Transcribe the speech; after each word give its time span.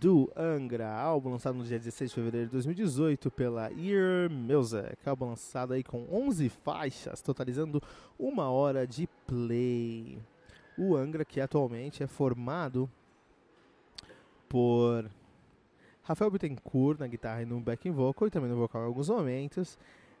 Do 0.00 0.30
Angra, 0.36 0.92
álbum 0.92 1.30
lançado 1.30 1.56
no 1.56 1.64
dia 1.64 1.78
16 1.78 2.10
de 2.10 2.14
fevereiro 2.14 2.46
de 2.46 2.52
2018 2.52 3.30
pela 3.30 3.70
Ear 3.72 4.30
Music, 4.30 4.96
álbum 5.06 5.30
lançado 5.30 5.72
aí 5.72 5.82
com 5.82 6.06
11 6.10 6.48
faixas, 6.48 7.22
totalizando 7.22 7.82
uma 8.18 8.50
hora 8.50 8.86
de 8.86 9.08
play. 9.26 10.18
O 10.76 10.96
Angra, 10.96 11.24
que 11.24 11.40
atualmente 11.40 12.02
é 12.02 12.06
formado 12.06 12.90
por 14.48 15.08
Rafael 16.02 16.30
Bittencourt 16.30 16.98
na 17.00 17.06
guitarra 17.06 17.42
e 17.42 17.46
no 17.46 17.60
backing 17.60 17.92
vocal, 17.92 18.28
e 18.28 18.30
também 18.30 18.50
no 18.50 18.56
vocal 18.56 18.82
em 18.82 18.86
alguns 18.86 19.08
momentos, 19.08 19.78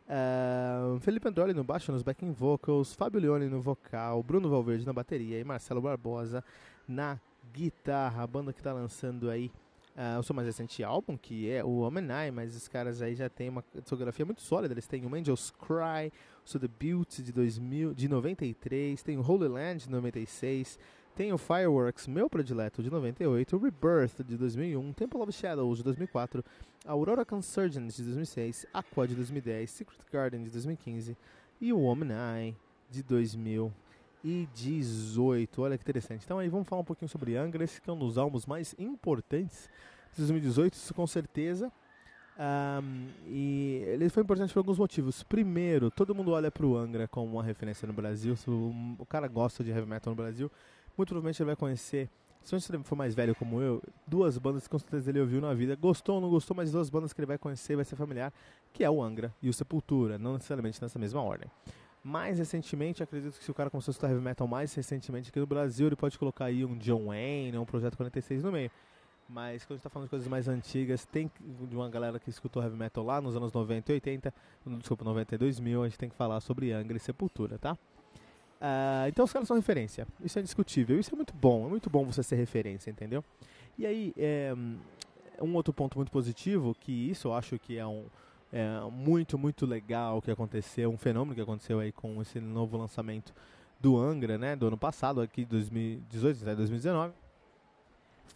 uh, 0.08 0.98
Felipe 1.00 1.28
Androli 1.28 1.52
no 1.52 1.64
baixo 1.64 1.92
nos 1.92 2.02
backing 2.02 2.32
vocals, 2.32 2.94
Fábio 2.94 3.20
Leone 3.20 3.48
no 3.48 3.60
vocal, 3.60 4.22
Bruno 4.22 4.48
Valverde 4.48 4.86
na 4.86 4.92
bateria 4.92 5.38
e 5.38 5.44
Marcelo 5.44 5.82
Barbosa 5.82 6.42
na 6.88 7.18
guitarra, 7.52 8.22
a 8.22 8.26
banda 8.26 8.52
que 8.52 8.60
está 8.60 8.72
lançando 8.72 9.28
aí 9.28 9.50
uh, 9.96 10.18
o 10.18 10.22
seu 10.22 10.34
mais 10.34 10.46
recente 10.46 10.82
álbum, 10.82 11.16
que 11.16 11.50
é 11.50 11.64
o 11.64 11.80
Omenai, 11.80 12.30
mas 12.30 12.56
os 12.56 12.68
caras 12.68 13.00
aí 13.00 13.14
já 13.14 13.28
tem 13.28 13.48
uma 13.48 13.64
discografia 13.74 14.24
muito 14.24 14.42
sólida. 14.42 14.74
Eles 14.74 14.86
têm 14.86 15.04
o 15.06 15.14
Angels 15.14 15.50
Cry, 15.50 16.12
o 16.44 16.48
seu 16.48 16.60
debut 16.60 17.20
de, 17.20 17.32
2000, 17.32 17.94
de 17.94 18.08
93, 18.08 19.02
tem 19.02 19.16
o 19.16 19.22
Holy 19.22 19.48
Land 19.48 19.84
de 19.84 19.90
96, 19.90 20.78
tem 21.14 21.32
o 21.32 21.38
Fireworks, 21.38 22.08
meu 22.08 22.28
predileto, 22.28 22.82
de 22.82 22.90
98, 22.90 23.56
o 23.56 23.58
Rebirth 23.60 24.24
de 24.24 24.36
2001, 24.36 24.92
Temple 24.92 25.20
of 25.20 25.32
Shadows 25.32 25.78
de 25.78 25.84
2004, 25.84 26.44
Aurora 26.84 27.24
Consurgence 27.24 27.96
de 27.96 28.02
2006, 28.04 28.66
Aqua 28.74 29.06
de 29.06 29.14
2010, 29.14 29.70
Secret 29.70 29.98
Garden 30.12 30.42
de 30.42 30.50
2015 30.50 31.16
e 31.60 31.72
o 31.72 31.80
Omenai 31.82 32.56
de 32.90 33.02
2000 33.02 33.72
2018. 34.24 35.62
Olha 35.62 35.76
que 35.76 35.84
interessante. 35.84 36.22
Então 36.24 36.38
aí 36.38 36.48
vamos 36.48 36.66
falar 36.66 36.80
um 36.80 36.84
pouquinho 36.84 37.08
sobre 37.08 37.36
Angra, 37.36 37.62
esse 37.62 37.80
que 37.80 37.90
é 37.90 37.92
um 37.92 37.98
dos 37.98 38.16
álbuns 38.16 38.46
mais 38.46 38.74
importantes 38.78 39.68
de 40.12 40.18
2018, 40.18 40.74
isso 40.74 40.94
com 40.94 41.06
certeza. 41.06 41.70
Um, 42.36 43.06
e 43.26 43.84
ele 43.86 44.08
foi 44.08 44.22
importante 44.22 44.52
por 44.52 44.60
alguns 44.60 44.78
motivos. 44.78 45.22
Primeiro, 45.22 45.90
todo 45.90 46.14
mundo 46.14 46.32
olha 46.32 46.50
para 46.50 46.66
o 46.66 46.76
Angra 46.76 47.06
como 47.06 47.32
uma 47.32 47.42
referência 47.42 47.86
no 47.86 47.92
Brasil. 47.92 48.34
Se 48.34 48.50
o, 48.50 48.96
o, 48.98 49.06
cara 49.06 49.28
gosta 49.28 49.62
de 49.62 49.70
heavy 49.70 49.86
metal 49.86 50.10
no 50.10 50.16
Brasil, 50.16 50.50
muito 50.96 51.08
provavelmente 51.10 51.40
ele 51.40 51.46
vai 51.46 51.56
conhecer, 51.56 52.08
se 52.42 52.58
você 52.58 52.76
for 52.80 52.96
mais 52.96 53.14
velho 53.14 53.34
como 53.36 53.60
eu, 53.60 53.80
duas 54.06 54.36
bandas 54.36 54.64
que 54.64 54.70
com 54.70 54.78
certeza 54.78 55.10
ele 55.10 55.20
ouviu 55.20 55.40
na 55.40 55.54
vida. 55.54 55.76
Gostou 55.76 56.16
ou 56.16 56.20
não 56.20 56.28
gostou, 56.28 56.56
mas 56.56 56.72
duas 56.72 56.90
bandas 56.90 57.12
que 57.12 57.20
ele 57.20 57.26
vai 57.26 57.38
conhecer 57.38 57.76
vai 57.76 57.84
ser 57.84 57.94
familiar, 57.94 58.32
que 58.72 58.82
é 58.82 58.90
o 58.90 59.00
Angra 59.00 59.32
e 59.40 59.48
o 59.48 59.52
Sepultura, 59.52 60.18
não 60.18 60.32
necessariamente 60.32 60.82
nessa 60.82 60.98
mesma 60.98 61.22
ordem. 61.22 61.48
Mais 62.04 62.38
recentemente, 62.38 63.02
acredito 63.02 63.38
que 63.38 63.42
se 63.42 63.50
o 63.50 63.54
cara 63.54 63.70
começou 63.70 63.90
a 63.90 63.94
estudar 63.94 64.12
heavy 64.12 64.22
metal 64.22 64.46
mais 64.46 64.74
recentemente 64.74 65.30
aqui 65.30 65.40
no 65.40 65.46
Brasil, 65.46 65.86
ele 65.86 65.96
pode 65.96 66.18
colocar 66.18 66.44
aí 66.44 66.62
um 66.62 66.76
John 66.76 67.06
Wayne, 67.06 67.56
um 67.56 67.64
Projeto 67.64 67.96
46 67.96 68.42
no 68.42 68.52
meio. 68.52 68.70
Mas 69.26 69.64
quando 69.64 69.72
a 69.72 69.76
gente 69.76 69.84
tá 69.84 69.88
falando 69.88 70.06
de 70.06 70.10
coisas 70.10 70.28
mais 70.28 70.46
antigas, 70.46 71.06
tem 71.06 71.30
de 71.40 71.74
uma 71.74 71.88
galera 71.88 72.20
que 72.20 72.28
escutou 72.28 72.62
heavy 72.62 72.76
metal 72.76 73.02
lá 73.02 73.22
nos 73.22 73.34
anos 73.34 73.50
90 73.54 73.90
e 73.90 73.94
80, 73.94 74.34
desculpa, 74.78 75.02
92 75.02 75.58
mil, 75.58 75.82
a 75.82 75.88
gente 75.88 75.98
tem 75.98 76.10
que 76.10 76.14
falar 76.14 76.40
sobre 76.42 76.72
Angra 76.72 76.98
e 76.98 77.00
Sepultura, 77.00 77.58
tá? 77.58 77.72
Uh, 77.72 79.08
então 79.08 79.24
os 79.24 79.32
caras 79.32 79.48
são 79.48 79.56
referência, 79.56 80.06
isso 80.22 80.38
é 80.38 80.42
indiscutível, 80.42 81.00
isso 81.00 81.14
é 81.14 81.16
muito 81.16 81.32
bom, 81.32 81.66
é 81.66 81.68
muito 81.70 81.88
bom 81.88 82.04
você 82.04 82.22
ser 82.22 82.36
referência, 82.36 82.90
entendeu? 82.90 83.24
E 83.78 83.86
aí, 83.86 84.12
é, 84.18 84.54
um 85.40 85.54
outro 85.54 85.72
ponto 85.72 85.96
muito 85.96 86.12
positivo, 86.12 86.74
que 86.78 86.92
isso 86.92 87.28
eu 87.28 87.34
acho 87.34 87.58
que 87.58 87.78
é 87.78 87.86
um, 87.86 88.04
é, 88.54 88.88
muito, 88.88 89.36
muito 89.36 89.66
legal 89.66 90.22
que 90.22 90.30
aconteceu, 90.30 90.88
um 90.88 90.96
fenômeno 90.96 91.34
que 91.34 91.40
aconteceu 91.40 91.80
aí 91.80 91.90
com 91.90 92.22
esse 92.22 92.38
novo 92.38 92.76
lançamento 92.76 93.34
do 93.80 93.98
Angra, 93.98 94.38
né, 94.38 94.54
do 94.54 94.68
ano 94.68 94.78
passado, 94.78 95.20
aqui 95.20 95.44
2018, 95.44 96.44
2019, 96.44 97.12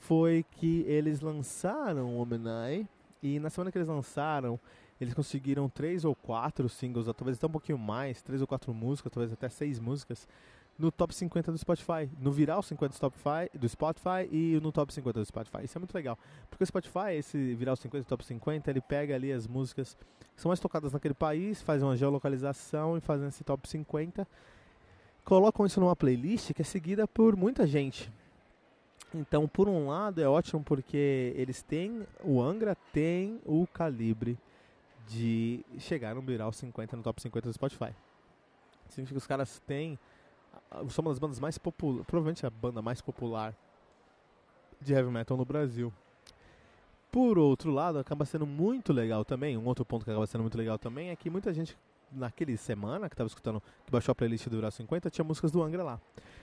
foi 0.00 0.44
que 0.50 0.80
eles 0.88 1.20
lançaram 1.20 2.16
o 2.16 2.20
Omenai 2.20 2.84
e 3.22 3.38
na 3.38 3.48
semana 3.48 3.70
que 3.70 3.78
eles 3.78 3.86
lançaram, 3.86 4.58
eles 5.00 5.14
conseguiram 5.14 5.68
três 5.68 6.04
ou 6.04 6.16
quatro 6.16 6.68
singles, 6.68 7.06
talvez 7.16 7.38
até 7.38 7.46
um 7.46 7.50
pouquinho 7.50 7.78
mais, 7.78 8.20
três 8.20 8.40
ou 8.40 8.46
quatro 8.48 8.74
músicas, 8.74 9.12
talvez 9.12 9.32
até 9.32 9.48
seis 9.48 9.78
músicas, 9.78 10.26
no 10.78 10.92
top 10.92 11.12
50 11.12 11.50
do 11.50 11.58
Spotify, 11.58 12.08
no 12.20 12.30
viral 12.30 12.62
50 12.62 12.88
do 12.88 12.94
Spotify, 12.94 13.58
do 13.58 13.68
Spotify 13.68 14.28
e 14.30 14.60
no 14.62 14.70
top 14.70 14.92
50 14.94 15.18
do 15.18 15.26
Spotify. 15.26 15.64
Isso 15.64 15.76
é 15.76 15.80
muito 15.80 15.94
legal, 15.94 16.16
porque 16.48 16.62
o 16.62 16.66
Spotify, 16.66 17.14
esse 17.14 17.54
viral 17.54 17.74
50 17.74 18.04
do 18.04 18.08
top 18.08 18.24
50, 18.24 18.70
ele 18.70 18.80
pega 18.80 19.14
ali 19.14 19.32
as 19.32 19.46
músicas 19.46 19.96
que 20.36 20.40
são 20.40 20.50
mais 20.50 20.60
tocadas 20.60 20.92
naquele 20.92 21.14
país, 21.14 21.60
faz 21.60 21.82
uma 21.82 21.96
geolocalização 21.96 22.96
e 22.96 23.00
faz 23.00 23.20
esse 23.22 23.42
top 23.42 23.68
50, 23.68 24.26
colocam 25.24 25.66
isso 25.66 25.80
numa 25.80 25.96
playlist 25.96 26.52
que 26.52 26.62
é 26.62 26.64
seguida 26.64 27.08
por 27.08 27.34
muita 27.34 27.66
gente. 27.66 28.12
Então, 29.12 29.48
por 29.48 29.68
um 29.68 29.88
lado, 29.88 30.20
é 30.20 30.28
ótimo 30.28 30.62
porque 30.62 31.32
eles 31.34 31.62
têm, 31.62 32.06
o 32.22 32.40
Angra 32.40 32.76
tem 32.92 33.40
o 33.44 33.66
calibre 33.66 34.38
de 35.08 35.64
chegar 35.78 36.14
no 36.14 36.20
viral 36.20 36.52
50 36.52 36.96
no 36.96 37.02
top 37.02 37.20
50 37.20 37.48
do 37.48 37.52
Spotify. 37.52 37.94
Significa 38.88 39.14
que 39.14 39.22
os 39.22 39.26
caras 39.26 39.58
têm 39.66 39.98
são 40.90 41.02
uma 41.02 41.10
das 41.10 41.18
bandas 41.18 41.40
mais 41.40 41.58
populares, 41.58 42.06
provavelmente 42.06 42.46
a 42.46 42.50
banda 42.50 42.82
mais 42.82 43.00
popular 43.00 43.54
de 44.80 44.92
heavy 44.92 45.10
metal 45.10 45.36
no 45.36 45.44
Brasil. 45.44 45.92
Por 47.10 47.38
outro 47.38 47.70
lado, 47.70 47.98
acaba 47.98 48.24
sendo 48.24 48.46
muito 48.46 48.92
legal 48.92 49.24
também, 49.24 49.56
um 49.56 49.64
outro 49.64 49.84
ponto 49.84 50.04
que 50.04 50.10
acaba 50.10 50.26
sendo 50.26 50.42
muito 50.42 50.58
legal 50.58 50.78
também 50.78 51.10
é 51.10 51.16
que 51.16 51.30
muita 51.30 51.52
gente 51.52 51.76
naquele 52.12 52.56
semana 52.56 53.08
que 53.08 53.14
estava 53.14 53.26
escutando, 53.26 53.62
que 53.84 53.90
baixou 53.90 54.12
a 54.12 54.14
playlist 54.14 54.46
do 54.48 54.56
Viral 54.56 54.70
50, 54.70 55.10
tinha 55.10 55.24
músicas 55.24 55.50
do 55.50 55.62
Angra 55.62 55.82
lá. 55.82 56.00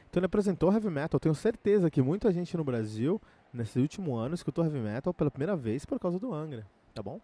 Então 0.10 0.19
ele 0.19 0.25
apresentou 0.25 0.72
heavy 0.72 0.90
metal. 0.90 1.19
Tenho 1.19 1.36
certeza 1.36 1.90
que 1.90 2.02
muita 2.02 2.31
gente 2.31 2.56
no 2.56 2.63
Brasil, 2.63 3.22
nesse 3.54 3.80
último 3.80 4.16
ano, 4.16 4.36
escutou 4.36 4.63
heavy 4.63 4.80
metal 4.80 5.13
pela 5.13 5.31
primeira 5.31 5.56
vez 5.56 5.86
por 5.86 6.00
causa 6.00 6.19
do 6.19 6.34
Angra, 6.34 6.66
tá 6.94 7.02
bom? 7.02 7.19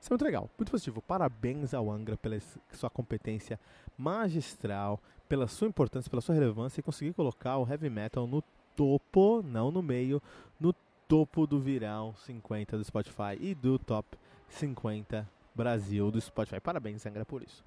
Isso 0.00 0.08
é 0.08 0.10
muito 0.10 0.24
legal, 0.24 0.50
muito 0.58 0.70
positivo. 0.70 1.02
Parabéns 1.02 1.74
ao 1.74 1.90
Angra 1.90 2.16
pela 2.16 2.38
sua 2.72 2.90
competência 2.90 3.58
magistral, 3.96 5.00
pela 5.28 5.46
sua 5.46 5.68
importância, 5.68 6.10
pela 6.10 6.22
sua 6.22 6.34
relevância 6.34 6.80
e 6.80 6.82
conseguir 6.82 7.12
colocar 7.12 7.58
o 7.58 7.68
heavy 7.68 7.90
metal 7.90 8.26
no 8.26 8.42
topo, 8.74 9.42
não 9.42 9.70
no 9.70 9.82
meio, 9.82 10.22
no 10.60 10.74
topo 11.08 11.46
do 11.46 11.58
viral 11.58 12.14
50 12.16 12.76
do 12.76 12.84
Spotify 12.84 13.36
e 13.40 13.54
do 13.54 13.78
top 13.78 14.18
50 14.48 15.28
Brasil 15.54 16.10
do 16.10 16.20
Spotify. 16.20 16.60
Parabéns, 16.60 17.06
Angra, 17.06 17.24
por 17.24 17.42
isso. 17.42 17.64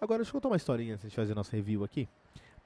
Agora, 0.00 0.18
deixa 0.18 0.30
eu 0.30 0.34
contar 0.34 0.48
uma 0.48 0.56
historinha 0.56 0.94
antes 0.94 1.10
de 1.10 1.14
fazer 1.14 1.34
nossa 1.34 1.54
review 1.54 1.84
aqui. 1.84 2.08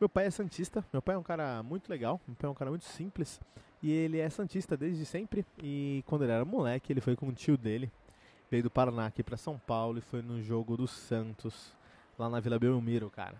Meu 0.00 0.08
pai 0.08 0.26
é 0.26 0.30
santista, 0.30 0.84
meu 0.92 1.02
pai 1.02 1.14
é 1.14 1.18
um 1.18 1.22
cara 1.22 1.62
muito 1.62 1.90
legal, 1.90 2.20
meu 2.26 2.34
pai 2.34 2.48
é 2.48 2.50
um 2.50 2.54
cara 2.54 2.70
muito 2.70 2.86
simples 2.86 3.38
e 3.82 3.90
ele 3.90 4.18
é 4.18 4.30
santista 4.30 4.76
desde 4.76 5.04
sempre. 5.04 5.44
E 5.62 6.02
quando 6.06 6.22
ele 6.22 6.32
era 6.32 6.44
moleque, 6.44 6.92
ele 6.92 7.00
foi 7.00 7.14
com 7.14 7.28
o 7.28 7.32
tio 7.32 7.56
dele, 7.56 7.90
veio 8.50 8.64
do 8.64 8.70
Paraná 8.70 9.06
aqui 9.06 9.22
para 9.22 9.36
São 9.36 9.58
Paulo 9.58 9.98
e 9.98 10.02
foi 10.02 10.20
no 10.22 10.42
jogo 10.42 10.76
do 10.76 10.88
Santos, 10.88 11.72
lá 12.18 12.28
na 12.28 12.40
Vila 12.40 12.58
Belmiro, 12.58 13.08
cara. 13.08 13.36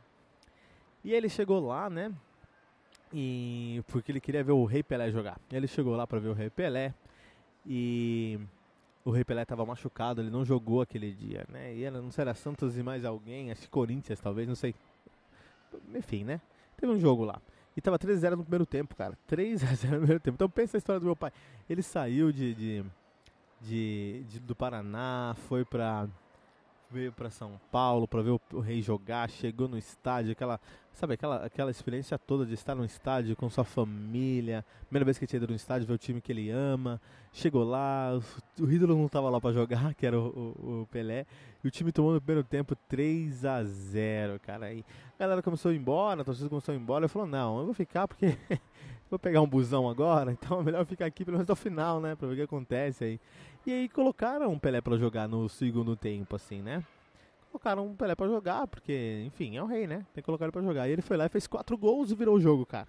E 1.03 1.13
ele 1.13 1.29
chegou 1.29 1.67
lá, 1.67 1.91
né? 1.91 2.13
E 3.13 3.83
porque 3.89 4.13
ele 4.13 4.21
queria 4.21 4.45
ver 4.45 4.53
o 4.53 4.65
Rei 4.65 4.83
Pelé 4.83 5.11
jogar. 5.11 5.41
Ele 5.51 5.67
chegou 5.67 5.97
lá 5.97 6.07
para 6.07 6.21
ver 6.21 6.29
o 6.29 6.33
Rei 6.33 6.49
Pelé 6.49 6.95
e 7.67 8.39
o 9.05 9.11
Rei 9.11 9.25
Pelé 9.25 9.43
estava 9.43 9.67
machucado, 9.67 10.21
ele 10.21 10.31
não 10.31 10.45
jogou 10.45 10.81
aquele 10.81 11.13
dia, 11.13 11.45
né? 11.49 11.75
E 11.75 11.91
não 11.91 12.11
sei, 12.11 12.23
era 12.23 12.35
Santos 12.35 12.79
e 12.79 12.83
mais 12.83 13.05
alguém, 13.05 13.51
acho 13.51 13.63
que 13.63 13.69
Corinthians 13.69 14.21
talvez, 14.21 14.47
não 14.47 14.55
sei. 14.55 14.75
Enfim, 15.95 16.23
né? 16.25 16.41
Teve 16.77 16.93
um 16.93 17.01
jogo 17.01 17.25
lá. 17.25 17.41
E 17.77 17.81
tava 17.81 17.99
3x0 17.99 18.37
no 18.37 18.43
primeiro 18.43 18.67
tempo, 18.67 18.95
cara. 18.95 19.19
3x0 19.29 19.91
no 19.91 19.99
primeiro 19.99 20.21
tempo. 20.21 20.35
Então 20.35 20.51
pensa 20.51 20.77
a 20.77 20.79
história 20.79 21.01
do 21.01 21.07
meu 21.07 21.17
pai. 21.17 21.33
Ele 21.69 21.83
saiu 21.83 22.31
de, 22.33 22.55
de, 22.55 22.85
de, 23.61 24.25
de 24.29 24.41
do 24.41 24.55
Paraná, 24.55 25.35
foi 25.49 25.65
pra 25.65 26.09
veio 26.91 27.13
para 27.13 27.31
São 27.31 27.53
Paulo 27.71 28.09
para 28.09 28.21
ver 28.21 28.31
o, 28.31 28.41
o, 28.53 28.59
Rei 28.59 28.83
jogar, 28.83 29.31
chegou 29.31 29.69
no 29.69 29.79
estádio, 29.79 30.33
aquela, 30.33 30.61
sabe, 30.93 31.15
aquela, 31.15 31.45
aquela 31.45 31.71
experiência 31.71 32.19
toda 32.19 32.45
de 32.45 32.55
estar 32.55 32.75
no 32.75 32.85
estádio 32.85 33.37
com 33.37 33.49
sua 33.49 33.63
família, 33.63 34.65
primeira 34.87 35.05
vez 35.05 35.17
que 35.17 35.27
tinha 35.27 35.39
ido 35.39 35.47
no 35.47 35.55
estádio, 35.55 35.87
ver 35.87 35.95
o 35.95 35.99
time 35.99 36.21
que 36.21 36.33
ele 36.33 36.51
ama, 36.51 37.01
chegou 37.33 37.63
lá, 37.63 38.19
o, 38.59 38.65
o 38.65 38.73
ídolo 38.73 38.97
não 38.97 39.07
estava 39.07 39.31
lá 39.31 39.41
para 39.41 39.53
jogar, 39.53 39.95
que 39.95 40.05
era 40.05 40.19
o, 40.19 40.27
o, 40.27 40.83
o, 40.83 40.89
Pelé, 40.91 41.27
e 41.63 41.69
o 41.69 41.71
time 41.71 41.93
tomou 41.93 42.13
no 42.13 42.21
primeiro 42.21 42.47
tempo 42.47 42.75
3 42.89 43.45
a 43.45 43.63
0 43.63 44.41
cara, 44.41 44.67
aí 44.67 44.85
a 45.17 45.23
galera 45.23 45.43
começou 45.43 45.71
a 45.71 45.75
ir 45.75 45.79
embora, 45.79 46.23
a 46.23 46.25
torcida 46.25 46.49
começou 46.49 46.73
a 46.73 46.77
ir 46.77 46.81
embora, 46.81 47.05
eu 47.05 47.09
falou, 47.09 47.29
não, 47.29 47.61
eu 47.61 47.67
vou 47.67 47.75
ficar 47.75 48.09
porque 48.09 48.37
vou 49.09 49.19
pegar 49.19 49.41
um 49.43 49.49
busão 49.49 49.89
agora, 49.89 50.33
então 50.35 50.61
é 50.61 50.63
melhor 50.65 50.85
ficar 50.85 51.07
aqui 51.07 51.25
pelo 51.25 51.37
menos 51.37 51.45
até 51.45 51.53
o 51.53 51.57
final, 51.57 52.01
né, 52.01 52.17
para 52.17 52.27
ver 52.27 52.35
o 52.35 52.37
que 52.37 52.43
acontece 52.43 53.05
aí. 53.05 53.21
E 53.67 53.73
aí 53.73 53.89
colocaram 53.89 54.53
o 54.53 54.59
Pelé 54.59 54.81
para 54.81 54.97
jogar 54.97 55.29
no 55.29 55.49
segundo 55.49 55.95
tempo, 55.95 56.37
assim, 56.37 56.63
né? 56.63 56.85
Colocaram 57.51 57.91
o 57.91 57.95
Pelé 57.95 58.15
para 58.15 58.29
jogar, 58.29 58.67
porque, 58.67 59.23
enfim, 59.27 59.57
é 59.57 59.63
o 59.63 59.67
rei, 59.67 59.87
né? 59.87 60.07
Tem 60.15 60.23
que 60.23 60.23
colocar 60.23 60.45
ele 60.45 60.53
pra 60.53 60.63
jogar. 60.63 60.89
E 60.89 60.93
ele 60.93 61.03
foi 61.03 61.17
lá 61.17 61.27
e 61.27 61.29
fez 61.29 61.47
quatro 61.47 61.77
gols 61.77 62.11
e 62.11 62.15
virou 62.15 62.37
o 62.37 62.41
jogo, 62.41 62.65
cara. 62.65 62.89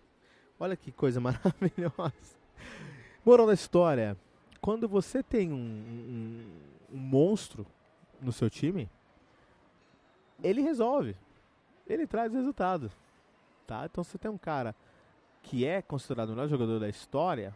Olha 0.59 0.77
que 0.77 0.91
coisa 0.91 1.19
maravilhosa. 1.21 2.37
Moral 3.25 3.47
da 3.47 3.53
história: 3.53 4.15
quando 4.61 4.87
você 4.87 5.21
tem 5.21 5.51
um, 5.51 5.55
um, 5.55 6.45
um 6.93 6.97
monstro 6.97 7.65
no 8.21 8.31
seu 8.31 8.49
time, 8.49 8.89
ele 10.43 10.61
resolve. 10.61 11.15
Ele 11.87 12.07
traz 12.07 12.31
resultado. 12.31 12.91
Tá? 13.67 13.85
Então 13.85 14.03
você 14.03 14.17
tem 14.17 14.29
um 14.29 14.37
cara 14.37 14.75
que 15.43 15.65
é 15.65 15.81
considerado 15.81 16.29
o 16.29 16.31
melhor 16.33 16.47
jogador 16.47 16.79
da 16.79 16.87
história, 16.87 17.55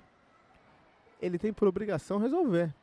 ele 1.21 1.38
tem 1.38 1.53
por 1.53 1.67
obrigação 1.67 2.17
resolver. 2.17 2.73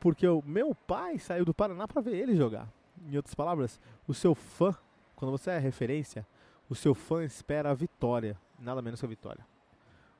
Porque 0.00 0.26
o 0.26 0.42
meu 0.42 0.74
pai 0.74 1.18
saiu 1.18 1.44
do 1.44 1.54
Paraná 1.54 1.88
para 1.88 2.00
ver 2.00 2.16
ele 2.16 2.36
jogar. 2.36 2.68
Em 3.06 3.16
outras 3.16 3.34
palavras, 3.34 3.80
o 4.06 4.14
seu 4.14 4.34
fã, 4.34 4.74
quando 5.16 5.30
você 5.30 5.50
é 5.50 5.58
referência, 5.58 6.26
o 6.68 6.74
seu 6.74 6.94
fã 6.94 7.24
espera 7.24 7.70
a 7.70 7.74
vitória, 7.74 8.36
nada 8.58 8.82
menos 8.82 9.00
que 9.00 9.06
a 9.06 9.08
vitória. 9.08 9.44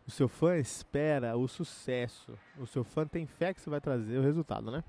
O 0.06 0.10
seu 0.10 0.26
fã 0.26 0.56
espera 0.56 1.36
o 1.36 1.46
sucesso. 1.46 2.32
O 2.58 2.66
seu 2.66 2.82
fã 2.82 3.06
tem 3.06 3.26
fé 3.26 3.52
que 3.52 3.60
você 3.60 3.68
vai 3.68 3.80
trazer 3.80 4.18
o 4.18 4.22
resultado, 4.22 4.70
né? 4.70 4.82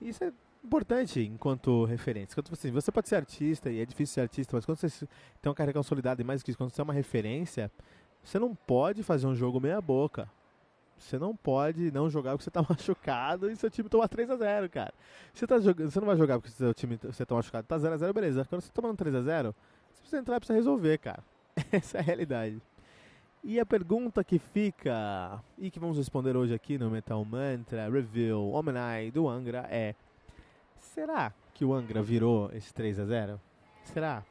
Isso 0.00 0.24
é 0.24 0.32
importante 0.64 1.20
enquanto 1.20 1.84
referência. 1.84 2.34
Quando, 2.34 2.52
assim, 2.52 2.72
você 2.72 2.90
pode 2.90 3.08
ser 3.08 3.16
artista 3.16 3.70
e 3.70 3.80
é 3.80 3.86
difícil 3.86 4.14
ser 4.14 4.20
artista, 4.22 4.56
mas 4.56 4.66
quando 4.66 4.78
você 4.78 5.06
tem 5.40 5.48
uma 5.48 5.54
carreira 5.54 5.78
consolidada 5.78 6.20
e 6.20 6.24
mais 6.24 6.42
que 6.42 6.50
isso, 6.50 6.58
quando 6.58 6.70
você 6.70 6.80
é 6.80 6.84
uma 6.84 6.92
referência, 6.92 7.70
você 8.22 8.38
não 8.38 8.54
pode 8.54 9.02
fazer 9.02 9.26
um 9.26 9.34
jogo 9.34 9.60
meia 9.60 9.80
boca. 9.80 10.28
Você 11.02 11.18
não 11.18 11.34
pode 11.36 11.90
não 11.90 12.08
jogar 12.08 12.32
porque 12.32 12.44
você 12.44 12.50
tá 12.50 12.64
machucado 12.68 13.50
e 13.50 13.56
seu 13.56 13.68
time 13.68 13.88
toma 13.88 14.08
3x0, 14.08 14.68
cara. 14.68 14.94
Você, 15.34 15.46
tá 15.46 15.58
jogando, 15.58 15.90
você 15.90 16.00
não 16.00 16.06
vai 16.06 16.16
jogar 16.16 16.38
porque 16.38 16.54
seu 16.54 16.72
time 16.72 16.98
você 17.02 17.26
tá 17.26 17.34
machucado. 17.34 17.66
Tá 17.66 17.76
0x0, 17.76 18.12
beleza. 18.12 18.44
Quando 18.44 18.62
você 18.62 18.68
tá 18.68 18.80
tomando 18.80 18.96
3x0, 18.96 19.54
você 19.92 20.00
precisa 20.00 20.18
entrar 20.18 20.36
e 20.36 20.40
precisa 20.40 20.56
resolver, 20.56 20.98
cara. 20.98 21.22
Essa 21.72 21.98
é 21.98 22.00
a 22.00 22.04
realidade. 22.04 22.62
E 23.44 23.58
a 23.58 23.66
pergunta 23.66 24.22
que 24.22 24.38
fica, 24.38 25.42
e 25.58 25.68
que 25.68 25.80
vamos 25.80 25.98
responder 25.98 26.36
hoje 26.36 26.54
aqui 26.54 26.78
no 26.78 26.88
Metal 26.88 27.24
Mantra 27.24 27.90
Review 27.90 28.52
Omenai 28.52 29.10
do 29.10 29.28
Angra 29.28 29.66
é: 29.68 29.96
Será 30.78 31.32
que 31.52 31.64
o 31.64 31.74
Angra 31.74 32.00
virou 32.00 32.50
esse 32.52 32.72
3x0? 32.72 33.38
Será? 33.82 34.22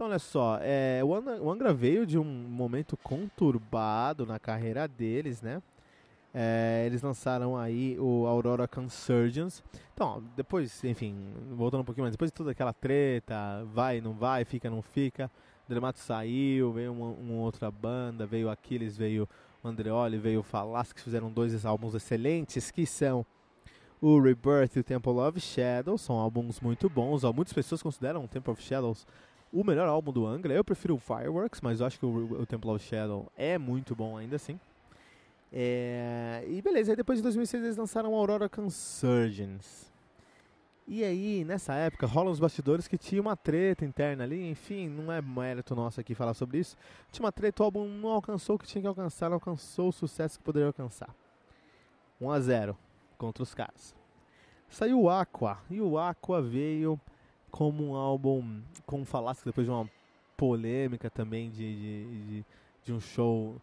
Então, 0.00 0.08
olha 0.08 0.18
só, 0.18 0.58
é, 0.62 1.02
o, 1.04 1.14
Angra, 1.14 1.42
o, 1.42 1.50
Angra, 1.50 1.74
veio 1.74 2.06
de 2.06 2.18
um 2.18 2.24
momento 2.24 2.96
conturbado 2.96 4.24
na 4.24 4.38
carreira 4.38 4.88
deles, 4.88 5.42
né? 5.42 5.62
É, 6.32 6.84
eles 6.86 7.02
lançaram 7.02 7.54
aí 7.54 7.98
o 8.00 8.26
Aurora 8.26 8.66
Consurgence. 8.66 9.62
Então, 9.92 10.24
depois, 10.34 10.82
enfim, 10.84 11.14
voltando 11.50 11.82
um 11.82 11.84
pouquinho 11.84 12.04
mais, 12.04 12.14
depois 12.14 12.30
de 12.30 12.34
toda 12.34 12.52
aquela 12.52 12.72
treta, 12.72 13.62
vai, 13.74 14.00
não 14.00 14.14
vai, 14.14 14.42
fica, 14.46 14.70
não 14.70 14.80
fica, 14.80 15.30
o 15.66 15.68
Dramato 15.68 15.98
saiu, 15.98 16.72
veio 16.72 16.92
uma, 16.92 17.08
uma, 17.08 17.42
outra 17.42 17.70
banda, 17.70 18.24
veio 18.24 18.48
Aquiles, 18.48 18.96
veio 18.96 19.28
Andreoli, 19.62 20.16
veio 20.16 20.40
o 20.40 20.42
Falas, 20.42 20.94
que 20.94 21.02
fizeram 21.02 21.30
dois 21.30 21.66
álbuns 21.66 21.94
excelentes, 21.94 22.70
que 22.70 22.86
são 22.86 23.26
o 24.00 24.18
Rebirth 24.18 24.76
e 24.76 24.80
o 24.80 24.84
Temple 24.84 25.12
of 25.12 25.38
Shadows, 25.38 26.00
são 26.00 26.16
álbuns 26.16 26.58
muito 26.58 26.88
bons, 26.88 27.22
muitas 27.34 27.52
pessoas 27.52 27.82
consideram 27.82 28.24
o 28.24 28.28
Temple 28.28 28.52
of 28.52 28.62
Shadows 28.62 29.06
o 29.52 29.64
melhor 29.64 29.88
álbum 29.88 30.12
do 30.12 30.26
Angra. 30.26 30.54
Eu 30.54 30.64
prefiro 30.64 30.94
o 30.94 30.98
Fireworks, 30.98 31.60
mas 31.60 31.80
eu 31.80 31.86
acho 31.86 31.98
que 31.98 32.06
o, 32.06 32.40
o 32.40 32.46
Temple 32.46 32.70
of 32.70 32.84
Shadow 32.84 33.30
é 33.36 33.58
muito 33.58 33.94
bom 33.94 34.16
ainda 34.16 34.36
assim. 34.36 34.58
É, 35.52 36.44
e 36.46 36.62
beleza, 36.62 36.92
aí 36.92 36.96
depois 36.96 37.18
de 37.18 37.22
2006 37.24 37.64
eles 37.64 37.76
lançaram 37.76 38.14
Aurora 38.14 38.48
Consurgence. 38.48 39.90
E 40.92 41.04
aí, 41.04 41.44
nessa 41.44 41.74
época, 41.74 42.04
rolam 42.04 42.32
os 42.32 42.40
bastidores 42.40 42.88
que 42.88 42.98
tinha 42.98 43.20
uma 43.20 43.36
treta 43.36 43.84
interna 43.84 44.24
ali, 44.24 44.50
enfim, 44.50 44.88
não 44.88 45.12
é 45.12 45.22
mérito 45.22 45.74
nosso 45.74 46.00
aqui 46.00 46.16
falar 46.16 46.34
sobre 46.34 46.58
isso. 46.58 46.76
Tinha 47.12 47.24
uma 47.24 47.30
treta, 47.30 47.62
o 47.62 47.66
álbum 47.66 47.86
não 47.86 48.08
alcançou 48.08 48.56
o 48.56 48.58
que 48.58 48.66
tinha 48.66 48.82
que 48.82 48.88
alcançar, 48.88 49.28
não 49.28 49.36
alcançou 49.36 49.88
o 49.88 49.92
sucesso 49.92 50.38
que 50.38 50.44
poderia 50.44 50.66
alcançar. 50.66 51.14
1 52.20 52.30
a 52.30 52.40
0 52.40 52.76
contra 53.16 53.42
os 53.42 53.54
caras. 53.54 53.94
Saiu 54.68 55.02
o 55.02 55.08
Aqua, 55.08 55.58
e 55.70 55.80
o 55.80 55.96
Aqua 55.96 56.42
veio 56.42 57.00
como 57.50 57.90
um 57.90 57.94
álbum, 57.94 58.62
como 58.86 59.04
falasse 59.04 59.44
depois 59.44 59.66
de 59.66 59.70
uma 59.70 59.88
polêmica 60.36 61.10
também 61.10 61.50
de, 61.50 61.74
de, 61.74 62.24
de, 62.26 62.44
de 62.84 62.92
um 62.92 63.00
show 63.00 63.60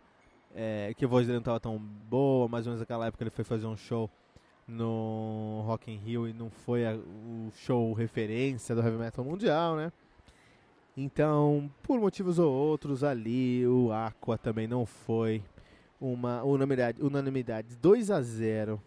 é, 0.56 0.94
que 0.96 1.06
a 1.06 1.08
voz 1.08 1.26
dele 1.26 1.38
não 1.38 1.42
estava 1.42 1.60
tão 1.60 1.78
boa, 1.78 2.48
mais 2.48 2.66
ou 2.66 2.72
menos 2.72 2.82
naquela 2.82 3.08
época 3.08 3.24
ele 3.24 3.32
foi 3.32 3.44
fazer 3.44 3.66
um 3.66 3.78
show 3.78 4.10
no 4.68 5.64
Rock 5.66 5.92
in 5.92 5.98
Rio 5.98 6.28
e 6.28 6.34
não 6.34 6.50
foi 6.50 6.86
a, 6.86 6.96
o 6.96 7.50
show 7.56 7.94
referência 7.94 8.76
do 8.76 8.82
heavy 8.82 8.98
metal 8.98 9.24
mundial, 9.24 9.76
né? 9.76 9.92
Então, 10.96 11.72
por 11.84 12.00
motivos 12.00 12.40
ou 12.40 12.52
outros 12.52 13.04
ali, 13.04 13.66
o 13.68 13.92
Aqua 13.92 14.38
também 14.38 14.68
não 14.68 14.86
foi 14.86 15.44
uma 16.02 16.44
unanimidade, 16.44 17.02
unanimidade 17.04 17.76
2 17.76 18.10
a 18.10 18.22
0 18.22 18.82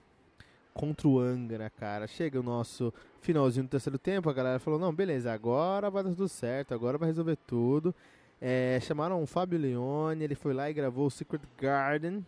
contra 0.74 1.06
o 1.06 1.20
Angra, 1.20 1.70
cara. 1.70 2.06
Chega 2.08 2.40
o 2.40 2.42
nosso 2.42 2.92
finalzinho 3.20 3.66
do 3.66 3.70
terceiro 3.70 3.98
tempo, 3.98 4.28
a 4.28 4.32
galera 4.32 4.58
falou: 4.58 4.78
não, 4.78 4.92
beleza, 4.92 5.32
agora 5.32 5.90
vai 5.90 6.02
dar 6.02 6.10
tudo 6.10 6.28
certo, 6.28 6.74
agora 6.74 6.98
vai 6.98 7.08
resolver 7.08 7.36
tudo. 7.46 7.94
É, 8.40 8.78
chamaram 8.80 9.22
o 9.22 9.26
Fábio 9.26 9.58
Leone, 9.58 10.24
ele 10.24 10.34
foi 10.34 10.54
lá 10.54 10.70
e 10.70 10.74
gravou 10.74 11.06
o 11.06 11.10
Secret 11.10 11.42
Garden. 11.58 12.24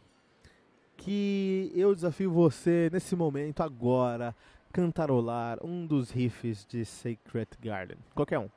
Que 0.97 1.73
eu 1.75 1.95
desafio 1.95 2.31
você 2.31 2.89
nesse 2.93 3.17
momento, 3.17 3.63
agora, 3.63 4.35
cantarolar 4.73 5.59
um 5.65 5.87
dos 5.87 6.11
riffs 6.11 6.65
de 6.65 6.85
Secret 6.85 7.49
Garden. 7.61 7.97
Qualquer 8.15 8.39
um. 8.39 8.49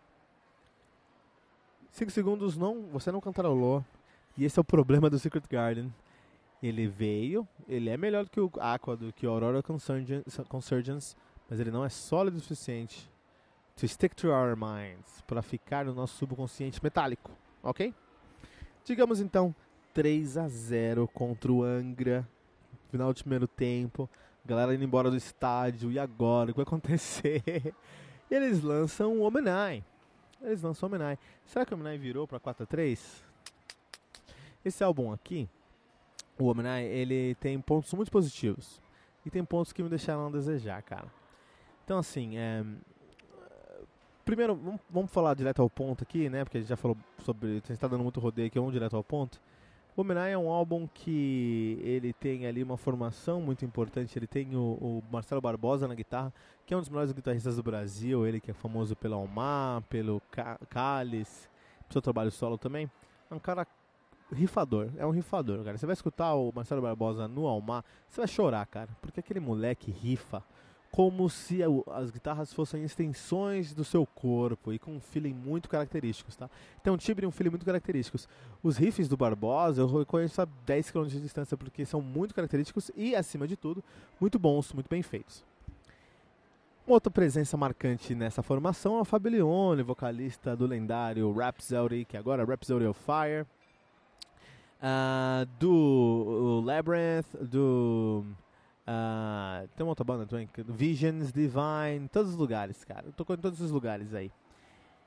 5 1.92 2.12
segundos 2.12 2.58
não, 2.58 2.84
você 2.92 3.10
não 3.12 3.22
cantarolou. 3.22 3.84
E 4.38 4.44
esse 4.44 4.60
é 4.60 4.62
o 4.62 4.66
problema 4.66 5.10
do 5.10 5.18
Secret 5.18 5.44
Garden. 5.50 5.92
Ele 6.62 6.88
veio, 6.88 7.48
ele 7.68 7.90
é 7.90 7.96
melhor 7.96 8.26
do 8.26 8.30
que 8.30 8.40
o 8.40 8.52
Aqua, 8.60 8.98
do 8.98 9.14
que 9.14 9.26
o 9.26 9.30
Aurora 9.30 9.64
Consurgence, 9.64 11.16
mas 11.50 11.60
ele 11.60 11.72
não 11.72 11.84
é 11.86 11.90
sólido 11.90 12.38
o 12.38 12.40
suficiente 12.40 13.10
to 13.76 13.88
stick 13.88 14.16
to 14.16 14.30
our 14.30 14.56
minds, 14.56 15.22
para 15.28 15.42
ficar 15.42 15.86
no 15.86 15.94
nosso 15.94 16.16
subconsciente 16.18 16.82
metálico, 16.84 17.32
ok? 17.62 17.94
Digamos 18.86 19.20
então 19.20 19.54
3 19.94 20.38
a 20.38 20.48
0 20.48 21.08
contra 21.08 21.52
o 21.52 21.64
Angra, 21.64 22.28
final 22.90 23.14
do 23.14 23.20
primeiro 23.20 23.48
tempo, 23.48 24.10
galera 24.46 24.74
indo 24.74 24.84
embora 24.84 25.10
do 25.10 25.18
estádio, 25.18 25.92
e 25.92 26.00
agora? 26.00 26.52
O 26.52 26.54
que 26.54 26.58
vai 26.58 26.64
acontecer? 26.64 27.44
e 28.30 28.36
eles 28.36 28.62
lançam 28.62 29.18
o 29.18 29.22
Omenai. 29.24 29.84
Eles 30.42 30.62
lançam 30.62 30.88
o 30.88 30.90
Omenai. 30.90 31.18
Será 31.46 31.66
que 31.66 31.74
o 31.74 31.76
Omenai 31.76 31.98
virou 31.98 32.28
para 32.28 32.40
4 32.40 32.64
a 32.64 32.66
3? 32.66 33.26
Esse 34.64 34.84
álbum 34.84 35.12
aqui, 35.12 35.50
o 36.40 36.48
Omni, 36.48 36.84
ele 36.84 37.36
tem 37.36 37.60
pontos 37.60 37.94
muito 37.94 38.12
positivos. 38.12 38.82
E 39.26 39.30
tem 39.30 39.44
pontos 39.44 39.72
que 39.72 39.82
me 39.82 39.90
deixaram 39.90 40.28
a 40.28 40.30
desejar, 40.30 40.82
cara. 40.84 41.08
Então, 41.86 42.00
assim, 42.00 42.36
é... 42.36 42.66
Primeiro, 44.26 44.60
vamos, 44.90 45.12
falar 45.12 45.36
direto 45.36 45.62
ao 45.62 45.70
ponto 45.70 46.04
aqui, 46.04 46.28
né? 46.30 46.44
Porque 46.44 46.58
a 46.58 46.60
gente 46.60 46.70
já 46.70 46.76
falou 46.76 46.98
sobre... 47.20 47.50
A 47.50 47.54
gente 47.54 47.74
está 47.74 47.88
dando 47.88 48.04
muito 48.04 48.20
rodeio 48.20 48.48
aqui, 48.48 48.58
vamos 48.58 48.74
direto 48.74 48.96
ao 48.96 49.04
ponto. 49.04 49.40
O 49.96 50.02
Omni 50.02 50.32
é 50.32 50.38
um 50.38 50.50
álbum 50.50 50.88
que 50.92 51.80
ele 51.84 52.12
tem 52.12 52.48
ali 52.48 52.64
uma 52.64 52.76
formação 52.76 53.40
muito 53.40 53.64
importante. 53.64 54.18
Ele 54.18 54.26
tem 54.26 54.56
o, 54.56 54.60
o 54.60 55.04
Marcelo 55.12 55.40
Barbosa 55.40 55.88
na 55.88 55.94
guitarra, 55.94 56.34
que 56.66 56.74
é 56.74 56.78
um 56.78 56.80
dos 56.80 56.90
melhores 56.90 57.12
guitarristas 57.12 57.58
do 57.58 57.62
Brasil. 57.62 58.26
Ele 58.26 58.42
que 58.42 58.50
é 58.50 58.54
famoso 58.56 58.96
pelo 58.96 59.14
Almar, 59.14 59.84
pelo 59.84 60.20
Cálice, 60.72 61.48
pelo 61.84 61.94
seu 61.94 62.02
trabalho 62.02 62.32
solo 62.32 62.58
também. 62.58 62.90
É 63.30 63.36
um 63.36 63.40
cara 63.40 63.68
rifador, 64.34 64.90
é 64.98 65.06
um 65.06 65.12
rifador, 65.12 65.64
cara. 65.64 65.78
Você 65.78 65.86
vai 65.86 65.94
escutar 65.94 66.34
o 66.34 66.52
Marcelo 66.54 66.82
Barbosa 66.82 67.28
no 67.28 67.46
Almar, 67.46 67.86
você 68.10 68.22
vai 68.22 68.28
chorar, 68.28 68.66
cara, 68.66 68.90
porque 69.02 69.20
aquele 69.20 69.40
moleque 69.40 69.92
rifa 69.92 70.44
como 70.96 71.30
se 71.30 71.60
as 71.92 72.10
guitarras 72.10 72.54
fossem 72.54 72.82
extensões 72.82 73.74
do 73.74 73.84
seu 73.84 74.06
corpo 74.06 74.72
e 74.72 74.80
com 74.80 74.96
um 74.96 75.00
feeling 75.02 75.34
muito 75.34 75.68
característicos, 75.68 76.38
tá? 76.38 76.50
Tem 76.82 76.94
um 76.94 76.96
timbre 76.96 77.26
e 77.26 77.28
um 77.28 77.32
feeling 77.32 77.50
muito 77.50 77.66
característicos. 77.66 78.30
Os 78.64 78.78
riffs 78.78 79.10
do 79.10 79.18
Barbosa 79.18 79.82
eu 79.82 79.88
reconheço 79.88 80.42
a 80.42 80.48
10 80.66 80.92
km 80.92 81.08
de 81.08 81.20
distância 81.20 81.58
porque 81.58 81.84
são 81.84 82.02
muito 82.02 82.34
característicos 82.34 82.92
e, 82.96 83.14
acima 83.14 83.46
de 83.46 83.58
tudo, 83.58 83.84
muito 84.22 84.40
bons, 84.40 84.72
muito 84.72 84.90
bem 84.90 85.02
feitos. 85.04 85.44
Outra 86.88 87.12
presença 87.12 87.58
marcante 87.58 88.16
nessa 88.16 88.42
formação 88.42 88.98
é 88.98 89.02
o 89.02 89.06
Fabilione, 89.06 89.84
vocalista 89.84 90.56
do 90.56 90.66
lendário 90.66 91.30
Rhapsody, 91.34 92.06
que 92.06 92.16
agora 92.16 92.44
é 92.44 92.46
Rhapsody 92.46 92.86
of 92.86 92.98
Fire, 93.02 93.46
uh, 94.80 95.46
do 95.60 96.62
Labyrinth, 96.64 97.28
do 97.42 98.24
Uh, 98.88 99.68
tem 99.76 99.84
uma 99.84 99.92
outra 99.92 100.04
banda 100.04 100.28
também, 100.28 100.48
Visions, 100.68 101.34
Divine, 101.34 102.08
todos 102.12 102.32
os 102.32 102.38
lugares, 102.38 102.84
cara. 102.84 103.12
Tocou 103.16 103.36
em 103.36 103.40
todos 103.40 103.60
os 103.60 103.72
lugares 103.72 104.14
aí. 104.14 104.32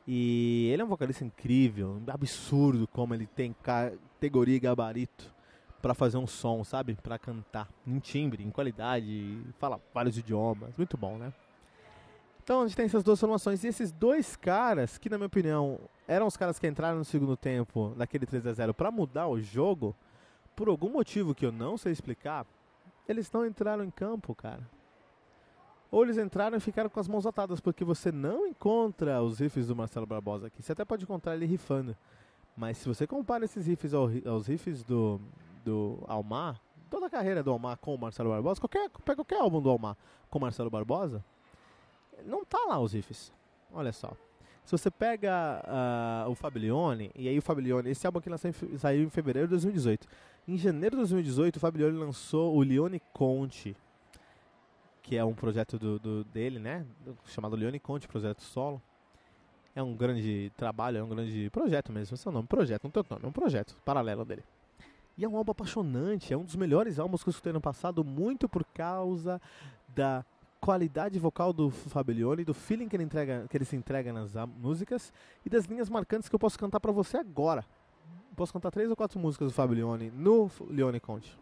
E 0.07 0.71
ele 0.73 0.83
é 0.83 0.85
um 0.85 0.89
vocalista 0.89 1.25
incrível, 1.25 2.03
absurdo 2.09 2.89
como 2.89 3.15
ele 3.15 3.27
tem 3.27 3.55
categoria 3.63 4.57
e 4.57 4.61
gabarito 4.61 5.33
para 5.81 5.95
fazer 5.95 6.17
um 6.17 6.27
som, 6.27 6.65
sabe? 6.65 6.97
Para 6.97 7.19
cantar, 7.19 7.69
em 7.87 7.99
timbre, 7.99 8.43
em 8.43 8.51
qualidade, 8.51 9.39
fala 9.59 9.81
vários 9.95 10.19
idiomas, 10.19 10.77
muito 10.77 10.97
bom, 10.97 11.19
né? 11.19 11.33
Então 12.43 12.63
a 12.63 12.67
gente 12.67 12.77
tem 12.77 12.87
essas 12.87 13.05
duas 13.05 13.21
formações 13.21 13.63
e 13.63 13.69
esses 13.69 13.93
dois 13.93 14.35
caras, 14.35 14.97
que 14.97 15.11
na 15.11 15.19
minha 15.19 15.27
opinião 15.27 15.79
eram 16.09 16.27
os 16.27 16.37
caras 16.37 16.59
que 16.59 16.67
entraram 16.67 16.97
no 16.97 17.05
segundo 17.05 17.37
tempo 17.37 17.95
daquele 17.97 18.25
3 18.25 18.47
a 18.47 18.53
0 18.55 18.75
para 18.75 18.91
mudar 18.91 19.29
o 19.29 19.39
jogo, 19.39 19.95
por 20.57 20.69
algum 20.69 20.89
motivo 20.89 21.35
que 21.35 21.45
eu 21.45 21.53
não 21.53 21.77
sei 21.77 21.93
explicar, 21.93 22.47
eles 23.09 23.31
não 23.33 23.47
entraram 23.47 23.83
em 23.83 23.91
campo, 23.91 24.35
cara. 24.35 24.69
Ou 25.91 26.05
eles 26.05 26.19
entraram 26.19 26.57
e 26.57 26.61
ficaram 26.61 26.91
com 26.91 27.01
as 27.01 27.09
mãos 27.09 27.27
atadas, 27.27 27.61
porque 27.61 27.83
você 27.83 28.13
não 28.13 28.47
encontra 28.47 29.23
os 29.23 29.39
riffs 29.39 29.67
do 29.67 29.75
Marcelo 29.75 30.07
Barbosa 30.07 30.49
aqui. 30.49 30.63
Você 30.63 30.73
até 30.73 30.85
pode 30.85 31.05
encontrar 31.05 31.35
ele 31.35 31.47
rifando. 31.47 31.97
Mas 32.55 32.77
se 32.79 32.89
você 32.89 33.07
compara 33.07 33.45
esses 33.45 33.67
riffs 33.67 33.95
aos 33.95 34.47
riffs 34.47 34.83
do, 34.83 35.21
do 35.65 35.99
Almar, 36.07 36.61
toda 36.91 37.07
a 37.07 37.11
carreira 37.11 37.43
do 37.43 37.51
Almar 37.51 37.79
com 37.79 37.95
o 37.95 37.99
Marcelo 37.99 38.31
Barbosa, 38.31 38.61
qualquer, 38.61 38.91
pega 39.05 39.17
qualquer 39.17 39.41
álbum 39.41 39.63
do 39.63 39.71
Almar 39.71 39.97
com 40.29 40.39
o 40.39 40.43
Marcelo 40.43 40.69
Barbosa, 40.69 41.25
não 42.27 42.45
tá 42.45 42.59
lá 42.69 42.79
os 42.79 42.93
riffs. 42.93 43.33
Olha 43.73 43.93
só. 43.93 44.13
Se 44.65 44.73
você 44.73 44.91
pega 44.91 45.63
uh, 46.27 46.31
o 46.31 46.35
Fablione, 46.35 47.11
e 47.15 47.27
aí 47.27 47.39
o 47.39 47.43
Fablione, 47.43 47.89
esse 47.89 48.07
álbum 48.07 48.19
aqui 48.19 48.29
saiu 48.77 49.05
em 49.05 49.09
fevereiro 49.09 49.49
de 49.49 49.53
2018. 49.53 50.07
Em 50.49 50.57
janeiro 50.57 50.97
de 50.97 51.03
2018, 51.03 51.57
o 51.57 51.61
Fablione 51.61 51.99
lançou 51.99 52.57
o 52.57 52.63
Leone 52.63 53.03
Conte, 53.13 53.77
que 55.03 55.15
é 55.15 55.23
um 55.23 55.35
projeto 55.35 55.79
do, 55.79 55.99
do, 55.99 56.25
dele, 56.25 56.59
né? 56.59 56.87
Chamado 57.27 57.55
Leone 57.55 57.79
Conte, 57.79 58.09
projeto 58.09 58.41
solo. 58.41 58.81
É 59.77 59.83
um 59.83 59.95
grande 59.95 60.51
trabalho, 60.57 60.97
é 60.97 61.03
um 61.03 61.09
grande 61.11 61.51
projeto 61.51 61.93
mesmo. 61.93 62.15
Esse 62.15 62.27
é 62.27 62.31
nome, 62.31 62.49
projeto, 62.49 62.85
não 62.85 62.91
tem 62.91 63.01
outro 63.01 63.15
nome, 63.15 63.27
é 63.27 63.29
um 63.29 63.33
projeto 63.33 63.77
paralelo 63.85 64.25
dele. 64.25 64.43
E 65.19 65.25
é 65.25 65.29
um 65.29 65.37
álbum 65.37 65.53
apaixonante, 65.53 66.33
é 66.33 66.37
um 66.39 66.45
dos 66.45 66.57
melhores 66.57 66.99
álbuns 66.99 67.23
que 67.23 67.29
eu 67.29 67.33
escutei 67.33 67.53
no 67.53 67.61
passado, 67.61 68.03
muito 68.03 68.49
por 68.49 68.65
causa 68.65 69.39
da 69.95 70.25
qualidade 70.63 71.19
vocal 71.19 71.53
do 71.53 71.69
Fablione, 71.69 72.43
do 72.43 72.55
feeling 72.55 72.89
que 72.89 72.97
ele, 72.97 73.05
entrega, 73.05 73.47
que 73.51 73.55
ele 73.55 73.67
se 73.67 73.77
entrega 73.77 74.15
nas 74.15 74.33
músicas 74.59 75.13
e 75.45 75.51
das 75.51 75.67
linhas 75.67 75.91
marcantes 75.91 76.27
que 76.27 76.35
eu 76.35 76.39
posso 76.39 76.59
cantar 76.59 76.81
para 76.81 76.91
você 76.91 77.19
agora 77.19 77.67
posso 78.39 78.53
cantar 78.53 78.71
três 78.71 78.89
ou 78.89 78.95
quatro 78.95 79.19
músicas 79.19 79.49
do 79.49 79.55
Fábio 79.55 79.77
Leone 79.77 80.13
no 80.13 80.49
Leone 80.71 81.01
Conte. 81.01 81.37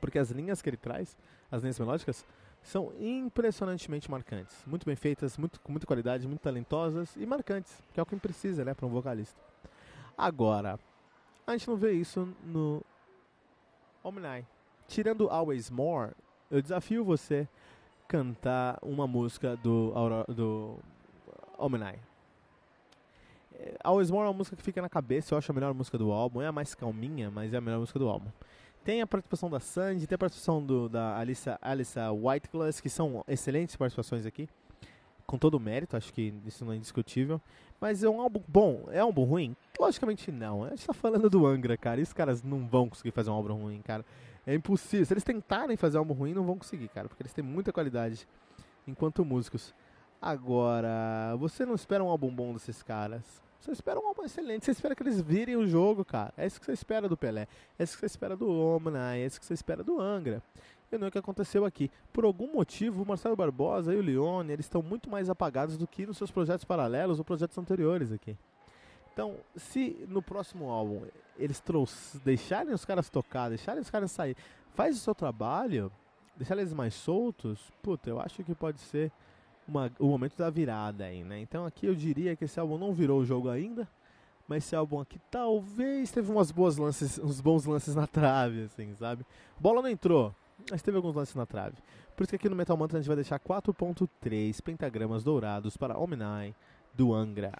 Porque 0.00 0.18
as 0.18 0.30
linhas 0.30 0.62
que 0.62 0.70
ele 0.70 0.76
traz, 0.76 1.16
as 1.50 1.62
linhas 1.62 1.78
melódicas, 1.78 2.24
são 2.62 2.92
impressionantemente 3.00 4.08
marcantes. 4.08 4.56
Muito 4.64 4.86
bem 4.86 4.94
feitas, 4.94 5.36
muito, 5.36 5.60
com 5.60 5.72
muita 5.72 5.86
qualidade, 5.86 6.26
muito 6.28 6.40
talentosas 6.40 7.14
e 7.16 7.26
marcantes, 7.26 7.82
que 7.92 7.98
é 7.98 8.02
o 8.02 8.06
que 8.06 8.16
precisa 8.16 8.64
né, 8.64 8.74
para 8.74 8.86
um 8.86 8.90
vocalista. 8.90 9.38
Agora, 10.16 10.78
a 11.46 11.52
gente 11.52 11.66
não 11.66 11.76
vê 11.76 11.92
isso 11.92 12.28
no 12.44 12.80
Omni. 14.02 14.46
Tirando 14.86 15.28
Always 15.28 15.68
More, 15.68 16.12
eu 16.48 16.62
desafio 16.62 17.04
você 17.04 17.48
cantar 18.06 18.78
uma 18.82 19.06
música 19.06 19.56
do, 19.56 19.92
do 20.28 20.78
Omni. 21.58 21.98
Always 23.82 24.10
More 24.10 24.26
é 24.26 24.28
uma 24.28 24.36
música 24.36 24.56
que 24.56 24.62
fica 24.62 24.80
na 24.82 24.88
cabeça, 24.88 25.34
eu 25.34 25.38
acho 25.38 25.50
a 25.50 25.54
melhor 25.54 25.74
música 25.74 25.98
do 25.98 26.10
álbum. 26.10 26.42
É 26.42 26.46
a 26.46 26.52
mais 26.52 26.74
calminha, 26.74 27.30
mas 27.30 27.52
é 27.52 27.56
a 27.56 27.60
melhor 27.60 27.80
música 27.80 27.98
do 27.98 28.08
álbum. 28.08 28.30
Tem 28.84 29.00
a 29.00 29.06
participação 29.06 29.48
da 29.48 29.60
Sandy, 29.60 30.06
tem 30.06 30.14
a 30.14 30.18
participação 30.18 30.62
do, 30.62 30.88
da 30.90 31.16
Alissa, 31.16 31.58
Alissa 31.62 32.12
Whiteglass, 32.12 32.80
que 32.80 32.90
são 32.90 33.24
excelentes 33.26 33.76
participações 33.76 34.26
aqui. 34.26 34.46
Com 35.26 35.38
todo 35.38 35.54
o 35.54 35.60
mérito, 35.60 35.96
acho 35.96 36.12
que 36.12 36.34
isso 36.44 36.66
não 36.66 36.72
é 36.72 36.76
indiscutível. 36.76 37.40
Mas 37.80 38.02
é 38.02 38.08
um 38.08 38.20
álbum 38.20 38.42
bom. 38.46 38.84
É 38.90 39.02
um 39.02 39.06
álbum 39.06 39.24
ruim? 39.24 39.56
Logicamente 39.80 40.30
não. 40.30 40.64
A 40.64 40.70
gente 40.70 40.86
tá 40.86 40.92
falando 40.92 41.30
do 41.30 41.46
Angra, 41.46 41.78
cara. 41.78 41.98
E 41.98 42.02
os 42.02 42.12
caras 42.12 42.42
não 42.42 42.66
vão 42.66 42.90
conseguir 42.90 43.10
fazer 43.10 43.30
um 43.30 43.34
álbum 43.34 43.54
ruim, 43.54 43.80
cara. 43.80 44.04
É 44.46 44.54
impossível. 44.54 45.06
Se 45.06 45.14
eles 45.14 45.24
tentarem 45.24 45.78
fazer 45.78 45.96
um 45.96 46.00
álbum 46.00 46.12
ruim, 46.12 46.34
não 46.34 46.44
vão 46.44 46.58
conseguir, 46.58 46.88
cara. 46.88 47.08
Porque 47.08 47.22
eles 47.22 47.32
têm 47.32 47.42
muita 47.42 47.72
qualidade 47.72 48.28
enquanto 48.86 49.24
músicos. 49.24 49.74
Agora, 50.20 51.34
você 51.38 51.64
não 51.64 51.74
espera 51.74 52.04
um 52.04 52.08
álbum 52.08 52.34
bom 52.34 52.52
desses 52.52 52.82
caras. 52.82 53.43
Você 53.64 53.72
espera 53.72 53.98
um 53.98 54.06
álbum 54.06 54.24
excelente, 54.24 54.66
você 54.66 54.72
espera 54.72 54.94
que 54.94 55.02
eles 55.02 55.18
virem 55.22 55.56
o 55.56 55.66
jogo, 55.66 56.04
cara. 56.04 56.34
É 56.36 56.46
isso 56.46 56.60
que 56.60 56.66
você 56.66 56.72
espera 56.72 57.08
do 57.08 57.16
Pelé, 57.16 57.48
é 57.78 57.82
isso 57.82 57.94
que 57.94 58.00
você 58.00 58.06
espera 58.06 58.36
do 58.36 58.50
Omna, 58.50 59.16
é 59.16 59.24
isso 59.24 59.40
que 59.40 59.46
você 59.46 59.54
espera 59.54 59.82
do 59.82 59.98
Angra. 59.98 60.42
E 60.92 60.98
não 60.98 61.06
é 61.06 61.08
o 61.08 61.10
que 61.10 61.16
aconteceu 61.16 61.64
aqui. 61.64 61.90
Por 62.12 62.26
algum 62.26 62.52
motivo, 62.52 63.02
o 63.02 63.06
Marcelo 63.06 63.34
Barbosa 63.34 63.94
e 63.94 63.96
o 63.96 64.02
Leone, 64.02 64.52
eles 64.52 64.66
estão 64.66 64.82
muito 64.82 65.08
mais 65.08 65.30
apagados 65.30 65.78
do 65.78 65.86
que 65.86 66.04
nos 66.04 66.18
seus 66.18 66.30
projetos 66.30 66.66
paralelos 66.66 67.18
ou 67.18 67.24
projetos 67.24 67.56
anteriores 67.56 68.12
aqui. 68.12 68.36
Então, 69.14 69.34
se 69.56 70.04
no 70.10 70.20
próximo 70.20 70.68
álbum 70.68 71.00
eles 71.38 71.62
deixarem 72.22 72.74
os 72.74 72.84
caras 72.84 73.08
tocar, 73.08 73.48
deixarem 73.48 73.80
os 73.80 73.88
caras 73.88 74.12
sair, 74.12 74.36
faz 74.74 74.94
o 74.94 75.00
seu 75.00 75.14
trabalho, 75.14 75.90
deixar 76.36 76.58
eles 76.58 76.74
mais 76.74 76.92
soltos, 76.92 77.72
puta, 77.82 78.10
eu 78.10 78.20
acho 78.20 78.44
que 78.44 78.54
pode 78.54 78.78
ser 78.80 79.10
uma, 79.66 79.90
o 79.98 80.06
momento 80.06 80.36
da 80.36 80.50
virada 80.50 81.04
aí, 81.04 81.24
né? 81.24 81.40
Então 81.40 81.64
aqui 81.66 81.86
eu 81.86 81.94
diria 81.94 82.36
que 82.36 82.44
esse 82.44 82.58
álbum 82.58 82.78
não 82.78 82.92
virou 82.92 83.20
o 83.20 83.24
jogo 83.24 83.48
ainda, 83.48 83.88
mas 84.46 84.64
esse 84.64 84.76
álbum 84.76 85.00
aqui 85.00 85.18
talvez 85.30 86.10
teve 86.10 86.30
umas 86.30 86.50
boas 86.50 86.76
lances, 86.76 87.18
uns 87.18 87.40
bons 87.40 87.64
lances 87.64 87.94
na 87.94 88.06
trave, 88.06 88.64
assim, 88.64 88.94
sabe? 88.94 89.24
Bola 89.58 89.82
não 89.82 89.88
entrou, 89.88 90.34
mas 90.70 90.82
teve 90.82 90.96
alguns 90.96 91.14
lances 91.14 91.34
na 91.34 91.46
trave. 91.46 91.76
Por 92.16 92.22
isso 92.22 92.30
que 92.30 92.36
aqui 92.36 92.48
no 92.48 92.56
Metal 92.56 92.76
Mantra 92.76 92.98
a 92.98 93.00
gente 93.00 93.08
vai 93.08 93.16
deixar 93.16 93.40
4.3 93.40 94.62
pentagramas 94.62 95.24
dourados 95.24 95.76
para 95.76 95.98
Omni 95.98 96.54
do 96.94 97.12
Angra. 97.12 97.52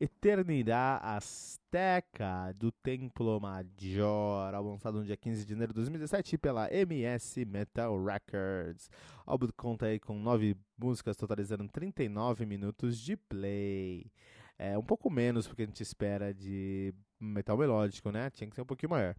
Eternidade 0.00 1.04
Azteca 1.04 2.54
do 2.56 2.72
Templo 2.72 3.38
Major, 3.38 4.50
lançado 4.64 4.98
no 4.98 5.04
dia 5.04 5.14
15 5.14 5.44
de 5.44 5.50
janeiro 5.50 5.74
de 5.74 5.76
2017 5.76 6.38
pela 6.38 6.72
MS 6.72 7.44
Metal 7.44 8.02
Records. 8.02 8.88
O 9.26 9.32
álbum 9.32 9.48
conta 9.54 9.84
aí 9.84 10.00
com 10.00 10.18
nove 10.18 10.56
músicas, 10.78 11.18
totalizando 11.18 11.68
39 11.68 12.46
minutos 12.46 12.98
de 12.98 13.14
play. 13.14 14.10
É 14.58 14.78
um 14.78 14.82
pouco 14.82 15.10
menos 15.10 15.46
porque 15.46 15.64
a 15.64 15.66
gente 15.66 15.82
espera 15.82 16.32
de 16.32 16.94
metal 17.20 17.58
melódico, 17.58 18.10
né? 18.10 18.30
Tinha 18.30 18.48
que 18.48 18.56
ser 18.56 18.62
um 18.62 18.66
pouquinho 18.66 18.88
maior. 18.88 19.14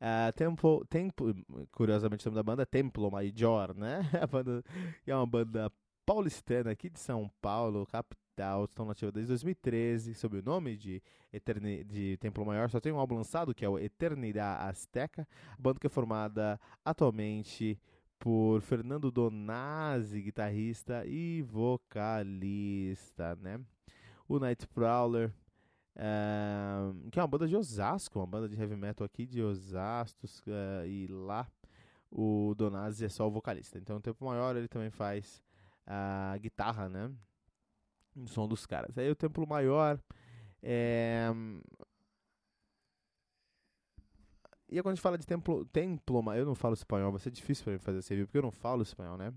Uh, 0.00 0.32
Tempo, 0.34 0.82
Tempo, 0.86 1.34
curiosamente 1.70 2.26
o 2.26 2.30
nome 2.30 2.36
da 2.36 2.42
banda 2.42 2.62
é 2.62 2.66
Templo 2.66 3.10
Major, 3.10 3.74
né? 3.76 4.00
A 4.18 4.26
banda 4.26 4.64
é 5.06 5.14
uma 5.14 5.26
banda 5.26 5.70
paulistana 6.06 6.70
aqui 6.70 6.88
de 6.88 6.98
São 6.98 7.30
Paulo, 7.42 7.84
capital 7.84 8.21
Estão 8.64 8.86
nativos 8.86 9.12
desde 9.12 9.28
2013, 9.28 10.14
sob 10.14 10.38
o 10.38 10.42
nome 10.42 10.76
de, 10.76 11.02
Eterni 11.32 11.84
de 11.84 12.16
Templo 12.18 12.44
Maior. 12.46 12.70
Só 12.70 12.80
tem 12.80 12.92
um 12.92 12.98
álbum 12.98 13.16
lançado, 13.16 13.54
que 13.54 13.64
é 13.64 13.68
o 13.68 13.78
Eternidade 13.78 14.68
Azteca. 14.68 15.28
Banda 15.58 15.78
que 15.78 15.86
é 15.86 15.90
formada 15.90 16.58
atualmente 16.84 17.78
por 18.18 18.60
Fernando 18.62 19.10
Donazzi, 19.10 20.22
guitarrista 20.22 21.04
e 21.06 21.42
vocalista, 21.42 23.36
né? 23.36 23.60
O 24.28 24.38
Night 24.38 24.66
Prowler, 24.68 25.32
uh, 25.96 27.10
que 27.10 27.18
é 27.18 27.22
uma 27.22 27.28
banda 27.28 27.48
de 27.48 27.56
Osasco, 27.56 28.18
uma 28.18 28.26
banda 28.26 28.48
de 28.48 28.58
heavy 28.58 28.76
metal 28.76 29.04
aqui 29.04 29.26
de 29.26 29.42
Osasco, 29.42 30.26
uh, 30.26 30.86
e 30.86 31.06
lá 31.08 31.46
o 32.10 32.54
Donazzi 32.56 33.04
é 33.04 33.08
só 33.08 33.26
o 33.26 33.30
vocalista. 33.30 33.78
Então, 33.78 33.96
o 33.96 34.00
Tempo 34.00 34.24
Maior 34.24 34.54
ele 34.56 34.68
também 34.68 34.90
faz 34.90 35.42
a 35.86 36.36
guitarra, 36.38 36.88
né? 36.88 37.10
O 38.16 38.26
som 38.26 38.46
dos 38.46 38.66
caras. 38.66 38.96
Aí 38.98 39.10
o 39.10 39.14
Templo 39.16 39.46
Maior. 39.46 39.98
É... 40.62 41.28
E 44.68 44.76
aí, 44.76 44.82
quando 44.82 44.92
a 44.92 44.94
gente 44.94 45.02
fala 45.02 45.18
de 45.18 45.26
templo, 45.26 45.66
templo, 45.66 46.32
eu 46.34 46.46
não 46.46 46.54
falo 46.54 46.72
espanhol, 46.72 47.10
vai 47.10 47.20
ser 47.20 47.30
difícil 47.30 47.62
para 47.62 47.74
mim 47.74 47.78
fazer 47.78 47.98
esse 47.98 48.08
review, 48.08 48.26
porque 48.26 48.38
eu 48.38 48.42
não 48.42 48.50
falo 48.50 48.82
espanhol, 48.82 49.18
né? 49.18 49.30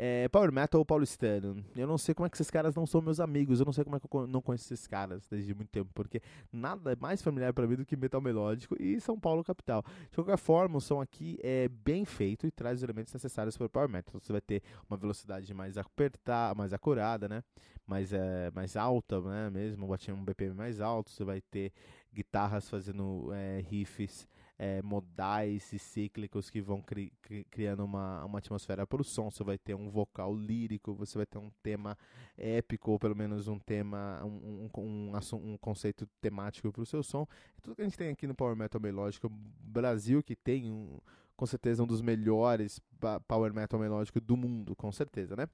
É, 0.00 0.28
Power 0.28 0.52
Metal 0.52 0.84
paulistano. 0.84 1.64
Eu 1.74 1.88
não 1.88 1.98
sei 1.98 2.14
como 2.14 2.24
é 2.24 2.30
que 2.30 2.36
esses 2.36 2.52
caras 2.52 2.72
não 2.72 2.86
são 2.86 3.02
meus 3.02 3.18
amigos. 3.18 3.58
Eu 3.58 3.66
não 3.66 3.72
sei 3.72 3.82
como 3.82 3.96
é 3.96 3.98
que 3.98 4.06
eu 4.08 4.28
não 4.28 4.40
conheço 4.40 4.72
esses 4.72 4.86
caras 4.86 5.26
desde 5.28 5.52
muito 5.52 5.70
tempo. 5.70 5.90
Porque 5.92 6.22
nada 6.52 6.92
é 6.92 6.96
mais 6.96 7.20
familiar 7.20 7.52
para 7.52 7.66
mim 7.66 7.74
do 7.74 7.84
que 7.84 7.96
metal 7.96 8.20
melódico 8.20 8.80
e 8.80 9.00
São 9.00 9.18
Paulo 9.18 9.42
capital. 9.42 9.84
De 10.08 10.14
qualquer 10.14 10.38
forma, 10.38 10.78
o 10.78 10.80
som 10.80 11.00
aqui 11.00 11.36
é 11.42 11.66
bem 11.66 12.04
feito 12.04 12.46
e 12.46 12.50
traz 12.52 12.78
os 12.78 12.84
elementos 12.84 13.12
necessários 13.12 13.56
para 13.56 13.66
o 13.66 13.68
Power 13.68 13.88
Metal. 13.88 14.20
Você 14.20 14.30
vai 14.30 14.40
ter 14.40 14.62
uma 14.88 14.96
velocidade 14.96 15.52
mais 15.52 15.76
apertada, 15.76 16.54
mais 16.54 16.72
acurada, 16.72 17.28
né? 17.28 17.42
Mais, 17.84 18.12
é, 18.12 18.52
mais 18.54 18.76
alta, 18.76 19.20
né? 19.20 19.50
Mesmo, 19.50 19.92
um 20.12 20.24
BPM 20.24 20.54
mais 20.54 20.80
alto. 20.80 21.10
Você 21.10 21.24
vai 21.24 21.40
ter 21.40 21.72
guitarras 22.14 22.70
fazendo 22.70 23.32
é, 23.32 23.64
riffs 23.68 24.28
é, 24.58 24.82
modais 24.82 25.72
e 25.72 25.78
cíclicos 25.78 26.50
que 26.50 26.60
vão 26.60 26.82
cri 26.82 27.12
cri 27.22 27.44
criando 27.44 27.84
uma, 27.84 28.24
uma 28.24 28.38
atmosfera 28.38 28.86
para 28.86 29.00
o 29.00 29.04
som. 29.04 29.30
Você 29.30 29.44
vai 29.44 29.56
ter 29.56 29.74
um 29.74 29.88
vocal 29.88 30.34
lírico, 30.34 30.94
você 30.94 31.16
vai 31.16 31.26
ter 31.26 31.38
um 31.38 31.50
tema 31.62 31.96
épico, 32.36 32.90
ou 32.90 32.98
pelo 32.98 33.14
menos 33.14 33.46
um 33.46 33.58
tema, 33.58 34.20
um, 34.24 34.68
um, 34.74 34.80
um, 34.82 35.52
um 35.52 35.56
conceito 35.58 36.08
temático 36.20 36.72
para 36.72 36.82
o 36.82 36.86
seu 36.86 37.02
som. 37.02 37.26
É 37.56 37.60
tudo 37.60 37.76
que 37.76 37.82
a 37.82 37.84
gente 37.84 37.96
tem 37.96 38.10
aqui 38.10 38.26
no 38.26 38.34
Power 38.34 38.56
Metal 38.56 38.80
Melódico 38.80 39.28
Brasil, 39.30 40.22
que 40.22 40.34
tem 40.34 40.72
um, 40.72 40.98
com 41.38 41.46
certeza 41.46 41.84
um 41.84 41.86
dos 41.86 42.02
melhores 42.02 42.82
power 43.28 43.54
metal 43.54 43.78
melódico 43.78 44.20
do 44.20 44.36
mundo, 44.36 44.74
com 44.74 44.90
certeza, 44.90 45.36
né? 45.36 45.48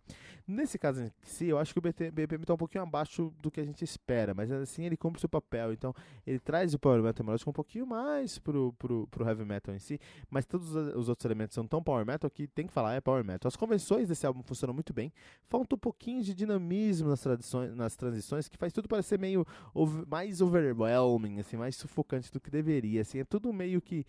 Nesse 0.49 0.79
caso 0.79 1.03
em 1.03 1.11
si, 1.23 1.49
eu 1.49 1.59
acho 1.59 1.75
que 1.75 1.79
o 1.79 1.83
BPM 1.83 2.43
está 2.43 2.55
um 2.55 2.57
pouquinho 2.57 2.83
abaixo 2.83 3.31
do 3.39 3.51
que 3.51 3.61
a 3.61 3.65
gente 3.65 3.85
espera, 3.85 4.33
mas 4.33 4.51
assim 4.51 4.87
ele 4.87 4.97
cumpre 4.97 5.21
seu 5.21 5.29
papel, 5.29 5.75
então 5.75 5.95
ele 6.27 6.39
traz 6.39 6.73
o 6.73 6.79
power 6.79 7.03
metal 7.03 7.23
melódico 7.23 7.51
um 7.51 7.53
pouquinho 7.53 7.87
mais 7.87 8.39
pro, 8.39 8.73
pro, 8.79 9.07
pro 9.09 9.29
heavy 9.29 9.45
metal 9.45 9.75
em 9.75 9.79
si, 9.79 10.01
mas 10.31 10.47
todos 10.47 10.75
os 10.75 11.11
outros 11.11 11.27
elementos 11.27 11.55
são 11.55 11.67
tão 11.67 11.83
power 11.83 12.07
metal 12.07 12.31
que 12.31 12.47
tem 12.47 12.67
que 12.67 12.73
falar 12.73 12.95
é 12.95 13.01
power 13.03 13.23
metal. 13.23 13.47
As 13.47 13.57
convenções 13.57 14.09
desse 14.09 14.27
álbum 14.27 14.43
funcionam 14.43 14.73
muito 14.73 14.95
bem, 14.95 15.13
falta 15.51 15.75
um 15.75 15.79
pouquinho 15.79 16.23
de 16.23 16.33
dinamismo 16.33 17.11
nas, 17.11 17.21
tradições, 17.21 17.75
nas 17.77 17.95
transições, 17.95 18.49
que 18.49 18.57
faz 18.57 18.73
tudo 18.73 18.89
parecer 18.89 19.19
meio 19.19 19.47
mais 20.09 20.41
overwhelming, 20.41 21.41
assim, 21.41 21.59
mais 21.59 21.77
sufocante 21.77 22.33
do 22.33 22.41
que 22.41 22.51
deveria, 22.51 23.03
assim, 23.03 23.19
é 23.19 23.25
tudo 23.25 23.53
meio 23.53 23.83
que 23.83 24.07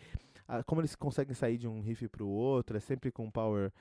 como 0.65 0.81
eles 0.81 0.95
conseguem 0.95 1.33
sair 1.33 1.57
de 1.57 1.67
um 1.67 1.81
riff 1.81 2.07
para 2.07 2.23
o 2.23 2.27
outro, 2.29 2.77
é 2.77 2.79
sempre 2.79 3.11
com 3.11 3.29
power 3.31 3.71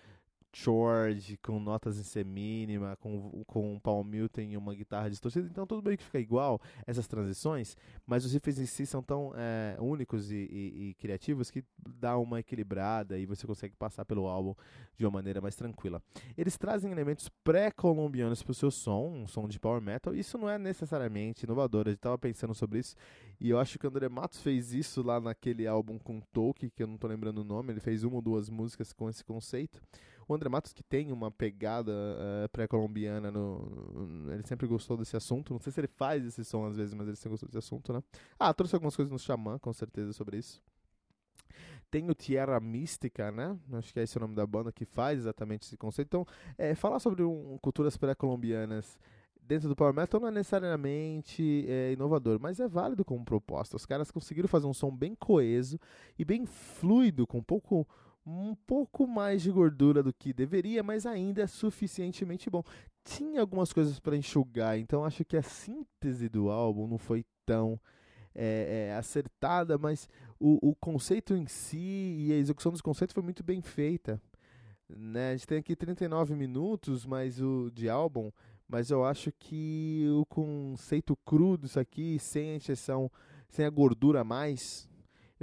chord, 0.55 1.37
com 1.43 1.59
notas 1.59 1.99
em 1.99 2.03
C 2.05 2.23
mínima, 2.23 2.97
com, 2.97 3.43
com 3.47 3.75
um 3.75 3.81
Paul 3.81 4.05
Milton 4.05 4.43
e 4.43 4.57
uma 4.57 4.75
guitarra 4.75 5.11
distorcida, 5.11 5.49
então 5.51 5.67
tudo 5.67 5.83
bem 5.83 5.97
que 5.97 6.05
fica 6.05 6.21
igual 6.21 6.61
essas 6.87 7.09
transições, 7.09 7.77
mas 8.07 8.25
os 8.25 8.33
riffs 8.33 8.59
em 8.59 8.67
si 8.67 8.87
são 8.87 9.03
tão 9.03 9.33
é, 9.37 9.77
únicos 9.81 10.31
e, 10.31 10.37
e, 10.37 10.89
e, 10.91 10.95
criativos 10.95 11.51
que 11.51 11.65
dá 11.99 12.17
uma 12.17 12.41
equilibrada 12.41 13.19
e 13.19 13.27
você 13.27 13.47
consegue 13.47 13.75
passar 13.77 14.05
pelo 14.05 14.27
álbum 14.27 14.55
de 14.97 15.05
uma 15.05 15.11
maneira 15.11 15.41
mais 15.41 15.57
tranquila. 15.57 16.01
Eles 16.39 16.57
trazem 16.57 16.93
elementos 16.93 17.29
pré-colombianos 17.43 18.43
para 18.43 18.53
o 18.53 18.55
seu 18.55 18.71
som, 18.71 19.09
um 19.09 19.27
som 19.27 19.49
de 19.49 19.59
power 19.59 19.81
metal, 19.81 20.15
isso 20.15 20.39
não 20.39 20.49
é 20.49 20.57
necessariamente 20.57 21.45
inovador, 21.45 21.89
eu 21.89 21.95
estava 21.95 22.17
pensando 22.17 22.55
sobre 22.55 22.79
isso 22.79 22.95
e 23.41 23.51
eu 23.51 23.59
acho 23.59 23.79
que 23.79 23.87
o 23.87 23.91
André 23.91 24.09
Matos 24.09 24.41
fez 24.41 24.73
isso 24.73 25.03
lá 25.03 25.21
naquele 25.21 25.67
álbum 25.67 25.99
com 25.99 26.21
Tolkien, 26.21 26.71
que 26.75 26.83
eu 26.83 26.87
não 26.87 26.95
estou 26.95 27.11
lembrando 27.11 27.39
o 27.39 27.45
nome, 27.45 27.73
ele 27.73 27.81
fez 27.81 28.05
uma 28.05 28.17
ou 28.17 28.23
duas 28.23 28.49
músicas 28.49 28.93
com 28.93 29.11
esse 29.11 29.25
conceito. 29.25 29.83
O 30.26 30.35
André 30.35 30.49
Matos, 30.49 30.73
que 30.73 30.83
tem 30.83 31.12
uma 31.12 31.31
pegada 31.31 31.93
uh, 31.93 32.49
pré-colombiana, 32.50 33.31
no, 33.31 34.31
ele 34.33 34.47
sempre 34.47 34.66
gostou 34.66 34.97
desse 34.97 35.16
assunto. 35.16 35.52
Não 35.52 35.61
sei 35.61 35.73
se 35.73 35.81
ele 35.81 35.88
faz 35.88 36.25
esse 36.25 36.45
som 36.45 36.66
às 36.66 36.76
vezes, 36.76 36.95
mas 36.95 37.07
ele 37.07 37.16
sempre 37.16 37.31
gostou 37.31 37.49
desse 37.49 37.59
assunto, 37.59 37.93
né? 37.93 38.02
Ah, 38.38 38.52
trouxe 38.52 38.75
algumas 38.75 38.97
coisas 38.97 39.12
no 39.12 39.19
Xamã, 39.19 39.59
com 39.59 39.73
certeza, 39.73 40.12
sobre 40.12 40.38
isso. 40.38 40.62
Tem 41.90 42.11
o 42.11 42.14
Tierra 42.14 42.59
Mística, 42.59 43.31
né? 43.31 43.57
Acho 43.73 43.93
que 43.93 44.00
é 44.00 44.02
esse 44.02 44.16
o 44.16 44.21
nome 44.21 44.35
da 44.35 44.47
banda 44.47 44.73
que 44.73 44.85
faz 44.85 45.21
exatamente 45.21 45.66
esse 45.66 45.76
conceito. 45.76 46.09
Então, 46.09 46.27
é, 46.59 46.75
falar 46.75 46.99
sobre 46.99 47.22
um, 47.22 47.57
culturas 47.59 47.96
pré-colombianas 47.96 48.99
dentro 49.46 49.68
do 49.68 49.77
Power 49.77 49.94
Metal 49.94 50.20
não 50.20 50.29
é 50.29 50.31
necessariamente 50.31 51.64
é, 51.68 51.92
inovador, 51.92 52.38
mas 52.40 52.59
é 52.61 52.66
válido 52.66 53.05
como 53.05 53.25
proposta. 53.25 53.77
Os 53.77 53.87
caras 53.87 54.11
conseguiram 54.11 54.49
fazer 54.49 54.66
um 54.66 54.75
som 54.75 54.90
bem 54.90 55.14
coeso 55.14 55.79
e 56.18 56.25
bem 56.25 56.46
fluido, 56.46 57.27
com 57.27 57.42
pouco 57.42 57.87
um 58.27 58.55
pouco 58.55 59.07
mais 59.07 59.43
de 59.43 59.51
gordura 59.51 60.03
do 60.03 60.13
que 60.13 60.33
deveria, 60.33 60.83
mas 60.83 61.05
ainda 61.05 61.43
é 61.43 61.47
suficientemente 61.47 62.49
bom. 62.49 62.63
Tinha 63.05 63.41
algumas 63.41 63.73
coisas 63.73 64.01
para 64.01 64.17
enxugar, 64.17 64.79
então 64.79 65.05
acho 65.05 65.25
que 65.25 65.37
a 65.37 65.43
síntese 65.43 66.29
do 66.29 66.51
álbum 66.51 66.87
não 66.87 66.97
foi 66.97 67.25
tão 67.45 67.79
é, 68.35 68.89
é, 68.89 68.97
acertada, 68.97 69.77
mas 69.77 70.09
o, 70.41 70.71
o 70.71 70.75
conceito 70.75 71.35
em 71.35 71.47
si 71.47 72.17
e 72.19 72.33
a 72.33 72.37
execução 72.37 72.73
dos 72.73 72.81
conceitos 72.81 73.13
foi 73.13 73.23
muito 73.23 73.45
bem 73.45 73.61
feita. 73.61 74.21
Né? 74.89 75.31
A 75.31 75.37
gente 75.37 75.47
tem 75.47 75.59
aqui 75.59 75.77
39 75.77 76.35
minutos 76.35 77.07
mas 77.07 77.41
o, 77.41 77.71
de 77.73 77.89
álbum, 77.89 78.31
mas 78.67 78.91
eu 78.91 79.05
acho 79.05 79.31
que 79.33 80.07
o 80.19 80.25
conceito 80.27 81.17
cru 81.25 81.59
disso 81.59 81.79
aqui, 81.79 82.19
sem 82.19 82.57
a 82.57 82.59
sem 83.49 83.65
a 83.65 83.71
gordura 83.71 84.23
a 84.23 84.25
mais, 84.25 84.89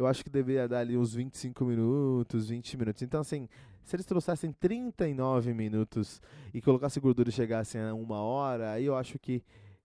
eu 0.02 0.08
acho 0.08 0.24
que 0.24 0.30
deveria 0.30 0.68
dar 0.68 0.80
ali 0.80 0.98
uns 0.98 1.14
25 1.14 1.64
minutos, 1.64 2.50
20 2.50 2.78
minutos. 2.78 3.02
Então, 3.04 3.22
assim, 3.22 3.48
se 3.84 3.96
eles 3.96 4.06
trouxessem 4.06 4.52
39 4.52 5.54
minutos 5.54 6.20
e 6.54 6.62
colocassem 6.62 7.02
gordura 7.02 7.30
e 7.30 7.32
chegassem 7.32 7.80
a 7.80 7.94
uma 7.94 8.20
hora, 8.20 8.72
aí 8.72 8.86
eu 8.86 8.96
acho 8.96 9.20
que, 9.20 9.44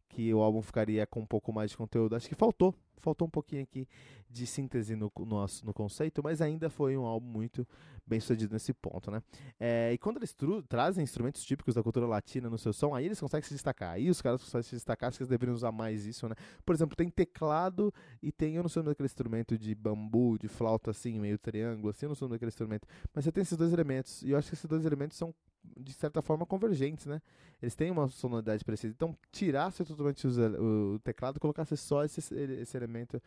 que 0.08 0.32
o 0.32 0.40
álbum 0.40 0.62
ficaria 0.62 1.06
com 1.06 1.20
um 1.20 1.26
pouco 1.26 1.52
mais 1.52 1.70
de 1.70 1.76
conteúdo. 1.76 2.16
Acho 2.16 2.28
que 2.28 2.34
faltou, 2.34 2.74
faltou 3.00 3.26
um 3.26 3.30
pouquinho 3.30 3.62
aqui 3.62 3.88
de 4.28 4.46
síntese 4.46 4.96
no, 4.96 5.10
no, 5.18 5.46
no 5.64 5.74
conceito, 5.74 6.22
mas 6.22 6.40
ainda 6.40 6.68
foi 6.68 6.96
um 6.96 7.04
álbum 7.04 7.26
muito 7.26 7.66
bem 8.06 8.20
sucedido 8.20 8.52
nesse 8.52 8.72
ponto, 8.72 9.10
né? 9.10 9.22
É, 9.58 9.92
e 9.92 9.98
quando 9.98 10.18
eles 10.18 10.34
trazem 10.68 11.02
instrumentos 11.02 11.44
típicos 11.44 11.74
da 11.74 11.82
cultura 11.82 12.06
latina 12.06 12.48
no 12.48 12.56
seu 12.56 12.72
som, 12.72 12.94
aí 12.94 13.06
eles 13.06 13.18
conseguem 13.18 13.46
se 13.46 13.54
destacar. 13.54 13.94
Aí 13.94 14.08
os 14.08 14.22
caras 14.22 14.42
conseguem 14.42 14.62
se 14.62 14.76
destacar, 14.76 15.08
acho 15.08 15.18
que 15.18 15.22
eles 15.22 15.30
deveriam 15.30 15.54
usar 15.54 15.72
mais 15.72 16.06
isso, 16.06 16.28
né? 16.28 16.34
Por 16.64 16.74
exemplo, 16.74 16.94
tem 16.96 17.08
teclado 17.08 17.92
e 18.22 18.30
tem, 18.30 18.54
eu 18.54 18.62
não 18.62 18.68
sei 18.68 18.80
o 18.80 18.82
nome 18.84 18.92
daquele 18.92 19.06
instrumento 19.06 19.58
de 19.58 19.74
bambu, 19.74 20.38
de 20.38 20.48
flauta 20.48 20.90
assim, 20.90 21.18
meio 21.18 21.38
triângulo, 21.38 21.90
assim, 21.90 22.06
eu 22.06 22.08
não 22.08 22.14
sei 22.14 22.26
o 22.26 22.28
nome 22.28 22.36
daquele 22.36 22.50
instrumento. 22.50 22.86
Mas 23.12 23.24
você 23.24 23.32
tem 23.32 23.42
esses 23.42 23.56
dois 23.56 23.72
elementos, 23.72 24.22
e 24.22 24.30
eu 24.30 24.38
acho 24.38 24.48
que 24.48 24.54
esses 24.54 24.66
dois 24.66 24.84
elementos 24.84 25.16
são 25.16 25.34
de 25.76 25.92
certa 25.92 26.22
forma 26.22 26.46
convergentes, 26.46 27.06
né? 27.06 27.20
Eles 27.60 27.74
têm 27.74 27.90
uma 27.90 28.08
sonoridade 28.08 28.64
parecida. 28.64 28.92
Então, 28.94 29.16
tirasse 29.32 29.84
totalmente 29.84 30.26
o 30.26 30.98
teclado, 31.00 31.40
colocasse 31.40 31.76
só 31.76 32.04
esse, 32.04 32.20
esse 32.34 32.76
elemento 32.76 33.22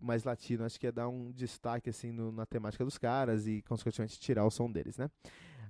mais 0.00 0.24
latino, 0.24 0.64
acho 0.64 0.80
que 0.80 0.86
ia 0.86 0.92
dar 0.92 1.08
um 1.08 1.30
destaque 1.30 1.90
assim 1.90 2.10
no, 2.10 2.32
na 2.32 2.46
temática 2.46 2.84
dos 2.84 2.96
caras 2.96 3.46
e 3.46 3.62
consequentemente 3.62 4.18
tirar 4.18 4.44
o 4.44 4.50
som 4.50 4.70
deles, 4.70 4.96
né? 4.96 5.10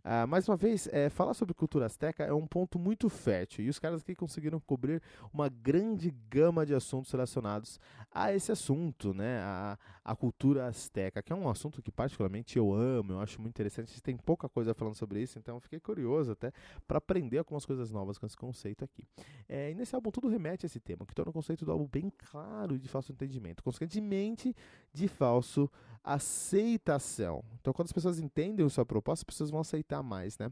Uh, 0.04 0.26
mais 0.26 0.48
uma 0.48 0.56
vez, 0.56 0.88
é, 0.92 1.10
falar 1.10 1.34
sobre 1.34 1.54
cultura 1.54 1.86
azteca 1.86 2.24
é 2.24 2.32
um 2.32 2.46
ponto 2.46 2.78
muito 2.78 3.08
fértil 3.08 3.64
e 3.64 3.68
os 3.68 3.78
caras 3.78 4.00
aqui 4.00 4.14
conseguiram 4.14 4.58
cobrir 4.58 5.02
uma 5.32 5.48
grande 5.48 6.10
gama 6.28 6.64
de 6.64 6.74
assuntos 6.74 7.10
relacionados 7.12 7.78
a 8.10 8.32
esse 8.34 8.50
assunto, 8.50 9.12
né? 9.12 9.40
A, 9.40 9.78
a 10.04 10.16
cultura 10.16 10.66
azteca, 10.66 11.22
que 11.22 11.32
é 11.32 11.36
um 11.36 11.48
assunto 11.48 11.82
que 11.82 11.92
particularmente 11.92 12.58
eu 12.58 12.72
amo, 12.74 13.12
eu 13.12 13.20
acho 13.20 13.40
muito 13.40 13.54
interessante. 13.54 14.02
Tem 14.02 14.16
pouca 14.16 14.48
coisa 14.48 14.74
falando 14.74 14.94
sobre 14.94 15.20
isso, 15.20 15.38
então 15.38 15.60
fiquei 15.60 15.78
curioso 15.78 16.32
até 16.32 16.52
para 16.88 16.98
aprender 16.98 17.38
algumas 17.38 17.64
coisas 17.66 17.90
novas 17.90 18.18
com 18.18 18.26
esse 18.26 18.36
conceito 18.36 18.84
aqui. 18.84 19.04
É, 19.48 19.70
e 19.70 19.74
nesse 19.74 19.94
álbum 19.94 20.10
tudo 20.10 20.28
remete 20.28 20.64
a 20.64 20.66
esse 20.66 20.80
tema, 20.80 21.06
que 21.06 21.14
torna 21.14 21.30
o 21.30 21.32
conceito 21.32 21.64
do 21.64 21.72
álbum 21.72 21.86
bem 21.86 22.10
claro 22.16 22.74
e 22.74 22.78
de 22.78 22.88
fácil 22.88 23.12
entendimento, 23.12 23.62
consequentemente 23.62 24.54
de 24.92 25.06
falso 25.08 25.70
aceitação. 26.02 27.44
Então, 27.60 27.72
quando 27.72 27.86
as 27.86 27.92
pessoas 27.92 28.18
entendem 28.18 28.64
a 28.64 28.68
sua 28.68 28.86
proposta, 28.86 29.22
as 29.22 29.24
pessoas 29.24 29.50
vão 29.50 29.60
aceitar 29.60 30.02
mais, 30.02 30.38
né? 30.38 30.50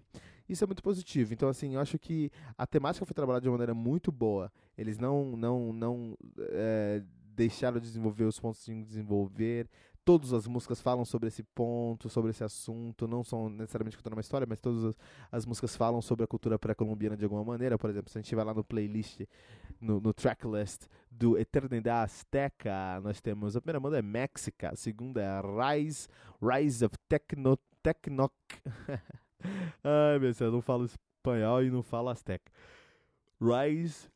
Isso 0.48 0.64
é 0.64 0.66
muito 0.66 0.82
positivo. 0.82 1.32
Então, 1.34 1.48
assim, 1.48 1.74
eu 1.74 1.80
acho 1.80 1.98
que 1.98 2.30
a 2.56 2.66
temática 2.66 3.04
foi 3.04 3.14
trabalhada 3.14 3.42
de 3.42 3.48
uma 3.48 3.54
maneira 3.54 3.74
muito 3.74 4.10
boa. 4.10 4.50
Eles 4.76 4.98
não, 4.98 5.36
não, 5.36 5.72
não 5.72 6.16
é, 6.38 7.02
deixaram 7.34 7.78
de 7.78 7.86
desenvolver 7.86 8.24
os 8.24 8.38
pontos 8.38 8.64
de 8.64 8.82
desenvolver. 8.82 9.68
Todas 10.08 10.32
as 10.32 10.46
músicas 10.46 10.80
falam 10.80 11.04
sobre 11.04 11.28
esse 11.28 11.42
ponto, 11.42 12.08
sobre 12.08 12.30
esse 12.30 12.42
assunto. 12.42 13.06
Não 13.06 13.22
são 13.22 13.50
necessariamente 13.50 13.94
contando 13.94 14.14
uma 14.14 14.22
história, 14.22 14.46
mas 14.48 14.58
todas 14.58 14.82
as, 14.82 14.96
as 15.30 15.44
músicas 15.44 15.76
falam 15.76 16.00
sobre 16.00 16.24
a 16.24 16.26
cultura 16.26 16.58
pré-colombiana 16.58 17.14
de 17.14 17.24
alguma 17.26 17.44
maneira. 17.44 17.76
Por 17.76 17.90
exemplo, 17.90 18.10
se 18.10 18.16
a 18.16 18.22
gente 18.22 18.34
vai 18.34 18.42
lá 18.42 18.54
no 18.54 18.64
playlist, 18.64 19.20
no, 19.78 20.00
no 20.00 20.14
tracklist 20.14 20.86
do 21.10 21.36
Eternidade 21.36 21.90
Azteca, 21.90 22.98
nós 23.02 23.20
temos 23.20 23.54
a 23.54 23.60
primeira 23.60 23.78
banda 23.78 23.98
é 23.98 24.02
Mexica, 24.02 24.70
a 24.70 24.76
segunda 24.76 25.20
é 25.20 25.42
Rise, 25.42 26.08
Rise 26.40 26.86
of 26.86 26.96
Techno, 27.06 27.58
Technoc. 27.82 28.32
Ai, 29.84 30.12
meu 30.12 30.20
Deus, 30.20 30.40
eu 30.40 30.50
não 30.50 30.62
falo 30.62 30.86
espanhol 30.86 31.62
e 31.62 31.70
não 31.70 31.82
falo 31.82 32.08
azteca. 32.08 32.50
Rise, 33.38 34.08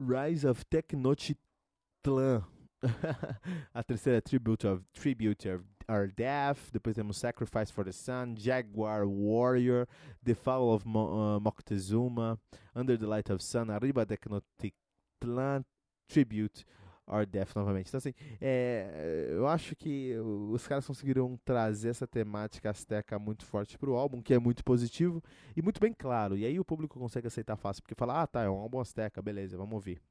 Rise 0.00 0.44
of 0.48 0.64
Tenochtitlan. 0.66 2.55
a 3.74 3.82
terceira 3.82 4.18
é 4.18 4.20
Tribute 4.20 4.66
of, 4.66 4.84
Tribute 4.92 5.48
of 5.48 5.64
Our 5.88 6.10
Death. 6.12 6.70
Depois 6.72 6.96
temos 6.96 7.16
Sacrifice 7.16 7.72
for 7.72 7.84
the 7.84 7.92
Sun, 7.92 8.34
Jaguar 8.36 9.06
Warrior, 9.06 9.86
The 10.24 10.34
Fall 10.34 10.74
of 10.74 10.86
Mo 10.86 11.36
uh, 11.36 11.40
Moctezuma, 11.40 12.38
Under 12.74 12.98
the 12.98 13.06
Light 13.06 13.30
of 13.30 13.42
Sun, 13.42 13.70
Arriba 13.70 14.04
Tenochtitlan, 14.06 15.64
Tribute 16.08 16.64
or 17.06 17.24
Death 17.24 17.54
novamente. 17.54 17.88
Então, 17.88 17.98
assim, 17.98 18.12
é, 18.40 19.28
eu 19.30 19.46
acho 19.46 19.76
que 19.76 20.16
os 20.18 20.66
caras 20.66 20.86
conseguiram 20.86 21.38
trazer 21.44 21.90
essa 21.90 22.06
temática 22.06 22.70
azteca 22.70 23.18
muito 23.18 23.44
forte 23.44 23.78
pro 23.78 23.94
álbum, 23.94 24.20
que 24.20 24.34
é 24.34 24.38
muito 24.38 24.64
positivo 24.64 25.22
e 25.56 25.62
muito 25.62 25.80
bem 25.80 25.92
claro. 25.92 26.36
E 26.36 26.44
aí 26.44 26.58
o 26.58 26.64
público 26.64 26.98
consegue 26.98 27.28
aceitar 27.28 27.56
fácil, 27.56 27.82
porque 27.82 27.94
fala, 27.94 28.22
ah, 28.22 28.26
tá, 28.26 28.42
é 28.42 28.50
um 28.50 28.58
álbum 28.58 28.80
azteca, 28.80 29.22
beleza, 29.22 29.56
vamos 29.56 29.74
ouvir. 29.74 30.02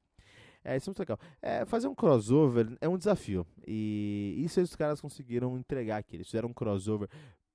É, 0.66 0.76
isso 0.76 0.88
é 0.88 0.90
muito 0.90 0.98
legal. 0.98 1.18
É, 1.40 1.64
fazer 1.64 1.86
um 1.86 1.94
crossover 1.94 2.76
é 2.80 2.88
um 2.88 2.98
desafio. 2.98 3.46
E 3.64 4.34
isso 4.38 4.60
os 4.60 4.74
caras 4.74 5.00
conseguiram 5.00 5.56
entregar 5.56 5.98
aqui. 5.98 6.16
Eles 6.16 6.26
fizeram 6.26 6.48
um 6.48 6.52
crossover 6.52 7.08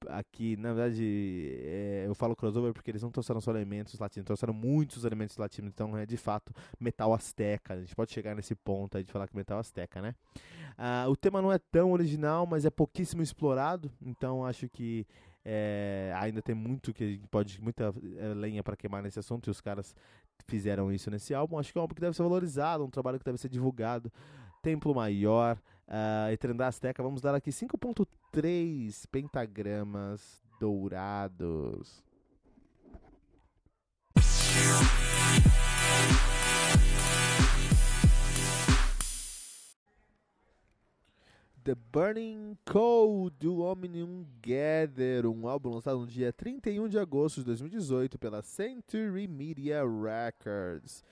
aqui, 0.07 0.55
na 0.55 0.73
verdade, 0.73 1.59
é, 1.61 2.05
eu 2.07 2.15
falo 2.15 2.35
crossover 2.35 2.73
porque 2.73 2.89
eles 2.89 3.03
não 3.03 3.11
trouxeram 3.11 3.41
só 3.41 3.51
elementos 3.51 3.99
latinos, 3.99 4.25
trouxeram 4.25 4.53
muitos 4.53 5.03
elementos 5.05 5.37
latinos, 5.37 5.69
então 5.71 5.95
é 5.97 6.05
de 6.05 6.17
fato 6.17 6.53
metal 6.79 7.13
asteca. 7.13 7.73
A 7.73 7.79
gente 7.81 7.95
pode 7.95 8.13
chegar 8.13 8.33
nesse 8.33 8.55
ponto 8.55 8.97
aí 8.97 9.03
de 9.03 9.11
falar 9.11 9.27
que 9.27 9.35
metal 9.35 9.59
asteca, 9.59 10.01
né? 10.01 10.15
Ah, 10.77 11.05
o 11.09 11.15
tema 11.15 11.41
não 11.41 11.51
é 11.51 11.59
tão 11.59 11.91
original, 11.91 12.47
mas 12.47 12.65
é 12.65 12.69
pouquíssimo 12.69 13.21
explorado, 13.21 13.91
então 14.01 14.45
acho 14.45 14.69
que 14.69 15.05
é, 15.43 16.13
ainda 16.15 16.41
tem 16.41 16.55
muito 16.55 16.93
que 16.93 17.19
pode 17.29 17.61
muita 17.61 17.93
é, 18.17 18.33
lenha 18.33 18.63
para 18.63 18.75
queimar 18.75 19.01
nesse 19.03 19.19
assunto 19.19 19.47
e 19.47 19.51
os 19.51 19.59
caras 19.59 19.95
fizeram 20.47 20.91
isso 20.91 21.09
nesse 21.11 21.33
álbum. 21.33 21.57
Acho 21.57 21.71
que 21.71 21.77
é 21.77 21.81
um 21.81 21.83
álbum 21.83 21.95
que 21.95 22.01
deve 22.01 22.15
ser 22.15 22.23
valorizado, 22.23 22.83
um 22.83 22.89
trabalho 22.89 23.19
que 23.19 23.25
deve 23.25 23.37
ser 23.37 23.49
divulgado. 23.49 24.11
Templo 24.61 24.93
Maior, 24.93 25.57
uh, 25.87 26.31
Etrendá 26.31 26.67
Azteca. 26.67 27.01
Vamos 27.01 27.21
dar 27.21 27.33
aqui 27.33 27.49
5.3 27.49 29.05
pentagramas 29.11 30.43
dourados. 30.59 32.03
The 41.63 41.75
Burning 41.93 42.57
Cold 42.65 43.35
do 43.39 43.59
Omnium 43.59 44.25
Gather, 44.41 45.27
um 45.27 45.47
álbum 45.47 45.69
lançado 45.69 45.99
no 45.99 46.07
dia 46.07 46.33
31 46.33 46.87
de 46.87 46.97
agosto 46.97 47.41
de 47.41 47.45
2018 47.45 48.17
pela 48.17 48.41
Century 48.41 49.27
Media 49.27 49.83
Records. 49.83 51.03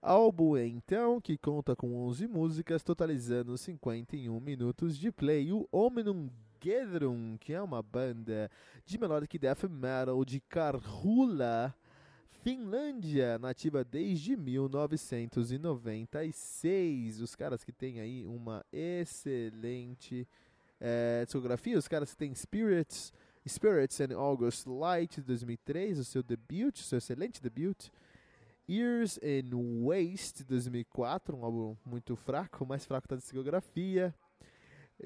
Álbum, 0.00 0.56
então, 0.56 1.20
que 1.20 1.36
conta 1.36 1.76
com 1.76 1.94
11 2.06 2.26
músicas, 2.26 2.82
totalizando 2.82 3.58
51 3.58 4.40
minutos 4.40 4.96
de 4.96 5.12
play. 5.12 5.52
O 5.52 5.68
Omnium 5.70 6.30
Gatherum, 6.58 7.36
que 7.38 7.52
é 7.52 7.60
uma 7.60 7.82
banda 7.82 8.50
de 8.86 8.96
melodic 8.96 9.38
death 9.38 9.64
metal 9.64 10.24
de 10.24 10.40
Karhula, 10.40 11.74
Finlândia, 12.42 13.38
nativa 13.38 13.84
desde 13.84 14.36
1996. 14.36 17.20
Os 17.20 17.34
caras 17.34 17.64
que 17.64 17.72
têm 17.72 18.00
aí 18.00 18.26
uma 18.26 18.62
excelente 18.72 20.28
é, 20.80 21.24
discografia, 21.24 21.76
os 21.76 21.88
caras 21.88 22.12
que 22.12 22.16
têm 22.16 22.32
Spirits, 22.34 23.12
Spirits 23.46 24.00
and 24.00 24.16
August 24.16 24.66
Light 24.66 25.16
de 25.16 25.26
2003, 25.26 25.98
o 25.98 26.04
seu 26.04 26.22
debut, 26.22 26.76
o 26.76 26.82
seu 26.82 26.98
excelente 26.98 27.42
debut. 27.42 27.90
Years 28.68 29.18
and 29.22 29.50
Waste, 29.84 30.44
2004, 30.44 31.36
um 31.36 31.44
álbum 31.44 31.76
muito 31.84 32.14
fraco, 32.14 32.64
mais 32.66 32.84
fraco 32.84 33.08
da 33.08 33.16
discografia. 33.16 34.14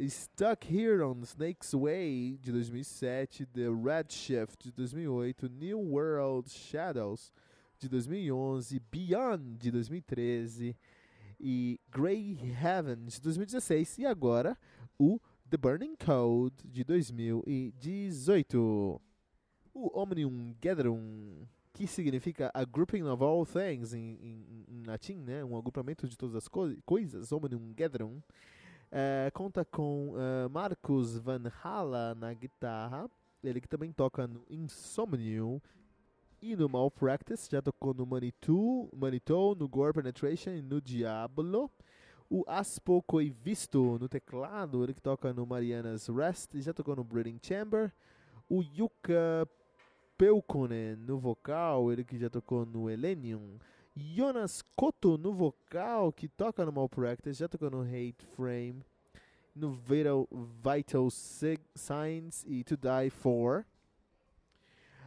Stuck 0.08 0.64
Here 0.64 1.04
on 1.04 1.22
Snake's 1.24 1.74
Way, 1.74 2.38
de 2.40 2.50
2007. 2.50 3.46
The 3.52 3.70
Redshift, 3.70 4.64
de 4.64 4.72
2008. 4.72 5.50
New 5.50 5.78
World 5.78 6.50
Shadows, 6.50 7.30
de 7.78 7.88
2011. 7.88 8.80
Beyond, 8.90 9.58
de 9.58 9.70
2013. 9.70 10.74
E 11.38 11.78
Grey 11.90 12.38
Heaven, 12.40 13.04
de 13.04 13.20
2016. 13.20 13.98
E 13.98 14.06
agora, 14.06 14.56
o 14.98 15.20
The 15.50 15.58
Burning 15.58 15.96
Code, 15.96 16.54
de 16.64 16.84
2018. 16.84 19.00
O 19.74 20.00
Omnium 20.00 20.54
Gatherum 20.60 21.46
que 21.74 21.86
significa 21.86 22.50
a 22.52 22.64
grouping 22.64 23.04
of 23.04 23.24
all 23.24 23.46
things 23.46 23.94
em, 23.94 24.18
em, 24.20 24.64
em 24.68 24.82
latim, 24.84 25.16
né? 25.16 25.42
Um 25.42 25.56
agrupamento 25.56 26.06
de 26.06 26.16
todas 26.16 26.36
as 26.36 26.46
co 26.46 26.70
coisas, 26.84 27.32
omnium 27.32 27.72
gatherum. 27.74 28.20
É, 28.94 29.30
conta 29.32 29.64
com 29.64 30.10
uh, 30.10 30.50
Marcos 30.50 31.16
Van 31.16 31.50
Hala 31.64 32.14
na 32.14 32.34
guitarra, 32.34 33.10
ele 33.42 33.58
que 33.58 33.66
também 33.66 33.90
toca 33.90 34.26
no 34.26 34.44
Insomnium 34.50 35.58
e 36.42 36.54
no 36.54 36.68
Malpractice, 36.68 37.48
já 37.50 37.62
tocou 37.62 37.94
no 37.94 38.04
Manitou, 38.04 38.90
Manitou 38.94 39.54
no 39.54 39.66
Gore 39.66 39.94
Penetration 39.94 40.50
e 40.50 40.60
no 40.60 40.78
Diablo. 40.78 41.70
O 42.28 42.44
Aspo 42.46 43.02
Coivisto 43.02 43.98
no 43.98 44.10
teclado, 44.10 44.84
ele 44.84 44.92
que 44.92 45.00
toca 45.00 45.32
no 45.32 45.46
Mariana's 45.46 46.08
Rest, 46.08 46.50
já 46.56 46.74
tocou 46.74 46.94
no 46.94 47.02
Breeding 47.02 47.38
Chamber. 47.42 47.90
O 48.46 48.60
Yuka 48.60 49.48
Pelkonen 50.18 50.96
no 50.96 51.18
vocal, 51.18 51.90
ele 51.90 52.04
que 52.04 52.18
já 52.18 52.28
tocou 52.28 52.66
no 52.66 52.90
Elenium. 52.90 53.58
Jonas 53.94 54.62
Koto 54.74 55.18
no 55.18 55.32
vocal, 55.32 56.12
que 56.12 56.28
toca 56.28 56.64
no 56.64 56.72
Malpractice, 56.72 57.40
já 57.40 57.48
tocou 57.48 57.70
no 57.70 57.82
Hate 57.82 58.24
Frame, 58.34 58.82
no 59.54 59.72
Vital, 59.72 60.28
Vital 60.64 61.08
Signs 61.10 62.44
e 62.46 62.64
To 62.64 62.76
Die 62.76 63.10
For. 63.10 63.66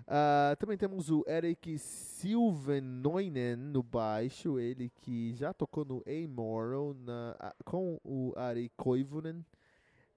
Uh, 0.02 0.56
também 0.60 0.78
temos 0.78 1.10
o 1.10 1.24
Eric 1.28 1.80
Silvenoinen 1.80 3.56
no 3.56 3.82
baixo, 3.82 4.60
ele 4.60 4.92
que 5.02 5.34
já 5.34 5.52
tocou 5.52 5.84
no 5.84 6.04
Amoral 6.06 6.94
na, 6.94 7.56
com 7.66 8.00
o 8.04 8.32
Ari 8.36 8.72
Koivunen. 8.78 9.44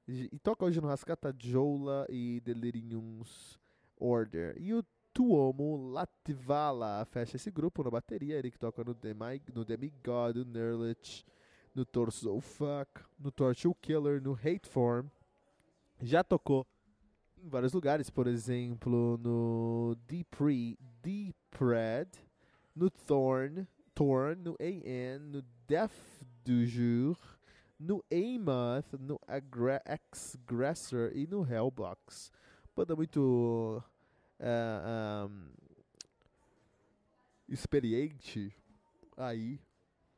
E 0.06 0.38
toca 0.42 0.64
hoje 0.64 0.80
no 0.80 0.88
Rascata 0.88 1.34
Joula 1.38 2.06
e 2.10 2.40
Deliriums 2.40 3.58
Order. 3.98 4.56
E 4.58 4.74
o 4.74 4.84
Tuomo 5.18 5.90
Latvala 5.90 7.04
fecha 7.06 7.34
esse 7.34 7.50
grupo 7.50 7.82
na 7.82 7.90
bateria, 7.90 8.36
ele 8.36 8.52
que 8.52 8.58
toca 8.58 8.84
no, 8.84 8.94
Demi, 8.94 9.42
no 9.52 9.64
Demigod, 9.64 10.38
no 10.38 10.44
Nerlich, 10.44 11.26
no 11.74 11.84
Torso 11.84 12.40
Fuck, 12.40 13.02
no 13.18 13.32
Torture 13.32 13.74
Killer, 13.82 14.22
no 14.22 14.34
Hate 14.34 14.68
Form. 14.68 15.08
Já 16.00 16.22
tocou 16.22 16.64
em 17.36 17.48
vários 17.48 17.72
lugares, 17.72 18.08
por 18.08 18.28
exemplo, 18.28 19.18
no 19.18 19.96
Deep 20.06 20.78
Deepred, 21.02 22.10
no 22.72 22.88
Thorn, 22.88 23.66
Thorn, 23.96 24.40
no 24.40 24.56
AN, 24.60 25.18
no 25.32 25.42
Death 25.66 26.22
du 26.44 26.64
Jour, 26.64 27.18
no 27.76 28.04
Amoth, 28.08 28.92
no 29.00 29.18
Aggressor 29.26 31.10
e 31.12 31.26
no 31.26 31.42
Hellbox 31.42 32.30
banda 32.78 32.94
muito 32.94 33.82
uh, 34.40 35.28
um, 35.28 35.50
experiente 37.48 38.54
aí 39.16 39.60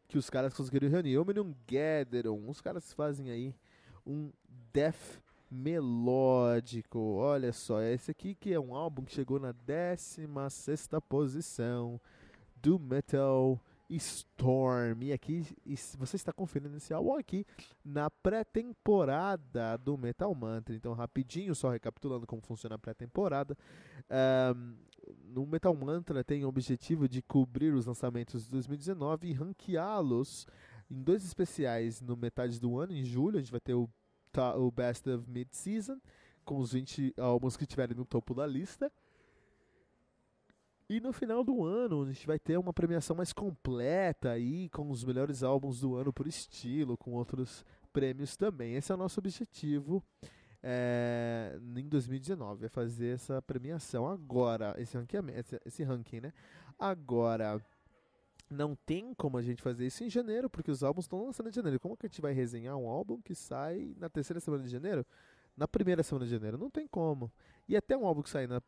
que 0.09 0.19
os 0.19 0.29
caras 0.29 0.53
conseguiram 0.55 0.89
reunir. 0.89 1.19
Omnium 1.19 1.55
Gatherum, 1.67 2.49
os 2.49 2.61
caras 2.61 2.93
fazem 2.93 3.31
aí 3.31 3.55
um 4.05 4.33
death 4.73 5.21
melódico. 5.51 6.99
Olha 6.99 7.53
só, 7.53 7.81
esse 7.81 8.11
aqui 8.11 8.35
que 8.35 8.53
é 8.53 8.61
um 8.61 8.75
álbum 8.75 9.05
que 9.05 9.13
chegou 9.13 9.39
na 9.39 9.53
16 9.53 10.89
posição 11.09 12.01
do 12.57 12.79
Metal 12.79 13.61
Storm. 13.97 15.03
E 15.03 15.13
aqui 15.13 15.45
e 15.65 15.77
você 15.99 16.17
está 16.17 16.33
conferindo 16.33 16.77
esse 16.77 16.93
álbum 16.93 17.17
aqui 17.17 17.45
na 17.85 18.11
pré-temporada 18.11 19.77
do 19.79 19.99
Metal 19.99 20.35
Mantra. 20.35 20.75
Então, 20.75 20.93
rapidinho, 20.93 21.55
só 21.55 21.71
recapitulando 21.71 22.27
como 22.27 22.43
funciona 22.43 22.77
a 22.77 22.79
pré-temporada. 22.79 23.57
Um, 24.55 24.77
no 25.25 25.47
Metal 25.47 25.75
Mantra 25.75 26.23
tem 26.23 26.45
o 26.45 26.49
objetivo 26.49 27.09
de 27.09 27.23
cobrir 27.23 27.75
os 27.75 27.87
lançamentos 27.87 28.45
de 28.45 28.51
2019 28.51 29.29
e 29.29 29.33
ranqueá-los 29.33 30.47
em 30.91 31.03
dois 31.03 31.25
especiais 31.25 32.01
no 32.01 32.17
metade 32.17 32.61
do 32.61 32.79
ano, 32.79 32.93
em 32.93 33.05
julho. 33.05 33.39
A 33.39 33.41
gente 33.41 33.53
vai 33.53 33.61
ter 33.61 33.75
o, 33.75 33.89
o 34.57 34.71
Best 34.71 35.09
of 35.09 35.29
Mid-Season, 35.31 35.99
com 36.45 36.59
os 36.59 36.73
20 36.73 37.15
álbuns 37.19 37.57
que 37.57 37.65
estiverem 37.65 37.97
no 37.97 38.05
topo 38.05 38.35
da 38.35 38.47
lista. 38.47 38.91
E 40.91 40.99
no 40.99 41.13
final 41.13 41.45
do 41.45 41.65
ano 41.65 42.03
a 42.03 42.07
gente 42.07 42.27
vai 42.27 42.37
ter 42.37 42.59
uma 42.59 42.73
premiação 42.73 43.15
mais 43.15 43.33
completa 43.33 44.33
aí, 44.33 44.69
com 44.71 44.91
os 44.91 45.05
melhores 45.05 45.45
álbuns 45.45 45.79
do 45.79 45.95
ano 45.95 46.13
por 46.13 46.27
estilo, 46.27 46.99
com 46.99 47.13
outros 47.13 47.65
prêmios 47.93 48.37
também. 48.37 48.75
Esse 48.75 48.91
é 48.91 48.97
o 48.97 48.99
nosso 48.99 49.21
objetivo 49.21 50.03
é, 50.61 51.57
em 51.77 51.89
2019, 51.89 52.67
é 52.67 52.69
fazer 52.69 53.15
essa 53.15 53.41
premiação. 53.41 54.09
Agora, 54.09 54.75
esse 54.79 54.99
esse, 55.37 55.61
esse 55.65 55.85
ranking, 55.85 56.23
né? 56.23 56.33
Agora, 56.77 57.65
não 58.51 58.75
tem 58.75 59.15
como 59.15 59.39
a 59.39 59.43
gente 59.43 59.63
fazer 59.63 59.87
isso 59.87 60.03
em 60.03 60.11
janeiro, 60.11 60.51
porque 60.51 60.73
os 60.73 60.83
álbuns 60.83 61.05
estão 61.05 61.25
lançando 61.25 61.51
em 61.51 61.53
janeiro. 61.53 61.79
Como 61.79 61.97
que 61.97 62.07
a 62.07 62.09
gente 62.09 62.21
vai 62.21 62.33
resenhar 62.33 62.77
um 62.77 62.89
álbum 62.89 63.23
que 63.23 63.37
sai 63.37 63.95
na 63.97 64.09
terceira 64.09 64.41
semana 64.41 64.65
de 64.65 64.71
janeiro? 64.71 65.07
Na 65.57 65.69
primeira 65.69 66.03
semana 66.03 66.27
de 66.27 66.33
janeiro? 66.33 66.59
Não 66.59 66.69
tem 66.69 66.89
como. 66.89 67.31
E 67.69 67.77
até 67.77 67.97
um 67.97 68.05
álbum 68.05 68.23
que 68.23 68.31
sai 68.31 68.49
na 68.49 68.61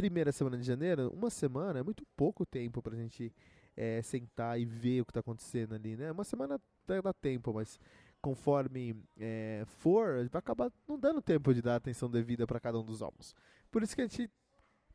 primeira 0.00 0.32
semana 0.32 0.56
de 0.56 0.62
janeiro, 0.62 1.12
uma 1.14 1.28
semana 1.28 1.80
é 1.80 1.82
muito 1.82 2.06
pouco 2.16 2.46
tempo 2.46 2.80
pra 2.80 2.96
gente 2.96 3.30
é, 3.76 4.00
sentar 4.00 4.58
e 4.58 4.64
ver 4.64 5.02
o 5.02 5.04
que 5.04 5.12
tá 5.12 5.20
acontecendo 5.20 5.74
ali, 5.74 5.94
né? 5.94 6.10
Uma 6.10 6.24
semana 6.24 6.58
dá, 6.86 7.12
tempo, 7.12 7.52
mas 7.52 7.78
conforme 8.18 8.96
é, 9.18 9.62
for, 9.66 10.26
vai 10.30 10.38
acabar 10.38 10.72
não 10.88 10.98
dando 10.98 11.20
tempo 11.20 11.52
de 11.52 11.60
dar 11.60 11.76
atenção 11.76 12.10
devida 12.10 12.46
para 12.46 12.58
cada 12.58 12.78
um 12.78 12.82
dos 12.82 13.02
álbuns. 13.02 13.34
Por 13.70 13.82
isso 13.82 13.94
que 13.94 14.00
a 14.00 14.06
gente 14.06 14.30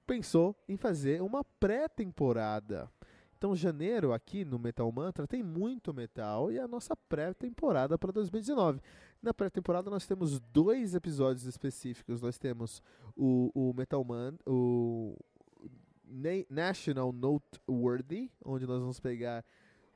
pensou 0.08 0.56
em 0.68 0.76
fazer 0.76 1.22
uma 1.22 1.44
pré-temporada. 1.60 2.90
Então, 3.38 3.56
janeiro 3.56 4.14
aqui 4.14 4.46
no 4.46 4.58
Metal 4.58 4.90
Mantra 4.92 5.28
tem 5.28 5.44
muito 5.44 5.94
metal 5.94 6.52
e 6.52 6.60
a 6.60 6.68
nossa 6.68 6.96
pré-temporada 6.96 7.98
para 7.98 8.12
2019. 8.12 8.82
Na 9.22 9.34
pré-temporada 9.34 9.90
nós 9.90 10.06
temos 10.06 10.40
dois 10.40 10.96
episódios 10.96 11.46
específicos. 11.46 12.22
Nós 12.22 12.38
temos 12.38 12.82
o, 13.16 13.52
o 13.54 13.74
Metal 13.74 14.04
Man, 14.04 14.36
o 14.46 15.18
National 16.50 17.12
Noteworthy, 17.12 18.32
onde 18.44 18.66
nós 18.66 18.80
vamos 18.80 19.00
pegar 19.00 19.44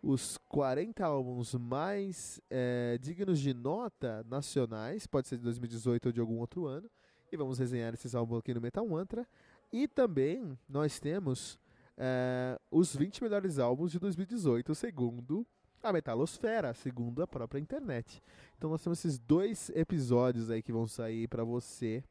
os 0.02 0.38
40 0.50 1.06
álbuns 1.06 1.54
mais 1.56 2.42
é, 2.50 2.98
dignos 3.02 3.40
de 3.40 3.54
nota 3.54 4.26
nacionais, 4.30 5.06
pode 5.06 5.28
ser 5.28 5.38
de 5.38 5.44
2018 5.44 6.08
ou 6.08 6.12
de 6.12 6.20
algum 6.20 6.40
outro 6.40 6.66
ano, 6.66 6.90
e 7.32 7.38
vamos 7.38 7.60
resenhar 7.60 7.94
esses 7.94 8.16
álbuns 8.16 8.40
aqui 8.40 8.54
no 8.54 8.62
Metal 8.62 8.88
Mantra. 8.88 9.28
E 9.72 9.88
também 9.88 10.58
nós 10.68 11.00
temos 11.00 11.60
é, 12.00 12.58
os 12.72 12.96
20 12.96 13.22
melhores 13.22 13.60
álbuns 13.60 13.92
de 13.92 14.00
2018, 14.00 14.74
segundo 14.74 15.46
a 15.84 15.92
Metalosfera, 15.92 16.74
segundo 16.74 17.22
a 17.22 17.28
própria 17.28 17.60
internet. 17.60 18.24
Então 18.58 18.70
nós 18.70 18.82
temos 18.82 19.00
esses 19.00 19.20
dois 19.20 19.70
episódios 19.76 20.50
aí 20.50 20.64
que 20.64 20.72
vão 20.72 20.88
sair 20.88 21.28
para 21.28 21.44
você 21.44 22.02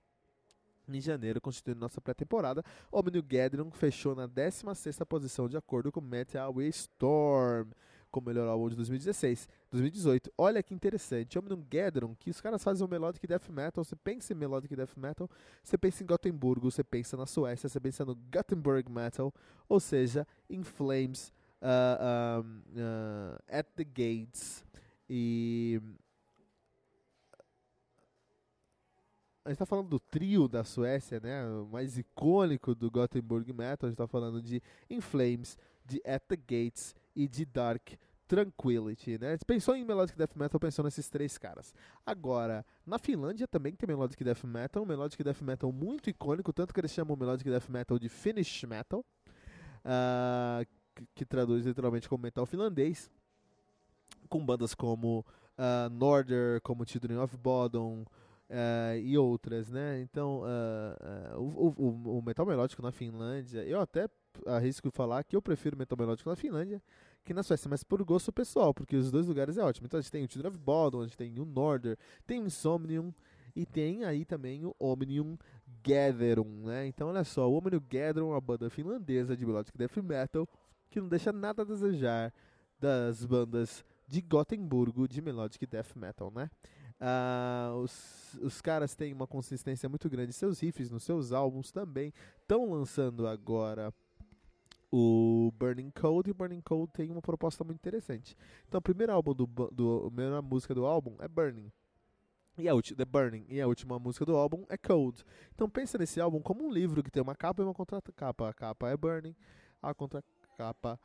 em 0.87 1.01
janeiro, 1.01 1.41
constituindo 1.41 1.81
nossa 1.81 2.01
pré-temporada. 2.01 2.63
Omnium 2.93 3.23
Gathering 3.23 3.71
fechou 3.71 4.15
na 4.15 4.29
16ª 4.29 5.05
posição 5.07 5.49
de 5.49 5.57
acordo 5.57 5.91
com 5.91 6.01
Metal 6.01 6.61
Storm, 6.63 7.71
como 8.11 8.27
melhor 8.27 8.49
álbum 8.49 8.69
de 8.69 8.77
2016, 8.77 9.49
2018. 9.71 10.33
Olha 10.37 10.63
que 10.63 10.75
interessante, 10.75 11.39
Omnium 11.39 11.65
que 12.19 12.31
os 12.31 12.41
caras 12.41 12.63
fazem 12.63 12.87
o 12.87 12.89
Melodic 12.89 13.27
Death 13.27 13.49
Metal, 13.49 13.85
você 13.85 13.97
pensa 13.97 14.33
em 14.33 14.37
Melodic 14.37 14.75
Death 14.75 14.97
Metal, 14.97 15.29
você 15.63 15.77
pensa 15.77 16.03
em 16.03 16.07
Gotemburgo, 16.07 16.71
você 16.71 16.85
pensa 16.85 17.17
na 17.17 17.27
Suécia, 17.27 17.69
você 17.69 17.81
pensa 17.81 18.05
no 18.05 18.15
Gothenburg 18.15 18.91
Metal, 18.91 19.33
ou 19.69 19.81
seja, 19.81 20.27
em 20.49 20.63
Flames, 20.63 21.33
uh, 21.63 22.43
um, 22.43 22.63
uh, 22.77 23.39
At 23.49 23.67
the 23.77 23.85
Gates 23.85 24.65
e 25.09 25.81
a 29.49 29.51
gente 29.51 29.55
está 29.55 29.65
falando 29.65 29.89
do 29.89 29.99
trio 29.99 30.47
da 30.47 30.63
Suécia, 30.63 31.19
né? 31.21 31.43
O 31.47 31.67
mais 31.73 31.97
icônico 31.97 32.75
do 32.75 32.91
Gothenburg 32.91 33.51
Metal. 33.51 33.87
A 33.87 33.91
gente 33.91 33.95
está 33.95 34.07
falando 34.07 34.43
de 34.43 34.63
In 34.91 35.01
Flames, 35.01 35.57
de 35.87 36.03
At 36.05 36.23
the 36.29 36.37
Gates 36.37 36.95
e 37.19 37.27
de 37.27 37.45
Dark 37.45 37.91
Tranquility, 38.29 39.19
né? 39.19 39.37
Pensou 39.45 39.75
em 39.75 39.85
Melodic 39.85 40.17
Death 40.17 40.37
Metal, 40.37 40.61
pensou 40.61 40.85
nesses 40.85 41.09
três 41.09 41.37
caras. 41.37 41.75
Agora, 42.07 42.65
na 42.87 42.99
Finlândia 42.99 43.49
também 43.49 43.75
tem 43.75 43.89
Melodic 43.89 44.23
Death 44.23 44.45
Metal, 44.45 44.83
um 44.83 44.87
Melodic 44.87 45.25
Death 45.25 45.41
Metal 45.41 45.73
muito 45.73 46.09
icônico, 46.09 46.53
tanto 46.53 46.73
que 46.73 46.81
eles 46.81 46.93
chamam 46.93 47.17
o 47.17 47.19
Melodic 47.19 47.51
Death 47.51 47.69
Metal 47.69 47.99
de 47.99 48.09
Finnish 48.09 48.65
Metal, 48.65 49.01
uh, 49.01 50.65
que, 50.95 51.05
que, 51.17 51.25
traduz 51.25 51.67
literalmente 51.67 52.09
como 52.09 52.23
metal 52.23 52.47
finlandês, 52.47 53.11
com 54.29 54.45
bandas 54.45 54.75
como 54.75 55.25
uh, 55.59 55.91
Norder, 55.91 56.61
como 56.61 56.87
Children 56.87 57.19
of 57.19 57.37
Bodom, 57.37 58.05
Uh, 58.51 58.97
e 59.03 59.19
outras, 59.19 59.69
né? 59.69 60.01
Então, 60.01 60.41
uh, 60.41 61.37
uh, 61.37 61.39
o, 61.39 61.75
o, 61.77 62.19
o, 62.19 62.23
metal 62.23 62.47
melódico 62.47 62.81
na 62.81 62.91
Finlândia, 62.91 63.63
eu 63.65 63.79
até 63.79 64.09
arrisco 64.47 64.91
falar 64.91 65.23
que 65.23 65.37
eu 65.37 65.43
prefiro 65.43 65.77
metal 65.77 65.99
melódico 65.99 66.31
na 66.31 66.35
Finlândia 66.35 66.83
que 67.29 67.35
na 67.35 67.43
Suécia, 67.43 67.69
mas 67.69 67.85
por 67.85 68.03
gosto 68.03 68.33
pessoal, 68.33 68.73
porque 68.73 68.97
os 68.97 69.11
dois 69.11 69.27
lugares 69.27 69.59
é 69.59 69.63
ótimo. 69.63 69.87
Então 69.87 69.99
a 69.99 70.01
gente 70.01 70.11
tem 70.11 70.25
o 70.25 70.31
Children 70.31 70.51
of 70.51 70.59
Bodom, 70.59 71.03
a 71.03 71.05
gente 71.05 71.17
tem 71.17 71.39
o 71.39 71.45
Norder, 71.45 71.99
tem 72.27 72.41
o 72.41 72.47
Insomnium 72.47 73.13
e 73.55 73.67
tem 73.67 74.05
aí 74.05 74.25
também 74.25 74.65
o 74.65 74.75
Omnium 74.79 75.37
Gatherum, 75.87 76.65
né? 76.65 76.87
Então 76.87 77.09
olha 77.09 77.25
só, 77.25 77.47
o 77.47 77.59
Omnium 77.59 77.83
Gatherum 77.83 78.29
é 78.29 78.33
uma 78.33 78.41
banda 78.41 78.71
finlandesa 78.71 79.37
de 79.37 79.45
melodic 79.45 79.77
death 79.77 79.99
metal 79.99 80.49
que 80.89 81.03
não 81.03 81.09
deixa 81.09 81.31
nada 81.31 81.61
a 81.61 81.65
desejar 81.67 82.33
das 82.81 83.27
bandas 83.27 83.85
de 84.07 84.23
Gotemburgo 84.23 85.07
de 85.07 85.21
melodic 85.21 85.67
death 85.67 85.95
metal, 85.97 86.33
né? 86.35 86.51
Uh, 86.99 87.77
os, 87.77 88.39
os 88.41 88.63
caras 88.63 88.95
têm 88.95 89.13
uma 89.13 89.27
consistência 89.27 89.87
muito 89.87 90.09
grande. 90.09 90.33
Seus 90.33 90.61
riffs 90.61 90.91
nos 90.91 91.03
seus 91.03 91.31
álbuns 91.31 91.71
também 91.71 92.11
estão 92.41 92.71
lançando 92.73 93.29
agora 93.29 93.93
o 94.91 95.53
Burning 95.59 95.91
Cold 95.91 96.29
e 96.29 96.33
o 96.33 96.35
Burning 96.35 96.63
Cold 96.63 96.93
tem 96.93 97.11
uma 97.11 97.23
proposta 97.23 97.63
muito 97.65 97.79
interessante. 97.79 98.37
Então, 98.67 98.79
o 98.79 98.83
primeiro 98.83 99.13
álbum 99.13 99.35
do, 99.35 99.47
do 99.47 100.07
a 100.07 100.11
primeira 100.11 100.43
música 100.43 100.75
do 100.75 100.87
álbum 100.87 101.17
é 101.21 101.29
Burning. 101.29 101.71
E 102.59 102.69
a 102.69 102.73
The 102.75 103.05
Burning 103.05 103.47
e 103.49 103.61
a 103.61 103.69
última 103.69 104.01
música 104.01 104.27
do 104.27 104.37
álbum 104.37 104.65
é 104.69 104.77
Cold. 104.77 105.25
Então 105.55 105.71
pensa 105.71 105.97
nesse 105.97 106.21
álbum 106.21 106.41
como 106.41 106.67
um 106.67 106.73
livro 106.73 107.05
que 107.05 107.11
tem 107.11 107.23
uma 107.23 107.37
capa 107.37 107.63
e 107.63 107.65
uma 107.65 107.73
contracapa. 107.73 108.49
A 108.49 108.53
capa 108.53 108.89
é 108.89 108.97
Burning, 108.97 109.37
a 109.81 109.95
contracapa 109.95 110.99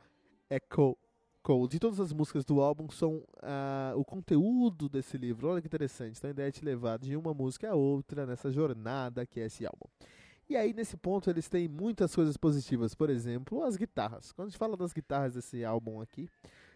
é 0.50 0.58
Cold. 0.58 0.98
Cold. 1.44 1.76
E 1.76 1.78
todas 1.78 2.00
as 2.00 2.12
músicas 2.12 2.44
do 2.44 2.60
álbum 2.60 2.90
são 2.90 3.18
uh, 3.18 3.96
o 3.96 4.04
conteúdo 4.04 4.88
desse 4.88 5.16
livro. 5.16 5.46
Olha 5.48 5.60
que 5.60 5.68
interessante. 5.68 6.18
Então 6.18 6.28
a 6.28 6.32
ideia 6.32 6.48
é 6.48 6.50
te 6.50 6.64
levar 6.64 6.98
de 6.98 7.16
uma 7.16 7.32
música 7.32 7.70
a 7.70 7.74
outra 7.74 8.26
nessa 8.26 8.50
jornada 8.50 9.24
que 9.24 9.38
é 9.38 9.44
esse 9.44 9.64
álbum. 9.64 9.86
E 10.48 10.56
aí, 10.56 10.74
nesse 10.74 10.96
ponto, 10.96 11.30
eles 11.30 11.48
têm 11.48 11.66
muitas 11.68 12.14
coisas 12.14 12.36
positivas. 12.36 12.94
Por 12.94 13.08
exemplo, 13.08 13.62
as 13.62 13.76
guitarras. 13.76 14.32
Quando 14.32 14.48
a 14.48 14.50
gente 14.50 14.58
fala 14.58 14.76
das 14.76 14.92
guitarras 14.92 15.34
desse 15.34 15.64
álbum 15.64 16.00
aqui, 16.00 16.28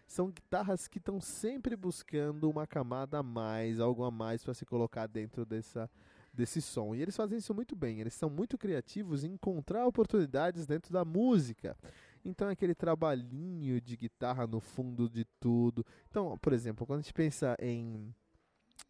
são 0.07 0.31
guitarras 0.31 0.87
que 0.87 0.97
estão 0.97 1.21
sempre 1.21 1.75
buscando 1.75 2.49
uma 2.49 2.65
camada 2.65 3.19
a 3.19 3.23
mais, 3.23 3.79
algo 3.79 4.03
a 4.03 4.09
mais 4.09 4.43
para 4.43 4.55
se 4.55 4.65
colocar 4.65 5.05
dentro 5.05 5.45
dessa, 5.45 5.89
desse 6.33 6.61
som. 6.61 6.95
E 6.95 7.01
eles 7.01 7.15
fazem 7.15 7.37
isso 7.37 7.53
muito 7.53 7.75
bem. 7.75 7.99
Eles 7.99 8.15
são 8.15 8.29
muito 8.29 8.57
criativos 8.57 9.23
em 9.23 9.33
encontrar 9.33 9.85
oportunidades 9.85 10.65
dentro 10.65 10.91
da 10.91 11.05
música. 11.05 11.77
Então 12.25 12.49
é 12.49 12.53
aquele 12.53 12.73
trabalhinho 12.73 13.79
de 13.79 13.95
guitarra 13.95 14.47
no 14.47 14.59
fundo 14.59 15.07
de 15.07 15.25
tudo. 15.39 15.85
Então, 16.09 16.35
por 16.39 16.53
exemplo, 16.53 16.87
quando 16.87 16.99
a 16.99 17.01
gente 17.03 17.13
pensa 17.13 17.55
em 17.59 18.13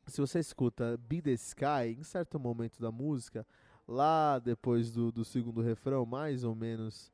se 0.07 0.21
você 0.21 0.39
escuta 0.39 0.97
Be 0.97 1.21
the 1.21 1.31
Sky 1.31 1.97
em 1.97 2.03
certo 2.03 2.39
momento 2.39 2.81
da 2.81 2.91
música, 2.91 3.45
lá 3.89 4.37
depois 4.37 4.91
do, 4.91 5.11
do 5.11 5.25
segundo 5.25 5.61
refrão, 5.61 6.05
mais 6.05 6.43
ou 6.43 6.53
menos 6.55 7.11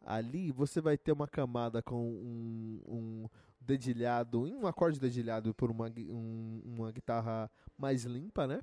ali, 0.00 0.52
você 0.52 0.80
vai 0.80 0.96
ter 0.96 1.12
uma 1.12 1.26
camada 1.26 1.82
com 1.82 2.08
um, 2.08 2.80
um 2.86 3.28
dedilhado, 3.60 4.42
um 4.42 4.66
acorde 4.66 5.00
dedilhado 5.00 5.52
por 5.54 5.70
uma, 5.70 5.88
um, 5.88 6.62
uma 6.64 6.92
guitarra 6.92 7.50
mais 7.76 8.04
limpa, 8.04 8.46
né? 8.46 8.60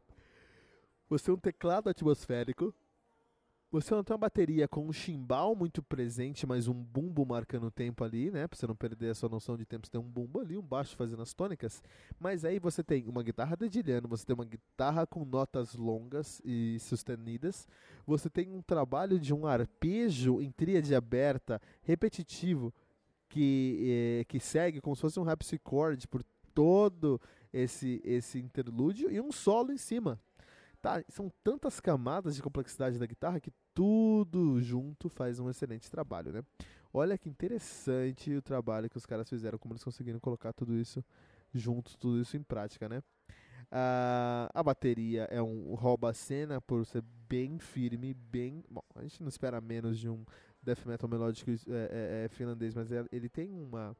Você 1.10 1.26
tem 1.26 1.34
um 1.34 1.38
teclado 1.38 1.90
atmosférico 1.90 2.74
você 3.72 3.96
não 3.96 4.04
tem 4.04 4.14
uma 4.14 4.20
bateria 4.20 4.68
com 4.68 4.86
um 4.86 4.92
chimbal 4.92 5.56
muito 5.56 5.82
presente, 5.82 6.46
mas 6.46 6.68
um 6.68 6.74
bumbo 6.74 7.26
marcando 7.26 7.68
o 7.68 7.72
tempo 7.72 8.04
ali, 8.04 8.30
né? 8.30 8.46
Pra 8.46 8.60
você 8.60 8.68
não 8.68 8.76
perder 8.76 9.12
a 9.12 9.16
sua 9.16 9.30
noção 9.30 9.56
de 9.56 9.66
tempo, 9.66 9.88
você 9.88 9.92
tem 9.92 10.02
um 10.02 10.10
bumbo 10.10 10.42
ali, 10.42 10.58
um 10.58 10.62
baixo 10.62 10.94
fazendo 10.98 11.22
as 11.22 11.34
tônicas. 11.34 11.82
Mas 12.20 12.44
aí 12.44 12.60
você 12.60 12.84
tem 12.84 13.08
uma 13.08 13.24
guitarra 13.24 13.56
dedilhando, 13.56 14.10
você 14.10 14.26
tem 14.26 14.34
uma 14.34 14.44
guitarra 14.44 15.08
com 15.08 15.24
notas 15.24 15.74
longas 15.74 16.42
e 16.44 16.78
sustenidas. 16.82 17.66
Você 18.06 18.30
tem 18.30 18.52
um 18.52 18.62
trabalho 18.62 19.18
de 19.18 19.34
um 19.34 19.48
arpejo 19.48 20.42
em 20.42 20.52
tríade 20.52 20.94
aberta, 20.94 21.62
repetitivo, 21.82 22.74
que, 23.30 24.20
é, 24.20 24.26
que 24.26 24.40
segue 24.42 24.82
como 24.82 24.98
se 24.98 25.02
fosse 25.02 25.18
um 25.18 25.26
chord 25.66 26.08
por 26.10 26.22
todo 26.54 27.22
esse, 27.54 28.02
esse 28.04 28.38
interlúdio 28.38 29.10
e 29.10 29.22
um 29.22 29.32
solo 29.32 29.72
em 29.72 29.78
cima. 29.78 30.20
Tá, 30.82 31.04
são 31.10 31.32
tantas 31.44 31.80
camadas 31.80 32.36
de 32.36 32.42
complexidade 32.42 32.98
da 32.98 33.06
guitarra 33.06 33.40
que 33.40 33.52
tudo 33.74 34.62
junto 34.62 35.10
faz 35.10 35.40
um 35.40 35.50
excelente 35.50 35.90
trabalho, 35.90 36.32
né? 36.32 36.44
Olha 36.94 37.18
que 37.18 37.30
interessante 37.30 38.36
o 38.36 38.42
trabalho 38.42 38.90
que 38.90 38.98
os 38.98 39.06
caras 39.06 39.30
fizeram, 39.30 39.58
como 39.58 39.74
eles 39.74 39.84
conseguiram 39.84 40.20
colocar 40.20 40.52
tudo 40.52 40.78
isso 40.78 41.04
junto, 41.54 41.98
tudo 41.98 42.20
isso 42.20 42.36
em 42.36 42.44
prática, 42.44 42.90
né? 42.90 43.02
Ah, 43.72 44.50
a 44.54 44.62
bateria 44.62 45.24
é 45.32 45.42
um 45.42 45.74
rouba-cena 45.76 46.60
por 46.60 46.86
ser 46.86 47.02
bem 47.30 47.58
firme, 47.58 48.14
bem... 48.14 48.64
Bom, 48.70 48.84
a 48.96 49.02
gente 49.04 49.22
não 49.22 49.30
espera 49.30 49.62
menos 49.62 49.98
de 49.98 50.10
um 50.10 50.26
death 50.62 50.86
metal 50.86 51.10
melódico 51.10 51.50
é, 51.50 51.56
é, 51.70 52.26
é 52.26 52.30
finlandês, 52.30 52.76
mas 52.76 52.92
é, 52.92 53.06
ele 53.12 53.30
tem 53.30 53.50
uma, 53.50 53.96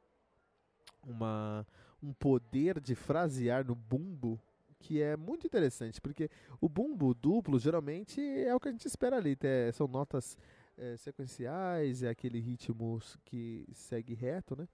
uma, 1.02 1.66
um 2.04 2.12
poder 2.14 2.82
de 2.82 2.94
frasear 2.96 3.66
no 3.66 3.74
bumbo 3.74 4.40
que 4.82 5.02
é 5.02 5.16
muito 5.16 5.46
interessante, 5.46 6.02
porque 6.02 6.30
o 6.60 6.68
bumbo 6.68 7.14
duplo 7.14 7.60
geralmente 7.60 8.20
é 8.22 8.54
o 8.54 8.60
que 8.60 8.70
a 8.70 8.72
gente 8.72 8.88
espera 8.88 9.18
ali, 9.18 9.38
é, 9.42 9.72
são 9.72 9.88
notas 9.88 10.38
é, 10.78 10.98
sequenciais, 10.98 12.04
é 12.04 12.10
aquele 12.10 12.40
ritmo 12.40 13.00
que 13.24 13.66
segue 13.74 14.14
reto, 14.14 14.56
né? 14.56 14.68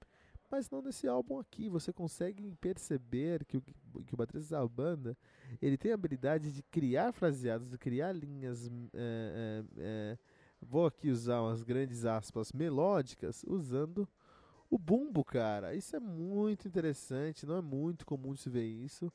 Mas 0.49 0.69
não 0.69 0.81
nesse 0.81 1.07
álbum 1.07 1.39
aqui, 1.39 1.67
você 1.67 1.91
consegue 1.91 2.55
perceber 2.61 3.43
que 3.43 3.57
o, 3.57 3.61
que 3.61 4.13
o 4.13 4.17
baterista 4.17 4.55
da 4.57 4.65
banda 4.65 5.17
ele 5.61 5.77
tem 5.77 5.91
a 5.91 5.95
habilidade 5.95 6.53
de 6.53 6.63
criar 6.63 7.11
fraseados, 7.11 7.69
de 7.69 7.77
criar 7.77 8.13
linhas. 8.13 8.65
É, 8.67 8.71
é, 8.93 9.63
é, 9.77 10.17
vou 10.61 10.85
aqui 10.85 11.09
usar 11.09 11.41
umas 11.41 11.63
grandes 11.63 12.05
aspas 12.05 12.53
melódicas 12.53 13.43
usando 13.45 14.07
o 14.69 14.77
bumbo, 14.77 15.23
cara. 15.23 15.75
Isso 15.75 15.95
é 15.97 15.99
muito 15.99 16.65
interessante, 16.65 17.45
não 17.45 17.57
é 17.57 17.61
muito 17.61 18.05
comum 18.05 18.33
de 18.33 18.39
se 18.39 18.49
ver 18.49 18.65
isso. 18.65 19.11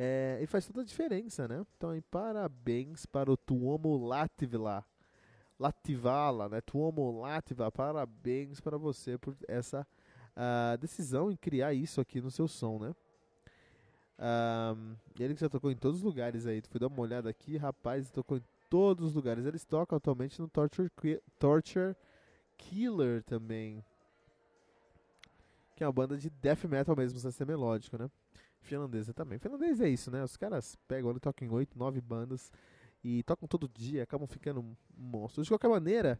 É, 0.00 0.38
e 0.40 0.46
faz 0.46 0.64
toda 0.64 0.82
a 0.82 0.84
diferença, 0.84 1.48
né? 1.48 1.66
Então, 1.76 1.90
parabéns 2.08 3.04
para 3.04 3.32
o 3.32 3.36
Tuomo 3.36 3.96
Latvala. 3.96 4.86
Lativala, 5.58 6.48
né? 6.48 6.60
Tuomo 6.60 7.20
Latva, 7.20 7.72
parabéns 7.72 8.60
para 8.60 8.78
você 8.78 9.18
por 9.18 9.36
essa 9.48 9.84
uh, 10.36 10.78
decisão 10.78 11.32
em 11.32 11.36
criar 11.36 11.74
isso 11.74 12.00
aqui 12.00 12.20
no 12.20 12.30
seu 12.30 12.46
som, 12.46 12.78
né? 12.78 12.94
Um, 14.20 14.94
ele 15.18 15.34
que 15.34 15.40
já 15.40 15.48
tocou 15.48 15.68
em 15.70 15.76
todos 15.76 15.98
os 15.98 16.04
lugares 16.04 16.46
aí. 16.46 16.62
Fui 16.70 16.78
dar 16.78 16.86
uma 16.86 17.00
olhada 17.00 17.28
aqui, 17.28 17.56
rapaz, 17.56 18.08
tocou 18.08 18.38
em 18.38 18.44
todos 18.70 19.08
os 19.08 19.14
lugares. 19.14 19.46
Eles 19.46 19.64
tocam 19.64 19.96
atualmente 19.96 20.40
no 20.40 20.48
Torture, 20.48 20.90
Torture 21.40 21.96
Killer 22.56 23.24
também. 23.24 23.84
Que 25.74 25.82
é 25.82 25.86
uma 25.88 25.92
banda 25.92 26.16
de 26.16 26.30
death 26.30 26.64
metal 26.66 26.94
mesmo, 26.94 27.18
sem 27.18 27.32
ser 27.32 27.44
melódico, 27.44 27.98
né? 27.98 28.08
Finlandesa 28.60 29.12
também. 29.12 29.38
Finlandês 29.38 29.80
é 29.80 29.88
isso, 29.88 30.10
né? 30.10 30.22
Os 30.22 30.36
caras 30.36 30.76
pegam 30.86 31.10
e 31.12 31.20
tocam 31.20 31.46
em 31.46 31.50
8, 31.50 31.78
9 31.78 32.00
bandas 32.00 32.52
e 33.02 33.22
tocam 33.22 33.48
todo 33.48 33.68
dia, 33.68 34.02
acabam 34.02 34.26
ficando 34.26 34.76
monstros. 34.96 35.46
De 35.46 35.50
qualquer 35.50 35.68
maneira, 35.68 36.18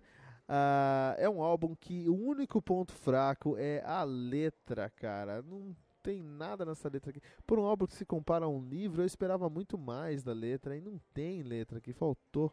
uh, 0.49 1.15
é 1.19 1.29
um 1.29 1.43
álbum 1.43 1.75
que 1.75 2.09
o 2.09 2.15
único 2.15 2.63
ponto 2.63 2.93
fraco 2.93 3.57
é 3.59 3.83
a 3.85 4.05
letra, 4.05 4.91
cara. 4.91 5.43
Não 5.43 5.75
tem 6.03 6.23
nada 6.23 6.65
nessa 6.65 6.89
letra 6.89 7.11
aqui. 7.11 7.21
Por 7.47 7.59
um 7.59 7.65
álbum 7.65 7.87
que 7.87 7.95
se 7.95 8.07
compara 8.07 8.45
a 8.45 8.49
um 8.49 8.63
livro, 8.63 9.03
eu 9.03 9.07
esperava 9.07 9.51
muito 9.51 9.77
mais 9.77 10.23
da 10.23 10.33
letra 10.33 10.77
e 10.77 10.81
não 10.81 11.01
tem 11.13 11.43
letra 11.43 11.79
aqui. 11.79 11.93
Faltou 11.93 12.53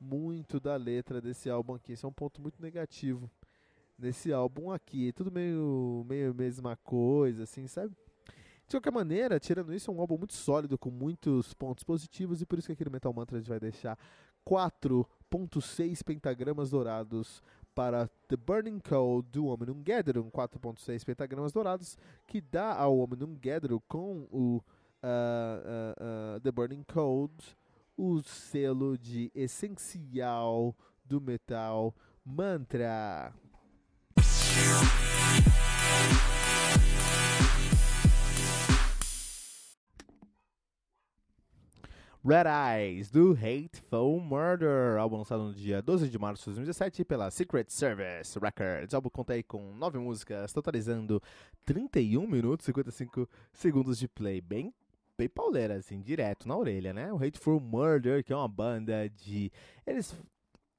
muito 0.00 0.60
da 0.60 0.76
letra 0.76 1.20
desse 1.20 1.50
álbum 1.50 1.74
aqui. 1.74 1.92
Isso 1.92 2.06
é 2.06 2.08
um 2.08 2.12
ponto 2.12 2.40
muito 2.40 2.60
negativo 2.62 3.30
nesse 3.98 4.32
álbum 4.32 4.70
aqui. 4.70 5.12
Tudo 5.12 5.30
meio, 5.32 6.04
meio 6.08 6.34
mesma 6.34 6.76
coisa, 6.76 7.42
assim, 7.42 7.66
sabe? 7.66 7.96
De 8.66 8.76
qualquer 8.76 8.92
maneira, 8.92 9.38
tirando 9.38 9.72
isso, 9.72 9.90
é 9.90 9.94
um 9.94 10.00
álbum 10.00 10.18
muito 10.18 10.34
sólido, 10.34 10.76
com 10.76 10.90
muitos 10.90 11.54
pontos 11.54 11.84
positivos, 11.84 12.42
e 12.42 12.46
por 12.46 12.58
isso 12.58 12.66
que 12.66 12.72
aqui 12.72 12.84
no 12.84 12.90
Metal 12.90 13.12
Mantra 13.12 13.36
a 13.36 13.40
gente 13.40 13.48
vai 13.48 13.60
deixar 13.60 13.96
4.6 14.44 16.02
pentagramas 16.02 16.70
dourados 16.70 17.42
para 17.74 18.08
The 18.26 18.36
Burning 18.36 18.80
Cold 18.80 19.28
do 19.30 19.46
Omnium 19.46 19.82
Gatherum, 19.84 20.30
4.6 20.30 21.04
pentagramas 21.04 21.52
dourados, 21.52 21.96
que 22.26 22.40
dá 22.40 22.74
ao 22.74 22.98
Omnium 22.98 23.36
Gatherum 23.40 23.80
com 23.86 24.26
o 24.32 24.56
uh, 24.56 24.62
uh, 25.04 26.36
uh, 26.36 26.40
The 26.40 26.50
Burning 26.50 26.84
Cold 26.84 27.34
o 27.96 28.22
selo 28.22 28.98
de 28.98 29.30
essencial 29.34 30.76
do 31.04 31.20
metal 31.20 31.94
mantra. 32.24 33.32
Red 42.28 42.48
Eyes, 42.48 43.08
do 43.08 43.34
Hateful 43.34 44.18
Murder, 44.18 44.98
álbum 44.98 45.18
lançado 45.18 45.44
no 45.44 45.54
dia 45.54 45.80
12 45.80 46.08
de 46.08 46.18
março 46.18 46.42
de 46.42 46.56
2017 46.56 47.04
pela 47.04 47.30
Secret 47.30 47.66
Service 47.68 48.36
Records. 48.36 48.92
O 48.92 48.96
álbum 48.96 49.08
conta 49.08 49.34
aí 49.34 49.44
com 49.44 49.72
nove 49.76 49.96
músicas, 50.00 50.52
totalizando 50.52 51.22
31 51.64 52.26
minutos 52.26 52.64
e 52.64 52.66
55 52.66 53.28
segundos 53.52 53.96
de 53.96 54.08
play. 54.08 54.40
Bem, 54.40 54.74
bem 55.16 55.28
pauleira, 55.28 55.76
assim, 55.76 56.00
direto 56.00 56.48
na 56.48 56.56
orelha, 56.56 56.92
né? 56.92 57.12
O 57.12 57.16
Hateful 57.16 57.60
Murder, 57.60 58.24
que 58.24 58.32
é 58.32 58.36
uma 58.36 58.48
banda 58.48 59.08
de... 59.08 59.52
Eles 59.86 60.12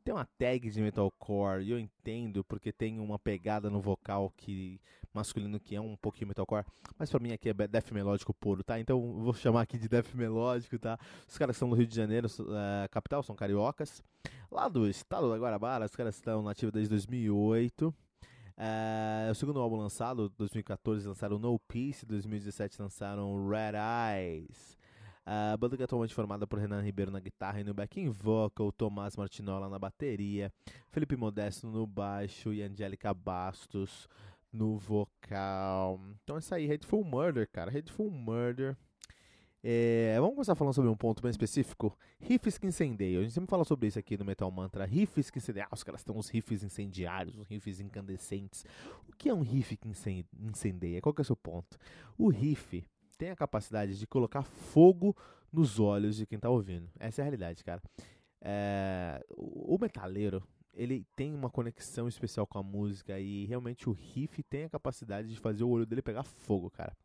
tem 0.04 0.14
uma 0.14 0.28
tag 0.38 0.70
de 0.70 0.82
metalcore 0.82 1.64
e 1.64 1.72
eu 1.72 1.80
entendo 1.80 2.44
porque 2.44 2.74
tem 2.74 3.00
uma 3.00 3.18
pegada 3.18 3.70
no 3.70 3.80
vocal 3.80 4.34
que 4.36 4.82
masculino 5.18 5.60
que 5.60 5.76
é 5.76 5.82
um 5.82 5.96
pouquinho 5.96 6.28
metalcore, 6.28 6.66
mas 6.98 7.10
para 7.10 7.20
mim 7.20 7.32
aqui 7.32 7.50
é 7.50 7.54
death 7.54 7.92
melódico 7.92 8.34
puro, 8.34 8.64
tá? 8.64 8.80
Então 8.80 9.00
vou 9.20 9.34
chamar 9.34 9.62
aqui 9.62 9.78
de 9.78 9.90
death 9.90 10.14
melódico, 10.14 10.78
tá? 10.80 10.98
Os 11.28 11.38
caras 11.38 11.58
são 11.58 11.70
do 11.70 11.76
Rio 11.76 11.88
de 11.88 11.96
Janeiro, 11.96 12.28
uh, 12.28 12.90
capital, 12.90 13.22
são 13.24 13.36
cariocas. 13.36 14.02
Lá 14.52 14.70
do 14.70 14.88
estado 14.88 15.30
da 15.30 15.38
Guarabara, 15.38 15.86
os 15.86 15.96
caras 15.96 16.16
estão 16.16 16.42
nativos 16.42 16.74
desde 16.74 16.90
2008. 16.90 17.88
Uh, 17.90 17.94
é 19.28 19.32
o 19.32 19.36
segundo 19.36 19.60
álbum 19.60 19.78
lançado, 19.78 20.30
2014, 20.38 21.08
lançaram 21.08 21.38
No 21.38 21.60
Peace, 21.60 22.06
2017 22.06 22.82
lançaram 22.82 23.48
Red 23.48 23.74
Eyes. 23.76 24.78
A 25.30 25.58
banda 25.58 25.76
que 25.76 25.84
é 25.84 25.86
atualmente 25.86 26.16
formada 26.16 26.48
por 26.48 26.58
Renan 26.58 26.82
Ribeiro 26.82 27.12
na 27.12 27.20
guitarra 27.20 27.60
e 27.60 27.64
no 27.66 27.74
backing 27.74 28.10
vocal, 28.10 28.72
Tomás 28.72 29.18
Martinola 29.18 29.68
na 29.68 29.78
bateria, 29.78 30.50
Felipe 30.90 31.18
Modesto 31.18 31.68
no 31.68 31.86
baixo 31.86 32.54
e 32.54 32.64
Angélica 32.64 33.14
Bastos 33.14 34.08
no 34.52 34.78
vocal. 34.78 36.00
Então 36.24 36.36
é 36.36 36.40
isso 36.40 36.54
aí, 36.54 36.72
Hateful 36.72 37.04
Murder, 37.04 37.50
cara. 37.52 37.78
Hateful 37.78 38.10
Murder. 38.10 38.78
É, 39.64 40.16
vamos 40.20 40.36
começar 40.36 40.56
falando 40.56 40.74
sobre 40.74 40.90
um 40.90 40.96
ponto 40.96 41.22
bem 41.22 41.30
específico. 41.30 41.98
Riffs 42.20 42.58
que 42.58 42.68
incendeiam. 42.68 43.20
A 43.20 43.24
gente 43.24 43.34
sempre 43.34 43.50
fala 43.50 43.66
sobre 43.66 43.88
isso 43.88 44.00
aqui 44.00 44.18
no 44.18 44.24
Metal 44.24 44.50
Mantra. 44.50 44.86
Riffs 44.86 45.30
que 45.30 45.40
incendeiam. 45.40 45.68
Ah, 45.70 45.74
os 45.74 45.84
caras 45.84 46.04
têm 46.04 46.16
uns 46.16 46.30
riffs 46.30 46.64
incendiários, 46.64 47.38
uns 47.38 47.48
riffs 47.48 47.80
incandescentes. 47.80 48.66
O 49.10 49.14
que 49.16 49.30
é 49.30 49.34
um 49.34 49.42
riff 49.42 49.76
que 49.76 49.90
incendeia? 50.40 51.02
Qual 51.02 51.14
que 51.14 51.22
é 51.22 51.24
o 51.24 51.26
seu 51.26 51.36
ponto? 51.36 51.78
O 52.18 52.30
riff 52.30 52.86
tem 53.18 53.32
a 53.32 53.36
capacidade 53.36 53.98
de 53.98 54.08
colocar 54.08 54.44
fogo 54.44 55.16
nos 55.52 55.80
olhos 55.80 56.16
de 56.16 56.26
quem 56.26 56.38
está 56.38 56.50
ouvindo. 56.50 56.90
Essa 57.00 57.22
é 57.22 57.24
a 57.24 57.26
realidade, 57.26 57.64
cara. 57.64 57.82
É, 58.42 59.26
o 59.36 59.78
metaleiro, 59.82 60.44
ele 60.78 61.06
tem 61.16 61.34
uma 61.34 61.50
conexão 61.50 62.08
especial 62.08 62.46
com 62.46 62.60
a 62.60 62.64
música 62.64 63.20
e 63.20 63.46
realmente 63.46 63.90
o 63.90 63.92
riff 63.92 64.44
tem 64.44 64.66
a 64.66 64.70
capacidade 64.70 65.28
de 65.28 65.40
fazer 65.40 65.64
o 65.64 65.70
olho 65.70 65.86
dele 65.86 66.02
pegar 66.02 66.24
fogo, 66.24 66.70
cara. 66.70 66.96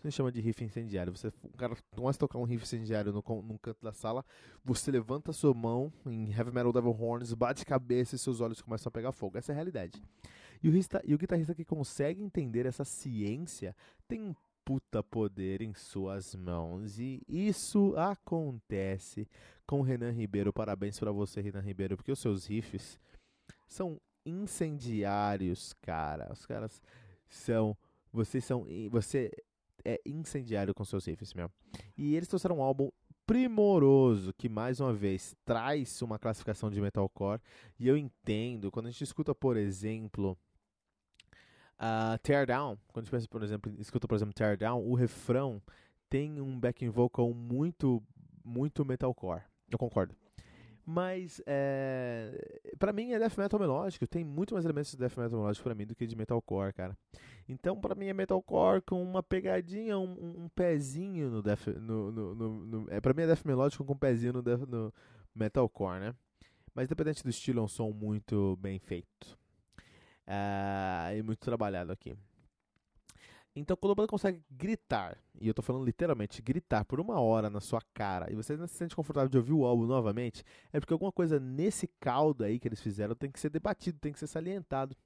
Você 0.00 0.10
chama 0.10 0.30
de 0.30 0.40
riff 0.40 0.62
incendiário. 0.62 1.16
Você, 1.16 1.28
o 1.28 1.56
cara 1.56 1.76
começa 1.94 2.18
a 2.18 2.20
tocar 2.20 2.38
um 2.38 2.44
riff 2.44 2.62
incendiário 2.62 3.12
no, 3.12 3.22
num 3.42 3.56
canto 3.56 3.82
da 3.82 3.92
sala, 3.92 4.24
você 4.64 4.90
levanta 4.90 5.32
sua 5.32 5.54
mão 5.54 5.92
em 6.04 6.30
Heavy 6.30 6.52
Metal 6.52 6.72
Devil 6.72 6.90
Horns, 6.90 7.32
bate 7.32 7.64
cabeça 7.64 8.14
e 8.14 8.18
seus 8.18 8.40
olhos 8.40 8.60
começam 8.60 8.90
a 8.90 8.92
pegar 8.92 9.12
fogo. 9.12 9.38
Essa 9.38 9.52
é 9.52 9.54
a 9.54 9.56
realidade. 9.56 10.02
E 10.62 10.68
o, 10.68 10.72
e 11.04 11.14
o 11.14 11.18
guitarrista 11.18 11.54
que 11.54 11.64
consegue 11.64 12.22
entender 12.22 12.66
essa 12.66 12.84
ciência 12.84 13.74
tem 14.06 14.20
um 14.20 14.34
puta 14.64 15.02
poder 15.02 15.62
em 15.62 15.74
suas 15.74 16.34
mãos. 16.34 16.98
E 16.98 17.22
isso 17.28 17.94
acontece 17.96 19.28
com 19.66 19.82
Renan 19.82 20.10
Ribeiro. 20.10 20.52
Parabéns 20.52 20.98
para 20.98 21.10
você, 21.10 21.40
Renan 21.40 21.60
Ribeiro, 21.60 21.96
porque 21.96 22.12
os 22.12 22.18
seus 22.18 22.46
riffs 22.46 22.98
são 23.72 24.00
incendiários, 24.24 25.72
cara. 25.82 26.32
Os 26.32 26.46
caras 26.46 26.80
são. 27.28 27.76
Vocês 28.12 28.44
são. 28.44 28.66
Você 28.90 29.30
é 29.84 30.00
incendiário 30.06 30.74
com 30.74 30.84
seus 30.84 31.06
riffs, 31.06 31.34
meu. 31.34 31.50
E 31.96 32.14
eles 32.14 32.28
trouxeram 32.28 32.58
um 32.58 32.62
álbum 32.62 32.90
primoroso 33.26 34.32
que 34.34 34.48
mais 34.48 34.80
uma 34.80 34.92
vez 34.92 35.34
traz 35.44 36.02
uma 36.02 36.18
classificação 36.18 36.70
de 36.70 36.80
metalcore 36.80 37.40
e 37.78 37.86
eu 37.86 37.96
entendo 37.96 38.70
quando 38.70 38.86
a 38.86 38.90
gente 38.90 39.04
escuta 39.04 39.32
por 39.32 39.56
exemplo 39.56 40.36
Uh, 41.82 42.16
Tear 42.22 42.46
Down, 42.46 42.78
quando 42.92 43.02
a 43.02 43.06
gente 43.06 43.10
pensa, 43.10 43.28
por 43.28 43.42
exemplo, 43.42 43.74
escuta, 43.80 44.06
por 44.06 44.14
exemplo, 44.14 44.32
Tear 44.32 44.56
Down, 44.56 44.86
o 44.86 44.94
refrão 44.94 45.60
tem 46.08 46.40
um 46.40 46.60
backing 46.60 46.90
vocal 46.90 47.34
muito, 47.34 48.00
muito 48.44 48.84
metalcore. 48.84 49.42
Eu 49.68 49.76
concordo. 49.76 50.14
Mas, 50.84 51.40
é, 51.46 52.60
pra 52.78 52.92
mim, 52.92 53.12
é 53.12 53.18
death 53.18 53.38
metal 53.38 53.60
melódico. 53.60 54.06
Tem 54.06 54.24
muito 54.24 54.54
mais 54.54 54.64
elementos 54.64 54.90
de 54.90 54.98
death 54.98 55.16
metal 55.16 55.38
melódico 55.38 55.62
pra 55.62 55.74
mim 55.74 55.86
do 55.86 55.94
que 55.94 56.06
de 56.06 56.16
metalcore, 56.16 56.72
cara. 56.72 56.98
Então, 57.48 57.80
pra 57.80 57.94
mim, 57.94 58.06
é 58.06 58.12
metalcore 58.12 58.82
com 58.82 59.00
uma 59.02 59.22
pegadinha, 59.22 59.96
um, 59.96 60.44
um 60.44 60.48
pezinho 60.48 61.30
no 61.30 61.42
death... 61.42 61.68
No, 61.68 62.10
no, 62.10 62.34
no, 62.34 62.90
é, 62.90 63.00
pra 63.00 63.14
mim, 63.14 63.22
é 63.22 63.26
death 63.26 63.44
melódico 63.44 63.84
com 63.84 63.92
um 63.92 63.98
pezinho 63.98 64.32
no, 64.32 64.42
death, 64.42 64.62
no 64.68 64.92
metalcore, 65.34 66.00
né? 66.00 66.14
Mas, 66.74 66.86
independente 66.86 67.22
do 67.22 67.30
estilo, 67.30 67.60
é 67.60 67.62
um 67.62 67.68
som 67.68 67.90
muito 67.90 68.56
bem 68.56 68.78
feito. 68.78 69.38
Uh, 70.26 71.16
e 71.16 71.22
muito 71.22 71.40
trabalhado 71.40 71.92
aqui. 71.92 72.16
Então, 73.54 73.76
quando 73.76 73.92
o 73.92 73.94
banda 73.94 74.08
consegue 74.08 74.42
gritar, 74.50 75.18
e 75.38 75.46
eu 75.46 75.52
tô 75.52 75.60
falando 75.60 75.84
literalmente, 75.84 76.40
gritar 76.40 76.86
por 76.86 76.98
uma 76.98 77.20
hora 77.20 77.50
na 77.50 77.60
sua 77.60 77.82
cara, 77.92 78.32
e 78.32 78.34
você 78.34 78.56
não 78.56 78.66
se 78.66 78.74
sente 78.74 78.96
confortável 78.96 79.28
de 79.28 79.36
ouvir 79.36 79.52
o 79.52 79.64
álbum 79.66 79.84
novamente, 79.84 80.42
é 80.72 80.80
porque 80.80 80.92
alguma 80.92 81.12
coisa 81.12 81.38
nesse 81.38 81.86
caldo 82.00 82.44
aí 82.44 82.58
que 82.58 82.66
eles 82.66 82.80
fizeram 82.80 83.14
tem 83.14 83.30
que 83.30 83.38
ser 83.38 83.50
debatido, 83.50 83.98
tem 83.98 84.12
que 84.12 84.18
ser 84.18 84.26
salientado. 84.26 84.96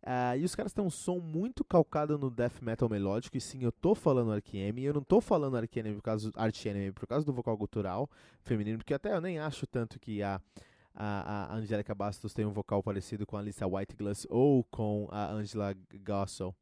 Uh, 0.00 0.38
e 0.38 0.44
os 0.44 0.54
caras 0.54 0.72
têm 0.72 0.84
um 0.84 0.90
som 0.90 1.18
muito 1.18 1.64
calcado 1.64 2.16
no 2.16 2.30
death 2.30 2.62
metal 2.62 2.88
melódico, 2.88 3.36
e 3.36 3.40
sim, 3.40 3.64
eu 3.64 3.72
tô 3.72 3.96
falando 3.96 4.32
Ark 4.32 4.56
Enemy, 4.56 4.84
eu 4.84 4.94
não 4.94 5.02
tô 5.02 5.20
falando 5.20 5.56
Ark 5.56 5.76
Enemy 5.76 5.96
por 5.96 6.02
causa, 6.02 6.32
Enemy 6.66 6.92
por 6.92 7.06
causa 7.08 7.26
do 7.26 7.32
vocal 7.32 7.56
gutural 7.56 8.08
feminino, 8.42 8.78
porque 8.78 8.94
até 8.94 9.12
eu 9.12 9.20
nem 9.20 9.40
acho 9.40 9.66
tanto 9.66 9.98
que 9.98 10.22
a 10.22 10.40
a, 11.00 11.52
a 11.52 11.54
Angélica 11.54 11.94
Bastos 11.94 12.34
tem 12.34 12.44
um 12.44 12.50
vocal 12.50 12.82
parecido 12.82 13.24
com 13.24 13.36
a 13.36 13.40
Alissa 13.40 13.68
Whiteglass 13.68 14.26
ou 14.28 14.64
com 14.64 15.06
a 15.12 15.30
Angela 15.30 15.72
Gossel. 16.04 16.52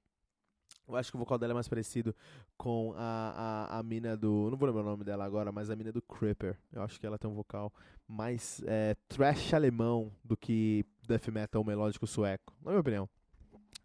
Eu 0.89 0.97
acho 0.97 1.11
que 1.11 1.16
o 1.16 1.18
vocal 1.18 1.37
dela 1.37 1.53
é 1.53 1.55
mais 1.55 1.68
parecido 1.68 2.14
com 2.57 2.95
a, 2.97 3.68
a, 3.70 3.78
a 3.78 3.82
mina 3.82 4.16
do. 4.16 4.49
Não 4.51 4.57
vou 4.57 4.66
lembrar 4.68 4.82
o 4.82 4.84
nome 4.84 5.03
dela 5.03 5.24
agora, 5.24 5.51
mas 5.51 5.68
a 5.68 5.74
mina 5.74 5.93
do 5.93 6.01
Creeper. 6.01 6.57
Eu 6.72 6.82
acho 6.82 7.01
que 7.01 7.07
ela 7.07 7.18
tem 7.18 7.28
um 7.28 7.34
vocal 7.34 7.72
mais 8.07 8.62
é, 8.66 8.95
trash 9.09 9.53
alemão 9.53 10.12
do 10.24 10.37
que 10.37 10.84
death 11.07 11.28
metal 11.28 11.64
melódico 11.64 12.07
sueco. 12.07 12.55
Na 12.64 12.70
minha 12.70 12.80
opinião. 12.80 13.09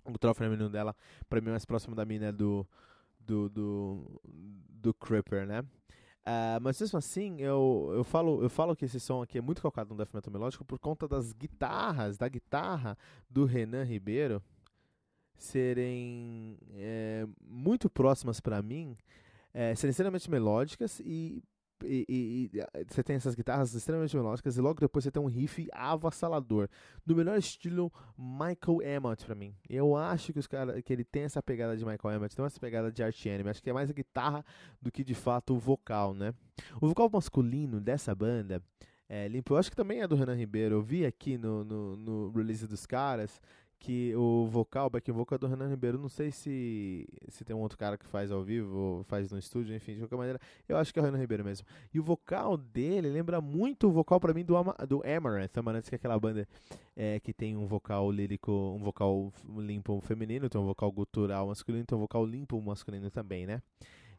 O 0.05 0.11
vocal 0.11 0.33
feminino 0.35 0.69
dela, 0.69 0.95
pra 1.27 1.41
mim, 1.41 1.47
é 1.47 1.51
mais 1.51 1.65
próximo 1.65 1.95
da 1.95 2.05
mina 2.05 2.31
do. 2.31 2.67
do. 3.19 3.49
do, 3.49 4.21
do 4.69 4.93
Creeper, 4.93 5.47
né? 5.47 5.61
Uh, 6.21 6.61
mas 6.61 6.79
mesmo 6.79 6.99
assim, 6.99 7.41
eu, 7.41 7.91
eu, 7.95 8.03
falo, 8.03 8.43
eu 8.43 8.49
falo 8.49 8.75
que 8.75 8.85
esse 8.85 8.99
som 8.99 9.23
aqui 9.23 9.39
é 9.39 9.41
muito 9.41 9.59
calcado 9.59 9.89
no 9.89 9.97
death 9.97 10.13
metal 10.13 10.31
melódico 10.31 10.63
por 10.63 10.77
conta 10.77 11.07
das 11.07 11.33
guitarras, 11.33 12.15
da 12.15 12.29
guitarra 12.29 12.95
do 13.27 13.43
Renan 13.43 13.83
Ribeiro 13.83 14.41
serem 15.43 16.57
é, 16.75 17.25
muito 17.47 17.89
próximas 17.89 18.39
para 18.39 18.61
mim, 18.61 18.97
é, 19.53 19.75
serem 19.75 19.91
extremamente 19.91 20.29
melódicas 20.29 20.99
e 21.03 21.43
e, 21.83 22.05
e, 22.07 22.57
e, 22.57 22.85
você 22.87 23.03
tem 23.03 23.15
essas 23.15 23.35
guitarras 23.35 23.73
extremamente 23.73 24.15
melódicas 24.15 24.57
e 24.57 24.61
logo 24.61 24.79
depois 24.79 25.03
você 25.03 25.11
tem 25.11 25.21
um 25.21 25.27
riff 25.27 25.67
avassalador. 25.71 26.67
Do 27.05 27.15
melhor 27.15 27.37
estilo 27.37 27.91
Michael 28.17 28.81
Emmett 28.97 29.25
pra 29.25 29.35
mim. 29.35 29.55
Eu 29.69 29.95
acho 29.95 30.31
que 30.33 30.39
os 30.39 30.47
cara, 30.47 30.81
que 30.81 30.91
ele 30.91 31.03
tem 31.03 31.23
essa 31.23 31.41
pegada 31.41 31.75
de 31.75 31.85
Michael 31.85 32.15
Emmett, 32.15 32.35
tem 32.35 32.45
essa 32.45 32.59
pegada 32.59 32.91
de 32.91 33.03
Art 33.03 33.25
Enemy. 33.25 33.49
Acho 33.49 33.63
que 33.63 33.69
é 33.69 33.73
mais 33.73 33.89
a 33.89 33.93
guitarra 33.93 34.45
do 34.81 34.91
que 34.91 35.03
de 35.03 35.15
fato 35.15 35.55
o 35.55 35.59
vocal, 35.59 36.13
né? 36.13 36.33
O 36.79 36.87
vocal 36.87 37.09
masculino 37.11 37.79
dessa 37.79 38.13
banda 38.13 38.61
é 39.09 39.27
limpo. 39.27 39.53
Eu 39.53 39.57
acho 39.57 39.69
que 39.69 39.75
também 39.75 40.01
é 40.01 40.07
do 40.07 40.15
Renan 40.15 40.35
Ribeiro. 40.35 40.75
Eu 40.75 40.81
vi 40.81 41.05
aqui 41.05 41.37
no, 41.37 41.63
no, 41.63 41.95
no 41.97 42.31
release 42.31 42.65
dos 42.67 42.85
caras 42.85 43.41
que 43.81 44.15
o 44.15 44.45
vocal, 44.45 44.85
o 44.85 44.89
backing 44.91 45.11
vocal 45.11 45.37
é 45.37 45.39
do 45.39 45.47
Renan 45.47 45.67
Ribeiro. 45.67 45.97
Não 45.97 46.07
sei 46.07 46.31
se, 46.31 47.07
se 47.29 47.43
tem 47.43 47.55
um 47.55 47.59
outro 47.59 47.79
cara 47.79 47.97
que 47.97 48.05
faz 48.05 48.31
ao 48.31 48.43
vivo 48.43 48.77
ou 48.77 49.03
faz 49.03 49.31
no 49.31 49.39
estúdio, 49.39 49.75
enfim, 49.75 49.93
de 49.93 50.01
qualquer 50.01 50.17
maneira, 50.17 50.39
eu 50.69 50.77
acho 50.77 50.93
que 50.93 50.99
é 50.99 51.01
o 51.01 51.05
Renan 51.05 51.17
Ribeiro 51.17 51.43
mesmo. 51.43 51.65
E 51.91 51.99
o 51.99 52.03
vocal 52.03 52.55
dele 52.55 53.09
lembra 53.09 53.41
muito 53.41 53.87
o 53.87 53.91
vocal 53.91 54.19
para 54.19 54.35
mim 54.35 54.45
do, 54.45 54.53
do 54.87 55.01
Amaranth. 55.03 55.57
Amaranth 55.57 55.89
que 55.89 55.95
é 55.95 55.97
aquela 55.97 56.19
banda 56.19 56.47
é, 56.95 57.19
que 57.19 57.33
tem 57.33 57.57
um 57.57 57.65
vocal 57.65 58.11
lírico, 58.11 58.51
um 58.51 58.83
vocal 58.83 59.33
limpo 59.57 59.99
feminino, 60.01 60.47
tem 60.47 60.61
um 60.61 60.65
vocal 60.65 60.91
gutural 60.91 61.47
masculino, 61.47 61.83
tem 61.83 61.97
um 61.97 62.01
vocal 62.01 62.23
limpo 62.23 62.61
masculino 62.61 63.09
também, 63.09 63.47
né? 63.47 63.63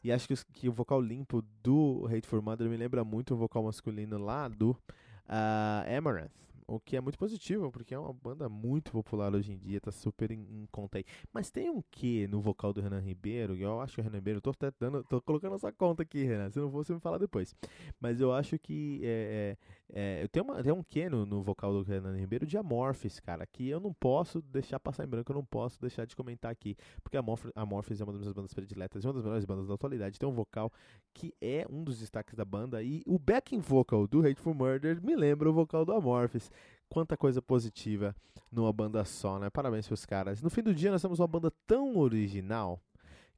E 0.03 0.11
acho 0.11 0.27
que, 0.27 0.35
que 0.53 0.69
o 0.69 0.73
vocal 0.73 1.01
limpo 1.01 1.41
do 1.63 2.09
Hate 2.13 2.27
for 2.27 2.43
Mother 2.43 2.69
me 2.69 2.77
lembra 2.77 3.05
muito 3.05 3.35
o 3.35 3.37
vocal 3.37 3.63
masculino 3.63 4.19
lá 4.19 4.49
do 4.49 4.73
uh, 4.73 5.97
Amaranth 5.97 6.43
o 6.67 6.81
que 6.81 6.97
é 6.97 7.01
muito 7.01 7.19
positivo, 7.19 7.71
porque 7.71 7.95
é 7.95 7.99
uma 7.99 8.13
banda 8.13 8.49
muito 8.49 8.93
popular 8.93 9.35
hoje 9.35 9.53
em 9.53 9.59
dia, 9.59 9.81
tá 9.81 9.91
super 9.91 10.31
em, 10.31 10.41
em 10.41 10.67
conta 10.71 10.99
aí. 10.99 11.05
Mas 11.33 11.51
tem 11.51 11.71
um 11.71 11.83
que 11.91 12.27
no 12.29 12.41
vocal 12.41 12.73
do 12.73 12.81
Renan 12.81 13.01
Ribeiro, 13.01 13.57
eu 13.57 13.81
acho 13.81 13.95
que 13.95 14.01
o 14.01 14.05
Renan 14.05 14.17
Ribeiro, 14.17 14.41
tô, 14.41 14.53
dando, 14.79 15.05
tô 15.05 15.21
colocando 15.21 15.55
essa 15.55 15.73
conta 15.73 16.03
aqui, 16.03 16.25
Renan, 16.25 16.51
se 16.51 16.59
não 16.59 16.71
for 16.71 16.85
você 16.85 16.95
me 16.95 17.01
falar 17.01 17.19
depois. 17.19 17.55
Mas 18.01 18.21
eu 18.21 18.33
acho 18.33 18.59
que 18.59 19.01
é, 19.03 19.57
é, 19.93 20.23
é, 20.23 20.29
tem, 20.29 20.43
uma, 20.43 20.63
tem 20.63 20.73
um 20.73 20.83
que 20.83 21.09
no, 21.09 21.27
no 21.27 21.43
vocal 21.43 21.73
do 21.73 21.83
Renan 21.83 22.17
Ribeiro 22.17 22.47
de 22.47 22.57
Amorphis, 22.57 23.21
cara, 23.21 23.47
que 23.47 23.69
eu 23.69 23.81
não 23.81 23.93
posso 23.93 24.41
deixar 24.41 24.81
passar 24.81 25.05
em 25.05 25.09
branco, 25.09 25.31
eu 25.31 25.37
não 25.37 25.45
posso 25.45 25.81
deixar 25.81 26.07
de 26.07 26.17
comentar 26.17 26.51
aqui, 26.51 26.77
porque 27.03 27.17
Amorphis, 27.17 27.53
Amorphis 27.55 28.01
é 28.01 28.05
uma 28.05 28.13
das 28.13 28.21
minhas 28.23 28.33
bandas 28.33 28.55
prediletas, 28.55 29.05
é 29.05 29.09
uma 29.09 29.15
das 29.15 29.25
melhores 29.25 29.45
bandas 29.45 29.69
da 29.69 29.75
atualidade, 29.75 30.19
tem 30.19 30.29
um 30.29 30.33
vocal 30.33 30.73
que 31.13 31.35
é 31.41 31.67
um 31.69 31.85
dos 31.85 31.99
destaques 31.99 32.35
da 32.35 32.45
banda, 32.45 32.83
e 32.83 33.03
o 33.07 33.19
backing 33.19 33.61
vocal 33.61 34.07
do 34.07 34.21
Hateful 34.21 34.55
Murder 34.55 35.03
me 35.03 35.15
lembra 35.15 35.51
o 35.51 35.53
vocal 35.53 35.85
do 35.85 35.93
Amorphis 35.93 36.51
quanta 36.93 37.17
coisa 37.17 37.41
positiva 37.41 38.15
numa 38.51 38.71
banda 38.71 39.03
só, 39.03 39.39
né? 39.39 39.49
Parabéns 39.49 39.87
pros 39.87 40.05
caras. 40.05 40.43
No 40.43 40.51
fim 40.51 40.63
do 40.63 40.75
dia, 40.75 40.91
nós 40.91 41.01
temos 41.01 41.19
uma 41.19 41.27
banda 41.27 41.51
tão 41.67 41.97
original 41.97 42.79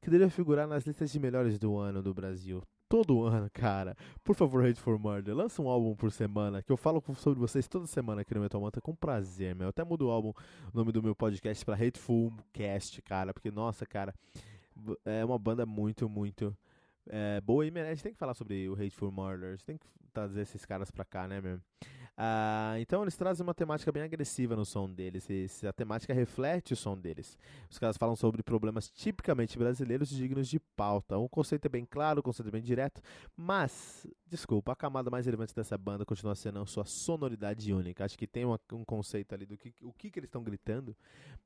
que 0.01 0.09
deveria 0.09 0.29
figurar 0.29 0.67
nas 0.67 0.85
listas 0.85 1.09
de 1.09 1.17
melhores 1.17 1.57
do 1.57 1.77
ano 1.77 2.03
do 2.03 2.13
Brasil. 2.13 2.61
Todo 2.89 3.23
ano, 3.23 3.49
cara. 3.53 3.95
Por 4.25 4.35
favor, 4.35 4.65
Hate 4.65 4.81
for 4.81 4.99
Murder, 4.99 5.33
lança 5.33 5.61
um 5.61 5.69
álbum 5.69 5.95
por 5.95 6.11
semana, 6.11 6.61
que 6.61 6.69
eu 6.69 6.75
falo 6.75 7.01
sobre 7.15 7.39
vocês 7.39 7.65
toda 7.65 7.87
semana 7.87 8.23
aqui 8.23 8.35
no 8.35 8.41
Metal 8.41 8.59
Manta 8.59 8.81
com 8.81 8.93
prazer, 8.93 9.55
meu. 9.55 9.67
Eu 9.67 9.69
até 9.69 9.85
mudo 9.85 10.07
o 10.07 10.11
álbum, 10.11 10.33
o 10.73 10.77
nome 10.77 10.91
do 10.91 11.01
meu 11.01 11.15
podcast 11.15 11.63
pra 11.63 11.75
Hateful 11.75 12.33
Cast, 12.51 13.01
cara, 13.03 13.33
porque, 13.33 13.49
nossa, 13.49 13.85
cara, 13.85 14.13
é 15.05 15.23
uma 15.23 15.39
banda 15.39 15.65
muito, 15.65 16.09
muito 16.09 16.53
é, 17.07 17.39
boa 17.39 17.65
e 17.65 17.71
merece. 17.71 18.03
Tem 18.03 18.11
que 18.11 18.19
falar 18.19 18.33
sobre 18.33 18.67
o 18.67 18.73
Hateful 18.73 19.13
Murders, 19.13 19.63
tem 19.63 19.77
que 19.77 19.87
trazer 20.11 20.41
esses 20.41 20.65
caras 20.65 20.91
pra 20.91 21.05
cá, 21.05 21.25
né, 21.25 21.39
meu? 21.39 21.61
Ah, 22.17 22.75
então 22.79 23.01
eles 23.01 23.17
trazem 23.17 23.43
uma 23.43 23.53
temática 23.53 23.91
bem 23.91 24.03
agressiva 24.03 24.55
no 24.55 24.65
som 24.65 24.89
deles. 24.89 25.27
E 25.29 25.67
a 25.67 25.73
temática 25.73 26.13
reflete 26.13 26.73
o 26.73 26.75
som 26.75 26.97
deles. 26.97 27.37
Os 27.69 27.77
caras 27.77 27.97
falam 27.97 28.15
sobre 28.15 28.41
problemas 28.41 28.89
tipicamente 28.89 29.57
brasileiros 29.57 30.09
dignos 30.09 30.47
de 30.47 30.59
pauta. 30.59 31.17
O 31.17 31.27
conceito 31.27 31.65
é 31.65 31.69
bem 31.69 31.85
claro, 31.85 32.21
o 32.21 32.23
conceito 32.23 32.47
é 32.47 32.51
bem 32.51 32.61
direto, 32.61 33.01
mas, 33.35 34.07
desculpa, 34.35 34.73
a 34.73 34.75
camada 34.75 35.09
mais 35.09 35.25
relevante 35.25 35.55
dessa 35.55 35.77
banda 35.77 36.05
continua 36.05 36.35
sendo 36.35 36.59
a 36.59 36.65
sua 36.65 36.85
sonoridade 36.85 37.73
única. 37.73 38.03
Acho 38.03 38.17
que 38.17 38.27
tem 38.27 38.45
uma, 38.45 38.59
um 38.73 38.83
conceito 38.83 39.33
ali 39.33 39.45
do 39.45 39.57
que, 39.57 39.73
o 39.81 39.93
que, 39.93 40.11
que 40.11 40.19
eles 40.19 40.27
estão 40.27 40.43
gritando, 40.43 40.95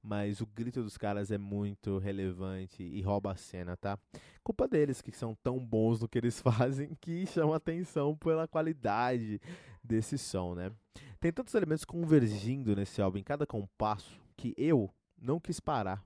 mas 0.01 0.41
o 0.41 0.45
grito 0.45 0.81
dos 0.81 0.97
caras 0.97 1.31
é 1.31 1.37
muito 1.37 1.99
relevante 1.99 2.83
e 2.83 3.01
rouba 3.01 3.31
a 3.31 3.35
cena, 3.35 3.77
tá? 3.77 3.97
Culpa 4.43 4.67
deles 4.67 5.01
que 5.01 5.11
são 5.11 5.35
tão 5.43 5.63
bons 5.63 6.01
no 6.01 6.09
que 6.09 6.17
eles 6.17 6.41
fazem 6.41 6.97
que 6.99 7.25
chama 7.27 7.55
atenção 7.55 8.17
pela 8.17 8.47
qualidade 8.47 9.39
desse 9.83 10.17
som, 10.17 10.55
né? 10.55 10.71
Tem 11.19 11.31
tantos 11.31 11.53
elementos 11.53 11.85
convergindo 11.85 12.75
nesse 12.75 13.01
álbum, 13.01 13.19
em 13.19 13.23
cada 13.23 13.45
compasso, 13.45 14.19
que 14.35 14.53
eu 14.57 14.89
não 15.21 15.39
quis 15.39 15.59
parar 15.59 16.03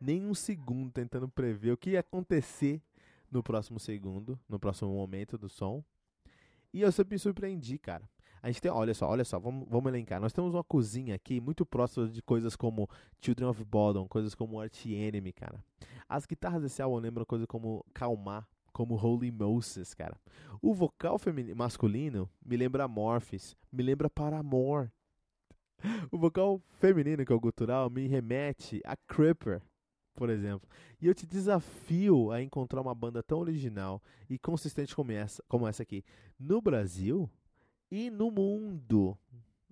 nem 0.00 0.24
um 0.24 0.34
segundo 0.34 0.90
tentando 0.90 1.28
prever 1.28 1.72
o 1.72 1.76
que 1.76 1.90
ia 1.90 2.00
acontecer 2.00 2.82
no 3.30 3.42
próximo 3.42 3.80
segundo, 3.80 4.38
no 4.48 4.58
próximo 4.58 4.92
momento 4.92 5.38
do 5.38 5.48
som. 5.48 5.82
E 6.74 6.80
eu 6.80 6.90
sempre 6.90 7.14
me 7.14 7.18
surpreendi, 7.20 7.78
cara. 7.78 8.02
A 8.42 8.48
gente 8.48 8.60
tem, 8.60 8.70
olha 8.70 8.92
só, 8.92 9.08
olha 9.08 9.24
só, 9.24 9.38
vamos, 9.38 9.64
vamos 9.70 9.86
elencar. 9.86 10.20
Nós 10.20 10.32
temos 10.32 10.52
uma 10.52 10.64
cozinha 10.64 11.14
aqui 11.14 11.40
muito 11.40 11.64
próxima 11.64 12.08
de 12.08 12.20
coisas 12.20 12.56
como 12.56 12.90
Children 13.22 13.48
of 13.48 13.64
Bodom, 13.64 14.08
coisas 14.08 14.34
como 14.34 14.60
Arch 14.60 14.86
Enemy, 14.86 15.32
cara. 15.32 15.64
As 16.08 16.26
guitarras 16.26 16.60
desse 16.60 16.82
álbum 16.82 16.98
lembram 16.98 17.24
coisas 17.24 17.46
como 17.46 17.86
Calmar, 17.94 18.44
como 18.72 18.96
Holy 18.96 19.30
Moses, 19.30 19.94
cara. 19.94 20.18
O 20.60 20.74
vocal 20.74 21.16
masculino 21.54 22.28
me 22.44 22.56
lembra 22.56 22.88
Morphis, 22.88 23.56
me 23.72 23.84
lembra 23.84 24.10
Paramore. 24.10 24.90
O 26.10 26.18
vocal 26.18 26.60
feminino, 26.80 27.24
que 27.24 27.32
é 27.32 27.36
o 27.36 27.40
gutural, 27.40 27.88
me 27.88 28.06
remete 28.08 28.80
a 28.84 28.96
Creeper, 28.96 29.62
por 30.14 30.30
exemplo. 30.30 30.68
E 31.00 31.06
eu 31.06 31.14
te 31.14 31.26
desafio 31.26 32.30
a 32.30 32.42
encontrar 32.42 32.80
uma 32.80 32.94
banda 32.94 33.22
tão 33.22 33.38
original 33.38 34.02
e 34.28 34.38
consistente 34.38 34.94
como 34.94 35.12
essa, 35.12 35.42
como 35.48 35.66
essa 35.66 35.82
aqui 35.82 36.04
no 36.38 36.60
Brasil 36.60 37.28
e 37.90 38.10
no 38.10 38.30
mundo. 38.30 39.16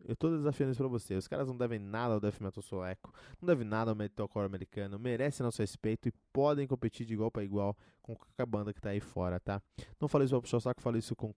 Eu 0.05 0.17
tô 0.17 0.29
desafiando 0.37 0.73
isso 0.73 0.83
pra 0.83 0.89
você. 0.89 1.15
Os 1.15 1.29
caras 1.29 1.47
não 1.47 1.57
devem 1.57 1.79
nada 1.79 2.15
ao 2.15 2.21
death 2.21 2.41
metal 2.41 2.63
sueco, 2.63 3.13
não 3.41 3.47
devem 3.47 3.67
nada 3.67 3.91
ao 3.93 3.97
metalcore 3.97 4.47
americano, 4.47 4.99
merecem 4.99 5.45
nosso 5.45 5.63
respeito 5.63 6.09
e 6.09 6.13
podem 6.33 6.67
competir 6.67 7.07
de 7.07 7.15
igual 7.15 7.31
para 7.31 7.45
igual 7.45 7.77
com 8.03 8.17
qualquer 8.17 8.47
banda 8.47 8.73
que 8.73 8.81
tá 8.81 8.91
aí 8.91 9.01
fora, 9.01 9.39
tá? 9.39 9.63
Não 10.01 10.09
falei 10.09 10.25
isso 10.25 10.35
pra 10.35 10.41
puxar 10.41 10.57
o 10.57 10.61
saco, 10.61 10.83
falei 10.83 10.99
isso 10.99 11.15
com 11.15 11.33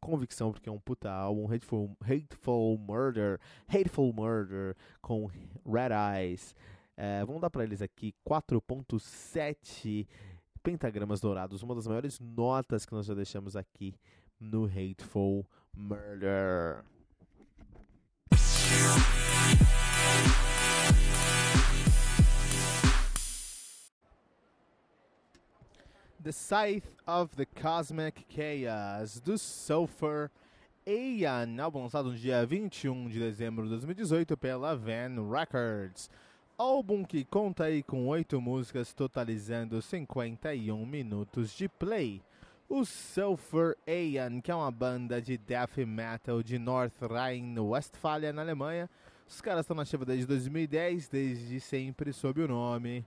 convicção, 0.00 0.52
porque 0.52 0.68
é 0.68 0.72
um 0.72 0.78
puta 0.78 1.10
álbum, 1.10 1.52
Hateful, 1.52 1.96
Hateful 2.00 2.78
Murder, 2.78 3.40
Hateful 3.68 4.12
Murder, 4.12 4.76
com 5.00 5.26
Red 5.66 5.90
Eyes. 6.14 6.54
É, 6.96 7.22
vamos 7.26 7.42
dar 7.42 7.50
para 7.50 7.62
eles 7.62 7.82
aqui 7.82 8.14
4.7 8.26 10.06
pentagramas 10.62 11.20
dourados, 11.20 11.62
uma 11.62 11.74
das 11.74 11.86
maiores 11.86 12.18
notas 12.18 12.86
que 12.86 12.92
nós 12.92 13.04
já 13.04 13.12
deixamos 13.12 13.54
aqui 13.54 13.94
no 14.40 14.64
Hateful 14.64 15.46
Murder. 15.74 16.82
The 26.22 26.32
Scythe 26.32 26.88
of 27.06 27.36
the 27.36 27.44
Cosmic 27.44 28.24
Chaos, 28.28 29.20
do 29.20 29.38
Sulfur 29.38 30.30
Aeon, 30.86 31.60
álbum 31.60 31.82
lançado 31.82 32.10
no 32.10 32.16
dia 32.16 32.44
21 32.44 33.08
de 33.08 33.20
dezembro 33.20 33.64
de 33.64 33.70
2018 33.70 34.36
pela 34.36 34.74
Van 34.74 35.30
Records. 35.30 36.10
Álbum 36.58 37.04
que 37.04 37.22
conta 37.22 37.64
aí 37.64 37.82
com 37.82 38.06
oito 38.06 38.40
músicas, 38.40 38.94
totalizando 38.94 39.82
51 39.82 40.86
minutos 40.86 41.54
de 41.54 41.68
play. 41.68 42.22
O 42.66 42.82
Sulfur 42.82 43.76
Aeon, 43.86 44.40
que 44.40 44.50
é 44.50 44.54
uma 44.54 44.70
banda 44.70 45.20
de 45.20 45.36
death 45.36 45.76
metal 45.86 46.42
de 46.42 46.58
North 46.58 46.94
Rhine-Westphalia, 47.02 48.32
na 48.32 48.40
Alemanha. 48.40 48.88
Os 49.28 49.42
caras 49.42 49.64
estão 49.64 49.76
na 49.76 49.82
ativa 49.82 50.06
desde 50.06 50.24
2010, 50.24 51.08
desde 51.08 51.60
sempre 51.60 52.10
sob 52.14 52.40
o 52.40 52.48
nome 52.48 53.04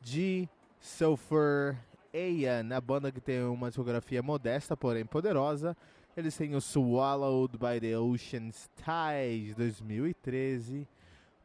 de 0.00 0.48
Sulfur 0.78 1.76
Aeon, 2.14 2.72
a 2.72 2.80
banda 2.80 3.10
que 3.10 3.20
tem 3.20 3.42
uma 3.42 3.66
discografia 3.66 4.22
modesta, 4.22 4.76
porém 4.76 5.04
poderosa. 5.04 5.76
Eles 6.16 6.36
têm 6.36 6.54
o 6.54 6.60
Swallowed 6.60 7.58
by 7.58 7.80
the 7.80 7.98
Ocean's 7.98 8.70
Tide, 8.76 9.48
de 9.48 9.54
2013 9.56 10.86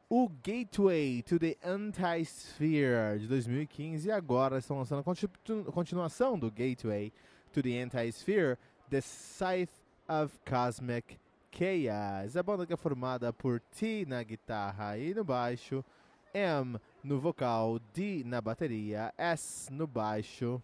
o 0.10 0.30
Gateway 0.30 1.22
to 1.22 1.38
the 1.38 1.58
Anti-Sphere 1.62 3.20
de 3.20 3.28
2015 3.28 4.08
e 4.08 4.12
agora 4.12 4.58
estão 4.58 4.78
lançando 4.78 5.00
a 5.00 5.72
continuação 5.72 6.40
do 6.40 6.50
Gateway 6.50 7.12
to 7.52 7.62
the 7.62 7.82
Anti-Sphere, 7.82 8.58
The 8.90 9.02
Scythe 9.02 9.74
of 10.08 10.40
Cosmic 10.46 11.18
Chaos. 11.52 12.38
A 12.38 12.44
banda 12.44 12.66
que 12.66 12.72
é 12.74 12.78
formada 12.78 13.34
por 13.34 13.60
T 13.60 14.06
na 14.08 14.24
guitarra 14.24 14.98
e 14.98 15.14
no 15.14 15.26
baixo, 15.26 15.84
M 16.34 16.80
no 17.04 17.20
vocal, 17.20 17.78
D 17.94 18.24
na 18.26 18.40
bateria, 18.40 19.14
S 19.18 19.72
no 19.74 19.86
baixo 19.86 20.62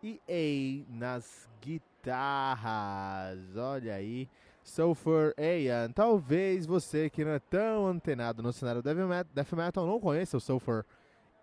e 0.00 0.20
A 0.28 0.94
nas 0.94 1.48
guitarras. 1.60 3.56
Olha 3.56 3.94
aí. 3.94 4.28
Sulfur 4.70 5.34
Ayan. 5.36 5.90
Talvez 5.90 6.64
você 6.64 7.10
que 7.10 7.24
não 7.24 7.32
é 7.32 7.40
tão 7.40 7.88
antenado 7.88 8.40
no 8.40 8.52
cenário 8.52 8.80
death 8.80 9.52
metal, 9.52 9.84
não 9.84 9.98
conheça 9.98 10.36
o 10.36 10.40
Sulfur 10.40 10.84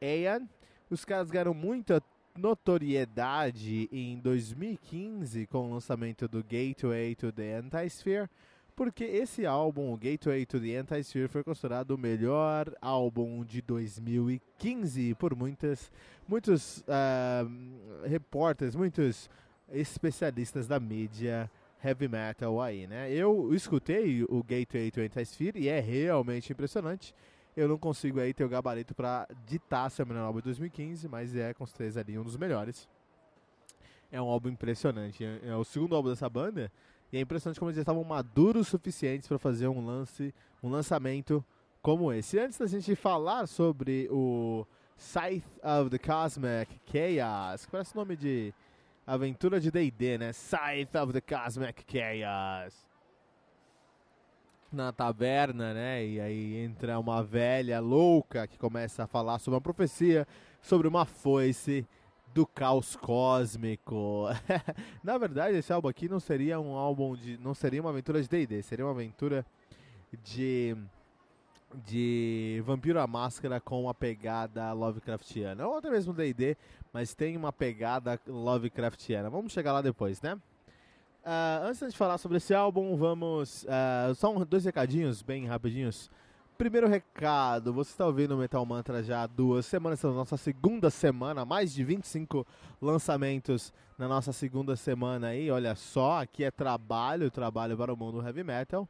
Ayan. 0.02 0.48
Os 0.90 1.04
caras 1.04 1.30
ganharam 1.30 1.54
muita 1.54 2.02
notoriedade 2.38 3.90
em 3.92 4.18
2015 4.20 5.46
com 5.48 5.70
o 5.70 5.74
lançamento 5.74 6.26
do 6.26 6.42
Gateway 6.42 7.16
to 7.16 7.30
the 7.34 7.56
Antisphere, 7.56 8.30
porque 8.74 9.04
esse 9.04 9.46
álbum, 9.46 9.92
o 9.92 9.98
Gateway 9.98 10.46
to 10.46 10.58
the 10.62 10.78
Antisphere, 10.78 11.28
foi 11.28 11.44
considerado 11.44 11.92
o 11.92 11.98
melhor 11.98 12.74
álbum 12.82 13.44
de 13.44 13.62
2015 13.62 15.16
por 15.16 15.36
muitas, 15.36 15.92
muitos 16.26 16.78
uh, 16.78 18.08
repórteres, 18.08 18.74
muitos 18.74 19.30
especialistas 19.70 20.66
da 20.66 20.80
mídia 20.80 21.52
heavy 21.84 22.08
metal 22.08 22.62
aí, 22.62 22.88
né? 22.88 23.12
Eu 23.12 23.54
escutei 23.54 24.24
o 24.24 24.44
Gateway 24.44 24.92
to 24.92 25.02
Antisphere 25.02 25.60
e 25.60 25.68
é 25.68 25.80
realmente 25.80 26.52
impressionante. 26.52 27.14
Eu 27.56 27.68
não 27.68 27.78
consigo 27.78 28.20
aí 28.20 28.34
ter 28.34 28.44
o 28.44 28.50
gabarito 28.50 28.94
para 28.94 29.28
ditar 29.46 29.90
se 29.90 30.02
é 30.02 30.06
o 30.06 30.08
melhor 30.08 30.26
álbum 30.26 30.40
de 30.40 30.46
2015, 30.46 31.08
mas 31.08 31.36
é 31.36 31.54
com 31.54 31.66
certeza 31.66 32.02
ali 32.02 32.18
um 32.18 32.24
dos 32.24 32.38
melhores. 32.38 32.88
É 34.12 34.22
um 34.22 34.28
álbum 34.28 34.50
impressionante. 34.50 35.24
É, 35.24 35.40
é 35.50 35.56
o 35.56 35.64
segundo 35.64 35.96
álbum 35.96 36.10
dessa 36.10 36.30
banda 36.30 36.72
e 37.12 37.18
é 37.18 37.22
impressionante 37.22 37.60
como 37.60 37.72
eles 37.72 37.80
estavam 37.80 38.04
maduros 38.04 38.68
suficientes 38.68 39.28
para 39.28 39.40
fazer 39.40 39.68
um 39.68 39.86
lance, 39.86 40.34
um 40.62 40.70
lançamento 40.70 41.44
como 41.82 42.12
esse. 42.12 42.38
Antes 42.38 42.58
da 42.58 42.68
gente 42.68 42.96
falar 42.96 43.48
sobre 43.48 44.08
o 44.12 44.66
Scythe 44.98 45.48
of 45.64 45.90
the 45.90 45.98
Cosmic 45.98 46.82
Chaos, 46.92 47.66
que 47.66 47.72
parece 47.72 47.96
nome 47.96 48.16
de 48.16 48.54
aventura 49.08 49.60
de 49.60 49.72
D&D, 49.72 50.18
né? 50.18 50.34
Scythe 50.34 50.98
of 50.98 51.14
the 51.14 51.22
Cosmic 51.22 51.86
Chaos 51.88 52.86
na 54.72 54.92
taberna, 54.92 55.74
né? 55.74 56.06
E 56.06 56.20
aí 56.20 56.58
entra 56.58 57.00
uma 57.00 57.24
velha 57.24 57.80
louca 57.80 58.46
que 58.46 58.58
começa 58.58 59.06
a 59.06 59.08
falar 59.08 59.40
sobre 59.40 59.56
uma 59.56 59.62
profecia 59.62 60.28
sobre 60.62 60.88
uma 60.88 61.06
foice 61.06 61.88
do 62.34 62.46
caos 62.46 62.96
cósmico. 62.96 64.26
na 65.02 65.18
verdade, 65.18 65.58
esse 65.58 65.72
álbum 65.72 65.88
aqui 65.88 66.10
não 66.10 66.20
seria 66.20 66.60
um 66.60 66.76
álbum 66.76 67.16
de, 67.16 67.38
não 67.38 67.54
seria 67.54 67.82
uma 67.82 67.90
aventura 67.90 68.22
de 68.22 68.28
D&D, 68.28 68.62
seria 68.62 68.86
uma 68.86 68.92
aventura 68.92 69.46
de 70.22 70.76
de 71.74 72.62
Vampiro 72.66 73.00
à 73.00 73.08
Máscara 73.08 73.60
com 73.60 73.84
uma 73.84 73.94
pegada 73.94 74.72
Lovecraftiana, 74.74 75.68
ou 75.68 75.78
até 75.78 75.90
mesmo 75.90 76.14
D&D, 76.14 76.58
mas 76.94 77.14
tem 77.14 77.36
uma 77.36 77.52
pegada 77.52 78.20
Lovecraftiana. 78.28 79.30
Vamos 79.30 79.52
chegar 79.52 79.74
lá 79.74 79.82
depois, 79.82 80.22
né? 80.22 80.36
Uh, 80.36 81.66
antes 81.66 81.92
de 81.92 81.98
falar 81.98 82.18
sobre 82.18 82.38
esse 82.38 82.54
álbum, 82.54 82.96
vamos. 82.96 83.64
Uh, 83.64 84.16
só 84.16 84.34
um, 84.34 84.46
dois 84.46 84.64
recadinhos 84.64 85.22
bem 85.22 85.46
rapidinhos. 85.46 86.10
Primeiro 86.58 86.88
recado, 86.88 87.72
você 87.72 87.92
está 87.92 88.06
ouvindo 88.06 88.34
o 88.34 88.38
Metal 88.38 88.66
Mantra 88.66 89.04
já 89.04 89.24
há 89.24 89.28
duas 89.28 89.66
semanas, 89.66 90.00
essa 90.00 90.08
é 90.08 90.12
nossa 90.12 90.38
segunda 90.38 90.90
semana, 90.90 91.46
mais 91.46 91.72
de 91.72 91.84
25 91.84 92.48
lançamentos 92.82 93.72
na 93.96 94.08
nossa 94.08 94.34
segunda 94.34 94.76
semana 94.76 95.28
aí. 95.28 95.52
Olha 95.52 95.76
só, 95.76 96.22
aqui 96.22 96.44
é 96.44 96.50
trabalho, 96.50 97.30
trabalho 97.30 97.78
para 97.78 97.94
o 97.94 97.98
mundo 97.98 98.26
heavy 98.26 98.44
metal. 98.44 98.90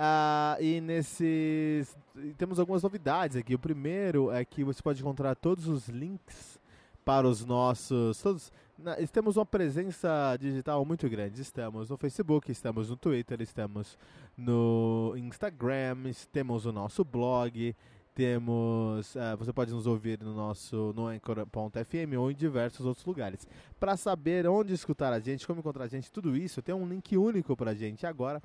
Uh, 0.00 0.62
e 0.62 0.80
nesses. 0.80 1.94
Temos 2.38 2.58
algumas 2.58 2.82
novidades 2.82 3.36
aqui. 3.36 3.54
O 3.54 3.58
primeiro 3.58 4.32
é 4.32 4.42
que 4.46 4.64
você 4.64 4.82
pode 4.82 5.02
encontrar 5.02 5.34
todos 5.34 5.68
os 5.68 5.90
links 5.90 6.58
para 7.04 7.28
os 7.28 7.44
nossos. 7.44 8.22
Todos, 8.22 8.50
na, 8.78 8.96
temos 9.12 9.36
uma 9.36 9.44
presença 9.44 10.38
digital 10.40 10.82
muito 10.86 11.06
grande. 11.06 11.42
Estamos 11.42 11.90
no 11.90 11.98
Facebook, 11.98 12.50
estamos 12.50 12.88
no 12.88 12.96
Twitter, 12.96 13.42
estamos 13.42 13.98
no 14.34 15.12
Instagram, 15.18 15.96
temos 16.32 16.64
o 16.64 16.72
nosso 16.72 17.04
blog, 17.04 17.76
temos. 18.14 19.14
Uh, 19.14 19.36
você 19.36 19.52
pode 19.52 19.70
nos 19.70 19.86
ouvir 19.86 20.18
no 20.22 20.32
nosso 20.34 20.94
no 20.96 21.08
Anchor.fm 21.08 22.16
ou 22.18 22.30
em 22.30 22.34
diversos 22.34 22.86
outros 22.86 23.04
lugares. 23.04 23.46
Para 23.78 23.98
saber 23.98 24.46
onde 24.46 24.72
escutar 24.72 25.12
a 25.12 25.20
gente, 25.20 25.46
como 25.46 25.60
encontrar 25.60 25.84
a 25.84 25.88
gente, 25.88 26.10
tudo 26.10 26.34
isso, 26.34 26.62
tem 26.62 26.74
um 26.74 26.88
link 26.88 27.18
único 27.18 27.54
para 27.54 27.72
a 27.72 27.74
gente 27.74 28.06
agora. 28.06 28.40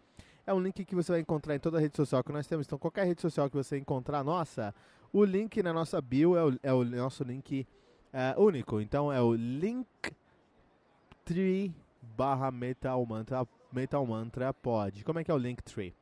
É 0.47 0.53
um 0.53 0.59
link 0.59 0.85
que 0.85 0.95
você 0.95 1.11
vai 1.11 1.21
encontrar 1.21 1.55
em 1.55 1.59
toda 1.59 1.77
a 1.77 1.81
rede 1.81 1.95
social 1.95 2.23
que 2.23 2.31
nós 2.31 2.47
temos. 2.47 2.65
Então, 2.65 2.77
qualquer 2.77 3.05
rede 3.05 3.21
social 3.21 3.49
que 3.49 3.55
você 3.55 3.77
encontrar 3.77 4.23
nossa, 4.23 4.73
o 5.11 5.23
link 5.23 5.61
na 5.63 5.73
nossa 5.73 6.01
bio 6.01 6.35
é 6.35 6.43
o, 6.45 6.59
é 6.61 6.73
o 6.73 6.83
nosso 6.83 7.23
link 7.23 7.67
uh, 8.13 8.41
único. 8.41 8.79
Então, 8.79 9.11
é 9.11 9.21
o 9.21 9.33
link 9.33 9.87
linktree 11.27 11.73
barra 12.15 12.51
Metal 12.51 13.03
Mantra, 13.05 13.47
Metal 13.71 14.05
Mantra 14.05 14.53
Pod. 14.53 15.03
Como 15.03 15.17
é 15.19 15.23
que 15.23 15.31
é 15.31 15.33
o 15.33 15.37
Linktree? 15.37 15.95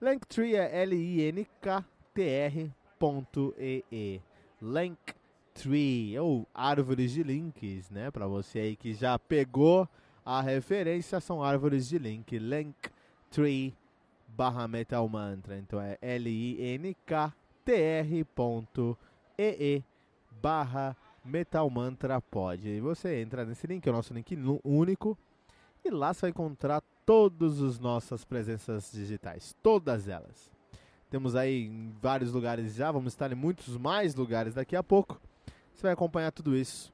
Linktree 0.00 0.54
é 0.54 0.82
L-I-N-K-T-R 0.82 2.72
ponto 2.98 3.52
E-E. 3.58 4.20
Linktree, 4.60 6.16
ou 6.18 6.46
árvores 6.54 7.10
de 7.10 7.24
links, 7.24 7.90
né? 7.90 8.12
Pra 8.12 8.28
você 8.28 8.60
aí 8.60 8.76
que 8.76 8.94
já 8.94 9.18
pegou 9.18 9.88
a 10.24 10.40
referência, 10.40 11.18
são 11.18 11.42
árvores 11.42 11.88
de 11.88 11.98
link. 11.98 12.38
Linktree 13.32 13.74
barra 14.28 14.68
Metal 14.68 15.08
Mantra. 15.08 15.58
Então 15.58 15.80
é 15.80 15.96
L-I-N-K-T-R 16.02 17.34
ponto 18.24 18.98
E-E 19.38 19.82
barra 20.42 20.94
Metal 21.24 21.68
Mantra 21.70 22.20
Pod. 22.20 22.68
E 22.68 22.80
você 22.80 23.22
entra 23.22 23.46
nesse 23.46 23.66
link, 23.66 23.86
é 23.86 23.90
o 23.90 23.94
nosso 23.94 24.12
link 24.12 24.38
único, 24.62 25.16
e 25.84 25.90
lá 25.90 26.12
você 26.12 26.20
vai 26.22 26.30
encontrar 26.30 26.82
todas 27.06 27.62
as 27.62 27.78
nossas 27.78 28.24
presenças 28.24 28.92
digitais, 28.92 29.56
todas 29.62 30.08
elas. 30.08 30.52
Temos 31.08 31.34
aí 31.34 31.66
em 31.66 31.94
vários 32.00 32.32
lugares 32.32 32.74
já, 32.74 32.92
vamos 32.92 33.12
estar 33.14 33.32
em 33.32 33.36
muitos 33.36 33.78
mais 33.78 34.14
lugares 34.14 34.54
daqui 34.54 34.76
a 34.76 34.82
pouco. 34.82 35.20
Você 35.74 35.82
vai 35.82 35.92
acompanhar 35.92 36.32
tudo 36.32 36.56
isso 36.56 36.92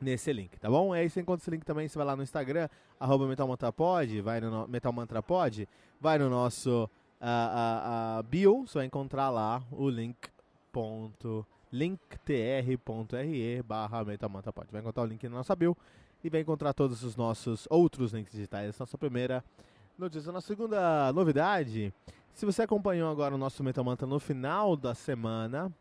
nesse 0.00 0.32
link, 0.32 0.58
tá 0.58 0.68
bom? 0.68 0.92
Aí 0.92 1.08
você 1.08 1.20
encontra 1.20 1.42
esse 1.42 1.50
link 1.50 1.64
também, 1.64 1.88
você 1.88 1.96
vai 1.98 2.06
lá 2.06 2.16
no 2.16 2.22
Instagram, 2.22 2.68
arroba 3.00 3.26
metalmantrapod, 3.26 4.20
vai 4.20 4.40
no 4.40 4.68
metalmantrapod, 4.68 5.68
vai 6.00 6.18
no 6.18 6.28
nosso 6.28 6.84
uh, 6.84 7.24
uh, 7.24 8.20
uh, 8.20 8.22
bio, 8.24 8.66
você 8.66 8.78
vai 8.78 8.86
encontrar 8.86 9.30
lá 9.30 9.62
o 9.70 9.88
link 9.88 10.16
ponto 10.70 11.46
linktr.re 11.72 13.62
barra 13.62 14.04
metamantapod. 14.04 14.68
Vai 14.70 14.80
encontrar 14.80 15.02
o 15.02 15.06
link 15.06 15.22
na 15.24 15.36
nossa 15.36 15.56
bio 15.56 15.76
e 16.22 16.30
vai 16.30 16.40
encontrar 16.40 16.72
todos 16.72 17.02
os 17.02 17.16
nossos 17.16 17.66
outros 17.70 18.12
links 18.12 18.32
digitais. 18.32 18.78
Nossa 18.78 18.96
primeira 18.96 19.44
notícia. 19.98 20.32
Na 20.32 20.40
segunda 20.40 21.12
novidade, 21.12 21.92
se 22.32 22.46
você 22.46 22.62
acompanhou 22.62 23.10
agora 23.10 23.34
o 23.34 23.38
nosso 23.38 23.62
Metamanta 23.64 24.06
no 24.06 24.18
final 24.18 24.76
da 24.76 24.94
semana, 24.94 25.72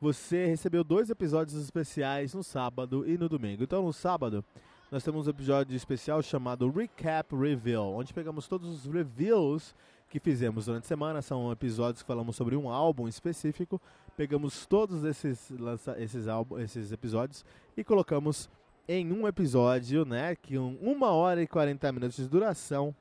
você 0.00 0.46
recebeu 0.46 0.82
dois 0.82 1.10
episódios 1.10 1.62
especiais 1.62 2.32
no 2.32 2.42
sábado 2.42 3.06
e 3.06 3.18
no 3.18 3.28
domingo. 3.28 3.62
Então, 3.62 3.84
no 3.84 3.92
sábado, 3.92 4.42
nós 4.90 5.04
temos 5.04 5.26
um 5.26 5.30
episódio 5.30 5.76
especial 5.76 6.22
chamado 6.22 6.70
Recap 6.70 7.36
Reveal, 7.36 7.92
onde 7.92 8.14
pegamos 8.14 8.48
todos 8.48 8.68
os 8.68 8.92
reviews 8.92 9.74
que 10.08 10.18
fizemos 10.18 10.64
durante 10.66 10.84
a 10.84 10.88
semana. 10.88 11.20
São 11.20 11.52
episódios 11.52 12.02
que 12.02 12.06
falamos 12.06 12.34
sobre 12.34 12.56
um 12.56 12.70
álbum 12.70 13.06
específico. 13.06 13.78
Pegamos 14.16 14.64
todos 14.64 15.04
esses, 15.04 15.52
esses, 15.98 16.26
álbum, 16.26 16.58
esses 16.58 16.90
episódios 16.92 17.44
e 17.76 17.84
colocamos 17.84 18.48
em 18.88 19.12
um 19.12 19.28
episódio, 19.28 20.06
né? 20.06 20.34
Que 20.34 20.58
um, 20.58 20.78
uma 20.80 21.10
hora 21.10 21.42
e 21.42 21.46
40 21.46 21.92
minutos 21.92 22.16
de 22.16 22.26
duração, 22.26 22.94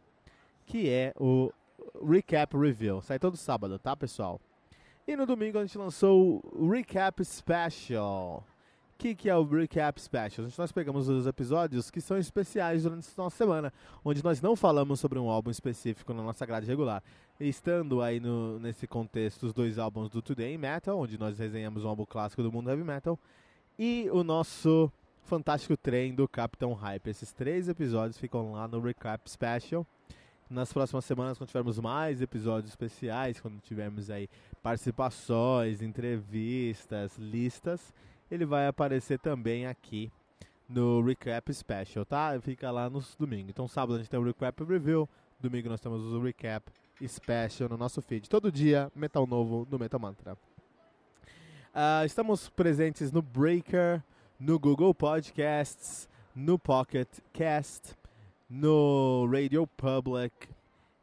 que 0.65 0.89
é 0.89 1.13
o 1.17 1.49
Recap 2.05 2.57
Review. 2.57 3.01
Sai 3.01 3.17
todo 3.17 3.37
sábado, 3.37 3.79
tá, 3.79 3.95
pessoal? 3.95 4.39
E 5.09 5.15
no 5.15 5.25
domingo 5.25 5.57
a 5.57 5.65
gente 5.65 5.75
lançou 5.75 6.39
o 6.53 6.69
Recap 6.69 7.25
Special 7.25 8.45
que, 8.99 9.15
que 9.15 9.29
é 9.29 9.35
o 9.35 9.45
Recap 9.45 9.99
Special? 9.99 10.45
Nós 10.57 10.73
pegamos 10.73 11.07
os 11.07 11.25
episódios 11.25 11.89
que 11.89 12.01
são 12.01 12.17
especiais 12.17 12.83
durante 12.83 13.07
a 13.07 13.21
nossa 13.23 13.37
semana, 13.37 13.73
onde 14.03 14.21
nós 14.21 14.41
não 14.41 14.57
falamos 14.57 14.99
sobre 14.99 15.17
um 15.17 15.29
álbum 15.29 15.49
específico 15.49 16.13
na 16.13 16.21
nossa 16.21 16.45
grade 16.45 16.67
regular. 16.67 17.01
Estando 17.39 18.01
aí 18.01 18.19
no, 18.19 18.59
nesse 18.59 18.85
contexto 18.85 19.43
os 19.43 19.53
dois 19.53 19.79
álbuns 19.79 20.09
do 20.09 20.21
Today 20.21 20.57
Metal, 20.57 20.99
onde 20.99 21.17
nós 21.17 21.39
resenhamos 21.39 21.85
um 21.85 21.87
álbum 21.87 22.05
clássico 22.05 22.43
do 22.43 22.51
mundo 22.51 22.69
heavy 22.69 22.83
metal, 22.83 23.17
e 23.79 24.09
o 24.11 24.21
nosso 24.21 24.91
fantástico 25.23 25.77
trem 25.77 26.13
do 26.13 26.27
Capitão 26.27 26.73
Hype. 26.73 27.07
Esses 27.07 27.31
três 27.31 27.69
episódios 27.69 28.17
ficam 28.17 28.51
lá 28.51 28.67
no 28.67 28.81
Recap 28.81 29.31
Special. 29.31 29.87
Nas 30.49 30.73
próximas 30.73 31.05
semanas, 31.05 31.37
quando 31.37 31.47
tivermos 31.47 31.79
mais 31.79 32.23
episódios 32.23 32.71
especiais, 32.71 33.39
quando 33.39 33.61
tivermos 33.61 34.09
aí 34.09 34.27
participações, 34.61 35.81
entrevistas, 35.81 37.17
listas, 37.17 37.93
ele 38.29 38.45
vai 38.45 38.67
aparecer 38.67 39.19
também 39.19 39.65
aqui 39.65 40.11
no 40.67 41.01
Recap 41.01 41.51
Special, 41.53 42.05
tá? 42.05 42.39
Fica 42.41 42.69
lá 42.69 42.89
nos 42.89 43.15
domingos. 43.15 43.49
Então, 43.49 43.67
sábado 43.67 43.95
a 43.95 43.97
gente 43.97 44.09
tem 44.09 44.19
o 44.19 44.23
Recap 44.23 44.63
Review, 44.63 45.09
domingo 45.39 45.69
nós 45.69 45.81
temos 45.81 46.03
o 46.03 46.21
Recap 46.21 46.71
Special 47.05 47.69
no 47.69 47.77
nosso 47.77 48.01
feed. 48.01 48.29
Todo 48.29 48.51
dia, 48.51 48.91
metal 48.95 49.25
novo 49.25 49.67
no 49.69 49.79
Metal 49.79 49.99
Mantra. 49.99 50.37
Uh, 51.73 52.05
estamos 52.05 52.49
presentes 52.49 53.11
no 53.11 53.21
Breaker, 53.21 54.03
no 54.39 54.59
Google 54.59 54.93
Podcasts, 54.93 56.09
no 56.35 56.59
Pocket 56.59 57.07
Cast 57.33 57.97
no 58.49 59.27
Radio 59.27 59.67
Public 59.67 60.49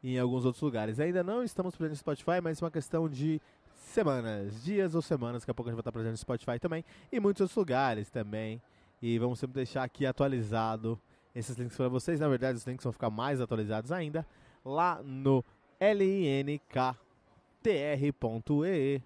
em 0.03 0.17
alguns 0.19 0.45
outros 0.45 0.61
lugares. 0.61 0.99
Ainda 0.99 1.23
não 1.23 1.43
estamos 1.43 1.75
presentes 1.75 1.99
no 1.99 2.13
Spotify, 2.13 2.41
mas 2.41 2.61
é 2.61 2.65
uma 2.65 2.71
questão 2.71 3.09
de 3.09 3.41
semanas, 3.75 4.63
dias 4.63 4.95
ou 4.95 5.01
semanas, 5.01 5.41
daqui 5.41 5.51
a 5.51 5.53
pouco 5.53 5.69
a 5.69 5.71
gente 5.71 5.77
vai 5.77 5.81
estar 5.81 5.91
presente 5.91 6.11
no 6.11 6.17
Spotify 6.17 6.59
também 6.59 6.83
e 7.11 7.19
muitos 7.19 7.41
outros 7.41 7.57
lugares 7.57 8.09
também. 8.09 8.61
E 9.01 9.17
vamos 9.19 9.39
sempre 9.39 9.55
deixar 9.55 9.83
aqui 9.83 10.05
atualizado 10.05 10.99
esses 11.33 11.55
links 11.57 11.77
para 11.77 11.87
vocês. 11.87 12.19
Na 12.19 12.27
verdade, 12.27 12.57
os 12.57 12.65
links 12.65 12.83
vão 12.83 12.91
ficar 12.91 13.09
mais 13.09 13.39
atualizados 13.39 13.91
ainda 13.91 14.25
lá 14.65 15.01
no 15.03 15.43
linktr.ee 15.79 17.01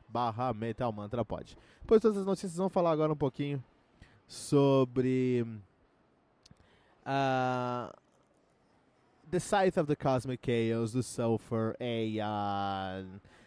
barra 0.07 0.53
metalmantrapod. 0.53 1.57
Pois 1.85 2.01
todas 2.01 2.17
as 2.17 2.25
notícias 2.25 2.55
vão 2.55 2.69
falar 2.69 2.91
agora 2.91 3.11
um 3.11 3.17
pouquinho 3.17 3.61
sobre 4.27 5.45
uh, 7.05 8.00
The 9.31 9.39
Scythe 9.39 9.79
of 9.79 9.87
the 9.87 9.95
Cosmic 9.95 10.41
Chaos 10.45 10.91
do 10.91 11.01
Sulfur 11.01 11.73
Aeon. 11.79 13.05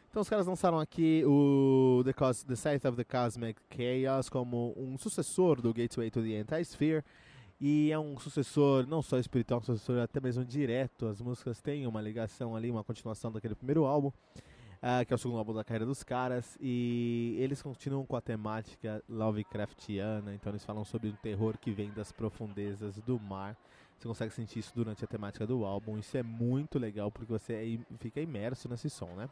Então 0.08 0.22
os 0.22 0.28
caras 0.30 0.46
lançaram 0.46 0.80
aqui 0.80 1.22
o 1.26 2.00
The, 2.02 2.14
Cos 2.14 2.42
the 2.42 2.56
Scythe 2.56 2.88
of 2.88 2.96
the 2.96 3.04
Cosmic 3.04 3.60
Chaos 3.68 4.30
como 4.30 4.72
um 4.78 4.96
sucessor 4.96 5.60
do 5.60 5.74
Gateway 5.74 6.10
to 6.10 6.22
the 6.22 6.38
Anti-Sphere. 6.38 7.04
E 7.60 7.92
é 7.92 7.98
um 7.98 8.18
sucessor 8.18 8.86
não 8.86 9.02
só 9.02 9.18
espiritual, 9.18 9.60
um 9.60 9.62
sucessor 9.62 9.98
até 9.98 10.20
mesmo 10.20 10.42
direto. 10.42 11.06
As 11.06 11.20
músicas 11.20 11.60
têm 11.60 11.86
uma 11.86 12.00
ligação 12.00 12.56
ali, 12.56 12.70
uma 12.70 12.82
continuação 12.82 13.30
daquele 13.30 13.54
primeiro 13.54 13.84
álbum, 13.84 14.08
uh, 14.08 15.04
que 15.06 15.12
é 15.12 15.16
o 15.16 15.18
segundo 15.18 15.36
álbum 15.36 15.52
da 15.52 15.62
carreira 15.62 15.84
dos 15.84 16.02
caras. 16.02 16.56
E 16.62 17.36
eles 17.38 17.60
continuam 17.60 18.06
com 18.06 18.16
a 18.16 18.22
temática 18.22 19.04
Lovecraftiana, 19.06 20.34
então 20.34 20.50
eles 20.50 20.64
falam 20.64 20.82
sobre 20.82 21.10
um 21.10 21.16
terror 21.16 21.58
que 21.58 21.72
vem 21.72 21.90
das 21.90 22.10
profundezas 22.10 22.98
do 23.02 23.20
mar. 23.20 23.54
Você 24.04 24.08
consegue 24.08 24.34
sentir 24.34 24.58
isso 24.58 24.72
durante 24.74 25.02
a 25.02 25.06
temática 25.08 25.46
do 25.46 25.64
álbum. 25.64 25.98
Isso 25.98 26.14
é 26.16 26.22
muito 26.22 26.78
legal 26.78 27.10
porque 27.10 27.32
você 27.32 27.80
fica 27.98 28.20
imerso 28.20 28.68
nesse 28.68 28.90
som, 28.90 29.08
né? 29.16 29.30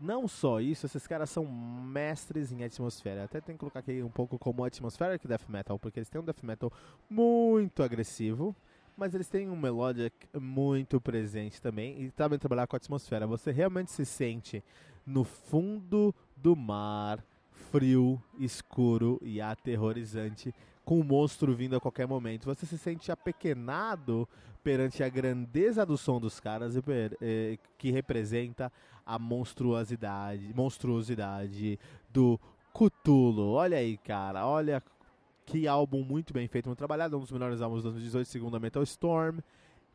Não 0.00 0.26
só 0.26 0.62
isso, 0.62 0.86
esses 0.86 1.06
caras 1.06 1.28
são 1.28 1.44
mestres 1.44 2.50
em 2.50 2.64
atmosfera. 2.64 3.24
Até 3.24 3.38
tem 3.42 3.54
que 3.54 3.60
colocar 3.60 3.80
aqui 3.80 4.02
um 4.02 4.08
pouco 4.08 4.38
como 4.38 4.64
atmospheric 4.64 5.28
death 5.28 5.46
metal, 5.46 5.78
porque 5.78 5.98
eles 5.98 6.08
têm 6.08 6.22
um 6.22 6.24
death 6.24 6.42
metal 6.42 6.72
muito 7.10 7.82
agressivo, 7.82 8.56
mas 8.96 9.14
eles 9.14 9.28
têm 9.28 9.50
um 9.50 9.56
melodic 9.56 10.14
muito 10.40 10.98
presente 10.98 11.60
também 11.60 12.00
e 12.00 12.10
sabem 12.16 12.38
trabalhar 12.38 12.66
com 12.66 12.74
a 12.76 12.78
atmosfera. 12.78 13.26
Você 13.26 13.52
realmente 13.52 13.90
se 13.90 14.06
sente 14.06 14.64
no 15.04 15.22
fundo 15.22 16.14
do 16.34 16.56
mar, 16.56 17.22
frio, 17.70 18.22
escuro 18.38 19.20
e 19.20 19.38
aterrorizante, 19.38 20.54
com 20.84 20.98
o 20.98 21.04
monstro 21.04 21.54
vindo 21.54 21.76
a 21.76 21.80
qualquer 21.80 22.06
momento. 22.06 22.46
Você 22.46 22.66
se 22.66 22.78
sente 22.78 23.12
apequenado 23.12 24.28
perante 24.62 25.02
a 25.02 25.08
grandeza 25.08 25.84
do 25.84 25.96
som 25.96 26.20
dos 26.20 26.38
caras 26.38 26.76
eh, 27.20 27.58
que 27.76 27.90
representa 27.90 28.72
a 29.04 29.18
monstruosidade, 29.18 30.52
monstruosidade 30.54 31.78
do 32.10 32.38
Cthulhu. 32.72 33.52
Olha 33.52 33.78
aí, 33.78 33.96
cara, 33.96 34.46
olha 34.46 34.82
que 35.44 35.66
álbum 35.66 36.04
muito 36.04 36.32
bem 36.32 36.46
feito, 36.46 36.66
muito 36.66 36.78
trabalhado, 36.78 37.16
um 37.16 37.20
dos 37.20 37.32
melhores 37.32 37.60
álbuns 37.60 37.82
de 37.82 37.88
2018, 37.90 38.28
segundo 38.28 38.56
a 38.56 38.60
Metal 38.60 38.82
Storm. 38.82 39.40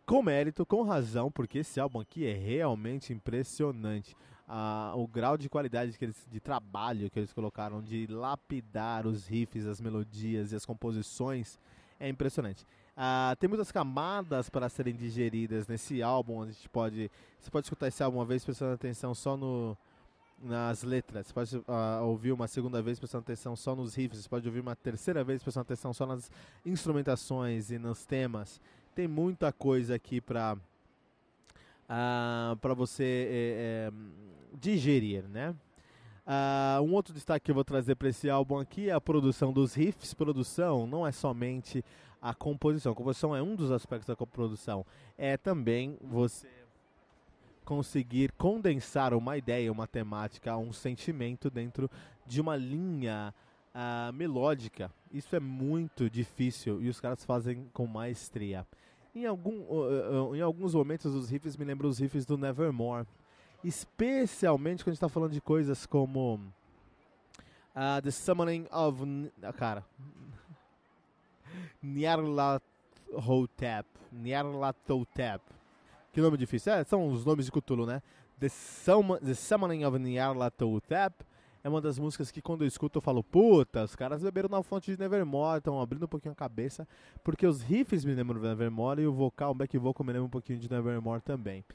Com 0.06 0.24
mérito, 0.24 0.66
com 0.66 0.84
razão, 0.84 1.30
porque 1.30 1.60
esse 1.60 1.80
álbum 1.80 2.00
aqui 2.00 2.26
é 2.26 2.34
realmente 2.34 3.12
impressionante. 3.12 4.16
Ah, 4.48 4.94
o 4.96 5.06
grau 5.06 5.38
de 5.38 5.50
qualidade 5.50 5.98
que 5.98 6.06
eles, 6.06 6.26
de 6.32 6.40
trabalho 6.40 7.10
que 7.10 7.20
eles 7.20 7.34
colocaram, 7.34 7.82
de 7.82 8.08
lapidar 8.08 9.06
os 9.06 9.28
riffs, 9.28 9.66
as 9.66 9.82
melodias 9.82 10.54
e 10.54 10.56
as 10.56 10.66
composições, 10.66 11.60
é 12.00 12.08
impressionante. 12.08 12.66
Uh, 12.96 13.36
tem 13.36 13.48
muitas 13.48 13.72
camadas 13.72 14.50
para 14.50 14.70
serem 14.70 14.96
digeridas 14.96 15.68
nesse 15.68 16.02
álbum. 16.02 16.44
A 16.44 16.46
gente 16.48 16.70
pode, 16.70 17.12
você 17.40 17.52
pode 17.52 17.66
escutar 17.66 17.88
esse 17.90 18.02
álbum 18.02 18.20
uma 18.20 18.26
vez 18.26 18.44
prestando 18.46 18.74
atenção 18.74 19.14
só 19.14 19.36
no, 19.36 19.78
nas 20.42 20.82
letras. 20.82 21.28
Você 21.28 21.34
pode 21.34 21.58
uh, 21.58 22.04
ouvir 22.04 22.32
uma 22.32 22.48
segunda 22.48 22.82
vez 22.82 22.98
prestando 22.98 23.24
atenção 23.24 23.56
só 23.56 23.76
nos 23.76 23.96
riffs. 23.96 24.22
Você 24.22 24.30
pode 24.30 24.48
ouvir 24.48 24.62
uma 24.62 24.76
terceira 24.76 25.24
vez 25.24 25.44
prestando 25.44 25.64
atenção 25.64 25.94
só 25.94 26.06
nas 26.06 26.32
instrumentações 26.66 27.70
e 27.70 27.78
nos 27.78 28.06
temas. 28.06 28.62
Tem 28.96 29.08
muita 29.08 29.52
coisa 29.52 29.94
aqui 29.96 30.20
para 30.22 30.58
ah, 31.88 32.58
para 32.62 32.74
você 32.74 33.04
é, 33.04 33.90
é, 33.90 33.94
digerir, 34.54 35.28
né? 35.28 35.56
Uh, 36.28 36.82
um 36.84 36.94
outro 36.94 37.14
destaque 37.14 37.46
que 37.46 37.52
eu 37.52 37.56
vou 37.56 37.64
trazer 37.64 37.96
para 37.96 38.10
esse 38.10 38.30
álbum 38.30 38.60
aqui 38.60 38.90
é 38.90 38.94
a 38.94 39.00
produção 39.00 39.54
dos 39.54 39.74
riffs. 39.74 40.14
Produção 40.14 40.86
não 40.86 41.08
é 41.08 41.12
somente 41.14 41.84
a 42.22 42.34
composição. 42.34 42.92
A 42.92 42.96
composição 42.96 43.34
é 43.34 43.42
um 43.42 43.56
dos 43.56 43.72
aspectos 43.72 44.08
da 44.08 44.26
produção. 44.26 44.86
É 45.18 45.38
também 45.38 45.98
você 46.02 46.50
conseguir 47.64 48.34
condensar 48.34 49.14
uma 49.14 49.38
ideia, 49.38 49.72
uma 49.72 49.88
temática, 49.88 50.58
um 50.58 50.74
sentimento 50.74 51.50
dentro 51.50 51.90
de 52.26 52.42
uma 52.42 52.58
linha 52.58 53.34
uh, 53.74 54.12
melódica. 54.12 54.92
Isso 55.12 55.34
é 55.34 55.40
muito 55.40 56.10
difícil 56.10 56.82
e 56.82 56.90
os 56.90 57.00
caras 57.00 57.24
fazem 57.24 57.70
com 57.72 57.88
maestria. 57.88 58.68
Em, 59.18 59.26
algum, 59.26 59.62
uh, 59.62 60.30
uh, 60.30 60.36
em 60.36 60.42
alguns 60.42 60.76
momentos 60.76 61.16
os 61.16 61.30
riffs 61.30 61.58
me 61.58 61.66
lembram 61.66 61.90
os 61.90 61.98
riffs 61.98 62.24
do 62.24 62.38
Nevermore 62.38 63.08
Especialmente 63.64 64.84
quando 64.84 64.90
a 64.90 64.94
gente 64.94 64.98
está 64.98 65.10
falando 65.10 65.32
de 65.32 65.42
coisas 65.42 65.88
como 65.88 66.36
uh, 66.36 68.02
The 68.04 68.12
Summoning 68.12 68.68
of. 68.72 69.04
Uh, 69.04 69.32
cara. 69.58 69.84
Nyarlathotep. 71.82 73.88
Nyarlathotep. 74.14 75.42
Que 76.14 76.22
nome 76.22 76.38
difícil. 76.38 76.74
É, 76.74 76.84
são 76.84 77.08
os 77.08 77.26
nomes 77.26 77.48
de 77.48 77.52
Cthulhu, 77.52 77.88
né? 77.88 78.04
The, 78.40 78.50
The 79.26 79.34
Summoning 79.34 79.84
of 79.84 79.98
Nyarlathotep 79.98 81.16
é 81.68 81.70
uma 81.70 81.82
das 81.82 82.00
músicas 82.00 82.32
que 82.32 82.42
quando 82.42 82.64
eu 82.64 82.68
escuto 82.68 82.98
eu 82.98 83.02
falo, 83.02 83.22
puta, 83.22 83.84
os 83.84 83.94
caras 83.94 84.24
beberam 84.24 84.48
na 84.48 84.64
fonte 84.64 84.90
de 84.90 84.98
Nevermore, 84.98 85.58
estão 85.58 85.82
abrindo 85.82 86.06
um 86.06 86.08
pouquinho 86.08 86.32
a 86.32 86.36
cabeça, 86.36 86.88
porque 87.24 87.46
os 87.46 87.62
riffs 87.62 88.06
me 88.06 88.14
lembram 88.14 88.40
de 88.40 88.48
Nevermore 88.48 89.02
e 89.02 89.06
o 89.06 89.12
vocal, 89.12 89.52
o 89.52 89.54
back 89.54 89.78
vocal 89.78 90.06
me 90.06 90.14
lembra 90.14 90.26
um 90.26 90.30
pouquinho 90.30 90.58
de 90.60 90.72
Nevermore 90.72 91.22
também. 91.22 91.66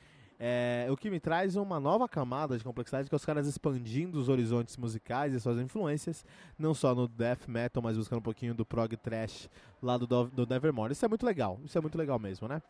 É, 0.41 0.89
o 0.91 0.97
que 0.97 1.11
me 1.11 1.21
traz 1.21 1.57
uma 1.57 1.79
nova 1.79 2.09
camada 2.09 2.57
de 2.57 2.65
complexidade, 2.65 3.09
que 3.09 3.15
é 3.15 3.17
os 3.17 3.25
caras 3.25 3.47
expandindo 3.47 4.19
os 4.19 4.31
horizontes 4.31 4.79
musicais 4.79 5.35
e 5.35 5.41
suas 5.41 5.61
influências, 5.61 6.25
não 6.59 6.73
só 6.73 6.95
no 6.95 7.07
death 7.07 7.47
metal, 7.47 7.83
mas 7.83 7.97
buscando 7.97 8.19
um 8.19 8.23
pouquinho 8.23 8.55
do 8.55 8.65
prog 8.65 8.97
trash 8.97 9.49
lá 9.81 9.99
do, 9.99 10.07
do 10.07 10.47
Nevermore. 10.47 10.93
Isso 10.93 11.05
é 11.05 11.09
muito 11.09 11.27
legal, 11.27 11.61
isso 11.65 11.77
é 11.77 11.81
muito 11.83 11.99
legal 11.99 12.19
mesmo, 12.19 12.49
né? 12.49 12.63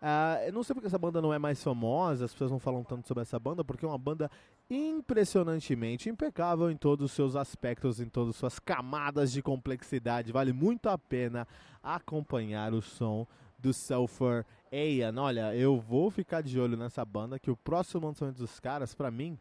Uh, 0.00 0.46
eu 0.46 0.52
não 0.52 0.62
sei 0.62 0.72
porque 0.72 0.86
essa 0.86 0.98
banda 0.98 1.20
não 1.20 1.32
é 1.32 1.38
mais 1.38 1.62
famosa, 1.62 2.24
as 2.24 2.32
pessoas 2.32 2.50
não 2.50 2.58
falam 2.58 2.82
tanto 2.82 3.06
sobre 3.06 3.20
essa 3.20 3.38
banda, 3.38 3.62
porque 3.62 3.84
é 3.84 3.88
uma 3.88 3.98
banda 3.98 4.30
impressionantemente 4.70 6.08
impecável 6.08 6.70
em 6.70 6.76
todos 6.76 7.04
os 7.04 7.12
seus 7.12 7.36
aspectos, 7.36 8.00
em 8.00 8.08
todas 8.08 8.30
as 8.30 8.36
suas 8.36 8.58
camadas 8.58 9.30
de 9.30 9.42
complexidade. 9.42 10.32
Vale 10.32 10.54
muito 10.54 10.88
a 10.88 10.96
pena 10.96 11.46
acompanhar 11.82 12.72
o 12.72 12.80
som 12.80 13.26
do 13.58 13.74
Sulfur 13.74 14.46
Aeon. 14.72 15.18
Olha, 15.18 15.54
eu 15.54 15.78
vou 15.78 16.10
ficar 16.10 16.42
de 16.42 16.58
olho 16.58 16.78
nessa 16.78 17.04
banda, 17.04 17.38
que 17.38 17.50
o 17.50 17.56
próximo 17.56 18.06
lançamento 18.06 18.38
dos 18.38 18.58
caras, 18.58 18.94
pra 18.94 19.10
mim, 19.10 19.38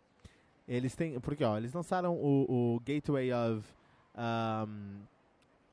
eles 0.68 0.94
têm... 0.94 1.20
Porque, 1.22 1.44
ó, 1.44 1.58
eles 1.58 1.72
lançaram 1.72 2.16
o, 2.16 2.76
o 2.76 2.80
Gateway 2.82 3.32
of... 3.32 3.66
Um, 4.14 5.00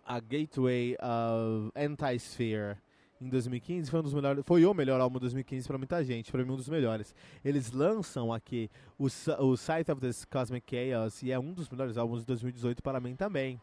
a 0.06 0.20
Gateway 0.20 0.96
of 1.00 1.72
Anti-Sphere 1.74 2.76
em 3.20 3.28
2015 3.28 3.90
foi 3.90 4.00
um 4.00 4.02
dos 4.02 4.14
melhores, 4.14 4.44
foi 4.44 4.64
o 4.64 4.74
melhor 4.74 5.00
álbum 5.00 5.14
de 5.14 5.22
2015 5.22 5.66
para 5.66 5.78
muita 5.78 6.04
gente, 6.04 6.30
para 6.30 6.44
mim 6.44 6.52
um 6.52 6.56
dos 6.56 6.68
melhores. 6.68 7.14
Eles 7.44 7.72
lançam 7.72 8.32
aqui 8.32 8.70
o, 8.98 9.06
o 9.06 9.56
Sight 9.56 9.90
of 9.90 10.00
this 10.00 10.24
Cosmic 10.24 10.66
Chaos 10.70 11.22
e 11.22 11.32
é 11.32 11.38
um 11.38 11.52
dos 11.52 11.68
melhores 11.68 11.96
álbuns 11.96 12.20
de 12.20 12.26
2018 12.26 12.82
para 12.82 13.00
mim 13.00 13.16
também 13.16 13.60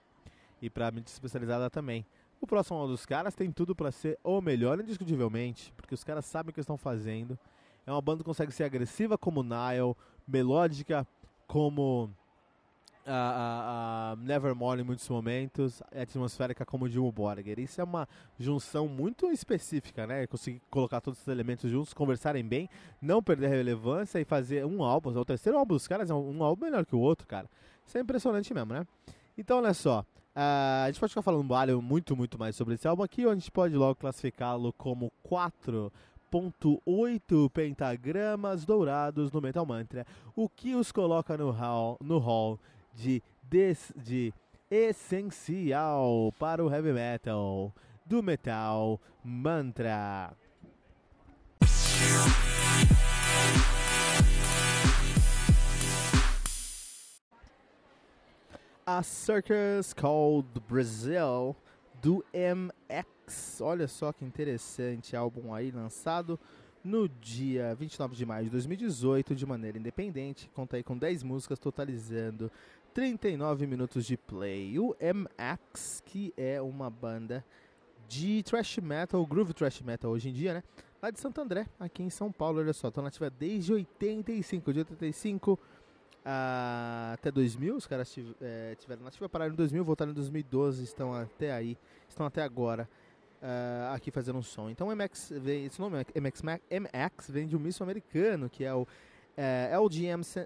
e 0.62 0.70
para 0.70 0.90
mim 0.92 1.04
especializada 1.06 1.70
também. 1.70 2.06
O 2.42 2.48
próximo 2.48 2.78
álbum 2.78 2.92
dos 2.92 3.06
caras 3.06 3.36
tem 3.36 3.52
tudo 3.52 3.76
para 3.76 3.92
ser 3.92 4.20
o 4.24 4.42
melhor, 4.42 4.80
indiscutivelmente, 4.80 5.72
porque 5.78 5.94
os 5.94 6.04
caras 6.04 6.26
sabem 6.26 6.52
o 6.52 6.54
que 6.54 6.60
estão 6.60 6.78
fazendo. 6.78 7.38
É 7.86 7.92
uma 7.92 8.02
banda 8.02 8.20
que 8.20 8.26
consegue 8.26 8.52
ser 8.52 8.64
agressiva 8.64 9.18
como 9.18 9.44
Nile, 9.44 9.96
melódica 10.28 11.08
como 11.48 12.10
a, 13.06 13.12
a, 13.12 14.12
a 14.12 14.16
Nevermore 14.18 14.82
em 14.82 14.84
muitos 14.84 15.08
momentos, 15.10 15.82
atmosférica 15.96 16.66
como 16.66 16.88
Jimmy 16.88 17.12
Borger. 17.12 17.60
Isso 17.60 17.82
é 17.82 17.84
uma 17.84 18.08
junção 18.40 18.88
muito 18.88 19.30
específica, 19.32 20.08
né? 20.08 20.28
Conseguir 20.28 20.62
colocar 20.70 21.02
todos 21.02 21.20
esses 21.20 21.28
elementos 21.28 21.70
juntos, 21.70 21.94
conversarem 21.94 22.44
bem, 22.44 22.70
não 23.02 23.22
perder 23.22 23.50
relevância 23.50 24.20
e 24.20 24.26
fazer 24.26 24.66
um 24.66 24.84
álbum. 24.84 25.18
O 25.18 25.26
terceiro 25.26 25.58
álbum 25.58 25.76
dos 25.76 25.88
caras 25.88 26.10
é 26.10 26.14
um 26.14 26.44
álbum 26.44 26.66
melhor 26.66 26.86
que 26.86 26.96
o 26.96 27.00
outro, 27.00 27.28
cara. 27.28 27.50
Isso 27.86 27.98
é 27.98 28.02
impressionante 28.02 28.54
mesmo, 28.54 28.74
né? 28.74 28.88
Então, 29.38 29.58
olha 29.58 29.74
só. 29.74 30.06
Uh, 30.36 30.86
a 30.86 30.88
gente 30.88 31.00
pode 31.00 31.12
ficar 31.12 31.22
falando 31.22 31.46
muito, 31.82 32.16
muito 32.16 32.40
mais 32.40 32.56
sobre 32.56 32.74
esse 32.74 32.88
álbum 32.88 33.04
aqui, 33.04 33.24
ou 33.24 33.32
a 33.32 33.36
gente 33.36 33.52
pode 33.52 33.76
logo 33.76 33.94
classificá-lo 33.96 34.74
como 34.74 35.12
4.8 35.30 37.52
pentagramas 37.52 38.66
dourados 38.66 39.32
no 39.32 39.40
Metal 39.40 39.64
Mantra, 39.64 40.08
o 40.36 40.50
que 40.50 40.74
os 40.74 40.92
coloca 40.92 41.38
no 41.38 41.52
hall, 41.52 42.00
no 42.02 42.18
hall 42.18 42.60
de, 42.94 43.22
des, 43.44 43.94
de 43.96 44.34
essencial 44.70 46.34
para 46.40 46.64
o 46.64 46.70
heavy 46.70 46.94
metal, 46.94 47.74
do 48.06 48.24
metal 48.24 49.00
mantra. 49.24 50.34
A 58.86 59.02
Circus 59.02 59.94
Called 59.94 60.48
Brazil 60.68 61.56
do 62.02 62.24
MX. 62.34 63.62
Olha 63.62 63.88
só 63.88 64.12
que 64.12 64.26
interessante 64.26 65.16
álbum 65.16 65.54
aí 65.54 65.72
lançado 65.72 66.38
no 66.84 67.08
dia 67.08 67.74
29 67.76 68.14
de 68.14 68.26
maio 68.26 68.44
de 68.44 68.50
2018 68.50 69.34
de 69.34 69.46
maneira 69.46 69.78
independente. 69.78 70.50
Conta 70.54 70.76
aí 70.76 70.84
com 70.84 70.98
10 70.98 71.24
músicas, 71.24 71.60
totalizando 71.60 72.52
39 72.94 73.66
minutos 73.66 74.06
de 74.06 74.16
play. 74.16 74.78
O 74.78 74.96
MX, 75.02 76.02
que 76.06 76.34
é 76.38 76.62
uma 76.62 76.90
banda 76.90 77.44
de 78.08 78.44
thrash 78.44 78.78
metal, 78.78 79.26
groove 79.26 79.54
thrash 79.54 79.82
metal 79.82 80.12
hoje 80.12 80.30
em 80.30 80.34
dia, 80.34 80.54
né? 80.54 80.64
Lá 81.02 81.10
de 81.10 81.20
Santo 81.20 81.42
André, 81.42 81.68
aqui 81.80 82.04
em 82.04 82.10
São 82.10 82.32
Paulo, 82.32 82.60
olha 82.60 82.72
só, 82.72 82.88
estão 82.88 83.04
nativa 83.04 83.30
desde 83.30 83.74
85, 83.74 84.72
de 84.72 84.80
85 84.80 85.60
até 87.14 87.30
2000, 87.30 87.76
os 87.76 87.86
caras 87.86 88.10
tiv 88.10 88.34
é, 88.40 88.76
tiveram 88.80 89.04
nativa, 89.04 89.28
pararam 89.28 89.52
em 89.52 89.58
2000, 89.58 89.84
voltaram 89.84 90.12
em 90.12 90.16
2012, 90.16 90.84
estão 90.84 91.14
até 91.14 91.52
aí, 91.52 91.78
estão 92.08 92.26
até 92.26 92.42
agora 92.42 92.88
uh, 93.42 93.94
aqui 93.94 94.10
fazendo 94.12 94.40
um 94.40 94.44
som. 94.44 94.70
Então 94.70 94.88
MX 94.96 95.34
vem, 95.42 95.66
esse 95.66 95.80
nome 95.82 95.98
MX, 96.16 96.42
MX 96.42 97.30
vem 97.30 97.48
de 97.48 97.58
um 97.58 97.60
misto 97.60 97.84
americano, 97.84 98.50
que 98.50 98.64
é 98.64 98.74
o 98.74 98.84
uh, 98.84 98.88
LGM 99.84 100.24
100, 100.24 100.46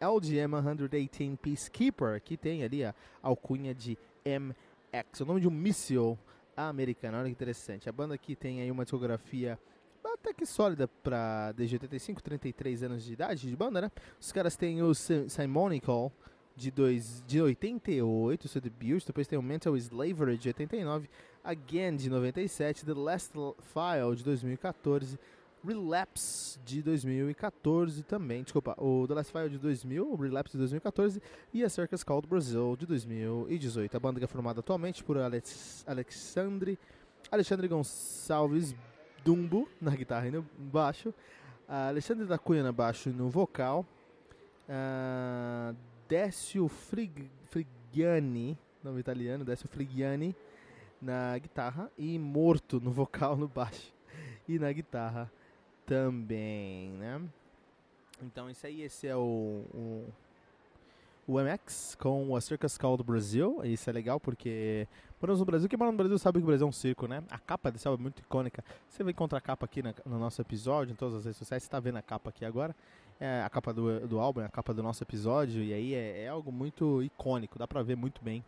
LGM 0.00 0.62
118 0.62 1.38
Peacekeeper, 1.40 2.20
que 2.20 2.36
tem 2.36 2.62
ali 2.62 2.84
a 2.84 2.94
alcunha 3.22 3.74
de 3.74 3.98
MX, 4.24 5.20
o 5.20 5.24
nome 5.24 5.40
de 5.40 5.48
um 5.48 5.50
míssil 5.50 6.18
americano, 6.56 7.18
olha 7.18 7.26
que 7.26 7.32
interessante. 7.32 7.88
A 7.88 7.92
banda 7.92 8.14
aqui 8.14 8.36
tem 8.36 8.60
aí 8.60 8.70
uma 8.70 8.84
discografia 8.84 9.58
até 10.04 10.32
que 10.32 10.46
sólida 10.46 10.86
para 10.88 11.52
desde 11.52 11.74
85, 11.76 12.22
33 12.22 12.82
anos 12.84 13.04
de 13.04 13.12
idade 13.12 13.48
de 13.48 13.56
banda, 13.56 13.80
né? 13.80 13.90
Os 14.20 14.32
caras 14.32 14.56
têm 14.56 14.82
o 14.82 14.94
Simonical 14.94 16.12
de, 16.56 16.70
dois, 16.70 17.22
de 17.26 17.42
88, 17.42 18.48
seu 18.48 18.60
debut, 18.60 19.04
depois 19.04 19.26
tem 19.26 19.38
o 19.38 19.42
Mental 19.42 19.76
Slavery 19.76 20.38
de 20.38 20.48
89, 20.48 21.10
Again 21.42 21.96
de 21.96 22.08
97, 22.08 22.86
The 22.86 22.94
Last 22.94 23.32
File 23.32 24.16
de 24.16 24.24
2014, 24.24 25.18
Relapse 25.66 26.60
de 26.62 26.82
2014 26.82 28.02
também, 28.02 28.42
desculpa, 28.42 28.74
o 28.76 29.06
The 29.08 29.14
Last 29.14 29.32
File 29.32 29.48
de 29.48 29.58
2000, 29.58 30.12
o 30.12 30.14
Relapse 30.14 30.52
de 30.52 30.58
2014 30.58 31.22
e 31.54 31.64
a 31.64 31.70
Circus 31.70 32.04
Called 32.04 32.28
Brazil 32.28 32.76
de 32.76 32.84
2018. 32.84 33.96
A 33.96 34.00
banda 34.00 34.22
é 34.22 34.26
formada 34.26 34.60
atualmente 34.60 35.02
por 35.02 35.16
Alex, 35.16 35.82
Alexandre, 35.86 36.78
Alexandre 37.30 37.66
Gonçalves 37.66 38.74
Dumbo 39.24 39.66
na 39.80 39.92
guitarra 39.92 40.28
e 40.28 40.30
no 40.30 40.46
baixo, 40.58 41.14
Alexandre 41.66 42.26
da 42.26 42.36
Cunha 42.36 42.62
no 42.62 42.72
baixo 42.72 43.08
e 43.08 43.12
no 43.12 43.30
vocal, 43.30 43.86
uh, 44.68 45.74
Décio 46.06 46.68
Frig, 46.68 47.30
Frigiani, 47.46 48.58
nome 48.82 49.00
italiano, 49.00 49.46
Décio 49.46 49.66
Frigiani 49.66 50.36
na 51.00 51.38
guitarra 51.38 51.90
e 51.96 52.18
Morto 52.18 52.78
no 52.78 52.90
vocal, 52.90 53.34
no 53.34 53.48
baixo 53.48 53.94
e 54.46 54.58
na 54.58 54.70
guitarra 54.70 55.32
também, 55.86 56.90
né? 56.90 57.20
Então 58.22 58.48
isso 58.48 58.66
aí, 58.66 58.82
esse 58.82 59.06
é 59.06 59.16
o, 59.16 59.64
o 59.74 60.04
o 61.26 61.40
MX 61.40 61.96
com 61.98 62.36
a 62.36 62.40
Circus 62.40 62.76
Called 62.76 63.02
Brasil. 63.02 63.60
Isso 63.64 63.88
é 63.88 63.92
legal 63.92 64.20
porque 64.20 64.86
moramos 65.20 65.40
no 65.40 65.46
Brasil. 65.46 65.68
Quem 65.68 65.78
mora 65.78 65.90
no 65.90 65.96
Brasil 65.96 66.18
sabe 66.18 66.38
que 66.38 66.44
o 66.44 66.46
Brasil 66.46 66.66
é 66.66 66.68
um 66.68 66.72
circo, 66.72 67.06
né? 67.06 67.22
A 67.30 67.38
capa 67.38 67.70
desse 67.70 67.88
álbum 67.88 68.02
é 68.02 68.04
muito 68.04 68.20
icônica. 68.20 68.62
Você 68.88 69.02
vai 69.02 69.12
encontrar 69.12 69.38
a 69.38 69.40
capa 69.40 69.64
aqui 69.64 69.82
na, 69.82 69.94
no 70.04 70.18
nosso 70.18 70.40
episódio, 70.42 70.92
em 70.92 70.96
todas 70.96 71.14
as 71.16 71.24
redes 71.24 71.38
sociais. 71.38 71.62
Você 71.62 71.66
está 71.66 71.80
vendo 71.80 71.96
a 71.96 72.02
capa 72.02 72.30
aqui 72.30 72.44
agora. 72.44 72.76
É 73.18 73.42
a 73.42 73.48
capa 73.48 73.72
do, 73.72 74.06
do 74.06 74.18
álbum, 74.18 74.42
é 74.42 74.46
a 74.46 74.50
capa 74.50 74.74
do 74.74 74.82
nosso 74.82 75.02
episódio. 75.02 75.62
E 75.62 75.72
aí 75.72 75.94
é, 75.94 76.24
é 76.24 76.28
algo 76.28 76.52
muito 76.52 77.02
icônico. 77.02 77.58
Dá 77.58 77.66
pra 77.66 77.82
ver 77.82 77.96
muito 77.96 78.22
bem 78.22 78.44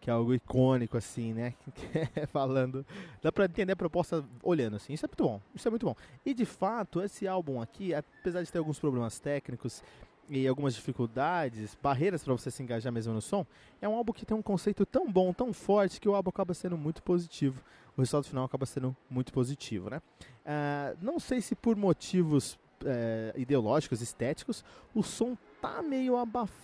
que 0.00 0.10
é 0.10 0.12
algo 0.12 0.34
icônico, 0.34 0.96
assim, 0.96 1.32
né? 1.32 1.54
Falando. 2.32 2.84
Dá 3.22 3.32
pra 3.32 3.46
entender 3.46 3.72
a 3.72 3.76
proposta 3.76 4.24
olhando, 4.42 4.76
assim. 4.76 4.92
Isso 4.92 5.04
é 5.04 5.08
muito 5.08 5.24
bom. 5.24 5.40
Isso 5.54 5.66
é 5.66 5.70
muito 5.70 5.86
bom. 5.86 5.96
E 6.24 6.32
de 6.32 6.44
fato, 6.44 7.02
esse 7.02 7.26
álbum 7.26 7.60
aqui, 7.60 7.94
apesar 7.94 8.42
de 8.42 8.52
ter 8.52 8.58
alguns 8.58 8.78
problemas 8.78 9.18
técnicos, 9.18 9.82
e 10.28 10.46
algumas 10.46 10.74
dificuldades, 10.74 11.76
barreiras 11.80 12.24
para 12.24 12.32
você 12.32 12.50
se 12.50 12.62
engajar 12.62 12.92
mesmo 12.92 13.12
no 13.12 13.20
som, 13.20 13.46
é 13.80 13.88
um 13.88 13.94
álbum 13.94 14.12
que 14.12 14.26
tem 14.26 14.36
um 14.36 14.42
conceito 14.42 14.84
tão 14.84 15.10
bom, 15.10 15.32
tão 15.32 15.52
forte, 15.52 16.00
que 16.00 16.08
o 16.08 16.14
álbum 16.14 16.30
acaba 16.30 16.52
sendo 16.54 16.76
muito 16.76 17.02
positivo. 17.02 17.62
O 17.96 18.00
resultado 18.00 18.24
final 18.24 18.44
acaba 18.44 18.66
sendo 18.66 18.94
muito 19.08 19.32
positivo, 19.32 19.88
né? 19.88 20.02
Uh, 20.44 20.98
não 21.00 21.18
sei 21.18 21.40
se 21.40 21.54
por 21.54 21.76
motivos 21.76 22.58
uh, 22.82 23.38
ideológicos, 23.38 24.02
estéticos, 24.02 24.64
o 24.94 25.02
som 25.02 25.36
tá 25.60 25.82
meio 25.82 26.16
abafado, 26.16 26.56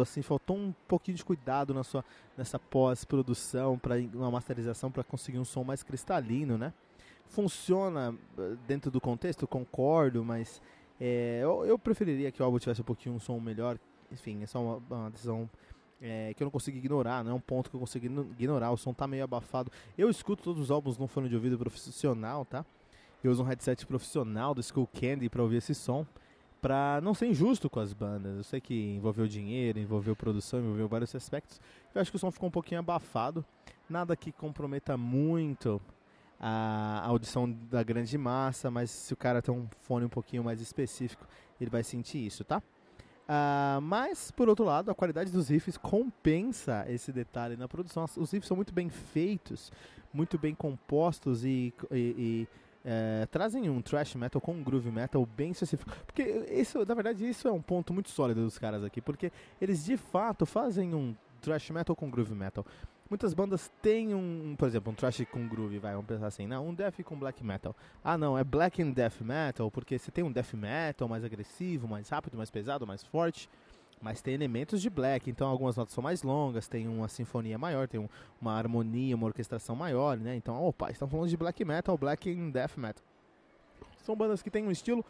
assim, 0.00 0.22
faltou 0.22 0.56
um 0.56 0.74
pouquinho 0.86 1.16
de 1.16 1.24
cuidado 1.24 1.74
na 1.74 1.82
sua, 1.82 2.04
nessa 2.36 2.58
pós-produção, 2.58 3.78
para 3.78 3.96
uma 4.14 4.30
masterização, 4.30 4.90
para 4.90 5.02
conseguir 5.02 5.38
um 5.38 5.44
som 5.44 5.64
mais 5.64 5.82
cristalino, 5.82 6.56
né? 6.58 6.72
Funciona 7.26 8.14
eh, 8.38 8.56
dentro 8.66 8.90
do 8.90 9.00
contexto, 9.00 9.46
concordo, 9.46 10.24
mas 10.24 10.60
é, 11.00 11.40
eu, 11.42 11.64
eu, 11.64 11.78
preferiria 11.78 12.30
que 12.30 12.42
o 12.42 12.44
álbum 12.44 12.58
tivesse 12.58 12.80
um 12.80 12.84
pouquinho 12.84 13.14
um 13.14 13.20
som 13.20 13.38
melhor. 13.40 13.78
Enfim, 14.12 14.42
é 14.42 14.46
só 14.46 14.60
uma, 14.62 14.82
uma 14.90 15.10
decisão 15.10 15.48
é, 16.00 16.34
que 16.34 16.42
eu 16.42 16.46
não 16.46 16.50
consigo 16.50 16.76
ignorar, 16.76 17.22
não 17.22 17.32
é 17.32 17.34
um 17.34 17.40
ponto 17.40 17.70
que 17.70 17.76
eu 17.76 17.80
consigo 17.80 18.06
ignorar. 18.38 18.70
O 18.70 18.76
som 18.76 18.92
tá 18.92 19.06
meio 19.06 19.24
abafado. 19.24 19.70
Eu 19.96 20.10
escuto 20.10 20.42
todos 20.42 20.62
os 20.62 20.70
álbuns 20.70 20.98
no 20.98 21.06
fone 21.06 21.28
de 21.28 21.34
ouvido 21.34 21.58
profissional, 21.58 22.44
tá? 22.44 22.64
Eu 23.22 23.30
uso 23.30 23.42
um 23.42 23.46
headset 23.46 23.86
profissional 23.86 24.54
do 24.54 24.60
Skull 24.60 24.88
Candy 24.88 25.28
para 25.28 25.42
ouvir 25.42 25.56
esse 25.56 25.74
som, 25.74 26.06
para 26.60 27.00
não 27.02 27.14
ser 27.14 27.26
injusto 27.26 27.70
com 27.70 27.80
as 27.80 27.92
bandas. 27.92 28.36
Eu 28.36 28.44
sei 28.44 28.60
que 28.60 28.74
envolveu 28.94 29.26
dinheiro, 29.26 29.78
envolveu 29.78 30.14
produção, 30.14 30.60
envolveu 30.60 30.88
vários 30.88 31.14
aspectos. 31.14 31.60
Eu 31.94 32.00
acho 32.00 32.10
que 32.10 32.16
o 32.16 32.20
som 32.20 32.30
ficou 32.30 32.48
um 32.48 32.52
pouquinho 32.52 32.80
abafado. 32.80 33.44
Nada 33.88 34.14
que 34.14 34.30
comprometa 34.30 34.96
muito 34.96 35.80
a 36.38 37.02
audição 37.04 37.50
da 37.70 37.82
grande 37.82 38.16
massa, 38.16 38.70
mas 38.70 38.90
se 38.90 39.12
o 39.12 39.16
cara 39.16 39.42
tem 39.42 39.54
um 39.54 39.68
fone 39.82 40.06
um 40.06 40.08
pouquinho 40.08 40.42
mais 40.42 40.60
específico, 40.60 41.26
ele 41.60 41.68
vai 41.68 41.82
sentir 41.82 42.24
isso, 42.24 42.44
tá? 42.44 42.62
Uh, 43.30 43.80
mas, 43.82 44.30
por 44.30 44.48
outro 44.48 44.64
lado, 44.64 44.90
a 44.90 44.94
qualidade 44.94 45.30
dos 45.30 45.50
riffs 45.50 45.76
compensa 45.76 46.84
esse 46.88 47.12
detalhe 47.12 47.56
na 47.56 47.68
produção. 47.68 48.04
Os 48.16 48.32
riffs 48.32 48.48
são 48.48 48.56
muito 48.56 48.72
bem 48.72 48.88
feitos, 48.88 49.70
muito 50.12 50.38
bem 50.38 50.54
compostos 50.54 51.44
e, 51.44 51.72
e, 51.92 51.96
e 51.96 52.48
é, 52.84 53.26
trazem 53.30 53.68
um 53.68 53.80
thrash 53.80 54.14
metal 54.14 54.40
com 54.40 54.52
um 54.52 54.62
groove 54.62 54.90
metal 54.90 55.24
bem 55.26 55.50
específico. 55.50 55.90
Porque 56.06 56.22
isso, 56.50 56.84
na 56.86 56.94
verdade, 56.94 57.28
isso 57.28 57.48
é 57.48 57.52
um 57.52 57.62
ponto 57.62 57.92
muito 57.92 58.10
sólido 58.10 58.42
dos 58.42 58.58
caras 58.58 58.84
aqui, 58.84 59.00
porque 59.00 59.32
eles 59.60 59.84
de 59.84 59.96
fato 59.96 60.46
fazem 60.46 60.94
um 60.94 61.14
thrash 61.40 61.70
metal 61.70 61.94
com 61.96 62.10
groove 62.10 62.34
metal. 62.34 62.64
Muitas 63.08 63.34
bandas 63.34 63.68
têm 63.82 64.14
um, 64.14 64.54
por 64.56 64.68
exemplo, 64.68 64.92
um 64.92 64.94
thrash 64.94 65.26
com 65.32 65.48
groove, 65.48 65.80
vai, 65.80 65.92
vamos 65.92 66.06
pensar 66.06 66.28
assim, 66.28 66.46
não, 66.46 66.68
um 66.68 66.72
death 66.72 67.02
com 67.02 67.18
black 67.18 67.42
metal. 67.42 67.74
Ah, 68.04 68.16
não, 68.16 68.38
é 68.38 68.44
black 68.44 68.80
and 68.80 68.92
death 68.92 69.20
metal, 69.20 69.68
porque 69.68 69.98
você 69.98 70.12
tem 70.12 70.22
um 70.22 70.30
death 70.30 70.54
metal 70.54 71.08
mais 71.08 71.24
agressivo, 71.24 71.88
mais 71.88 72.08
rápido, 72.08 72.36
mais 72.36 72.52
pesado, 72.52 72.86
mais 72.86 73.02
forte, 73.02 73.50
mas 74.00 74.22
tem 74.22 74.34
elementos 74.34 74.80
de 74.80 74.88
black, 74.88 75.30
então 75.30 75.48
algumas 75.48 75.76
notas 75.76 75.92
são 75.94 76.02
mais 76.02 76.22
longas, 76.22 76.66
tem 76.66 76.88
uma 76.88 77.08
sinfonia 77.08 77.58
maior, 77.58 77.86
tem 77.86 78.00
um, 78.00 78.08
uma 78.40 78.54
harmonia, 78.54 79.14
uma 79.14 79.26
orquestração 79.26 79.76
maior, 79.76 80.16
né? 80.16 80.34
Então, 80.36 80.62
opa, 80.62 80.90
estão 80.90 81.08
falando 81.08 81.28
de 81.28 81.36
black 81.36 81.64
metal, 81.64 81.96
black 81.98 82.30
and 82.30 82.50
death 82.50 82.76
metal. 82.76 83.04
São 84.02 84.16
bandas 84.16 84.42
que 84.42 84.50
têm 84.50 84.66
um 84.66 84.70
estilo 84.70 85.04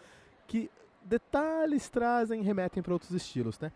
que 0.47 0.71
detalhes 1.05 1.89
trazem, 1.89 2.43
remetem 2.43 2.83
para 2.83 2.93
outros 2.93 3.13
estilos, 3.13 3.59
né? 3.61 3.71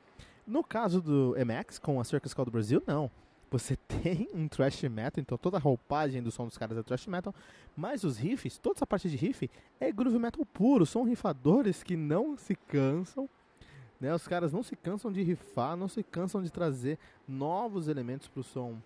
No 0.46 0.62
caso 0.62 1.00
do 1.00 1.34
MX 1.38 1.78
com 1.78 2.00
a 2.00 2.04
Circus 2.04 2.34
Call 2.34 2.44
do 2.44 2.50
Brasil, 2.50 2.82
não 2.86 3.10
você 3.54 3.76
tem 4.02 4.28
um 4.34 4.48
thrash 4.48 4.82
metal, 4.84 5.20
então 5.20 5.38
toda 5.38 5.56
a 5.56 5.60
roupagem 5.60 6.22
do 6.22 6.30
som 6.30 6.46
dos 6.46 6.58
caras 6.58 6.76
é 6.76 6.82
thrash 6.82 7.06
metal, 7.06 7.34
mas 7.76 8.04
os 8.04 8.18
riffs, 8.18 8.58
toda 8.58 8.78
essa 8.78 8.86
parte 8.86 9.08
de 9.08 9.16
riff 9.16 9.48
é 9.80 9.92
groove 9.92 10.18
metal 10.18 10.44
puro, 10.46 10.84
são 10.84 11.04
rifadores 11.04 11.82
que 11.82 11.96
não 11.96 12.36
se 12.36 12.56
cansam, 12.56 13.28
né? 14.04 14.14
Os 14.14 14.28
caras 14.28 14.52
não 14.52 14.62
se 14.62 14.76
cansam 14.76 15.10
de 15.10 15.22
rifar, 15.22 15.76
não 15.76 15.88
se 15.88 16.02
cansam 16.02 16.42
de 16.42 16.50
trazer 16.50 16.98
novos 17.26 17.88
elementos 17.88 18.28
pro 18.28 18.42
som 18.42 18.76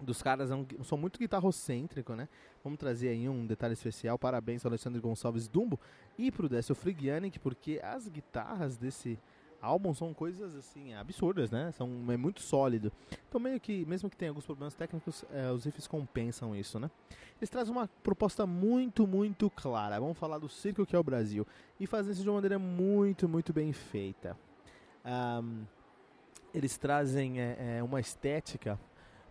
dos 0.00 0.22
caras, 0.22 0.50
é 0.50 0.54
um, 0.54 0.66
um 0.78 0.82
som 0.82 0.96
muito 0.96 1.18
guitarrocêntrico, 1.18 2.14
né? 2.14 2.26
Vamos 2.64 2.78
trazer 2.78 3.08
aí 3.08 3.28
um 3.28 3.46
detalhe 3.46 3.74
especial, 3.74 4.18
parabéns 4.18 4.64
ao 4.64 4.70
Alexandre 4.70 4.98
Gonçalves 4.98 5.46
Dumbo 5.46 5.78
e 6.18 6.30
pro 6.30 6.48
Décio 6.48 6.74
Frigianic, 6.74 7.38
porque 7.38 7.78
as 7.82 8.08
guitarras 8.08 8.78
desse 8.78 9.18
álbum 9.60 9.94
são 9.94 10.14
coisas 10.14 10.54
assim 10.56 10.94
absurdas, 10.94 11.50
né? 11.50 11.70
São 11.72 11.88
é 12.08 12.16
muito 12.16 12.40
sólido. 12.40 12.92
Então 13.28 13.40
meio 13.40 13.60
que 13.60 13.84
mesmo 13.86 14.08
que 14.08 14.16
tenha 14.16 14.30
alguns 14.30 14.44
problemas 14.44 14.74
técnicos, 14.74 15.24
é, 15.32 15.50
os 15.50 15.64
riffs 15.64 15.86
compensam 15.86 16.54
isso, 16.54 16.78
né? 16.78 16.90
Eles 17.38 17.50
trazem 17.50 17.72
uma 17.72 17.88
proposta 18.02 18.46
muito 18.46 19.06
muito 19.06 19.50
clara. 19.50 20.00
Vamos 20.00 20.18
falar 20.18 20.38
do 20.38 20.48
circo 20.48 20.86
que 20.86 20.96
é 20.96 20.98
o 20.98 21.04
Brasil 21.04 21.46
e 21.78 21.86
fazem 21.86 22.12
isso 22.12 22.22
de 22.22 22.28
uma 22.28 22.36
maneira 22.36 22.58
muito 22.58 23.28
muito 23.28 23.52
bem 23.52 23.72
feita. 23.72 24.36
Um, 25.04 25.64
eles 26.52 26.76
trazem 26.76 27.40
é, 27.40 27.78
é, 27.78 27.82
uma 27.82 28.00
estética 28.00 28.78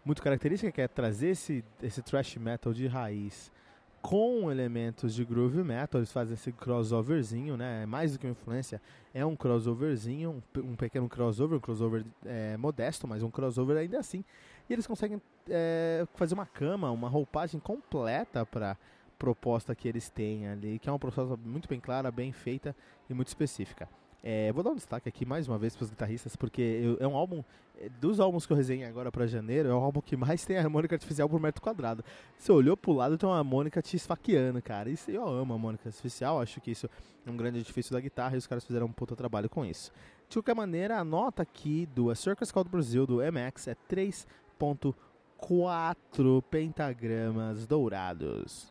muito 0.05 0.21
característica 0.21 0.71
que 0.71 0.81
é 0.81 0.87
trazer 0.87 1.29
esse 1.29 1.63
esse 1.81 2.01
thrash 2.01 2.37
metal 2.37 2.73
de 2.73 2.87
raiz 2.87 3.51
com 4.01 4.51
elementos 4.51 5.13
de 5.13 5.23
groove 5.25 5.63
metal, 5.63 5.99
eles 5.99 6.11
fazem 6.11 6.33
esse 6.33 6.51
crossoverzinho, 6.51 7.57
né? 7.57 7.85
Mais 7.85 8.13
do 8.13 8.19
que 8.19 8.25
uma 8.25 8.31
influência, 8.31 8.81
é 9.13 9.25
um 9.25 9.35
crossoverzinho, 9.35 10.41
um, 10.55 10.59
um 10.61 10.75
pequeno 10.75 11.09
crossover, 11.09 11.57
um 11.57 11.61
crossover 11.61 12.05
é, 12.25 12.57
modesto, 12.57 13.07
mas 13.07 13.23
um 13.23 13.29
crossover 13.29 13.77
ainda 13.77 13.99
assim. 13.99 14.23
E 14.69 14.73
eles 14.73 14.87
conseguem 14.87 15.21
é, 15.49 16.07
fazer 16.15 16.33
uma 16.33 16.45
cama, 16.45 16.91
uma 16.91 17.09
roupagem 17.09 17.59
completa 17.59 18.45
para 18.45 18.77
proposta 19.17 19.75
que 19.75 19.87
eles 19.87 20.09
têm 20.09 20.47
ali, 20.47 20.79
que 20.79 20.87
é 20.87 20.91
uma 20.91 20.99
proposta 20.99 21.35
muito 21.37 21.67
bem 21.67 21.79
clara, 21.79 22.09
bem 22.09 22.31
feita 22.31 22.75
e 23.09 23.13
muito 23.13 23.27
específica. 23.27 23.89
É, 24.21 24.51
vou 24.51 24.61
dar 24.63 24.71
um 24.71 24.75
destaque 24.75 25.07
aqui 25.07 25.25
mais 25.25 25.47
uma 25.47 25.57
vez 25.57 25.73
para 25.75 25.85
os 25.85 25.89
guitarristas, 25.89 26.35
porque 26.35 26.61
eu, 26.61 26.97
é 26.99 27.07
um 27.07 27.15
álbum, 27.15 27.41
é, 27.79 27.87
dos 28.01 28.19
álbuns 28.19 28.45
que 28.45 28.51
eu 28.51 28.57
resenhei 28.57 28.85
agora 28.85 29.09
para 29.11 29.25
janeiro, 29.25 29.69
é 29.69 29.73
o 29.73 29.77
álbum 29.77 30.01
que 30.01 30.17
mais 30.17 30.43
tem 30.45 30.57
harmônica 30.57 30.93
artificial 30.93 31.29
por 31.29 31.39
metro 31.39 31.61
quadrado. 31.61 32.03
Você 32.37 32.51
olhou 32.51 32.75
pro 32.75 32.91
lado, 32.91 33.17
tem 33.17 33.29
uma 33.29 33.37
harmônica 33.37 33.81
te 33.81 33.95
esfaqueando, 33.95 34.61
cara. 34.61 34.89
Isso 34.89 35.09
eu 35.09 35.25
amo 35.25 35.53
a 35.53 35.55
harmônica 35.55 35.87
artificial, 35.87 36.41
acho 36.41 36.59
que 36.59 36.71
isso 36.71 36.89
é 37.25 37.31
um 37.31 37.37
grande 37.37 37.59
edifício 37.59 37.93
da 37.93 38.01
guitarra 38.01 38.35
e 38.35 38.37
os 38.37 38.47
caras 38.47 38.65
fizeram 38.65 38.87
um 38.87 38.91
puta 38.91 39.15
trabalho 39.15 39.49
com 39.49 39.65
isso. 39.65 39.91
De 40.27 40.35
qualquer 40.35 40.55
maneira, 40.55 40.99
a 40.99 41.03
nota 41.03 41.41
aqui 41.41 41.85
do 41.87 42.09
A 42.09 42.15
Circus 42.15 42.51
Called 42.51 42.69
Brasil 42.69 43.07
do 43.07 43.17
MX 43.17 43.69
é 43.69 43.75
3.4 43.89 46.43
pentagramas 46.49 47.65
dourados. 47.65 48.69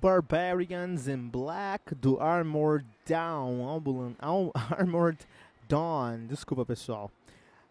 Barbarians 0.00 1.08
in 1.08 1.28
Black 1.30 1.94
do 1.94 2.20
Armored 2.20 2.86
Down, 3.08 3.66
álbum, 3.66 4.14
Armored 4.70 5.18
Dawn, 5.66 6.26
desculpa 6.26 6.66
pessoal. 6.66 7.10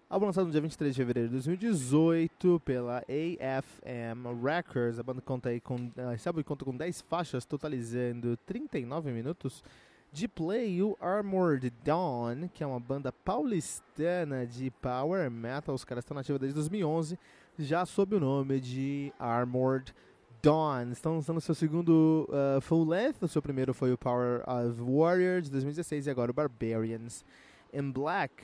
Álbum 0.09 0.26
lançado 0.26 0.45
no 0.45 0.51
dia 0.51 0.61
23 0.61 0.95
de 0.95 1.01
fevereiro 1.01 1.30
de 1.30 1.34
2018 1.36 2.61
pela 2.65 2.99
AFM 2.99 4.43
Records. 4.43 4.97
A 4.97 5.03
banda 5.03 5.21
conta 5.21 5.49
aí 5.49 5.59
com, 5.59 5.91
esse 6.15 6.28
álbum 6.28 6.41
conta 6.41 6.65
com 6.65 6.76
10 6.76 7.01
faixas, 7.01 7.45
totalizando 7.45 8.36
39 8.38 9.11
minutos 9.11 9.63
de 10.11 10.28
play. 10.28 10.82
O 10.82 10.97
Armored 10.99 11.71
Dawn, 11.84 12.47
que 12.53 12.63
é 12.63 12.67
uma 12.67 12.80
banda 12.80 13.11
paulistana 13.11 14.47
de 14.47 14.71
power 14.71 15.30
metal, 15.30 15.76
os 15.76 15.86
caras 15.86 16.03
estão 16.03 16.15
nativos 16.15 16.39
desde 16.39 16.55
2011, 16.55 17.19
já 17.59 17.86
sob 17.86 18.15
o 18.15 18.19
nome 18.19 18.59
de 18.59 19.13
Armored 19.19 19.93
Dawn. 19.93 20.05
Dawn. 20.45 20.91
Estão 20.91 21.15
lançando 21.15 21.41
seu 21.41 21.55
segundo 21.55 22.29
uh, 22.29 22.61
full 22.61 22.87
length. 22.87 23.15
O 23.23 23.27
seu 23.27 23.41
primeiro 23.41 23.73
foi 23.73 23.91
o 23.91 23.97
Power 23.97 24.43
of 24.47 24.79
Warriors 24.79 25.45
de 25.45 25.51
2016 25.53 26.05
e 26.05 26.09
agora 26.11 26.29
o 26.29 26.33
Barbarians 26.35 27.25
in 27.73 27.89
Black. 27.91 28.43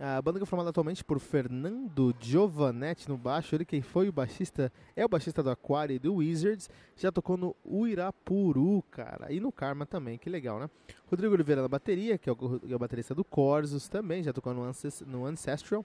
A 0.00 0.22
banda 0.22 0.38
que 0.38 0.44
é 0.44 0.46
formada 0.46 0.70
atualmente 0.70 1.04
por 1.04 1.20
Fernando 1.20 2.16
Giovanetti 2.18 3.06
no 3.06 3.18
baixo, 3.18 3.54
ele 3.54 3.66
quem 3.66 3.82
foi 3.82 4.08
o 4.08 4.12
baixista, 4.12 4.72
é 4.96 5.04
o 5.04 5.08
baixista 5.08 5.42
do 5.42 5.50
Aquari 5.50 5.96
e 5.96 5.98
do 5.98 6.14
Wizards, 6.14 6.70
já 6.96 7.12
tocou 7.12 7.36
no 7.36 7.54
Uirapuru, 7.64 8.82
cara, 8.90 9.30
e 9.30 9.38
no 9.38 9.52
Karma 9.52 9.84
também, 9.84 10.16
que 10.16 10.30
legal, 10.30 10.58
né? 10.58 10.70
Rodrigo 11.06 11.34
Oliveira 11.34 11.60
na 11.60 11.68
bateria, 11.68 12.16
que 12.16 12.30
é 12.30 12.32
o, 12.32 12.60
é 12.66 12.74
o 12.74 12.78
baterista 12.78 13.14
do 13.14 13.22
Corsos, 13.22 13.88
também 13.88 14.22
já 14.22 14.32
tocou 14.32 14.54
no, 14.54 14.68
no 15.06 15.26
Ancestral, 15.26 15.84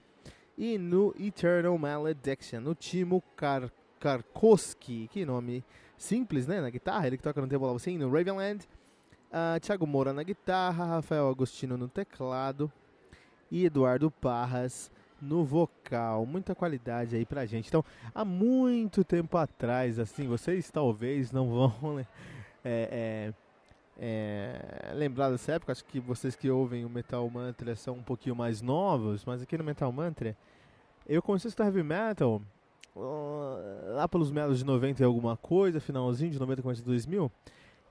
e 0.56 0.78
no 0.78 1.14
Eternal 1.20 1.76
Malediction, 1.76 2.60
no 2.60 2.74
Timo 2.74 3.22
Car 3.36 3.70
Karkoski, 3.98 5.08
que 5.08 5.24
nome 5.24 5.64
simples, 5.96 6.46
né, 6.46 6.60
na 6.60 6.70
guitarra, 6.70 7.06
ele 7.06 7.16
que 7.16 7.22
toca 7.22 7.40
no 7.40 7.48
Temple 7.48 7.74
assim, 7.74 7.98
no 7.98 8.10
Ravenland. 8.10 8.66
Uh, 9.28 9.60
Thiago 9.60 9.86
Moura 9.86 10.12
na 10.12 10.22
guitarra, 10.22 10.86
Rafael 10.86 11.28
Agostino 11.28 11.76
no 11.76 11.86
teclado 11.86 12.72
e 13.50 13.66
Eduardo 13.66 14.10
Parras 14.10 14.90
no 15.20 15.44
vocal. 15.44 16.24
Muita 16.24 16.54
qualidade 16.54 17.16
aí 17.16 17.26
pra 17.26 17.44
gente. 17.44 17.68
Então, 17.68 17.84
há 18.14 18.24
muito 18.24 19.04
tempo 19.04 19.36
atrás, 19.36 19.98
assim, 19.98 20.26
vocês 20.26 20.70
talvez 20.70 21.30
não 21.30 21.48
vão 21.48 22.00
é, 22.64 23.24
é, 23.24 23.32
é, 23.98 24.92
lembrar 24.94 25.30
dessa 25.30 25.52
época. 25.52 25.72
Acho 25.72 25.84
que 25.84 26.00
vocês 26.00 26.34
que 26.34 26.48
ouvem 26.48 26.84
o 26.84 26.88
Metal 26.88 27.28
Mantra 27.28 27.76
são 27.76 27.94
um 27.96 28.02
pouquinho 28.02 28.36
mais 28.36 28.62
novos, 28.62 29.24
mas 29.24 29.42
aqui 29.42 29.58
no 29.58 29.64
Metal 29.64 29.90
Mantra 29.92 30.36
eu 31.06 31.22
escutar 31.36 31.64
heavy 31.64 31.82
metal 31.82 32.42
lá 32.94 34.08
pelos 34.08 34.30
meados 34.30 34.58
de 34.58 34.64
90 34.64 35.02
e 35.02 35.04
alguma 35.04 35.36
coisa, 35.36 35.80
finalzinho 35.80 36.30
de 36.30 36.38
90, 36.38 36.62
começo 36.62 36.80
de 36.80 36.86
2000. 36.86 37.30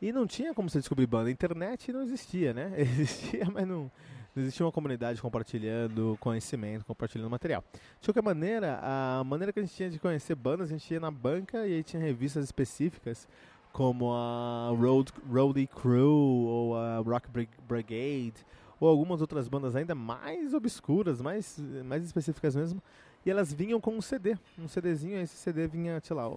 E 0.01 0.11
não 0.11 0.27
tinha 0.27 0.53
como 0.53 0.69
você 0.69 0.79
descobrir 0.79 1.07
banda. 1.07 1.29
A 1.29 1.31
internet 1.31 1.91
não 1.91 2.01
existia, 2.03 2.53
né? 2.53 2.73
Existia, 2.77 3.45
mas 3.51 3.67
não, 3.67 3.91
não 4.35 4.43
existia 4.43 4.65
uma 4.65 4.71
comunidade 4.71 5.19
compartilhando 5.19 6.15
conhecimento, 6.19 6.85
compartilhando 6.85 7.29
material. 7.29 7.63
De 7.99 8.07
qualquer 8.07 8.21
maneira, 8.21 8.79
a 8.81 9.23
maneira 9.23 9.51
que 9.51 9.59
a 9.59 9.63
gente 9.63 9.73
tinha 9.73 9.89
de 9.89 9.97
conhecer 9.97 10.35
bandas, 10.35 10.69
a 10.69 10.73
gente 10.73 10.93
ia 10.93 10.99
na 10.99 11.09
banca 11.09 11.65
e 11.65 11.73
aí 11.73 11.83
tinha 11.83 12.01
revistas 12.01 12.43
específicas, 12.45 13.27
como 13.73 14.13
a 14.13 14.69
Road, 14.69 15.11
Roadie 15.27 15.67
Crew 15.67 16.11
ou 16.11 16.77
a 16.77 16.97
Rock 16.97 17.27
Brigade, 17.67 18.45
ou 18.79 18.87
algumas 18.87 19.21
outras 19.21 19.47
bandas 19.47 19.75
ainda 19.75 19.95
mais 19.95 20.53
obscuras, 20.53 21.19
mais, 21.21 21.59
mais 21.83 22.03
específicas 22.03 22.55
mesmo, 22.55 22.81
e 23.27 23.29
elas 23.29 23.51
vinham 23.51 23.81
com 23.81 23.91
um 23.91 24.01
CD, 24.01 24.37
um 24.57 24.69
CDzinho, 24.69 25.19
esse 25.19 25.35
CD 25.35 25.67
vinha, 25.67 25.99
sei 26.01 26.15
lá, 26.15 26.31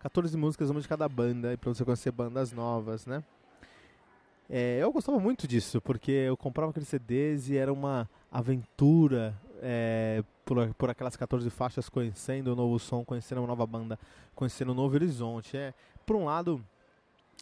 14 0.00 0.36
músicas, 0.36 0.68
uma 0.68 0.78
de 0.78 0.86
cada 0.86 1.08
banda, 1.08 1.56
para 1.56 1.72
você 1.72 1.82
conhecer 1.86 2.12
bandas 2.12 2.52
novas, 2.52 3.06
né? 3.06 3.24
É, 4.46 4.78
eu 4.78 4.92
gostava 4.92 5.18
muito 5.18 5.48
disso, 5.48 5.80
porque 5.80 6.12
eu 6.12 6.36
comprava 6.36 6.70
aqueles 6.70 6.88
CDs 6.88 7.48
e 7.48 7.56
era 7.56 7.72
uma 7.72 8.06
aventura 8.30 9.34
é, 9.62 10.22
por, 10.44 10.74
por 10.74 10.90
aquelas 10.90 11.16
14 11.16 11.48
faixas, 11.48 11.88
conhecendo 11.88 12.52
um 12.52 12.56
novo 12.56 12.78
som, 12.78 13.02
conhecendo 13.06 13.40
uma 13.40 13.46
nova 13.46 13.66
banda, 13.66 13.98
conhecendo 14.34 14.72
um 14.72 14.74
novo 14.74 14.96
horizonte. 14.96 15.56
É, 15.56 15.72
por 16.04 16.14
um 16.14 16.26
lado, 16.26 16.62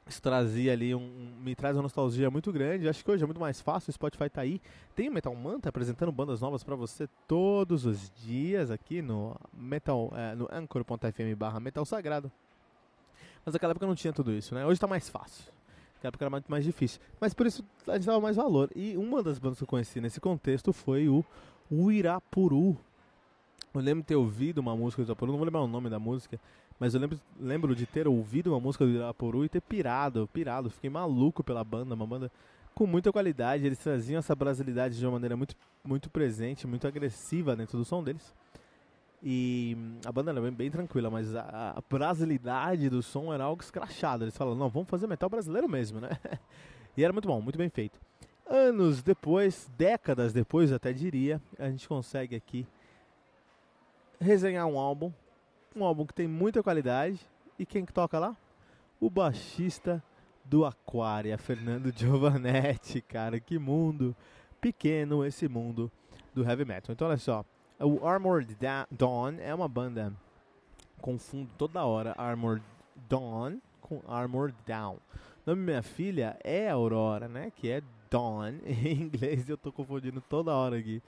isso 0.08 0.22
trazia 0.22 0.72
ali 0.72 0.94
um, 0.94 1.00
um, 1.00 1.42
me 1.42 1.54
traz 1.56 1.76
uma 1.76 1.82
nostalgia 1.82 2.30
muito 2.30 2.52
grande. 2.52 2.88
Acho 2.88 3.04
que 3.04 3.10
hoje 3.10 3.24
é 3.24 3.26
muito 3.26 3.40
mais 3.40 3.60
fácil, 3.60 3.90
o 3.90 3.92
Spotify 3.92 4.30
tá 4.30 4.42
aí. 4.42 4.60
Tem 4.94 5.08
o 5.08 5.12
Metal 5.12 5.34
Manta 5.34 5.68
apresentando 5.68 6.12
bandas 6.12 6.40
novas 6.40 6.62
para 6.62 6.76
você 6.76 7.08
todos 7.26 7.84
os 7.84 8.10
dias 8.24 8.70
aqui 8.70 9.02
no 9.02 9.36
Metal 9.52 10.12
é, 10.14 10.34
no 10.36 10.48
anchor.fm/barra 10.50 11.58
Metal 11.58 11.84
Sagrado. 11.84 12.30
Mas 13.44 13.52
naquela 13.52 13.72
época 13.72 13.86
não 13.86 13.96
tinha 13.96 14.12
tudo 14.12 14.32
isso, 14.32 14.54
né? 14.54 14.64
Hoje 14.64 14.78
tá 14.78 14.86
mais 14.86 15.08
fácil. 15.08 15.52
Naquela 15.96 16.10
época 16.10 16.24
era 16.24 16.30
muito 16.30 16.50
mais 16.50 16.64
difícil. 16.64 17.00
Mas 17.20 17.34
por 17.34 17.46
isso 17.46 17.64
a 17.88 17.94
gente 17.94 18.06
dava 18.06 18.20
mais 18.20 18.36
valor. 18.36 18.70
E 18.76 18.96
uma 18.96 19.24
das 19.24 19.40
bandas 19.40 19.58
que 19.58 19.64
eu 19.64 19.68
conheci 19.68 20.00
nesse 20.00 20.20
contexto 20.20 20.72
foi 20.72 21.08
o 21.08 21.24
Uirapuru. 21.70 22.78
Eu 23.74 23.80
lembro 23.80 24.02
de 24.02 24.06
ter 24.06 24.16
ouvido 24.16 24.58
uma 24.58 24.76
música 24.76 25.02
do 25.02 25.08
Irapuru, 25.08 25.32
não 25.32 25.38
vou 25.38 25.44
lembrar 25.44 25.62
o 25.62 25.66
nome 25.66 25.90
da 25.90 25.98
música, 25.98 26.40
mas 26.78 26.94
eu 26.94 27.00
lembro, 27.00 27.20
lembro 27.40 27.74
de 27.74 27.86
ter 27.86 28.06
ouvido 28.06 28.52
uma 28.52 28.60
música 28.60 28.84
do 28.84 28.90
Irapuru 28.90 29.44
e 29.44 29.48
ter 29.48 29.62
pirado, 29.62 30.28
pirado. 30.32 30.68
Fiquei 30.68 30.90
maluco 30.90 31.42
pela 31.42 31.64
banda, 31.64 31.94
uma 31.94 32.06
banda 32.06 32.30
com 32.74 32.86
muita 32.86 33.10
qualidade. 33.10 33.64
Eles 33.64 33.78
traziam 33.78 34.18
essa 34.18 34.34
brasilidade 34.34 34.98
de 34.98 35.04
uma 35.06 35.12
maneira 35.12 35.36
muito, 35.36 35.56
muito 35.82 36.10
presente, 36.10 36.66
muito 36.66 36.86
agressiva 36.86 37.56
dentro 37.56 37.78
do 37.78 37.84
som 37.84 38.04
deles. 38.04 38.34
E 39.22 39.74
a 40.04 40.12
banda 40.12 40.30
era 40.30 40.40
bem, 40.40 40.52
bem 40.52 40.70
tranquila, 40.70 41.10
mas 41.10 41.34
a, 41.34 41.74
a, 41.76 41.82
brasilidade 41.88 42.90
do 42.90 43.02
som 43.02 43.32
era 43.32 43.44
algo 43.44 43.62
escrachado. 43.62 44.24
Eles 44.24 44.36
falaram, 44.36 44.58
não, 44.58 44.68
vamos 44.68 44.88
fazer 44.88 45.06
metal 45.06 45.30
brasileiro 45.30 45.66
mesmo, 45.66 45.98
né? 45.98 46.10
e 46.94 47.02
era 47.02 47.12
muito 47.12 47.26
bom, 47.26 47.40
muito 47.40 47.56
bem 47.56 47.70
feito. 47.70 47.98
Anos 48.46 49.02
depois, 49.02 49.68
décadas 49.76 50.34
depois, 50.34 50.70
até 50.70 50.92
diria, 50.92 51.40
a 51.58 51.70
gente 51.70 51.88
consegue 51.88 52.36
aqui 52.36 52.66
resenhar 54.20 54.66
um 54.66 54.78
álbum 54.78 55.10
um 55.76 55.84
álbum 55.84 56.06
que 56.06 56.14
tem 56.14 56.26
muita 56.26 56.62
qualidade. 56.62 57.20
E 57.58 57.66
quem 57.66 57.84
que 57.84 57.92
toca 57.92 58.18
lá? 58.18 58.36
O 59.00 59.10
baixista 59.10 60.02
do 60.44 60.64
Aquaria, 60.64 61.36
Fernando 61.36 61.92
Giovanetti, 61.96 63.00
cara. 63.00 63.38
Que 63.38 63.58
mundo 63.58 64.16
pequeno 64.60 65.24
esse 65.24 65.48
mundo 65.48 65.90
do 66.34 66.42
heavy 66.42 66.64
metal. 66.64 66.92
Então 66.92 67.08
olha 67.08 67.18
só, 67.18 67.44
o 67.78 68.06
Armored 68.06 68.56
Dawn 68.90 69.36
é 69.38 69.54
uma 69.54 69.68
banda 69.68 70.12
confundo 71.00 71.50
toda 71.58 71.84
hora 71.84 72.14
Armored 72.16 72.64
Dawn 73.08 73.58
com 73.80 74.00
Armored 74.08 74.56
Down. 74.66 74.94
O 75.46 75.50
nome 75.50 75.60
da 75.62 75.66
minha 75.72 75.82
filha 75.82 76.36
é 76.42 76.70
Aurora, 76.70 77.28
né? 77.28 77.52
Que 77.54 77.70
é 77.70 77.82
Dawn 78.10 78.54
em 78.64 79.02
inglês. 79.02 79.48
Eu 79.48 79.58
tô 79.58 79.70
confundindo 79.70 80.20
toda 80.20 80.54
hora 80.54 80.78
aqui. 80.78 81.02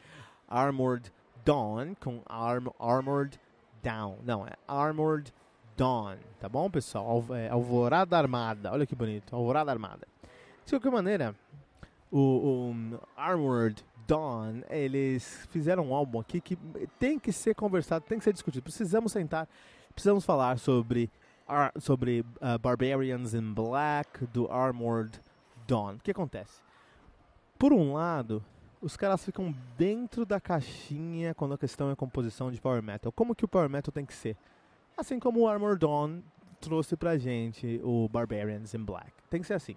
Armored 0.46 1.12
Dawn 1.44 1.94
com 1.94 2.22
Arm 2.26 2.68
Armored 2.78 3.38
Down. 3.88 4.18
Não, 4.22 4.46
é 4.46 4.52
Armored 4.68 5.32
Dawn, 5.74 6.16
tá 6.38 6.46
bom, 6.46 6.70
pessoal? 6.70 7.24
É, 7.30 7.48
Alvorada 7.48 8.18
Armada. 8.18 8.70
Olha 8.70 8.86
que 8.86 8.94
bonito, 8.94 9.34
Alvorada 9.34 9.70
Armada. 9.70 10.06
De 10.66 10.72
qualquer 10.72 10.90
maneira, 10.90 11.34
o, 12.10 12.18
o 12.18 13.00
Armored 13.16 13.82
Dawn, 14.06 14.60
eles 14.68 15.48
fizeram 15.50 15.88
um 15.88 15.94
álbum 15.94 16.20
aqui 16.20 16.38
que 16.38 16.56
tem 16.98 17.18
que 17.18 17.32
ser 17.32 17.54
conversado, 17.54 18.04
tem 18.06 18.18
que 18.18 18.24
ser 18.24 18.34
discutido. 18.34 18.62
Precisamos 18.62 19.10
sentar, 19.10 19.48
precisamos 19.94 20.22
falar 20.22 20.58
sobre, 20.58 21.10
sobre 21.80 22.20
uh, 22.20 22.58
Barbarians 22.60 23.32
in 23.32 23.54
Black, 23.54 24.26
do 24.26 24.52
Armored 24.52 25.18
Dawn. 25.66 25.94
O 25.94 26.00
que 26.00 26.10
acontece? 26.10 26.60
Por 27.58 27.72
um 27.72 27.94
lado, 27.94 28.44
os 28.80 28.96
caras 28.96 29.24
ficam 29.24 29.54
dentro 29.76 30.24
da 30.24 30.40
caixinha 30.40 31.34
quando 31.34 31.54
a 31.54 31.58
questão 31.58 31.90
é 31.90 31.96
composição 31.96 32.50
de 32.50 32.60
power 32.60 32.82
metal. 32.82 33.10
Como 33.12 33.34
que 33.34 33.44
o 33.44 33.48
power 33.48 33.68
metal 33.68 33.92
tem 33.92 34.06
que 34.06 34.14
ser? 34.14 34.36
Assim 34.96 35.18
como 35.18 35.40
o 35.40 35.48
Armor 35.48 35.78
Dawn 35.78 36.20
trouxe 36.60 36.96
pra 36.96 37.16
gente 37.16 37.80
o 37.82 38.08
Barbarians 38.08 38.74
in 38.74 38.84
Black. 38.84 39.12
Tem 39.30 39.40
que 39.40 39.46
ser 39.46 39.54
assim. 39.54 39.76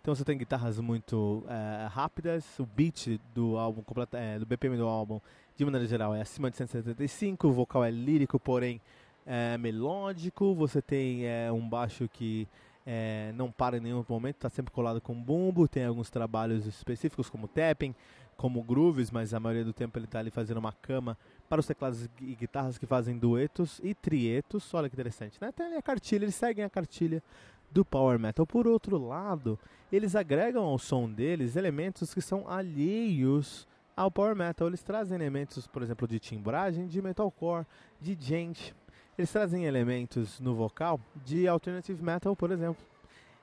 Então 0.00 0.14
você 0.14 0.24
tem 0.24 0.38
guitarras 0.38 0.78
muito 0.78 1.44
uh, 1.44 1.88
rápidas, 1.90 2.58
o 2.58 2.64
beat 2.64 3.20
do 3.34 3.58
álbum, 3.58 3.82
é, 4.12 4.38
do 4.38 4.46
BPM 4.46 4.76
do 4.76 4.86
álbum, 4.86 5.20
de 5.56 5.64
maneira 5.64 5.86
geral, 5.86 6.14
é 6.14 6.20
acima 6.20 6.50
de 6.50 6.56
175, 6.56 7.48
o 7.48 7.52
vocal 7.52 7.84
é 7.84 7.90
lírico, 7.90 8.38
porém 8.38 8.80
é 9.26 9.58
melódico, 9.58 10.54
você 10.54 10.80
tem 10.80 11.24
um 11.52 11.68
baixo 11.68 12.08
que 12.08 12.48
é, 12.86 13.32
não 13.34 13.52
para 13.52 13.76
em 13.76 13.80
nenhum 13.80 14.02
momento, 14.08 14.36
está 14.36 14.48
sempre 14.48 14.72
colado 14.72 14.98
com 14.98 15.12
bumbo, 15.12 15.68
tem 15.68 15.84
alguns 15.84 16.08
trabalhos 16.08 16.64
específicos 16.64 17.28
como 17.28 17.46
tapping, 17.46 17.94
como 18.38 18.62
grooves, 18.62 19.10
mas 19.10 19.34
a 19.34 19.40
maioria 19.40 19.64
do 19.64 19.72
tempo 19.72 19.98
ele 19.98 20.04
está 20.04 20.20
ali 20.20 20.30
fazendo 20.30 20.58
uma 20.58 20.72
cama 20.72 21.18
para 21.48 21.58
os 21.58 21.66
teclados 21.66 22.08
e 22.20 22.36
guitarras 22.36 22.78
que 22.78 22.86
fazem 22.86 23.18
duetos 23.18 23.80
e 23.82 23.94
trietos. 23.94 24.72
Olha 24.72 24.88
que 24.88 24.94
interessante, 24.94 25.36
né? 25.40 25.50
Tem 25.50 25.66
ali 25.66 25.74
a 25.74 25.82
cartilha, 25.82 26.24
eles 26.24 26.36
seguem 26.36 26.64
a 26.64 26.70
cartilha 26.70 27.20
do 27.68 27.84
power 27.84 28.16
metal. 28.16 28.46
Por 28.46 28.68
outro 28.68 28.96
lado, 28.96 29.58
eles 29.92 30.14
agregam 30.14 30.64
ao 30.64 30.78
som 30.78 31.10
deles 31.10 31.56
elementos 31.56 32.14
que 32.14 32.20
são 32.20 32.48
alheios 32.48 33.66
ao 33.96 34.08
power 34.08 34.36
metal. 34.36 34.68
Eles 34.68 34.84
trazem 34.84 35.16
elementos, 35.16 35.66
por 35.66 35.82
exemplo, 35.82 36.06
de 36.06 36.20
timbragem, 36.20 36.86
de 36.86 37.02
metalcore, 37.02 37.66
de 38.00 38.16
gente. 38.20 38.72
Eles 39.18 39.32
trazem 39.32 39.64
elementos 39.64 40.38
no 40.38 40.54
vocal 40.54 41.00
de 41.26 41.48
alternative 41.48 42.00
metal, 42.00 42.36
por 42.36 42.52
exemplo. 42.52 42.86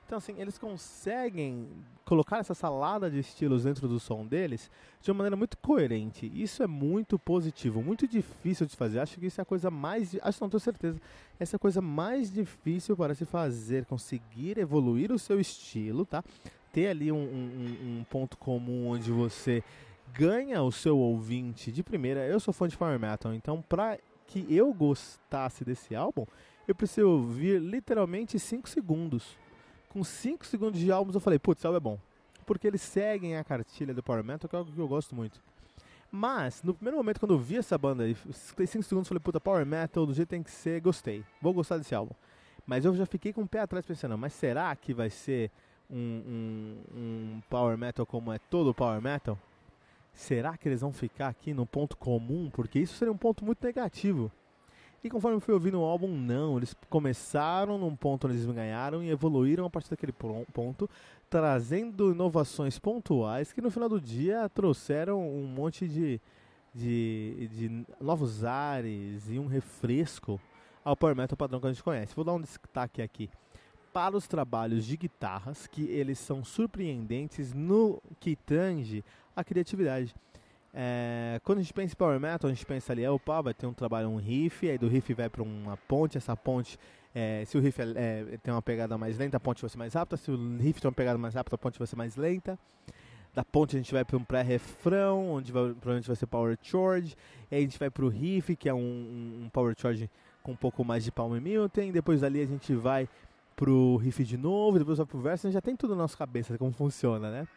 Então, 0.06 0.18
assim, 0.18 0.40
eles 0.40 0.56
conseguem 0.56 1.68
colocar 2.04 2.38
essa 2.38 2.54
salada 2.54 3.10
de 3.10 3.18
estilos 3.18 3.64
dentro 3.64 3.88
do 3.88 3.98
som 3.98 4.24
deles 4.24 4.70
de 5.02 5.10
uma 5.10 5.18
maneira 5.18 5.34
muito 5.34 5.58
coerente. 5.58 6.30
Isso 6.32 6.62
é 6.62 6.66
muito 6.68 7.18
positivo, 7.18 7.82
muito 7.82 8.06
difícil 8.06 8.66
de 8.66 8.76
fazer. 8.76 9.00
Acho 9.00 9.18
que 9.18 9.26
isso 9.26 9.40
é 9.40 9.42
a 9.42 9.44
coisa 9.44 9.68
mais. 9.68 10.16
Acho 10.22 10.40
não 10.40 10.48
tenho 10.48 10.60
certeza. 10.60 11.00
Essa 11.40 11.56
é 11.56 11.58
a 11.58 11.58
coisa 11.58 11.82
mais 11.82 12.32
difícil 12.32 12.96
para 12.96 13.16
se 13.16 13.24
fazer, 13.24 13.84
conseguir 13.84 14.58
evoluir 14.58 15.10
o 15.10 15.18
seu 15.18 15.40
estilo, 15.40 16.06
tá? 16.06 16.22
Ter 16.72 16.86
ali 16.86 17.10
um, 17.10 17.16
um, 17.16 17.98
um 17.98 18.04
ponto 18.08 18.38
comum 18.38 18.86
onde 18.86 19.10
você 19.10 19.60
ganha 20.14 20.62
o 20.62 20.70
seu 20.70 20.96
ouvinte 20.96 21.72
de 21.72 21.82
primeira. 21.82 22.24
Eu 22.24 22.38
sou 22.38 22.54
fã 22.54 22.68
de 22.68 22.76
Power 22.76 23.00
Metal, 23.00 23.34
então 23.34 23.60
pra 23.60 23.98
que 24.28 24.46
eu 24.48 24.72
gostasse 24.72 25.64
desse 25.64 25.96
álbum, 25.96 26.24
eu 26.68 26.76
preciso 26.76 27.08
ouvir 27.08 27.60
literalmente 27.60 28.38
5 28.38 28.68
segundos 28.68 29.36
com 29.88 30.02
5 30.04 30.44
segundos 30.46 30.78
de 30.78 30.90
álbuns 30.90 31.14
eu 31.14 31.20
falei, 31.20 31.38
putz, 31.38 31.64
álbum 31.64 31.76
é 31.76 31.80
bom. 31.80 31.98
Porque 32.44 32.66
eles 32.66 32.82
seguem 32.82 33.36
a 33.36 33.44
cartilha 33.44 33.92
do 33.92 34.02
Power 34.02 34.22
Metal, 34.22 34.48
que 34.48 34.54
é 34.54 34.58
algo 34.58 34.72
que 34.72 34.78
eu 34.78 34.88
gosto 34.88 35.14
muito. 35.14 35.40
Mas, 36.10 36.62
no 36.62 36.72
primeiro 36.72 36.96
momento, 36.96 37.18
quando 37.18 37.34
eu 37.34 37.38
vi 37.38 37.56
essa 37.56 37.76
banda, 37.76 38.04
aí, 38.04 38.14
5 38.14 38.66
segundos, 38.66 38.90
eu 38.90 39.04
falei, 39.04 39.20
puta, 39.20 39.40
Power 39.40 39.66
Metal, 39.66 40.06
do 40.06 40.14
jeito 40.14 40.28
tem 40.28 40.42
que 40.42 40.50
ser, 40.50 40.80
gostei. 40.80 41.24
Vou 41.42 41.52
gostar 41.52 41.78
desse 41.78 41.94
álbum. 41.94 42.14
Mas 42.66 42.84
eu 42.84 42.94
já 42.94 43.06
fiquei 43.06 43.32
com 43.32 43.42
o 43.42 43.48
pé 43.48 43.60
atrás 43.60 43.84
pensando, 43.84 44.16
mas 44.16 44.32
será 44.32 44.74
que 44.74 44.92
vai 44.94 45.10
ser 45.10 45.50
um, 45.90 45.96
um, 45.96 46.98
um 46.98 47.42
Power 47.48 47.76
Metal 47.78 48.04
como 48.04 48.32
é 48.32 48.38
todo 48.38 48.74
Power 48.74 49.00
Metal? 49.00 49.38
Será 50.12 50.56
que 50.56 50.68
eles 50.68 50.80
vão 50.80 50.92
ficar 50.92 51.28
aqui 51.28 51.52
no 51.52 51.66
ponto 51.66 51.96
comum? 51.96 52.50
Porque 52.50 52.78
isso 52.78 52.94
seria 52.94 53.12
um 53.12 53.16
ponto 53.16 53.44
muito 53.44 53.64
negativo. 53.64 54.32
E 55.06 55.08
conforme 55.08 55.36
eu 55.36 55.40
fui 55.40 55.54
ouvindo 55.54 55.80
o 55.80 55.84
álbum, 55.84 56.08
não. 56.08 56.56
Eles 56.56 56.74
começaram 56.90 57.78
num 57.78 57.94
ponto 57.94 58.26
onde 58.26 58.34
eles 58.34 58.46
ganharam 58.46 59.04
e 59.04 59.08
evoluíram 59.08 59.64
a 59.64 59.70
partir 59.70 59.88
daquele 59.88 60.12
ponto, 60.12 60.90
trazendo 61.30 62.10
inovações 62.10 62.76
pontuais 62.76 63.52
que 63.52 63.60
no 63.60 63.70
final 63.70 63.88
do 63.88 64.00
dia 64.00 64.48
trouxeram 64.48 65.24
um 65.24 65.46
monte 65.46 65.86
de, 65.86 66.20
de, 66.74 67.48
de 67.52 67.86
novos 68.00 68.42
ares 68.42 69.30
e 69.30 69.38
um 69.38 69.46
refresco 69.46 70.40
ao 70.84 70.96
Power 70.96 71.14
Metal 71.14 71.36
padrão 71.36 71.60
que 71.60 71.68
a 71.68 71.72
gente 71.72 71.84
conhece. 71.84 72.12
Vou 72.16 72.24
dar 72.24 72.32
um 72.32 72.40
destaque 72.40 73.00
aqui 73.00 73.30
para 73.92 74.16
os 74.16 74.26
trabalhos 74.26 74.84
de 74.84 74.96
guitarras, 74.96 75.68
que 75.68 75.84
eles 75.84 76.18
são 76.18 76.44
surpreendentes 76.44 77.54
no 77.54 78.02
que 78.18 78.34
tange 78.34 79.04
a 79.36 79.44
criatividade. 79.44 80.12
É, 80.78 81.40
quando 81.42 81.60
a 81.60 81.62
gente 81.62 81.72
pensa 81.72 81.94
em 81.94 81.96
Power 81.96 82.20
Metal, 82.20 82.50
a 82.50 82.52
gente 82.52 82.66
pensa 82.66 82.92
ali, 82.92 83.06
opa, 83.08 83.40
vai 83.40 83.54
ter 83.54 83.66
um 83.66 83.72
trabalho, 83.72 84.10
um 84.10 84.16
riff, 84.16 84.68
aí 84.68 84.76
do 84.76 84.88
riff 84.88 85.14
vai 85.14 85.30
para 85.30 85.42
uma 85.42 85.74
ponte, 85.88 86.18
essa 86.18 86.36
ponte, 86.36 86.78
é, 87.14 87.44
se 87.46 87.56
o 87.56 87.62
riff 87.62 87.80
é, 87.80 87.94
é, 87.96 88.38
tem 88.42 88.52
uma 88.52 88.60
pegada 88.60 88.98
mais 88.98 89.16
lenta, 89.16 89.38
a 89.38 89.40
ponte 89.40 89.62
vai 89.62 89.70
ser 89.70 89.78
mais 89.78 89.94
rápida, 89.94 90.18
se 90.18 90.30
o 90.30 90.58
riff 90.58 90.78
tem 90.78 90.86
uma 90.86 90.94
pegada 90.94 91.16
mais 91.16 91.32
rápida, 91.32 91.54
a 91.54 91.58
ponte 91.58 91.78
vai 91.78 91.86
ser 91.86 91.96
mais 91.96 92.14
lenta. 92.14 92.58
Da 93.32 93.42
ponte 93.42 93.74
a 93.74 93.78
gente 93.78 93.90
vai 93.90 94.04
para 94.04 94.18
um 94.18 94.24
pré-refrão, 94.24 95.30
onde 95.30 95.50
vai, 95.50 95.62
provavelmente 95.64 96.08
vai 96.08 96.16
ser 96.16 96.26
Power 96.26 96.58
Charge, 96.60 97.16
aí 97.50 97.58
a 97.58 97.60
gente 97.62 97.78
vai 97.78 97.88
para 97.88 98.04
o 98.04 98.08
riff, 98.08 98.54
que 98.54 98.68
é 98.68 98.74
um, 98.74 99.44
um, 99.44 99.48
Power 99.50 99.74
Charge 99.78 100.10
com 100.42 100.52
um 100.52 100.56
pouco 100.56 100.84
mais 100.84 101.04
de 101.04 101.10
Palm 101.10 101.32
Milton, 101.40 101.90
depois 101.90 102.20
dali 102.20 102.42
a 102.42 102.46
gente 102.46 102.74
vai 102.74 103.08
pro 103.54 103.96
riff 103.96 104.22
de 104.22 104.36
novo, 104.36 104.78
depois 104.78 104.98
vai 104.98 105.06
pro 105.06 105.20
verso, 105.20 105.46
a 105.46 105.48
gente 105.48 105.54
já 105.54 105.62
tem 105.62 105.74
tudo 105.74 105.96
na 105.96 106.02
nossa 106.02 106.18
cabeça 106.18 106.58
como 106.58 106.72
funciona, 106.72 107.30
né? 107.30 107.48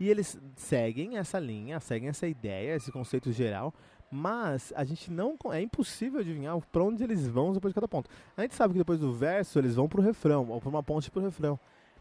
E 0.00 0.08
eles 0.08 0.40
seguem 0.56 1.18
essa 1.18 1.38
linha, 1.38 1.78
seguem 1.78 2.08
essa 2.08 2.26
ideia, 2.26 2.74
esse 2.74 2.90
conceito 2.90 3.30
geral, 3.30 3.74
mas 4.10 4.72
a 4.74 4.82
gente 4.82 5.12
não 5.12 5.36
é 5.52 5.60
impossível 5.60 6.20
adivinhar 6.20 6.58
para 6.72 6.82
onde 6.82 7.04
eles 7.04 7.28
vão 7.28 7.52
depois 7.52 7.72
de 7.72 7.74
cada 7.74 7.86
ponto. 7.86 8.08
A 8.34 8.40
gente 8.40 8.54
sabe 8.54 8.72
que 8.72 8.78
depois 8.78 8.98
do 8.98 9.12
verso 9.12 9.58
eles 9.58 9.74
vão 9.74 9.86
para 9.86 10.00
o 10.00 10.02
refrão, 10.02 10.48
ou 10.48 10.58
para 10.58 10.70
uma 10.70 10.82
ponte 10.82 11.10
para 11.10 11.20
o 11.20 11.24
refrão. 11.24 11.60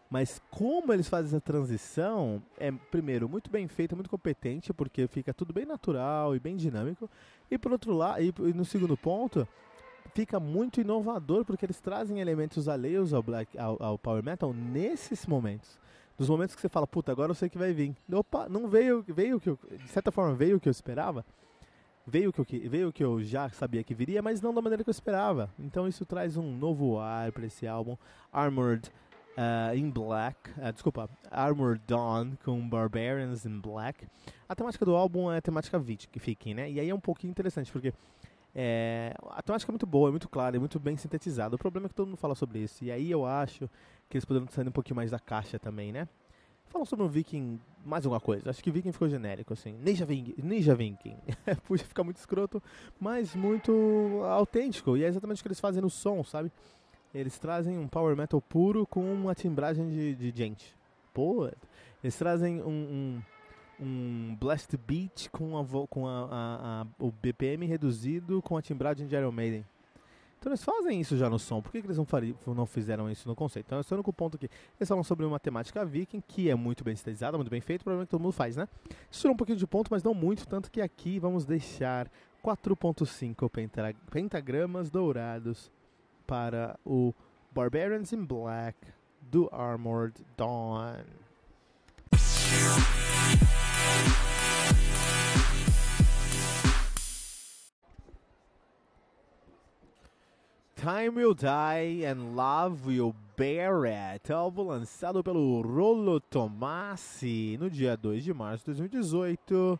Mas 0.09 0.41
como 0.49 0.93
eles 0.93 1.09
fazem 1.09 1.27
essa 1.27 1.41
transição, 1.41 2.41
é 2.57 2.71
primeiro 2.71 3.27
muito 3.27 3.51
bem 3.51 3.67
feito, 3.67 3.95
muito 3.95 4.09
competente, 4.09 4.73
porque 4.73 5.05
fica 5.05 5.33
tudo 5.33 5.53
bem 5.53 5.65
natural 5.65 6.33
e 6.33 6.39
bem 6.39 6.55
dinâmico. 6.55 7.09
E 7.51 7.57
por 7.57 7.73
outro 7.73 7.93
lado, 7.93 8.21
e 8.21 8.53
no 8.53 8.63
segundo 8.63 8.95
ponto, 8.95 9.45
fica 10.15 10.39
muito 10.39 10.79
inovador, 10.79 11.43
porque 11.43 11.65
eles 11.65 11.81
trazem 11.81 12.21
elementos 12.21 12.69
alheios 12.69 13.13
ao, 13.13 13.21
black, 13.21 13.59
ao, 13.59 13.77
ao 13.83 13.99
power 13.99 14.23
metal 14.23 14.53
nesses 14.53 15.27
momentos 15.27 15.77
dos 16.19 16.27
momentos 16.29 16.53
que 16.53 16.61
você 16.61 16.67
fala, 16.67 16.85
puta, 16.85 17.13
agora 17.13 17.31
eu 17.31 17.35
sei 17.35 17.49
que 17.49 17.57
vai 17.57 17.71
vir. 17.71 17.95
Opa, 18.11 18.49
não 18.49 18.67
veio, 18.67 19.01
veio 19.07 19.37
o 19.37 19.39
que 19.39 19.49
eu, 19.49 19.57
de 19.71 19.87
certa 19.87 20.11
forma 20.11 20.35
veio 20.35 20.57
o 20.57 20.59
que 20.59 20.67
eu 20.67 20.71
esperava. 20.71 21.25
Veio 22.05 22.29
o 22.29 22.33
que 22.33 22.41
eu, 22.41 22.69
veio 22.69 22.89
o 22.89 22.93
que 22.93 23.03
eu 23.03 23.23
já 23.23 23.49
sabia 23.49 23.83
que 23.85 23.93
viria, 23.93 24.21
mas 24.21 24.41
não 24.41 24.53
da 24.53 24.61
maneira 24.61 24.83
que 24.83 24.89
eu 24.89 24.91
esperava. 24.91 25.49
Então 25.57 25.87
isso 25.87 26.05
traz 26.05 26.35
um 26.35 26.57
novo 26.57 26.99
ar 26.99 27.31
para 27.31 27.45
esse 27.45 27.65
álbum, 27.65 27.95
Armored 28.33 28.91
uh, 29.37 29.73
in 29.73 29.89
Black, 29.89 30.37
uh, 30.57 30.73
desculpa, 30.73 31.09
Armored 31.31 31.81
Dawn 31.87 32.31
com 32.43 32.67
Barbarians 32.67 33.45
in 33.45 33.57
Black. 33.61 34.05
A 34.49 34.53
temática 34.53 34.83
do 34.83 34.95
álbum 34.95 35.31
é 35.31 35.37
a 35.37 35.41
temática 35.41 35.79
Viking, 35.79 36.53
né? 36.53 36.69
E 36.69 36.81
aí 36.81 36.89
é 36.89 36.93
um 36.95 36.99
pouquinho 36.99 37.31
interessante 37.31 37.71
porque 37.71 37.93
é, 38.53 39.13
a 39.29 39.41
temática 39.41 39.71
é 39.71 39.73
muito 39.73 39.85
boa, 39.85 40.09
é 40.09 40.11
muito 40.11 40.27
clara, 40.27 40.57
é 40.57 40.59
muito 40.59 40.79
bem 40.79 40.97
sintetizada. 40.97 41.55
O 41.55 41.59
problema 41.59 41.85
é 41.85 41.89
que 41.89 41.95
todo 41.95 42.07
mundo 42.07 42.17
fala 42.17 42.35
sobre 42.35 42.59
isso. 42.59 42.83
E 42.83 42.91
aí 42.91 43.09
eu 43.09 43.25
acho 43.25 43.69
que 44.09 44.17
eles 44.17 44.25
poderiam 44.25 44.49
sair 44.49 44.67
um 44.67 44.71
pouquinho 44.71 44.95
mais 44.95 45.11
da 45.11 45.19
caixa 45.19 45.59
também, 45.59 45.91
né? 45.91 46.07
Falam 46.69 46.85
sobre 46.85 47.05
o 47.05 47.09
Viking, 47.09 47.59
mais 47.85 48.05
alguma 48.05 48.19
coisa. 48.19 48.49
Acho 48.49 48.63
que 48.63 48.71
Viking 48.71 48.91
ficou 48.91 49.09
genérico, 49.09 49.53
assim. 49.53 49.73
Ninja 49.73 50.05
Viking. 50.05 50.35
Ninja 50.41 50.75
Viking. 50.75 51.17
Podia 51.67 51.85
ficar 51.85 52.03
muito 52.03 52.17
escroto, 52.17 52.61
mas 52.99 53.35
muito 53.35 54.21
autêntico. 54.25 54.95
E 54.95 55.03
é 55.03 55.07
exatamente 55.07 55.39
o 55.39 55.43
que 55.43 55.47
eles 55.47 55.59
fazem 55.59 55.81
no 55.81 55.89
som, 55.89 56.23
sabe? 56.23 56.51
Eles 57.13 57.39
trazem 57.39 57.77
um 57.77 57.87
power 57.87 58.15
metal 58.15 58.39
puro 58.39 58.85
com 58.85 59.01
uma 59.13 59.33
timbragem 59.33 59.89
de, 59.89 60.15
de 60.15 60.31
gente. 60.35 60.75
Pô, 61.11 61.49
eles 62.03 62.15
trazem 62.15 62.61
um, 62.61 63.21
um, 63.79 63.83
um 63.83 64.37
blast 64.39 64.77
beat 64.77 65.27
com, 65.31 65.57
a, 65.57 65.87
com 65.87 66.07
a, 66.07 66.11
a, 66.11 66.81
a, 66.81 66.87
o 66.99 67.11
BPM 67.11 67.65
reduzido 67.65 68.43
com 68.43 68.55
a 68.55 68.61
timbragem 68.61 69.07
de 69.07 69.15
Iron 69.15 69.31
Maiden. 69.31 69.65
Então 70.39 70.49
eles 70.51 70.63
fazem 70.63 71.01
isso 71.01 71.17
já 71.17 71.29
no 71.29 71.37
som, 71.37 71.61
por 71.61 71.69
que, 71.69 71.81
que 71.81 71.87
eles 71.87 71.97
não, 71.97 72.05
fariam, 72.05 72.35
não 72.47 72.65
fizeram 72.65 73.11
isso 73.11 73.27
no 73.27 73.35
conceito? 73.35 73.65
Então 73.65 73.79
esse 73.81 73.91
é 73.91 73.93
o 73.93 73.97
único 73.97 74.13
ponto 74.13 74.37
aqui. 74.37 74.49
Eles 74.79 74.87
falam 74.87 75.03
sobre 75.03 75.25
uma 75.25 75.37
temática 75.37 75.83
viking, 75.83 76.21
que 76.25 76.49
é 76.49 76.55
muito 76.55 76.81
bem 76.81 76.95
sintetizada, 76.95 77.37
muito 77.37 77.51
bem 77.51 77.59
feito, 77.59 77.83
provavelmente 77.83 78.09
todo 78.09 78.21
mundo 78.21 78.31
faz, 78.31 78.55
né? 78.55 78.65
Isso 79.11 79.29
um 79.29 79.35
pouquinho 79.35 79.57
de 79.57 79.67
ponto, 79.67 79.89
mas 79.91 80.01
não 80.01 80.13
muito, 80.13 80.47
tanto 80.47 80.71
que 80.71 80.81
aqui 80.81 81.19
vamos 81.19 81.45
deixar 81.45 82.09
4.5 82.41 83.93
pentagramas 84.09 84.89
dourados 84.89 85.69
para 86.25 86.79
o 86.85 87.13
Barbarians 87.51 88.13
in 88.13 88.23
Black 88.23 88.77
do 89.21 89.49
Armored 89.51 90.25
Dawn. 90.37 91.03
Time 100.81 101.09
Will 101.09 101.33
Die 101.33 102.05
and 102.05 102.37
Love 102.37 102.87
Will 102.87 103.13
Bear 103.35 103.83
It, 103.83 104.31
álbum 104.31 104.63
lançado 104.63 105.21
pelo 105.21 105.61
Rolo 105.61 106.21
Tomassi 106.21 107.57
no 107.59 107.69
dia 107.69 107.97
2 107.97 108.23
de 108.23 108.33
março 108.33 108.63
de 108.71 108.77
2018 108.77 109.77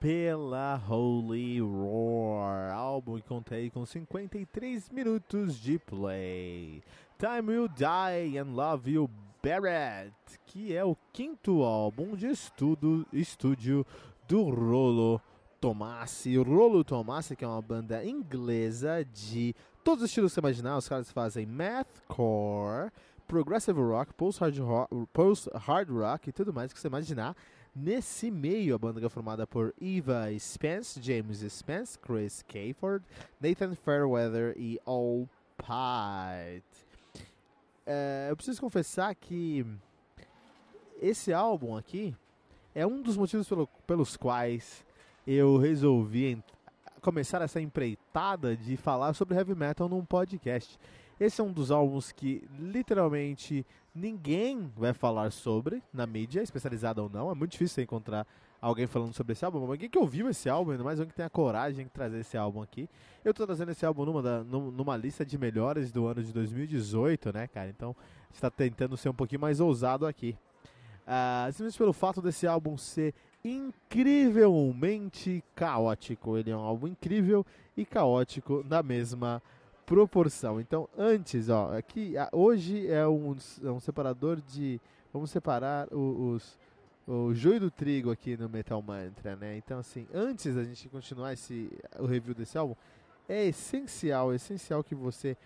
pela 0.00 0.82
Holy 0.88 1.60
Roar, 1.60 2.72
álbum 2.72 3.16
que 3.16 3.28
conta 3.28 3.56
com 3.74 3.84
53 3.84 4.88
minutos 4.88 5.60
de 5.60 5.78
play. 5.78 6.82
Time 7.18 7.52
Will 7.52 7.68
Die 7.68 8.38
and 8.38 8.54
Love 8.54 8.90
You 8.90 9.10
Bear 9.42 9.64
It, 9.66 10.40
que 10.46 10.74
é 10.74 10.82
o 10.82 10.96
quinto 11.12 11.62
álbum 11.62 12.16
de 12.16 12.26
estudo, 12.26 13.06
estúdio 13.12 13.84
do 14.26 14.44
Rolo 14.44 15.20
Tomassi. 15.60 16.38
O 16.38 16.42
Rolo 16.42 16.82
Tomassi, 16.84 17.36
que 17.36 17.44
é 17.44 17.48
uma 17.48 17.60
banda 17.60 18.02
inglesa 18.02 19.04
de 19.04 19.54
todos 19.88 20.04
os 20.04 20.10
estilos 20.10 20.32
que 20.32 20.34
você 20.34 20.40
imaginar. 20.40 20.76
Os 20.76 20.86
caras 20.86 21.10
fazem 21.10 21.46
mathcore, 21.46 22.90
progressive 23.26 23.80
rock, 23.80 24.12
post-hard 24.12 24.58
rock, 24.58 25.06
post 25.14 25.48
-hard 25.48 25.88
rock 25.90 26.28
e 26.28 26.32
tudo 26.32 26.52
mais 26.52 26.74
que 26.74 26.78
você 26.78 26.88
imaginar. 26.88 27.34
Nesse 27.74 28.30
meio, 28.30 28.74
a 28.74 28.78
banda 28.78 29.04
é 29.04 29.08
formada 29.08 29.46
por 29.46 29.74
Eva 29.80 30.26
Spence, 30.38 31.00
James 31.00 31.38
Spence, 31.38 31.98
Chris 31.98 32.44
Kayford, 32.46 33.02
Nathan 33.40 33.74
Fairweather 33.76 34.54
e 34.58 34.78
All 34.84 35.26
Pite. 35.56 36.86
É, 37.86 38.26
eu 38.28 38.36
preciso 38.36 38.60
confessar 38.60 39.14
que 39.14 39.64
esse 41.00 41.32
álbum 41.32 41.74
aqui 41.74 42.14
é 42.74 42.86
um 42.86 43.00
dos 43.00 43.16
motivos 43.16 43.48
pelo, 43.48 43.66
pelos 43.86 44.18
quais 44.18 44.84
eu 45.26 45.56
resolvi 45.56 46.44
começar 46.98 47.42
essa 47.42 47.60
empreitada 47.60 48.56
de 48.56 48.76
falar 48.76 49.14
sobre 49.14 49.36
heavy 49.36 49.54
metal 49.54 49.88
num 49.88 50.04
podcast. 50.04 50.78
Esse 51.20 51.40
é 51.40 51.44
um 51.44 51.52
dos 51.52 51.70
álbuns 51.70 52.12
que 52.12 52.48
literalmente 52.58 53.66
ninguém 53.94 54.70
vai 54.76 54.92
falar 54.92 55.32
sobre 55.32 55.82
na 55.92 56.06
mídia, 56.06 56.42
especializada 56.42 57.02
ou 57.02 57.08
não. 57.08 57.30
É 57.30 57.34
muito 57.34 57.52
difícil 57.52 57.82
encontrar 57.82 58.26
alguém 58.60 58.86
falando 58.86 59.12
sobre 59.12 59.32
esse 59.32 59.44
álbum. 59.44 59.58
Alguém 59.68 59.90
que 59.90 59.98
ouviu 59.98 60.28
esse 60.28 60.48
álbum, 60.48 60.72
ainda 60.72 60.84
mais 60.84 61.00
alguém 61.00 61.10
que 61.10 61.16
tem 61.16 61.24
a 61.24 61.30
coragem 61.30 61.86
de 61.86 61.90
trazer 61.90 62.20
esse 62.20 62.36
álbum 62.36 62.62
aqui. 62.62 62.88
Eu 63.24 63.32
estou 63.32 63.46
trazendo 63.46 63.72
esse 63.72 63.84
álbum 63.84 64.04
numa, 64.04 64.22
da, 64.22 64.44
numa 64.44 64.96
lista 64.96 65.24
de 65.24 65.36
melhores 65.36 65.90
do 65.90 66.06
ano 66.06 66.22
de 66.22 66.32
2018, 66.32 67.32
né, 67.32 67.48
cara? 67.48 67.68
Então, 67.68 67.96
está 68.32 68.50
tentando 68.50 68.96
ser 68.96 69.08
um 69.08 69.14
pouquinho 69.14 69.40
mais 69.40 69.58
ousado 69.58 70.06
aqui. 70.06 70.36
Uh, 71.02 71.50
simplesmente 71.52 71.78
pelo 71.78 71.92
fato 71.92 72.20
desse 72.20 72.46
álbum 72.46 72.76
ser 72.76 73.14
incrivelmente 73.44 75.42
caótico. 75.54 76.36
Ele 76.36 76.50
é 76.50 76.56
um 76.56 76.60
álbum 76.60 76.88
incrível 76.88 77.44
e 77.76 77.84
caótico 77.84 78.64
na 78.68 78.82
mesma 78.82 79.42
proporção. 79.86 80.60
Então, 80.60 80.88
antes, 80.96 81.48
ó, 81.48 81.76
aqui 81.76 82.14
hoje 82.32 82.86
é 82.88 83.06
um, 83.06 83.36
é 83.64 83.70
um 83.70 83.80
separador 83.80 84.40
de. 84.40 84.80
Vamos 85.12 85.30
separar 85.30 85.88
os, 85.90 86.58
o 87.06 87.32
joio 87.32 87.58
do 87.60 87.70
trigo 87.70 88.10
aqui 88.10 88.36
no 88.36 88.48
Metal 88.48 88.82
Mantra, 88.82 89.34
né? 89.34 89.56
Então, 89.56 89.78
assim, 89.78 90.06
antes 90.12 90.54
da 90.54 90.62
gente 90.62 90.88
continuar 90.90 91.32
esse, 91.32 91.70
o 91.98 92.04
review 92.04 92.34
desse 92.34 92.58
álbum, 92.58 92.74
é 93.26 93.46
essencial, 93.46 94.32
é 94.32 94.36
essencial 94.36 94.84
que 94.84 94.94
você 94.94 95.36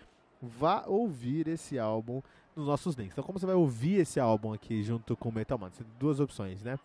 vá 0.41 0.83
ouvir 0.85 1.47
esse 1.47 1.79
álbum 1.79 2.21
nos 2.53 2.67
nossos 2.67 2.95
links. 2.95 3.13
Então, 3.13 3.23
como 3.23 3.39
você 3.39 3.45
vai 3.45 3.55
ouvir 3.55 4.01
esse 4.01 4.19
álbum 4.19 4.51
aqui 4.51 4.83
junto 4.83 5.15
com 5.15 5.29
o 5.29 5.31
Metal 5.31 5.57
Mantra? 5.57 5.85
Duas 5.97 6.19
opções, 6.19 6.61
né? 6.61 6.77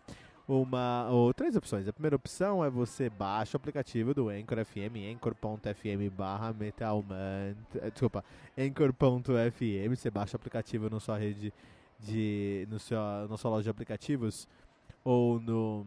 Uma 0.49 1.07
ou 1.11 1.31
três 1.31 1.55
opções. 1.55 1.87
A 1.87 1.93
primeira 1.93 2.15
opção 2.15 2.65
é 2.65 2.69
você 2.71 3.07
baixa 3.07 3.55
o 3.55 3.59
aplicativo 3.59 4.15
do 4.15 4.29
Anchor 4.29 4.65
FM, 4.65 5.13
anchor.fm 5.13 6.09
barra 6.11 6.51
metalman, 6.51 7.55
eh, 7.75 7.91
desculpa, 7.91 8.25
anchor.fm, 8.57 9.95
você 9.95 10.09
baixa 10.09 10.35
o 10.35 10.37
aplicativo 10.37 10.89
na 10.89 10.99
sua 10.99 11.19
rede 11.19 11.53
de, 11.99 12.67
no 12.71 12.79
seu, 12.79 12.97
na 13.29 13.37
sua 13.37 13.51
loja 13.51 13.65
de 13.65 13.69
aplicativos 13.69 14.47
ou 15.03 15.39
no, 15.39 15.85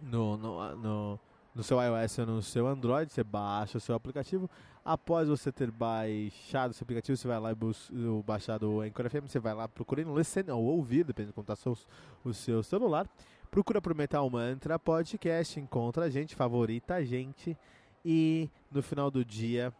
no, 0.00 0.36
no, 0.36 0.76
no, 0.76 1.20
no 1.52 1.62
seu 1.64 1.82
iOS 1.82 2.18
ou 2.20 2.26
no 2.26 2.42
seu 2.42 2.68
Android, 2.68 3.12
você 3.12 3.24
baixa 3.24 3.78
o 3.78 3.80
seu 3.80 3.96
aplicativo. 3.96 4.48
Após 4.84 5.28
você 5.28 5.50
ter 5.50 5.72
baixado 5.72 6.70
o 6.70 6.74
seu 6.74 6.84
aplicativo, 6.84 7.16
você 7.16 7.26
vai 7.26 7.40
lá 7.40 7.50
e 7.50 7.54
busca, 7.56 7.92
baixado 8.24 8.70
o 8.70 8.80
Anchor 8.82 9.10
FM, 9.10 9.26
você 9.26 9.40
vai 9.40 9.54
lá 9.54 9.66
procurando 9.66 10.16
listen 10.16 10.48
ou 10.50 10.62
ouvir, 10.62 11.02
depende 11.02 11.28
de 11.28 11.32
como 11.32 11.42
está 11.42 11.70
o 12.22 12.32
seu 12.32 12.62
celular. 12.62 13.08
Procura 13.54 13.80
por 13.80 13.94
Metal 13.94 14.28
Mantra 14.28 14.80
Podcast, 14.80 15.60
encontra 15.60 16.06
a 16.06 16.10
gente, 16.10 16.34
favorita 16.34 16.94
a 16.94 17.04
gente 17.04 17.56
e 18.04 18.50
no 18.68 18.82
final 18.82 19.12
do 19.12 19.24
dia 19.24 19.72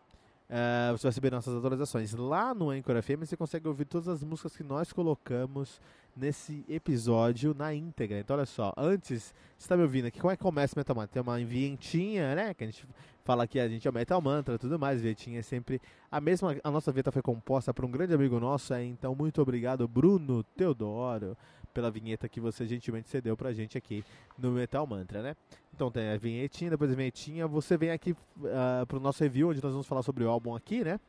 uh, 0.48 0.96
você 0.96 1.02
vai 1.02 1.10
receber 1.10 1.32
nossas 1.32 1.56
atualizações. 1.56 2.14
Lá 2.14 2.54
no 2.54 2.70
Anchor 2.70 3.02
FM 3.02 3.26
você 3.26 3.36
consegue 3.36 3.66
ouvir 3.66 3.86
todas 3.86 4.06
as 4.06 4.22
músicas 4.22 4.56
que 4.56 4.62
nós 4.62 4.92
colocamos 4.92 5.80
nesse 6.16 6.64
episódio 6.68 7.52
na 7.52 7.74
íntegra. 7.74 8.20
Então 8.20 8.36
olha 8.36 8.46
só, 8.46 8.72
antes, 8.76 9.34
você 9.58 9.64
está 9.64 9.76
me 9.76 9.82
ouvindo 9.82 10.06
aqui, 10.06 10.20
como 10.20 10.30
é 10.30 10.36
que 10.36 10.42
começa 10.44 10.76
o 10.76 10.78
Metal 10.78 10.94
Mantra? 10.94 11.12
Tem 11.12 11.22
uma 11.22 11.44
vinhetinha, 11.44 12.32
né, 12.36 12.54
que 12.54 12.62
a 12.62 12.66
gente 12.68 12.86
fala 13.24 13.44
que 13.44 13.58
a 13.58 13.66
gente 13.66 13.88
é 13.88 13.90
o 13.90 13.94
Metal 13.94 14.22
Mantra 14.22 14.56
tudo 14.56 14.78
mais, 14.78 15.00
vinhetinha 15.00 15.40
é 15.40 15.42
sempre 15.42 15.82
a 16.12 16.20
mesma, 16.20 16.56
a 16.62 16.70
nossa 16.70 16.92
vinheta 16.92 17.10
foi 17.10 17.22
composta 17.22 17.74
por 17.74 17.84
um 17.84 17.90
grande 17.90 18.14
amigo 18.14 18.38
nosso, 18.38 18.72
então 18.74 19.16
muito 19.16 19.42
obrigado 19.42 19.88
Bruno 19.88 20.44
Teodoro 20.56 21.36
pela 21.74 21.90
vinheta 21.90 22.28
que 22.28 22.40
você 22.40 22.64
gentilmente 22.66 23.08
cedeu 23.08 23.36
pra 23.36 23.52
gente 23.52 23.76
aqui 23.76 24.04
no 24.38 24.52
Metal 24.52 24.86
Mantra, 24.86 25.22
né? 25.22 25.36
Então 25.74 25.90
tem 25.90 26.08
a 26.08 26.16
vinhetinha, 26.16 26.70
depois 26.70 26.90
a 26.90 26.94
vinhetinha, 26.94 27.48
você 27.48 27.76
vem 27.76 27.90
aqui 27.90 28.12
uh, 28.12 28.86
pro 28.86 29.00
nosso 29.00 29.22
review, 29.22 29.50
onde 29.50 29.62
nós 29.62 29.72
vamos 29.72 29.86
falar 29.86 30.02
sobre 30.02 30.22
o 30.22 30.30
álbum 30.30 30.54
aqui, 30.54 30.84
né? 30.84 31.00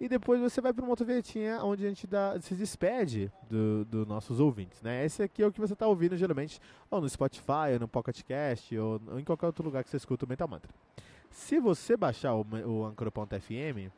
E 0.00 0.08
depois 0.08 0.40
você 0.40 0.60
vai 0.60 0.72
para 0.72 0.82
uma 0.82 0.90
outra 0.90 1.04
vinhetinha 1.04 1.62
onde 1.62 1.84
a 1.84 1.88
gente 1.88 2.06
dá, 2.06 2.40
se 2.40 2.54
despede 2.54 3.32
dos 3.48 3.86
do 3.86 4.06
nossos 4.06 4.38
ouvintes, 4.38 4.82
né? 4.82 5.04
Esse 5.04 5.22
aqui 5.22 5.42
é 5.42 5.46
o 5.46 5.52
que 5.52 5.60
você 5.60 5.72
está 5.72 5.86
ouvindo 5.86 6.16
geralmente 6.16 6.60
ou 6.90 7.00
no 7.00 7.08
Spotify, 7.08 7.72
ou 7.72 7.80
no 7.80 7.88
Pocket 7.88 8.22
Cast, 8.22 8.76
ou, 8.76 9.00
ou, 9.08 9.18
em 9.18 9.24
qualquer 9.24 9.46
outro 9.46 9.64
lugar 9.64 9.82
que 9.82 9.90
você 9.90 9.96
escuta 9.96 10.24
o 10.24 10.28
Metal 10.28 10.46
Mantra. 10.46 10.70
Se 11.30 11.58
você 11.58 11.96
baixar 11.96 12.34
o, 12.34 12.46
o 12.66 12.84
Anchor.fm 12.86 13.90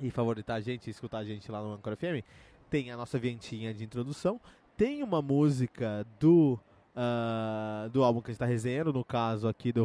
e 0.00 0.10
favoritar 0.10 0.56
a 0.56 0.60
gente 0.60 0.90
escutar 0.90 1.18
a 1.18 1.24
gente 1.24 1.50
lá 1.50 1.62
no 1.62 1.72
Anchor 1.74 1.96
FM, 1.96 2.24
tem 2.68 2.90
a 2.90 2.96
nossa 2.96 3.18
vinhetinha 3.18 3.72
de 3.72 3.84
introdução, 3.84 4.40
tem 4.76 5.02
uma 5.02 5.22
música 5.22 6.06
do 6.18 6.58
uh, 6.94 7.88
do 7.90 8.02
álbum 8.02 8.20
que 8.20 8.30
a 8.30 8.32
gente 8.32 8.36
está 8.36 8.46
resenhando, 8.46 8.92
no 8.92 9.04
caso 9.04 9.48
aqui 9.48 9.72
do 9.72 9.84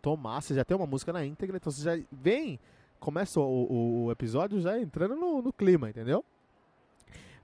Tomás, 0.00 0.44
você 0.44 0.54
já 0.54 0.64
tem 0.64 0.76
uma 0.76 0.86
música 0.86 1.12
na 1.12 1.24
íntegra, 1.24 1.56
então 1.56 1.70
você 1.70 1.82
já 1.82 2.04
vem, 2.10 2.58
começa 2.98 3.40
o, 3.40 3.44
o, 3.44 4.04
o 4.04 4.12
episódio 4.12 4.60
já 4.60 4.78
entrando 4.78 5.16
no, 5.16 5.42
no 5.42 5.52
clima, 5.52 5.90
entendeu? 5.90 6.24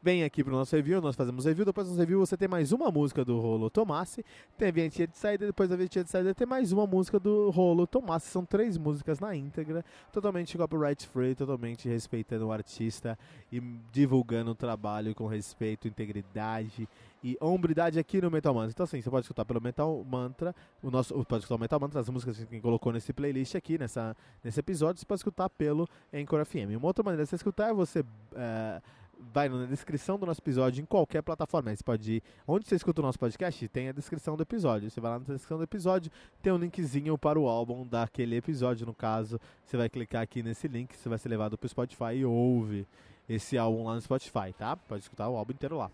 Vem 0.01 0.23
aqui 0.23 0.45
pro 0.45 0.53
nosso 0.53 0.77
review, 0.77 1.01
nós 1.01 1.17
fazemos 1.17 1.45
review, 1.45 1.65
depois 1.65 1.89
do 1.89 1.91
nosso 1.91 2.01
review 2.01 2.21
você 2.21 2.37
tem 2.37 2.47
mais 2.47 2.71
uma 2.71 2.89
música 2.89 3.25
do 3.25 3.41
Rolo 3.41 3.69
Tomassi, 3.69 4.25
tem 4.57 4.69
a 4.69 4.71
vinhetinha 4.71 5.09
de 5.09 5.17
saída, 5.17 5.47
depois 5.47 5.69
da 5.69 5.75
vinhetinha 5.75 6.05
de 6.05 6.11
saída 6.11 6.33
tem 6.33 6.47
mais 6.47 6.71
uma 6.71 6.87
música 6.87 7.19
do 7.19 7.51
Rolo 7.51 7.85
Tomassi, 7.85 8.29
são 8.29 8.45
três 8.45 8.79
músicas 8.79 9.19
na 9.19 9.35
íntegra, 9.35 9.85
totalmente 10.13 10.57
copyright 10.57 11.05
free, 11.09 11.35
totalmente 11.35 11.89
respeitando 11.89 12.47
o 12.47 12.53
artista 12.53 13.19
e 13.51 13.61
divulgando 13.91 14.53
o 14.53 14.55
trabalho 14.55 15.17
com 15.17 15.27
respeito, 15.27 15.89
integridade 15.89 16.89
e 17.25 17.37
hombridade 17.41 17.99
aqui 17.99 18.21
no 18.21 18.31
Metal 18.31 18.55
Mantra. 18.55 18.71
Então 18.71 18.85
assim, 18.85 19.03
você 19.03 19.11
pode 19.11 19.25
escutar 19.25 19.45
pelo 19.45 19.61
Metal 19.61 20.05
Mantra, 20.09 20.55
o 20.81 20.93
nosso, 20.93 21.13
pode 21.25 21.43
escutar 21.43 21.57
o 21.57 21.61
Metal 21.61 21.81
Mantra, 21.81 22.01
as 22.01 22.09
músicas 22.09 22.45
que 22.45 22.61
colocou 22.61 22.93
nesse 22.93 23.13
playlist 23.13 23.57
aqui, 23.57 23.77
nessa, 23.77 24.17
nesse 24.45 24.61
episódio, 24.61 25.01
você 25.01 25.07
pode 25.07 25.19
escutar 25.19 25.51
pelo 25.51 25.89
Anchor 26.15 26.45
FM. 26.45 26.77
Uma 26.77 26.87
outra 26.87 27.03
maneira 27.03 27.25
de 27.25 27.31
você 27.31 27.35
escutar 27.35 27.71
é 27.71 27.75
você... 27.75 28.03
Uh, 28.03 28.99
vai 29.19 29.49
na 29.49 29.67
descrição 29.67 30.19
do 30.19 30.27
nosso 30.27 30.41
episódio 30.41 30.83
em 30.83 30.87
qualquer 30.87 31.23
plataforma. 31.23 31.75
Você 31.75 31.83
pode 31.83 32.13
ir 32.15 32.23
onde 32.47 32.67
você 32.67 32.77
escuta 32.77 33.01
o 33.01 33.05
nosso 33.05 33.19
podcast, 33.19 33.69
tem 33.69 33.89
a 33.89 33.93
descrição 33.93 34.37
do 34.37 34.43
episódio. 34.43 34.91
Você 34.91 35.01
vai 35.01 35.11
lá 35.11 35.19
na 35.19 35.25
descrição 35.25 35.59
do 35.59 35.65
episódio, 35.65 36.11
tem 36.43 36.53
um 36.53 36.59
linkzinho 36.59 37.17
para 37.19 37.39
o 37.39 37.49
álbum 37.49 37.87
daquele 37.87 38.37
episódio. 38.37 38.87
No 38.87 38.95
caso, 38.95 39.41
você 39.65 39.77
vai 39.77 39.89
clicar 39.89 40.23
aqui 40.23 40.43
nesse 40.43 40.69
link, 40.69 40.95
você 40.97 41.09
vai 41.09 41.19
ser 41.19 41.29
levado 41.29 41.59
para 41.59 41.67
o 41.67 41.69
Spotify 41.69 42.15
e 42.15 42.25
ouve 42.25 42.87
esse 43.29 43.59
álbum 43.59 43.85
lá 43.85 43.95
no 43.95 44.01
Spotify, 44.01 44.53
tá? 44.57 44.77
Pode 44.77 45.03
escutar 45.03 45.29
o 45.29 45.37
álbum 45.37 45.53
inteiro 45.53 45.77
lá. 45.77 45.91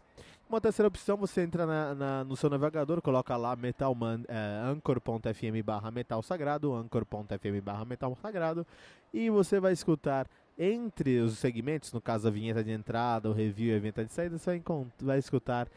Uma 0.49 0.61
terceira 0.61 0.87
opção, 0.87 1.17
você 1.17 1.41
entra 1.41 1.67
na, 1.67 1.95
na, 1.95 2.25
no 2.25 2.37
seu 2.37 2.51
navegador, 2.51 3.01
coloca 3.01 3.35
lá 3.37 3.57
metalman, 3.57 4.23
é, 4.29 4.63
anchor.fm 4.67 5.65
barra 5.65 5.91
metal 5.91 6.23
sagrado, 6.23 6.73
anchor.fm 6.75 7.61
barra 7.63 7.85
metal 7.85 8.15
sagrado, 8.21 8.67
e 9.13 9.31
você 9.31 9.59
vai 9.59 9.73
escutar 9.73 10.29
entre 10.59 11.19
os 11.19 11.39
segmentos, 11.39 11.93
no 11.93 12.01
caso 12.01 12.29
a 12.29 12.31
vinheta 12.31 12.63
de 12.63 12.71
entrada, 12.71 13.29
o 13.29 13.33
review 13.33 13.75
e 13.75 13.77
a 13.77 13.81
vinheta 13.81 14.05
de 14.05 14.13
saída, 14.13 14.39
você 14.39 14.59
vai, 14.59 14.85
vai 15.01 15.19
escutar 15.19 15.69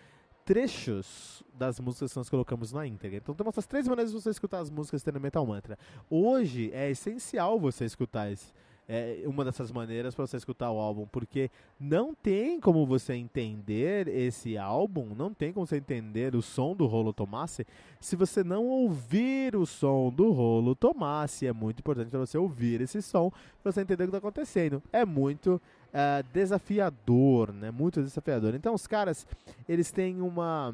trechos 0.45 1.43
das 1.53 1.79
músicas 1.79 2.13
que 2.13 2.17
nós 2.17 2.29
colocamos 2.29 2.71
na 2.71 2.87
íntegra. 2.87 3.17
Então 3.17 3.35
temos 3.35 3.53
essas 3.53 3.65
três 3.65 3.87
maneiras 3.87 4.13
de 4.13 4.21
você 4.21 4.29
escutar 4.29 4.59
as 4.59 4.69
músicas 4.69 5.03
tendo 5.03 5.19
Metal 5.19 5.45
Mantra. 5.45 5.77
Hoje 6.09 6.71
é 6.73 6.89
essencial 6.89 7.59
você 7.59 7.83
escutar 7.83 8.31
esse, 8.31 8.53
é 8.87 9.23
uma 9.25 9.43
dessas 9.43 9.71
maneiras 9.71 10.15
para 10.15 10.25
você 10.25 10.37
escutar 10.37 10.71
o 10.71 10.79
álbum, 10.79 11.05
porque 11.05 11.51
não 11.77 12.15
tem 12.15 12.59
como 12.59 12.85
você 12.85 13.13
entender 13.13 14.07
esse 14.07 14.57
álbum, 14.57 15.13
não 15.13 15.33
tem 15.33 15.51
como 15.51 15.67
você 15.67 15.75
entender 15.77 16.35
o 16.35 16.41
som 16.41 16.73
do 16.73 16.85
Rolo 16.85 17.11
Tomassi 17.11 17.67
se 17.99 18.15
você 18.15 18.43
não 18.43 18.65
ouvir 18.65 19.55
o 19.55 19.65
som 19.65 20.09
do 20.09 20.31
Rolo 20.31 20.73
Tomassi. 20.73 21.47
É 21.47 21.51
muito 21.51 21.79
importante 21.79 22.09
para 22.09 22.19
você 22.19 22.37
ouvir 22.37 22.79
esse 22.79 23.01
som 23.01 23.29
para 23.61 23.71
você 23.71 23.81
entender 23.81 24.03
o 24.03 24.07
que 24.07 24.15
está 24.15 24.19
acontecendo. 24.19 24.81
É 24.93 25.03
muito 25.03 25.61
uh, 25.87 26.23
desafiador, 26.31 27.51
né? 27.51 27.71
Muito 27.71 28.01
desafiador. 28.01 28.55
Então 28.55 28.73
os 28.73 28.87
caras, 28.87 29.27
eles 29.67 29.91
têm 29.91 30.21
uma 30.21 30.73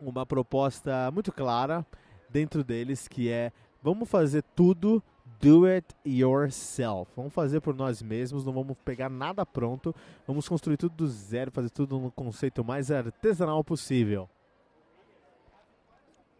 uma 0.00 0.24
proposta 0.24 1.10
muito 1.10 1.32
clara 1.32 1.84
dentro 2.30 2.62
deles 2.62 3.08
que 3.08 3.28
é 3.28 3.52
vamos 3.82 4.08
fazer 4.08 4.44
tudo 4.54 5.02
do 5.40 5.66
it 5.66 5.94
yourself. 6.06 7.10
Vamos 7.16 7.32
fazer 7.32 7.60
por 7.60 7.74
nós 7.74 8.02
mesmos, 8.02 8.44
não 8.44 8.52
vamos 8.52 8.76
pegar 8.84 9.08
nada 9.08 9.44
pronto, 9.46 9.94
vamos 10.26 10.48
construir 10.48 10.76
tudo 10.76 10.94
do 10.94 11.06
zero, 11.06 11.50
fazer 11.50 11.70
tudo 11.70 11.98
no 11.98 12.10
conceito 12.10 12.64
mais 12.64 12.90
artesanal 12.90 13.62
possível. 13.62 14.28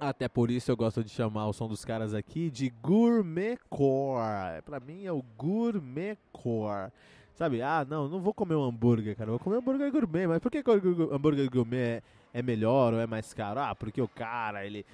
Até 0.00 0.28
por 0.28 0.48
isso 0.48 0.70
eu 0.70 0.76
gosto 0.76 1.02
de 1.02 1.10
chamar 1.10 1.48
o 1.48 1.52
som 1.52 1.66
dos 1.66 1.84
caras 1.84 2.14
aqui 2.14 2.50
de 2.50 2.70
gourmetcore. 2.70 4.62
Pra 4.64 4.78
mim 4.78 5.04
é 5.04 5.12
o 5.12 5.24
gourmetcore. 5.36 6.92
Sabe, 7.34 7.62
ah, 7.62 7.84
não, 7.88 8.08
não 8.08 8.20
vou 8.20 8.32
comer 8.32 8.54
um 8.54 8.62
hambúrguer, 8.62 9.16
cara. 9.16 9.30
Vou 9.30 9.40
comer 9.40 9.56
hambúrguer 9.56 9.90
gourmet. 9.90 10.26
Mas 10.28 10.38
por 10.38 10.52
que, 10.52 10.62
hambúrguer 11.12 11.50
gourmet 11.50 12.02
é, 12.38 12.42
melhor 12.42 12.94
ou 12.94 13.00
é 13.00 13.06
mais 13.06 13.34
caro? 13.34 13.60
Ah, 13.60 13.74
porque 13.74 14.00
o 14.00 14.08
cara, 14.08 14.64
ele 14.64 14.86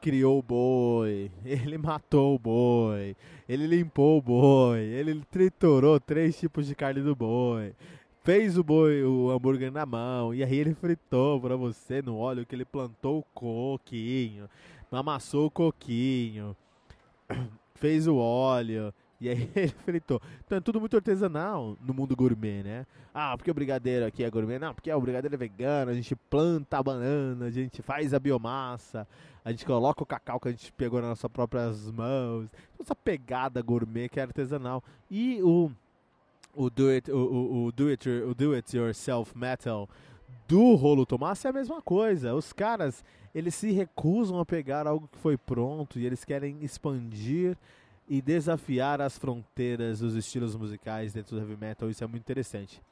criou 0.00 0.38
o 0.38 0.42
boi, 0.42 1.30
ele 1.44 1.78
matou 1.78 2.34
o 2.34 2.38
boi, 2.38 3.16
ele 3.48 3.66
limpou 3.66 4.18
o 4.18 4.22
boi, 4.22 4.80
ele 4.80 5.22
triturou 5.30 5.98
três 5.98 6.38
tipos 6.38 6.66
de 6.66 6.74
carne 6.74 7.00
do 7.00 7.16
boi, 7.16 7.74
fez 8.22 8.58
o 8.58 8.64
boi, 8.64 9.02
o 9.02 9.30
hambúrguer 9.30 9.72
na 9.72 9.86
mão, 9.86 10.34
e 10.34 10.44
aí 10.44 10.56
ele 10.56 10.74
fritou 10.74 11.40
pra 11.40 11.56
você 11.56 12.02
no 12.02 12.18
óleo 12.18 12.44
que 12.44 12.54
ele 12.54 12.64
plantou 12.64 13.20
o 13.20 13.24
coquinho, 13.34 14.48
amassou 14.92 15.46
o 15.46 15.50
coquinho, 15.50 16.54
fez 17.76 18.06
o 18.06 18.16
óleo, 18.16 18.92
e 19.20 19.28
aí 19.28 19.50
ele 19.54 19.74
fritou. 19.84 20.20
Então 20.44 20.58
é 20.58 20.60
tudo 20.60 20.80
muito 20.80 20.96
artesanal 20.96 21.76
no 21.80 21.92
mundo 21.92 22.16
gourmet, 22.16 22.62
né? 22.62 22.86
Ah, 23.12 23.36
porque 23.36 23.50
o 23.50 23.54
brigadeiro 23.54 24.06
aqui 24.06 24.24
é 24.24 24.30
gourmet? 24.30 24.58
Não, 24.58 24.72
porque 24.72 24.90
o 24.92 25.00
brigadeiro 25.00 25.34
é 25.34 25.38
vegano, 25.38 25.90
a 25.90 25.94
gente 25.94 26.16
planta 26.16 26.78
a 26.78 26.82
banana, 26.82 27.46
a 27.46 27.50
gente 27.50 27.82
faz 27.82 28.14
a 28.14 28.18
biomassa, 28.18 29.06
a 29.44 29.50
gente 29.50 29.66
coloca 29.66 30.02
o 30.02 30.06
cacau 30.06 30.40
que 30.40 30.48
a 30.48 30.52
gente 30.52 30.72
pegou 30.72 31.00
nas 31.00 31.10
nossas 31.10 31.30
próprias 31.30 31.90
mãos. 31.90 32.48
Essa 32.78 32.94
pegada 32.94 33.60
gourmet 33.60 34.08
que 34.08 34.18
é 34.18 34.22
artesanal. 34.22 34.82
E 35.10 35.42
o 35.42 35.70
o 36.54 36.68
do 36.68 36.88
it, 36.88 37.10
o, 37.10 37.16
o, 37.16 37.64
o 37.66 37.72
do 37.72 37.88
it, 37.88 38.08
o 38.08 38.34
do 38.34 38.54
it 38.54 38.76
yourself 38.76 39.36
metal 39.38 39.88
do 40.48 40.74
Rolo 40.74 41.06
Tomás 41.06 41.44
é 41.44 41.48
a 41.48 41.52
mesma 41.52 41.80
coisa. 41.80 42.34
Os 42.34 42.52
caras, 42.52 43.04
eles 43.34 43.54
se 43.54 43.70
recusam 43.70 44.40
a 44.40 44.44
pegar 44.44 44.86
algo 44.86 45.08
que 45.08 45.18
foi 45.18 45.36
pronto 45.36 45.98
e 45.98 46.06
eles 46.06 46.24
querem 46.24 46.58
expandir 46.62 47.56
e 48.10 48.20
desafiar 48.20 49.00
as 49.00 49.16
fronteiras 49.16 50.00
dos 50.00 50.16
estilos 50.16 50.56
musicais 50.56 51.12
dentro 51.12 51.36
do 51.36 51.40
heavy 51.40 51.56
metal. 51.56 51.88
Isso 51.88 52.02
é 52.02 52.06
muito 52.08 52.22
interessante. 52.22 52.82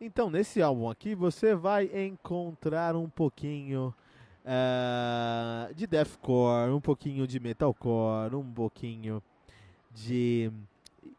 Então, 0.00 0.30
nesse 0.30 0.62
álbum 0.62 0.88
aqui, 0.88 1.14
você 1.14 1.54
vai 1.54 1.90
encontrar 2.06 2.96
um 2.96 3.06
pouquinho 3.06 3.94
uh, 4.46 5.74
de 5.74 5.86
deathcore, 5.86 6.72
um 6.72 6.80
pouquinho 6.80 7.26
de 7.26 7.38
metalcore, 7.38 8.34
um 8.34 8.50
pouquinho 8.50 9.22
de 9.94 10.50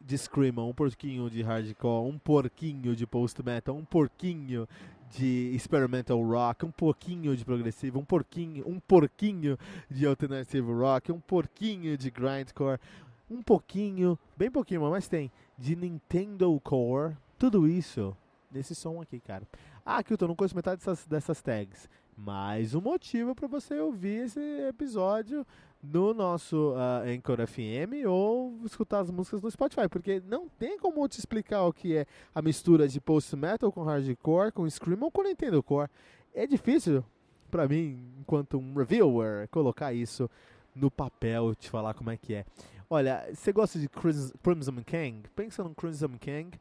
de 0.06 0.18
screamo, 0.18 0.68
um 0.68 0.74
pouquinho 0.74 1.30
de 1.30 1.42
hardcore, 1.42 2.10
um 2.10 2.18
porquinho 2.18 2.94
de 2.94 3.08
post 3.08 3.42
metal, 3.42 3.76
um 3.76 3.86
porquinho 3.86 4.68
de 5.16 5.52
experimental 5.56 6.22
rock, 6.22 6.66
um 6.66 6.72
pouquinho 6.72 7.38
de 7.38 7.46
progressivo, 7.46 8.00
um 8.00 8.06
porquinho, 8.06 8.68
um 8.68 8.80
porquinho 8.80 9.58
de 9.90 10.06
alternative 10.06 10.74
rock, 10.74 11.12
um 11.12 11.20
porquinho 11.20 11.98
de 11.98 12.10
grindcore, 12.10 12.80
um 13.30 13.42
pouquinho, 13.42 14.18
bem 14.36 14.52
pouquinho, 14.52 14.82
mas 14.82 15.08
tem, 15.08 15.32
de 15.58 15.76
Nintendo 15.76 16.60
Core, 16.62 17.16
tudo 17.38 17.68
isso 17.68 18.16
nesse 18.52 18.76
som 18.76 19.02
aqui, 19.02 19.20
cara. 19.20 19.48
Ah, 19.86 20.04
Kilton, 20.04 20.28
não 20.28 20.36
conheço 20.36 20.56
metade 20.56 20.78
dessas, 20.78 21.06
dessas 21.06 21.42
tags. 21.42 21.90
Mais 22.16 22.76
um 22.76 22.82
motivo 22.82 23.34
para 23.34 23.48
você 23.48 23.80
ouvir 23.80 24.26
esse 24.26 24.40
episódio 24.68 25.46
no 25.82 26.14
nosso 26.14 26.74
uh, 26.74 27.04
Anchor 27.06 27.46
FM 27.46 28.08
ou 28.08 28.62
escutar 28.64 29.00
as 29.00 29.10
músicas 29.10 29.42
no 29.42 29.52
Spotify, 29.52 29.90
porque 29.90 30.22
não 30.26 30.48
tem 30.48 30.78
como 30.78 31.06
te 31.08 31.20
explicar 31.20 31.64
o 31.64 31.74
que 31.74 31.98
é 31.98 32.06
a 32.34 32.42
mistura 32.42 32.88
de 32.88 33.02
post 33.02 33.36
metal 33.36 33.72
com 33.72 33.84
hardcore, 33.84 34.52
com 34.52 34.70
scream 34.70 35.02
ou 35.02 35.12
com 35.12 35.24
Nintendo 35.24 35.62
Core. 35.64 35.90
É 36.34 36.46
difícil 36.46 37.04
para 37.50 37.68
mim, 37.68 38.00
enquanto 38.20 38.58
um 38.58 38.74
reviewer, 38.74 39.48
colocar 39.50 39.94
isso 39.94 40.30
no 40.76 40.90
papel, 40.90 41.54
te 41.54 41.70
falar 41.70 41.94
como 41.94 42.10
é 42.10 42.18
que 42.18 42.34
é. 42.34 42.46
Olha, 42.90 43.28
você 43.34 43.52
gosta 43.52 43.80
de 43.80 43.90
Crimson 43.90 44.84
King? 44.86 45.28
Pensa 45.36 45.64
no 45.64 45.74
Crimson 45.74 46.18
King 46.20 46.58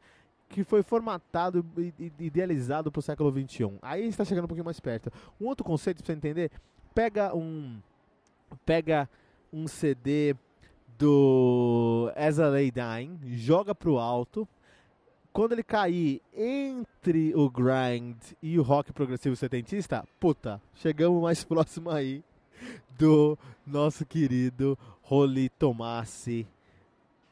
que 0.53 0.63
foi 0.63 0.83
formatado 0.83 1.65
e 1.75 2.11
idealizado 2.19 2.91
para 2.91 2.99
o 2.99 3.01
século 3.01 3.31
XXI. 3.31 3.71
Aí 3.81 4.07
está 4.07 4.23
chegando 4.23 4.45
um 4.45 4.47
pouquinho 4.47 4.65
mais 4.65 4.79
perto. 4.79 5.11
Um 5.41 5.47
outro 5.47 5.65
conceito 5.65 5.97
para 5.97 6.05
você 6.05 6.13
entender, 6.13 6.51
pega 6.93 7.35
um 7.35 7.79
pega 8.63 9.09
um 9.51 9.67
CD 9.67 10.35
do 10.97 12.11
As 12.15 12.39
a 12.39 12.49
Lay 12.49 12.71
Dying, 12.71 13.19
joga 13.23 13.73
pro 13.73 13.97
alto. 13.97 14.47
Quando 15.31 15.53
ele 15.53 15.63
cair 15.63 16.21
entre 16.31 17.33
o 17.35 17.49
grind 17.49 18.15
e 18.39 18.59
o 18.59 18.61
rock 18.61 18.93
progressivo 18.93 19.35
setentista, 19.35 20.07
puta, 20.19 20.61
chegamos 20.75 21.19
mais 21.19 21.41
próximo 21.43 21.89
aí 21.89 22.23
do 22.97 23.35
nosso 23.65 24.05
querido 24.05 24.77
Rolly 25.03 25.49
Tomassi 25.49 26.47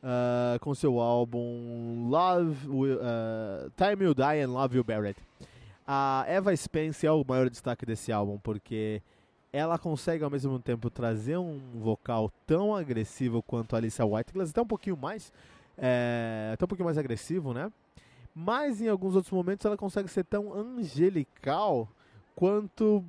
uh, 0.03 0.59
com 0.59 0.73
seu 0.75 0.99
álbum 0.99 2.09
Love, 2.09 2.67
uh, 2.67 3.71
Time 3.75 4.05
You 4.05 4.13
Die 4.13 4.41
and 4.43 4.51
Love 4.51 4.77
You 4.77 4.83
Buried. 4.83 5.17
A 5.87 6.25
Eva 6.27 6.55
Spence 6.55 7.05
é 7.05 7.11
o 7.11 7.23
maior 7.27 7.49
destaque 7.49 7.85
desse 7.85 8.11
álbum 8.11 8.37
porque 8.37 9.01
ela 9.51 9.77
consegue 9.77 10.23
ao 10.23 10.29
mesmo 10.29 10.59
tempo 10.59 10.89
trazer 10.89 11.37
um 11.37 11.59
vocal 11.75 12.31
tão 12.45 12.73
agressivo 12.75 13.41
quanto 13.41 13.75
a 13.75 13.79
Alicia 13.79 14.05
Whiteglass, 14.05 14.51
até 14.51 14.61
um 14.61 14.67
pouquinho 14.67 14.95
mais, 14.95 15.33
é, 15.77 16.51
até 16.53 16.63
um 16.63 16.67
pouquinho 16.67 16.85
mais 16.85 16.97
agressivo, 16.97 17.53
né? 17.53 17.71
Mas 18.33 18.81
em 18.81 18.87
alguns 18.87 19.15
outros 19.15 19.33
momentos 19.33 19.65
ela 19.65 19.75
consegue 19.75 20.07
ser 20.07 20.23
tão 20.23 20.53
angelical 20.53 21.89
quanto 22.33 23.03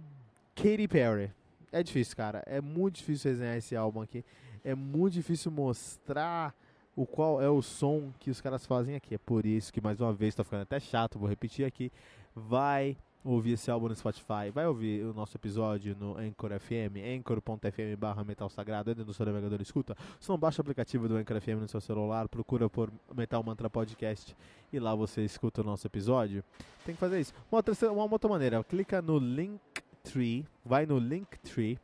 Katy 0.56 0.88
Perry. 0.88 1.30
É 1.70 1.82
difícil, 1.82 2.16
cara. 2.16 2.42
É 2.44 2.60
muito 2.60 2.96
difícil 2.96 3.30
resenhar 3.30 3.56
esse 3.56 3.76
álbum 3.76 4.02
aqui. 4.02 4.24
É 4.64 4.74
muito 4.74 5.14
difícil 5.14 5.50
mostrar 5.50 6.54
o 6.94 7.06
qual 7.06 7.40
é 7.40 7.48
o 7.48 7.62
som 7.62 8.12
que 8.18 8.30
os 8.30 8.40
caras 8.40 8.66
fazem 8.66 8.94
aqui. 8.94 9.14
É 9.14 9.18
por 9.18 9.46
isso 9.46 9.72
que, 9.72 9.80
mais 9.80 10.00
uma 10.00 10.12
vez, 10.12 10.32
está 10.32 10.44
ficando 10.44 10.62
até 10.62 10.78
chato, 10.78 11.18
vou 11.18 11.28
repetir 11.28 11.64
aqui. 11.64 11.90
Vai 12.34 12.96
ouvir 13.24 13.52
esse 13.52 13.70
álbum 13.70 13.88
no 13.88 13.94
Spotify, 13.94 14.50
vai 14.52 14.66
ouvir 14.66 15.04
o 15.04 15.14
nosso 15.14 15.36
episódio 15.36 15.96
no 15.98 16.16
Anchor 16.18 16.58
FM, 16.58 16.98
anchor.fm 17.16 17.96
barra 17.96 18.24
Metal 18.24 18.48
Sagrado, 18.48 18.90
entra 18.90 19.04
no 19.04 19.14
seu 19.14 19.24
navegador 19.24 19.60
escuta. 19.60 19.96
Se 20.18 20.28
não 20.28 20.36
baixa 20.36 20.60
o 20.60 20.62
aplicativo 20.62 21.08
do 21.08 21.16
Anchor 21.16 21.40
FM 21.40 21.60
no 21.60 21.68
seu 21.68 21.80
celular, 21.80 22.28
procura 22.28 22.68
por 22.68 22.92
Metal 23.14 23.42
Mantra 23.42 23.70
Podcast 23.70 24.36
e 24.72 24.78
lá 24.78 24.94
você 24.94 25.24
escuta 25.24 25.60
o 25.60 25.64
nosso 25.64 25.86
episódio. 25.86 26.42
Tem 26.84 26.94
que 26.94 27.00
fazer 27.00 27.20
isso. 27.20 27.32
Uma 27.50 27.58
outra, 27.58 27.92
uma 27.92 28.10
outra 28.10 28.28
maneira, 28.28 28.64
clica 28.64 29.00
no 29.00 29.18
Linktree, 29.18 30.44
vai 30.64 30.84
no 30.84 30.98
Linktree 30.98 31.78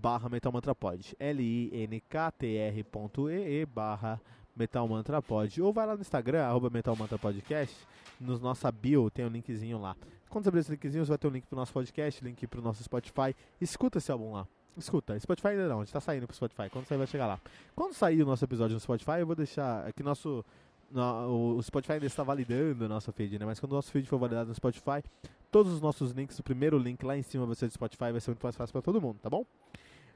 barra 0.00 0.28
Metal 0.28 0.52
Mantra 0.52 0.74
Pod, 0.74 1.16
L-I-N-K-T-R.ee 1.18 1.66
barra 3.66 4.20
Metal 4.54 4.86
Mantra 4.88 5.20
Pod, 5.20 5.60
ou 5.60 5.72
vai 5.72 5.86
lá 5.86 5.94
no 5.94 6.00
Instagram, 6.00 6.44
arroba 6.44 6.70
Metal 6.70 6.94
Mantra 6.96 7.18
Podcast, 7.18 7.76
nos 8.20 8.40
nossa 8.40 8.70
bio 8.70 9.10
tem 9.10 9.24
um 9.24 9.28
linkzinho 9.28 9.78
lá. 9.78 9.96
Quando 10.28 10.44
você 10.44 10.48
abrir 10.50 10.60
esse 10.60 10.70
linkzinho, 10.70 11.04
você 11.04 11.08
vai 11.08 11.18
ter 11.18 11.26
um 11.26 11.30
link 11.30 11.46
pro 11.46 11.56
nosso 11.56 11.72
podcast, 11.72 12.24
link 12.24 12.46
pro 12.46 12.62
nosso 12.62 12.82
Spotify, 12.82 13.34
escuta 13.60 13.98
esse 13.98 14.12
álbum 14.12 14.32
lá. 14.32 14.46
Escuta, 14.76 15.18
Spotify 15.18 15.48
ainda 15.48 15.68
não, 15.68 15.80
a 15.80 15.84
gente 15.84 15.92
tá 15.92 16.00
saindo 16.00 16.26
pro 16.26 16.36
Spotify, 16.36 16.70
quando 16.70 16.86
sair 16.86 16.98
vai 16.98 17.06
chegar 17.08 17.26
lá. 17.26 17.40
Quando 17.74 17.94
sair 17.94 18.22
o 18.22 18.26
nosso 18.26 18.44
episódio 18.44 18.74
no 18.74 18.80
Spotify, 18.80 19.18
eu 19.18 19.26
vou 19.26 19.34
deixar 19.34 19.84
aqui 19.86 20.02
nosso 20.04 20.44
no, 20.90 21.56
o 21.56 21.62
Spotify 21.62 21.94
ainda 21.94 22.06
está 22.06 22.22
validando 22.22 22.84
o 22.84 22.88
nosso 22.88 23.12
feed, 23.12 23.38
né? 23.38 23.44
Mas 23.44 23.60
quando 23.60 23.72
o 23.72 23.74
nosso 23.74 23.90
feed 23.90 24.08
for 24.08 24.18
validado 24.18 24.48
no 24.48 24.54
Spotify, 24.54 25.02
todos 25.50 25.72
os 25.72 25.80
nossos 25.80 26.12
links, 26.12 26.38
o 26.38 26.42
primeiro 26.42 26.78
link 26.78 27.02
lá 27.04 27.16
em 27.16 27.22
cima 27.22 27.44
vai 27.44 27.54
ser 27.54 27.66
do 27.66 27.72
Spotify, 27.72 28.12
vai 28.12 28.20
ser 28.20 28.30
muito 28.30 28.42
mais 28.42 28.56
fácil 28.56 28.72
para 28.72 28.82
todo 28.82 29.00
mundo, 29.00 29.18
tá 29.20 29.28
bom? 29.28 29.44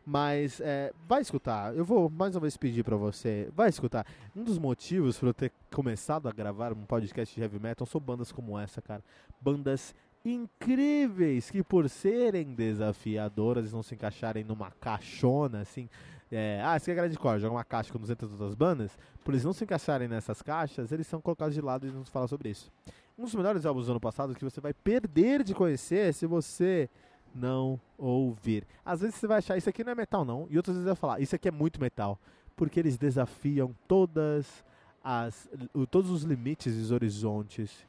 Mas 0.05 0.61
é, 0.61 0.93
vai 1.09 1.23
escutar. 1.23 1.75
Eu 1.77 1.85
vou 1.85 2.11
mais 2.11 2.35
uma 2.35 2.41
vez 2.41 2.57
pedir 2.57 2.83
para 2.83 2.97
você, 2.97 3.49
vai 3.55 3.69
escutar. 3.69 4.07
Um 4.35 4.43
dos 4.43 4.59
motivos 4.59 5.19
para 5.19 5.29
eu 5.29 5.35
ter 5.35 5.53
começado 5.71 6.29
a 6.29 6.33
gravar 6.33 6.73
um 6.73 6.85
podcast 6.85 7.35
de 7.35 7.41
heavy 7.41 7.59
metal 7.59 7.87
são 7.87 8.01
bandas 8.01 8.33
como 8.33 8.59
essa, 8.59 8.83
cara. 8.83 9.03
Bandas 9.41 9.95
incríveis 10.25 11.51
que 11.51 11.63
por 11.63 11.89
serem 11.89 12.55
desafiadoras 12.55 13.73
não 13.73 13.83
se 13.83 13.95
encaixarem 13.95 14.45
numa 14.45 14.71
caixona 14.71 15.61
assim, 15.61 15.89
é, 16.31 16.63
ah, 16.65 16.79
você 16.79 16.93
quer 16.93 17.03
grande 17.03 17.19
core, 17.19 17.41
joga 17.41 17.55
uma 17.55 17.65
caixa 17.65 17.93
com 17.93 17.99
200 17.99 18.33
outras 18.33 18.55
bandas, 18.55 18.99
por 19.23 19.35
eles 19.35 19.45
não 19.45 19.53
se 19.53 19.65
encaixarem 19.65 20.09
nessas 20.09 20.41
caixas, 20.41 20.91
eles 20.91 21.07
são 21.07 21.21
colocados 21.21 21.55
de 21.55 21.61
lado 21.61 21.87
e 21.87 21.91
não 21.91 22.05
se 22.05 22.11
fala 22.11 22.27
sobre 22.27 22.49
isso. 22.49 22.71
Um 23.19 23.25
dos 23.25 23.35
melhores 23.35 23.67
álbuns 23.67 23.87
do 23.87 23.93
ano 23.93 24.01
passado 24.01 24.35
que 24.35 24.43
você 24.43 24.61
vai 24.61 24.73
perder 24.73 25.43
de 25.43 25.55
conhecer 25.55 26.15
se 26.15 26.27
você 26.27 26.89
não 27.35 27.81
ouvir. 27.99 28.67
Às 28.85 29.01
vezes 29.01 29.17
você 29.17 29.27
vai 29.27 29.39
achar 29.39 29.57
isso 29.57 29.69
aqui 29.69 29.85
não 29.85 29.93
é 29.93 29.95
metal 29.95 30.25
não, 30.25 30.47
e 30.51 30.57
outras 30.57 30.77
vezes 30.77 30.87
vai 30.87 30.97
falar 30.97 31.21
isso 31.21 31.35
aqui 31.35 31.49
é 31.49 31.51
muito 31.51 31.81
metal, 31.81 32.19
porque 32.57 32.79
eles 32.79 32.97
desafiam 32.97 33.75
todas 33.87 34.65
as 35.03 35.49
todos 35.91 36.11
os 36.11 36.23
limites 36.23 36.77
e 36.77 36.81
os 36.81 36.91
horizontes 36.91 37.87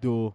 do 0.00 0.32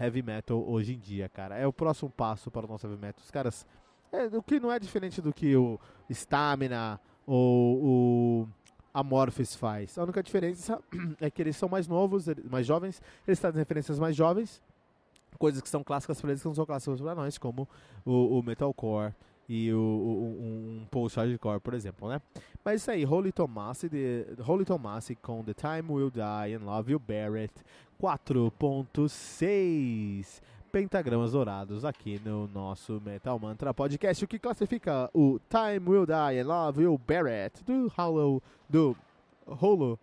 heavy 0.00 0.22
metal 0.22 0.62
hoje 0.68 0.94
em 0.94 0.98
dia, 0.98 1.28
cara. 1.28 1.56
É 1.56 1.66
o 1.66 1.72
próximo 1.72 2.10
passo 2.10 2.50
para 2.50 2.66
o 2.66 2.68
nosso 2.68 2.86
heavy 2.86 3.00
metal. 3.00 3.22
Os 3.24 3.30
caras 3.30 3.66
é, 4.12 4.24
o 4.36 4.42
que 4.42 4.58
não 4.58 4.72
é 4.72 4.78
diferente 4.78 5.20
do 5.20 5.32
que 5.32 5.54
o 5.56 5.78
Stamina 6.10 7.00
ou 7.26 7.84
o 7.84 8.48
Amorphis 8.92 9.54
faz. 9.54 9.98
A 9.98 10.02
única 10.02 10.22
diferença 10.22 10.80
é 11.20 11.30
que 11.30 11.42
eles 11.42 11.56
são 11.56 11.68
mais 11.68 11.86
novos, 11.86 12.26
mais 12.50 12.66
jovens, 12.66 13.02
eles 13.26 13.38
trazem 13.38 13.58
referências 13.58 13.98
mais 13.98 14.16
jovens, 14.16 14.62
coisas 15.38 15.62
que 15.62 15.68
são 15.68 15.84
clássicas 15.84 16.20
para 16.20 16.30
eles 16.30 16.42
que 16.42 16.48
não 16.48 16.54
são 16.54 16.66
clássicas 16.66 17.00
para 17.00 17.14
nós, 17.14 17.38
como 17.38 17.68
o, 18.04 18.38
o 18.38 18.42
metalcore 18.42 19.14
e 19.48 19.72
o, 19.72 19.78
o, 19.78 20.82
um 20.82 20.86
post 20.90 21.18
hardcore, 21.18 21.60
por 21.60 21.74
exemplo, 21.74 22.08
né? 22.08 22.20
Mas 22.64 22.82
isso 22.82 22.90
aí, 22.90 23.06
Holy 23.06 23.30
Tomasi, 23.32 23.88
de, 23.88 24.26
Holy 24.46 24.64
Tomasi 24.64 25.14
com 25.14 25.42
The 25.42 25.54
Time 25.54 25.90
Will 25.90 26.10
Die 26.10 26.54
and 26.54 26.64
Love 26.64 26.92
You 26.92 26.98
Barrett 26.98 27.54
4.6 28.00 30.42
pentagramas 30.70 31.32
dourados 31.32 31.84
aqui 31.84 32.20
no 32.22 32.46
nosso 32.48 33.00
Metal 33.02 33.38
Mantra 33.38 33.72
Podcast, 33.72 34.22
o 34.22 34.28
que 34.28 34.38
classifica 34.38 35.08
o 35.14 35.40
Time 35.48 35.88
Will 35.88 36.04
Die 36.04 36.40
and 36.40 36.46
Love 36.46 36.82
You 36.82 36.98
Barrett 36.98 37.64
do 37.64 37.90
Hollow, 37.96 38.42
do 38.68 38.94
Holo 39.46 39.98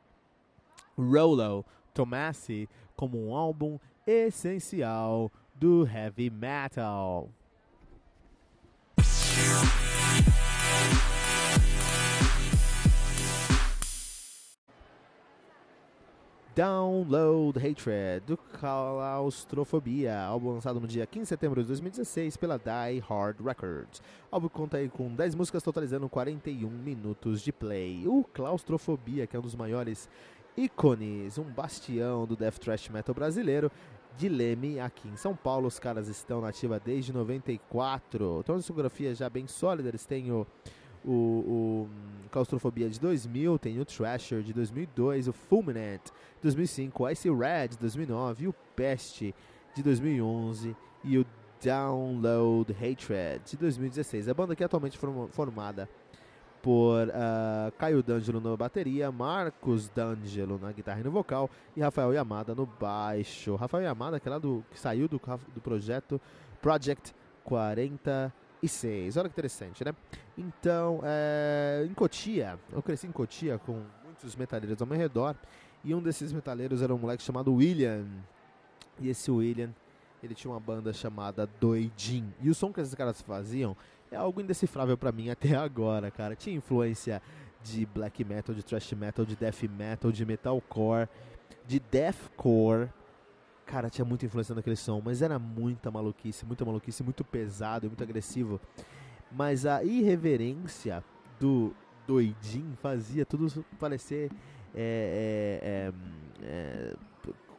Rolo 0.97 1.63
Tomasi 1.93 2.67
como 2.95 3.27
um 3.27 3.35
álbum 3.35 3.77
essencial 4.05 5.31
do 5.55 5.87
heavy 5.87 6.29
metal. 6.29 7.29
Download 16.55 17.59
Hatred, 17.59 18.25
do 18.25 18.37
Claustrofobia, 18.37 20.17
álbum 20.21 20.53
lançado 20.53 20.79
no 20.79 20.87
dia 20.87 21.05
15 21.05 21.23
de 21.23 21.27
setembro 21.27 21.61
de 21.61 21.67
2016 21.67 22.37
pela 22.37 22.57
Die 22.57 22.99
Hard 23.09 23.41
Records. 23.41 24.01
O 24.31 24.35
álbum 24.35 24.47
conta 24.47 24.77
aí 24.77 24.87
com 24.87 25.13
10 25.13 25.35
músicas 25.35 25.61
totalizando 25.61 26.07
41 26.07 26.69
minutos 26.69 27.41
de 27.41 27.51
play. 27.51 28.07
O 28.07 28.23
Claustrofobia, 28.23 29.27
que 29.27 29.35
é 29.35 29.39
um 29.39 29.41
dos 29.41 29.53
maiores 29.53 30.07
ícones, 30.55 31.37
um 31.37 31.43
bastião 31.43 32.25
do 32.25 32.35
death 32.35 32.57
thrash 32.59 32.87
metal 32.87 33.13
brasileiro, 33.13 33.69
de 34.17 34.29
Leme, 34.29 34.79
aqui 34.79 35.07
em 35.07 35.15
São 35.15 35.35
Paulo. 35.35 35.67
Os 35.67 35.79
caras 35.79 36.07
estão 36.07 36.41
na 36.41 36.49
ativa 36.49 36.79
desde 36.79 37.13
94. 37.13 38.39
Então, 38.41 38.55
uma 38.55 38.59
discografia 38.59 39.13
já 39.13 39.29
bem 39.29 39.47
sólida. 39.47 39.89
Eles 39.89 40.05
têm 40.05 40.31
o, 40.31 40.47
o, 41.03 41.11
o 41.11 41.89
Claustrofobia 42.31 42.89
de 42.89 42.99
2000, 42.99 43.59
tem 43.59 43.79
o 43.79 43.85
Thrasher 43.85 44.41
de 44.41 44.53
2002, 44.53 45.27
o 45.27 45.33
Fulminant 45.33 46.03
de 46.05 46.41
2005, 46.41 47.03
o 47.03 47.09
Icy 47.09 47.29
Red 47.29 47.69
de 47.69 47.77
2009, 47.77 48.47
o 48.47 48.53
Pest 48.75 49.21
de 49.73 49.83
2011 49.83 50.75
e 51.03 51.17
o 51.17 51.25
Download 51.63 52.71
Hatred 52.73 53.41
de 53.45 53.57
2016. 53.57 54.29
A 54.29 54.33
banda 54.33 54.53
aqui 54.53 54.63
é 54.63 54.65
atualmente 54.65 54.97
formada 55.31 55.89
por 56.65 57.09
uh, 57.09 57.71
Caio 57.77 58.01
D'Angelo 58.01 58.41
na 58.41 58.57
bateria, 58.57 59.11
Marcos 59.11 59.87
D'Angelo 59.89 60.57
na 60.59 60.71
guitarra 60.71 60.99
e 60.99 61.03
no 61.03 61.11
vocal 61.11 61.47
e 61.77 61.79
Rafael 61.79 62.11
Yamada 62.11 62.55
no 62.55 62.65
baixo. 62.65 63.53
Rafael 63.53 63.83
Yamada, 63.83 64.19
que, 64.19 64.27
é 64.27 64.31
lá 64.31 64.39
do, 64.39 64.65
que 64.71 64.79
saiu 64.79 65.07
do, 65.07 65.21
do 65.53 65.61
projeto 65.61 66.19
Project 66.59 67.13
46. 67.43 69.15
Olha 69.15 69.29
que 69.29 69.33
interessante, 69.33 69.85
né? 69.85 69.93
Então, 70.35 71.01
é, 71.03 71.85
em 71.87 71.93
Cotia, 71.93 72.57
eu 72.73 72.81
cresci 72.81 73.05
em 73.05 73.11
Cotia 73.11 73.59
com 73.59 73.83
muitos 74.03 74.35
metaleiros 74.35 74.81
ao 74.81 74.87
meu 74.87 74.97
redor 74.97 75.35
e 75.83 75.93
um 75.93 76.01
desses 76.01 76.33
metaleiros 76.33 76.81
era 76.81 76.91
um 76.95 76.97
moleque 76.97 77.21
chamado 77.21 77.53
William. 77.53 78.07
E 78.99 79.07
esse 79.07 79.29
William, 79.29 79.69
ele 80.23 80.33
tinha 80.33 80.51
uma 80.51 80.59
banda 80.59 80.91
chamada 80.91 81.47
Doidin. 81.61 82.33
E 82.41 82.49
o 82.49 82.55
som 82.55 82.73
que 82.73 82.81
esses 82.81 82.95
caras 82.95 83.21
faziam 83.21 83.77
é 84.15 84.17
algo 84.17 84.41
indecifrável 84.41 84.97
para 84.97 85.11
mim 85.11 85.29
até 85.29 85.55
agora, 85.57 86.09
cara. 86.09 86.35
Tinha 86.35 86.55
influência 86.55 87.21
de 87.63 87.85
black 87.85 88.23
metal, 88.23 88.55
de 88.55 88.63
thrash 88.63 88.93
metal, 88.93 89.25
de 89.25 89.35
death 89.35 89.63
metal, 89.63 90.11
de 90.11 90.25
metalcore, 90.25 91.07
de 91.67 91.79
deathcore. 91.79 92.89
Cara, 93.65 93.89
tinha 93.89 94.05
muita 94.05 94.25
influência 94.25 94.53
naquele 94.53 94.75
som, 94.75 95.01
mas 95.03 95.21
era 95.21 95.39
muita 95.39 95.89
maluquice, 95.89 96.45
muita 96.45 96.63
maluquice, 96.63 97.03
muito 97.03 97.23
pesado, 97.23 97.87
muito 97.87 98.03
agressivo. 98.03 98.61
Mas 99.31 99.65
a 99.65 99.83
irreverência 99.83 101.03
do 101.39 101.73
doidinho 102.07 102.77
fazia 102.77 103.25
tudo 103.25 103.65
parecer 103.79 104.31
é, 104.73 105.91
é, 106.43 106.43
é, 106.43 106.93
é 106.93 106.95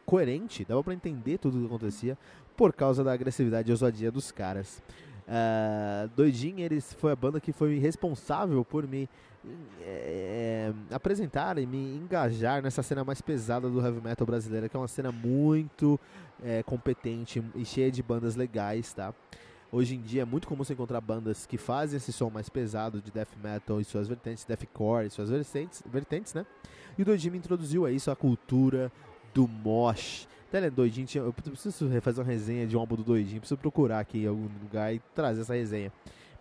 coerente, 0.06 0.64
dava 0.64 0.84
para 0.84 0.94
entender 0.94 1.38
tudo 1.38 1.56
o 1.56 1.60
que 1.60 1.66
acontecia 1.66 2.16
por 2.56 2.72
causa 2.72 3.02
da 3.02 3.12
agressividade 3.12 3.68
e 3.68 3.72
ousadia 3.72 4.10
dos 4.10 4.30
caras. 4.30 4.80
Uh, 5.26 6.60
eles 6.60 6.92
foi 6.94 7.10
a 7.10 7.16
banda 7.16 7.40
que 7.40 7.52
foi 7.52 7.78
responsável 7.78 8.64
por 8.64 8.86
me 8.86 9.08
é, 9.80 10.72
apresentar 10.90 11.58
e 11.58 11.66
me 11.66 11.96
engajar 11.96 12.62
nessa 12.62 12.82
cena 12.82 13.04
mais 13.04 13.20
pesada 13.20 13.68
do 13.68 13.80
heavy 13.80 14.00
metal 14.00 14.26
brasileiro, 14.26 14.68
que 14.68 14.76
é 14.76 14.80
uma 14.80 14.88
cena 14.88 15.12
muito 15.12 15.98
é, 16.42 16.62
competente 16.62 17.42
e 17.54 17.64
cheia 17.64 17.90
de 17.90 18.02
bandas 18.02 18.36
legais, 18.36 18.92
tá? 18.92 19.14
Hoje 19.70 19.96
em 19.96 20.00
dia 20.00 20.22
é 20.22 20.24
muito 20.24 20.46
comum 20.46 20.64
você 20.64 20.72
encontrar 20.72 21.00
bandas 21.00 21.44
que 21.44 21.58
fazem 21.58 21.96
esse 21.96 22.12
som 22.12 22.30
mais 22.30 22.48
pesado 22.48 23.00
de 23.00 23.10
death 23.10 23.36
metal 23.42 23.80
e 23.80 23.84
suas 23.84 24.06
vertentes, 24.06 24.44
deathcore 24.44 25.06
e 25.06 25.10
suas 25.10 25.28
vertentes, 25.28 25.82
vertentes 25.86 26.34
né? 26.34 26.46
E 26.96 27.02
o 27.02 27.30
me 27.30 27.38
introduziu 27.38 27.84
a 27.84 27.90
isso, 27.90 28.10
a 28.10 28.16
cultura 28.16 28.90
do 29.34 29.46
mosh, 29.46 30.26
ele 30.52 30.66
é 30.66 30.70
doidinho, 30.70 31.06
eu 31.14 31.32
preciso 31.32 31.88
fazer 32.00 32.20
uma 32.20 32.26
resenha 32.26 32.66
de 32.66 32.76
um 32.76 32.80
álbum 32.80 32.96
do 32.96 33.04
Doidinho, 33.04 33.40
preciso 33.40 33.58
procurar 33.58 34.00
aqui 34.00 34.24
em 34.24 34.26
algum 34.26 34.48
lugar 34.62 34.94
e 34.94 35.00
trazer 35.14 35.42
essa 35.42 35.54
resenha. 35.54 35.92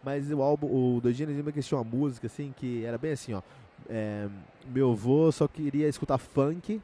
Mas 0.04 0.32
o 0.32 0.42
álbum, 0.42 0.68
o 0.68 1.02
Doidinho 1.02 1.30
lembra 1.30 1.52
que 1.52 1.62
tinha 1.62 1.78
uma 1.78 1.84
música 1.84 2.28
assim 2.28 2.54
que 2.56 2.86
era 2.86 2.98
bem 2.98 3.12
assim, 3.12 3.34
ó. 3.34 3.42
É, 3.90 4.28
meu 4.68 4.92
avô 4.92 5.32
só 5.32 5.48
queria 5.48 5.88
escutar 5.88 6.18
funk, 6.18 6.82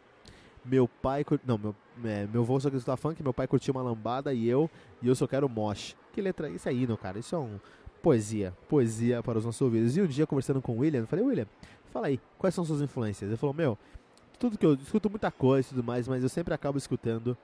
meu 0.66 0.88
pai. 0.88 1.24
Não, 1.46 1.58
meu, 1.58 1.76
é, 2.04 2.28
meu 2.28 2.42
avô 2.42 2.60
só 2.60 2.70
queria 2.70 2.80
escutar 2.80 2.98
funk, 2.98 3.22
meu 3.22 3.34
pai 3.34 3.48
curtia 3.48 3.72
uma 3.72 3.84
lambada 3.84 4.34
e 4.34 4.48
eu, 4.48 4.70
e 5.02 5.08
eu 5.08 5.16
só 5.16 5.28
quero 5.28 5.48
mosh. 5.48 5.96
Que 6.12 6.22
letra, 6.22 6.50
isso 6.50 6.68
aí, 6.68 6.88
não, 6.88 6.98
cara, 6.98 7.20
isso 7.20 7.36
é 7.36 7.38
um 7.38 7.60
poesia, 8.02 8.54
poesia 8.68 9.22
para 9.22 9.38
os 9.38 9.46
nossos 9.46 9.62
ouvidos. 9.62 9.96
E 9.96 10.02
um 10.02 10.08
dia 10.08 10.26
conversando 10.26 10.62
com 10.62 10.74
o 10.74 10.80
William, 10.80 11.02
eu 11.02 11.08
falei, 11.08 11.24
William, 11.24 11.48
fala 11.92 12.08
aí, 12.08 12.20
quais 12.38 12.56
são 12.56 12.66
suas 12.66 12.82
influências? 12.82 13.30
Ele 13.30 13.38
falou, 13.38 13.54
meu, 13.54 13.78
tudo 14.42 14.58
que 14.58 14.66
eu 14.66 14.74
escuto 14.74 15.08
muita 15.08 15.30
coisa 15.30 15.68
e 15.68 15.70
tudo 15.70 15.84
mais, 15.84 16.08
mas 16.08 16.24
eu 16.24 16.30
sempre 16.30 16.52
acabo 16.52 16.76
escutando 16.76 17.38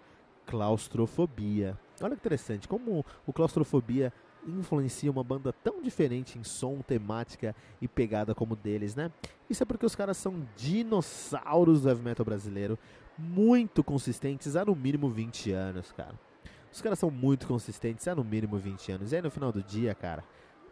claustrofobia. 0.47 1.77
Olha 2.01 2.15
que 2.15 2.21
interessante, 2.21 2.67
como 2.67 3.05
o 3.23 3.31
claustrofobia 3.31 4.11
influencia 4.47 5.11
uma 5.11 5.23
banda 5.23 5.53
tão 5.53 5.79
diferente 5.79 6.39
em 6.39 6.43
som, 6.43 6.79
temática 6.81 7.55
e 7.79 7.87
pegada 7.87 8.33
como 8.33 8.55
deles, 8.55 8.95
né? 8.95 9.11
Isso 9.47 9.61
é 9.61 9.65
porque 9.65 9.85
os 9.85 9.95
caras 9.95 10.17
são 10.17 10.47
dinossauros 10.55 11.81
do 11.83 11.89
heavy 11.89 12.01
metal 12.01 12.25
brasileiro, 12.25 12.79
muito 13.15 13.83
consistentes 13.83 14.55
há 14.55 14.65
no 14.65 14.75
mínimo 14.75 15.07
20 15.07 15.51
anos, 15.51 15.91
cara. 15.91 16.15
Os 16.73 16.81
caras 16.81 16.97
são 16.97 17.11
muito 17.11 17.45
consistentes 17.45 18.07
há 18.07 18.15
no 18.15 18.23
mínimo 18.23 18.57
20 18.57 18.91
anos. 18.93 19.11
E 19.11 19.17
aí 19.17 19.21
no 19.21 19.29
final 19.29 19.51
do 19.51 19.61
dia, 19.61 19.93
cara, 19.93 20.23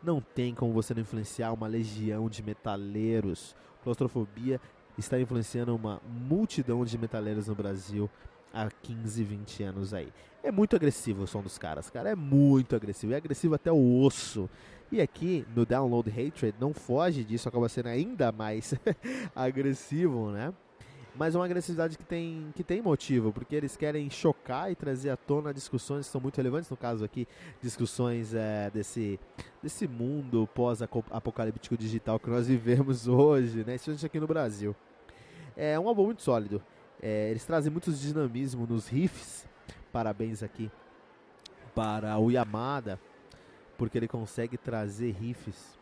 não 0.01 0.19
tem 0.19 0.55
como 0.55 0.73
você 0.73 0.91
não 0.91 1.01
influenciar 1.01 1.53
uma 1.53 1.67
legião 1.67 2.27
de 2.27 2.41
metaleiros. 2.41 3.55
Claustrofobia 3.83 4.59
está 4.97 5.19
influenciando 5.19 5.75
uma 5.75 6.01
multidão 6.05 6.83
de 6.85 6.97
metaleiros 6.97 7.47
no 7.47 7.55
Brasil 7.55 8.09
há 8.53 8.69
15, 8.69 9.23
20 9.23 9.63
anos 9.63 9.93
aí. 9.93 10.11
É 10.41 10.51
muito 10.51 10.75
agressivo 10.75 11.23
o 11.23 11.27
som 11.27 11.41
dos 11.41 11.57
caras, 11.57 11.89
cara. 11.89 12.09
É 12.09 12.15
muito 12.15 12.75
agressivo. 12.75 13.13
É 13.13 13.17
agressivo 13.17 13.55
até 13.55 13.71
o 13.71 14.01
osso. 14.01 14.49
E 14.91 15.01
aqui 15.01 15.45
no 15.55 15.65
Download 15.65 16.09
Hatred 16.09 16.55
não 16.59 16.73
foge 16.73 17.23
disso, 17.23 17.49
acaba 17.49 17.67
sendo 17.67 17.87
ainda 17.87 18.31
mais 18.31 18.73
agressivo, 19.35 20.31
né? 20.31 20.53
Mas 21.17 21.33
é 21.33 21.37
uma 21.37 21.45
agressividade 21.45 21.97
que 21.97 22.03
tem, 22.03 22.51
que 22.55 22.63
tem 22.63 22.81
motivo, 22.81 23.31
porque 23.31 23.55
eles 23.55 23.77
querem 23.77 24.09
chocar 24.09 24.69
e 24.69 24.75
trazer 24.75 25.09
à 25.09 25.17
tona 25.17 25.53
discussões 25.53 26.05
que 26.05 26.11
são 26.11 26.19
muito 26.19 26.35
relevantes, 26.35 26.69
no 26.69 26.75
caso 26.75 27.05
aqui, 27.05 27.25
discussões 27.61 28.33
é, 28.33 28.69
desse, 28.69 29.17
desse 29.63 29.87
mundo 29.87 30.47
pós-apocalíptico 30.53 31.77
digital 31.77 32.19
que 32.19 32.29
nós 32.29 32.47
vivemos 32.47 33.07
hoje, 33.07 33.63
né? 33.65 33.75
Isso 33.75 34.05
aqui 34.05 34.19
no 34.19 34.27
Brasil. 34.27 34.75
É 35.55 35.79
um 35.79 35.87
álbum 35.87 36.05
muito 36.05 36.21
sólido. 36.21 36.61
É, 37.01 37.29
eles 37.29 37.45
trazem 37.45 37.71
muito 37.71 37.91
dinamismo 37.93 38.67
nos 38.67 38.89
riffs. 38.89 39.47
Parabéns 39.93 40.43
aqui 40.43 40.69
para 41.73 42.17
o 42.17 42.29
Yamada, 42.29 42.99
porque 43.77 43.97
ele 43.97 44.07
consegue 44.07 44.57
trazer 44.57 45.11
riffs. 45.11 45.77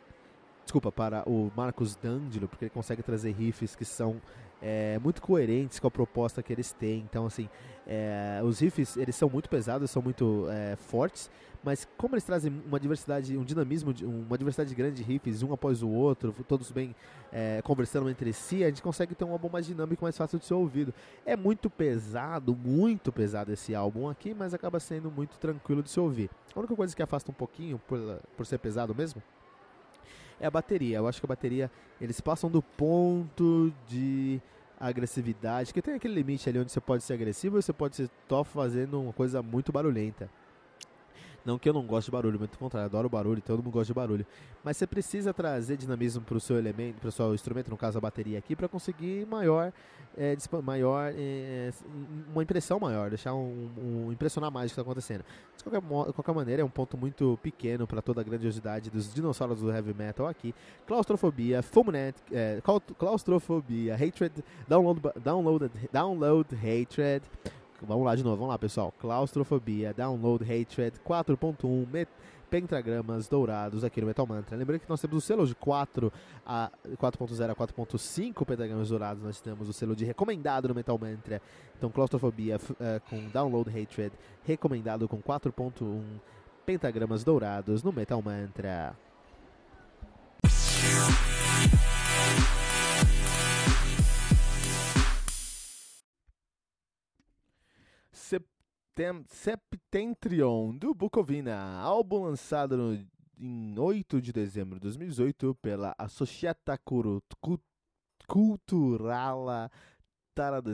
Desculpa, 0.63 0.91
para 0.91 1.27
o 1.27 1.51
Marcos 1.55 1.95
D'Angelo, 1.95 2.47
porque 2.47 2.65
ele 2.65 2.69
consegue 2.69 3.01
trazer 3.01 3.31
riffs 3.31 3.75
que 3.75 3.83
são 3.83 4.21
é, 4.63 4.97
muito 4.99 5.21
coerentes 5.21 5.77
com 5.77 5.87
a 5.87 5.91
proposta 5.91 6.41
que 6.41 6.53
eles 6.53 6.71
têm. 6.71 6.99
Então, 6.99 7.25
assim, 7.25 7.49
é, 7.85 8.41
os 8.43 8.59
riffs 8.59 8.95
eles 8.95 9.15
são 9.15 9.29
muito 9.29 9.49
pesados, 9.49 9.91
são 9.91 10.01
muito 10.01 10.47
é, 10.49 10.77
fortes, 10.77 11.29
mas 11.61 11.87
como 11.97 12.15
eles 12.15 12.23
trazem 12.23 12.51
uma 12.65 12.79
diversidade, 12.79 13.37
um 13.37 13.43
dinamismo, 13.43 13.93
uma 14.01 14.37
diversidade 14.37 14.73
grande 14.73 14.97
de 14.97 15.03
riffs, 15.03 15.43
um 15.43 15.53
após 15.53 15.83
o 15.83 15.89
outro, 15.89 16.33
todos 16.47 16.71
bem 16.71 16.95
é, 17.31 17.61
conversando 17.61 18.09
entre 18.09 18.31
si, 18.31 18.63
a 18.63 18.67
gente 18.67 18.81
consegue 18.81 19.13
ter 19.13 19.25
um 19.25 19.31
álbum 19.31 19.49
mais 19.49 19.65
dinâmico, 19.65 20.03
mais 20.03 20.17
fácil 20.17 20.39
de 20.39 20.45
ser 20.45 20.53
ouvido. 20.53 20.93
É 21.25 21.35
muito 21.35 21.69
pesado, 21.69 22.55
muito 22.55 23.11
pesado 23.11 23.51
esse 23.51 23.75
álbum 23.75 24.09
aqui, 24.09 24.33
mas 24.33 24.53
acaba 24.53 24.79
sendo 24.79 25.11
muito 25.11 25.37
tranquilo 25.37 25.83
de 25.83 25.89
se 25.89 25.99
ouvir. 25.99 26.29
A 26.55 26.59
única 26.59 26.75
coisa 26.75 26.95
que 26.95 27.03
afasta 27.03 27.31
um 27.31 27.33
pouquinho, 27.33 27.79
por, 27.87 27.99
por 28.35 28.45
ser 28.45 28.59
pesado 28.59 28.93
mesmo, 28.93 29.21
é 30.39 30.45
a 30.45 30.51
bateria. 30.51 30.97
Eu 30.97 31.07
acho 31.07 31.19
que 31.19 31.25
a 31.25 31.27
bateria, 31.27 31.71
eles 31.99 32.19
passam 32.21 32.49
do 32.49 32.61
ponto 32.61 33.73
de 33.87 34.41
agressividade, 34.79 35.73
que 35.73 35.81
tem 35.81 35.93
aquele 35.93 36.13
limite 36.13 36.49
ali 36.49 36.59
onde 36.59 36.71
você 36.71 36.81
pode 36.81 37.03
ser 37.03 37.13
agressivo 37.13 37.57
e 37.57 37.61
você 37.61 37.71
pode 37.71 37.95
ser 37.95 38.09
top 38.27 38.49
fazendo 38.49 39.01
uma 39.01 39.13
coisa 39.13 39.41
muito 39.41 39.71
barulhenta. 39.71 40.29
Não 41.45 41.59
que 41.59 41.67
eu 41.67 41.73
não 41.73 41.83
goste 41.85 42.09
de 42.09 42.11
barulho, 42.11 42.39
muito 42.39 42.57
contrário, 42.57 42.85
adoro 42.85 43.09
barulho, 43.09 43.41
todo 43.41 43.61
mundo 43.61 43.73
gosta 43.73 43.87
de 43.87 43.93
barulho. 43.93 44.25
Mas 44.63 44.77
você 44.77 44.87
precisa 44.87 45.33
trazer 45.33 45.75
dinamismo 45.75 46.21
para 46.21 46.37
o 46.37 46.39
seu 46.39 46.57
elemento, 46.57 46.99
para 46.99 47.09
o 47.09 47.11
seu 47.11 47.33
instrumento, 47.33 47.69
no 47.69 47.77
caso 47.77 47.97
a 47.97 48.01
bateria 48.01 48.39
aqui, 48.39 48.55
para 48.55 48.69
conseguir 48.69 49.27
maior, 49.27 49.73
é, 50.17 50.37
maior 50.63 51.11
é, 51.13 51.71
uma 52.31 52.41
impressão 52.43 52.79
maior, 52.79 53.09
deixar 53.09 53.33
um, 53.33 53.69
um 53.77 54.11
impressionar 54.11 54.49
mais 54.49 54.67
o 54.67 54.69
que 54.69 54.79
está 54.79 54.81
acontecendo. 54.83 55.25
De 55.57 55.63
qualquer, 55.63 55.81
de 55.81 56.13
qualquer 56.13 56.33
maneira, 56.33 56.61
é 56.61 56.65
um 56.65 56.69
ponto 56.69 56.97
muito 56.97 57.37
pequeno 57.43 57.85
para 57.85 58.01
toda 58.01 58.21
a 58.21 58.23
grandiosidade 58.23 58.89
dos 58.89 59.13
dinossauros 59.13 59.59
do 59.59 59.69
heavy 59.69 59.93
metal 59.93 60.27
aqui. 60.27 60.55
Claustrofobia, 60.87 61.61
Fulminant, 61.61 62.15
é, 62.31 62.61
claustrofobia, 62.97 63.95
hatred, 63.95 64.43
download, 64.65 65.01
download, 65.21 65.69
download 65.91 66.55
hatred. 66.55 67.25
Vamos 67.85 68.05
lá 68.05 68.15
de 68.15 68.23
novo, 68.23 68.37
vamos 68.37 68.51
lá 68.51 68.57
pessoal. 68.57 68.93
Claustrofobia, 68.99 69.93
Download 69.93 70.43
Hatred 70.43 70.99
4.1, 71.05 72.07
pentagramas 72.49 73.27
dourados 73.27 73.83
aqui 73.83 73.99
no 73.99 74.07
Metal 74.07 74.25
Mantra. 74.25 74.55
Lembrando 74.55 74.81
que 74.81 74.89
nós 74.89 75.01
temos 75.01 75.17
o 75.17 75.21
selo 75.21 75.45
de 75.45 75.55
4 75.55 76.11
a 76.45 76.71
4.0 76.97 77.49
a 77.49 77.55
4.5 77.55 78.45
pentagramas 78.45 78.89
dourados, 78.89 79.23
nós 79.23 79.41
temos 79.41 79.67
o 79.67 79.73
selo 79.73 79.95
de 79.95 80.05
recomendado 80.05 80.67
no 80.67 80.75
Metal 80.75 80.97
Mantra. 80.97 81.41
Então, 81.77 81.89
Claustrofobia 81.89 82.57
uh, 82.57 83.09
com 83.09 83.27
Download 83.29 83.69
Hatred, 83.69 84.13
recomendado 84.43 85.07
com 85.07 85.21
4.1 85.21 86.01
pentagramas 86.65 87.23
dourados 87.23 87.83
no 87.83 87.91
Metal 87.91 88.21
Mantra. 88.21 88.95
Septentrion 99.27 100.77
do 100.77 100.93
Bucovina, 100.93 101.79
álbum 101.79 102.25
lançado 102.25 102.77
no, 102.77 102.93
em 103.39 103.79
8 103.79 104.21
de 104.21 104.31
dezembro 104.31 104.75
de 104.75 104.81
2018 104.81 105.55
pela 105.55 105.95
Associata 105.97 106.79
Culturala 108.27 109.71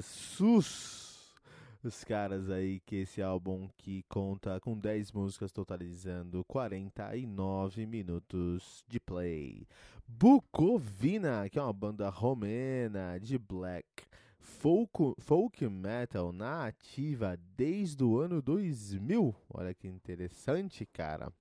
Sus. 0.04 1.34
Os 1.82 2.04
caras 2.04 2.50
aí 2.50 2.82
que 2.82 2.98
esse 2.98 3.22
álbum 3.22 3.70
que 3.78 4.04
conta 4.10 4.60
com 4.60 4.78
10 4.78 5.14
músicas 5.14 5.54
totalizando 5.54 6.44
49 6.44 7.86
minutos 7.86 8.84
de 8.86 9.00
play. 9.00 9.66
Bucovina, 10.06 11.48
que 11.50 11.58
é 11.58 11.62
uma 11.62 11.72
banda 11.72 12.10
romena 12.10 13.18
de 13.18 13.38
black 13.38 14.09
folk, 14.40 15.16
folk 15.20 15.68
metal 15.68 16.32
na 16.32 16.66
ativa 16.68 17.38
desde 17.56 18.04
o 18.04 18.20
ano 18.20 18.42
2000. 18.42 19.36
Olha 19.50 19.74
que 19.74 19.88
interessante, 19.88 20.86
cara. 20.86 21.32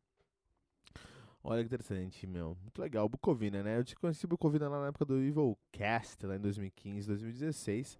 Olha 1.43 1.63
que 1.63 1.67
interessante, 1.67 2.27
meu. 2.27 2.57
Muito 2.61 2.81
legal. 2.81 3.09
Bucovina, 3.09 3.63
né? 3.63 3.79
Eu 3.79 3.85
te 3.85 3.97
conheci 3.97 4.27
Bucovina 4.27 4.69
lá 4.69 4.81
na 4.81 4.89
época 4.89 5.05
do 5.05 5.19
Evil 5.19 5.57
Cast, 5.73 6.27
lá 6.27 6.37
em 6.37 6.41
2015, 6.41 7.07
2016. 7.07 7.99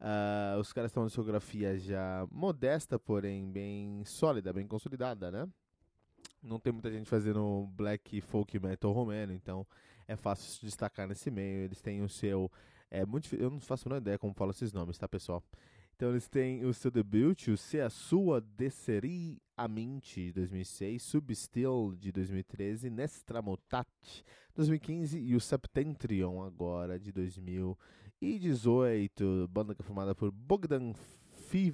Uh, 0.00 0.58
os 0.60 0.72
caras 0.72 0.92
têm 0.92 1.02
uma 1.02 1.08
discografia 1.08 1.78
já 1.78 2.26
modesta, 2.30 2.98
porém 2.98 3.50
bem 3.50 4.04
sólida, 4.04 4.52
bem 4.52 4.66
consolidada, 4.66 5.30
né? 5.30 5.48
Não 6.42 6.58
tem 6.58 6.72
muita 6.72 6.90
gente 6.90 7.08
fazendo 7.08 7.68
black 7.72 8.20
folk 8.20 8.58
metal 8.60 8.92
romeno, 8.92 9.32
então 9.32 9.66
é 10.06 10.16
fácil 10.16 10.50
se 10.50 10.64
destacar 10.64 11.08
nesse 11.08 11.30
meio. 11.30 11.64
Eles 11.64 11.80
têm 11.80 12.00
o 12.02 12.08
seu 12.08 12.50
é 12.90 13.04
muito 13.04 13.34
Eu 13.34 13.50
não 13.50 13.60
faço 13.60 13.86
a 13.86 13.90
menor 13.90 14.00
ideia 14.00 14.18
como 14.18 14.32
falo 14.34 14.50
esses 14.50 14.72
nomes, 14.72 14.98
tá, 14.98 15.08
pessoal? 15.08 15.42
Então 15.94 16.10
eles 16.10 16.28
têm 16.28 16.64
o 16.64 16.72
seu 16.72 16.92
debut, 16.92 17.48
o 17.48 17.56
Se 17.56 17.80
a 17.80 17.90
Sua 17.90 18.40
Desserir 18.40 19.36
a 19.56 19.66
Mente, 19.66 20.26
de 20.26 20.32
2006, 20.32 21.02
Substil, 21.02 21.96
de 21.98 22.12
2013, 22.12 22.88
Nestramotat, 22.88 23.88
2015 24.54 25.18
e 25.18 25.34
o 25.34 25.40
Septentrion, 25.40 26.44
agora, 26.44 27.00
de 27.00 27.10
2018. 27.10 29.48
Banda 29.50 29.74
que 29.74 29.82
é 29.82 29.84
formada 29.84 30.14
por 30.14 30.30
Bogdan 30.30 30.92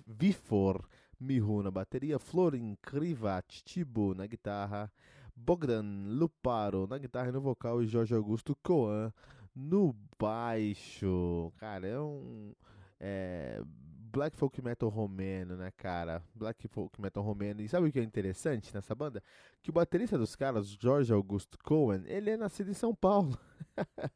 Vifor, 0.07 0.89
Mihu 1.21 1.63
na 1.63 1.71
bateria, 1.71 2.19
Florin 2.19 2.79
Krivat 2.81 3.63
Tibo 3.63 4.15
na 4.15 4.27
guitarra, 4.27 4.91
Bogdan 5.37 6.07
Luparo 6.07 6.87
na 6.87 6.97
guitarra 6.97 7.29
e 7.29 7.33
no 7.33 7.43
vocal 7.43 7.83
e 7.83 7.87
Jorge 7.87 8.15
Augusto 8.15 8.57
Coan 8.63 9.13
no 9.55 9.95
baixo, 10.19 11.53
cara, 11.59 11.87
é 11.87 12.01
um. 12.01 12.53
É, 12.99 13.61
black 14.15 14.37
folk 14.37 14.63
metal 14.63 14.89
romeno, 14.89 15.57
né, 15.57 15.73
cara? 15.77 16.23
Black 16.35 16.69
folk 16.69 17.01
metal 17.01 17.23
romeno. 17.23 17.61
E 17.61 17.69
sabe 17.69 17.89
o 17.89 17.93
que 17.93 17.99
é 17.99 18.03
interessante 18.03 18.73
nessa 18.73 18.95
banda? 18.95 19.23
Que 19.61 19.71
o 19.71 19.73
baterista 19.73 20.17
dos 20.17 20.37
caras, 20.37 20.69
George 20.69 21.13
Augusto 21.13 21.59
Cohen, 21.59 22.05
ele 22.07 22.31
é 22.31 22.37
nascido 22.37 22.71
em 22.71 22.75
São 22.75 22.95
Paulo. 22.95 23.37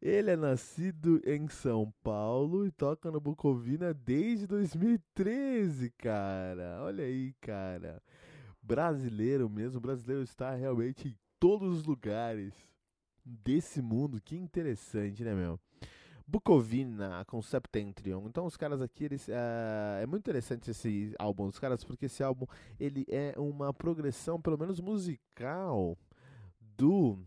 ele 0.00 0.30
é 0.30 0.36
nascido 0.36 1.22
em 1.24 1.48
São 1.48 1.92
Paulo 2.02 2.66
e 2.66 2.70
toca 2.70 3.10
no 3.10 3.20
Bucovina 3.20 3.94
desde 3.94 4.46
2013, 4.46 5.90
cara. 5.92 6.82
Olha 6.82 7.04
aí, 7.04 7.32
cara. 7.40 8.02
Brasileiro 8.62 9.48
mesmo, 9.48 9.80
brasileiro 9.80 10.22
está 10.22 10.54
realmente 10.54 11.08
em 11.08 11.16
todos 11.38 11.78
os 11.78 11.86
lugares 11.86 12.69
desse 13.24 13.80
mundo. 13.82 14.20
Que 14.20 14.36
interessante, 14.36 15.22
né, 15.24 15.34
meu? 15.34 15.58
Bucovina 16.26 17.24
com 17.26 17.42
Septentrion. 17.42 18.26
Então 18.26 18.46
os 18.46 18.56
caras 18.56 18.80
aqui, 18.80 19.04
eles, 19.04 19.26
uh, 19.26 20.00
é 20.00 20.06
muito 20.06 20.22
interessante 20.22 20.70
esse 20.70 21.12
álbum 21.18 21.46
dos 21.48 21.58
caras, 21.58 21.82
porque 21.82 22.06
esse 22.06 22.22
álbum 22.22 22.46
ele 22.78 23.04
é 23.08 23.34
uma 23.36 23.74
progressão, 23.74 24.40
pelo 24.40 24.56
menos 24.56 24.78
musical, 24.80 25.98
do 26.60 27.18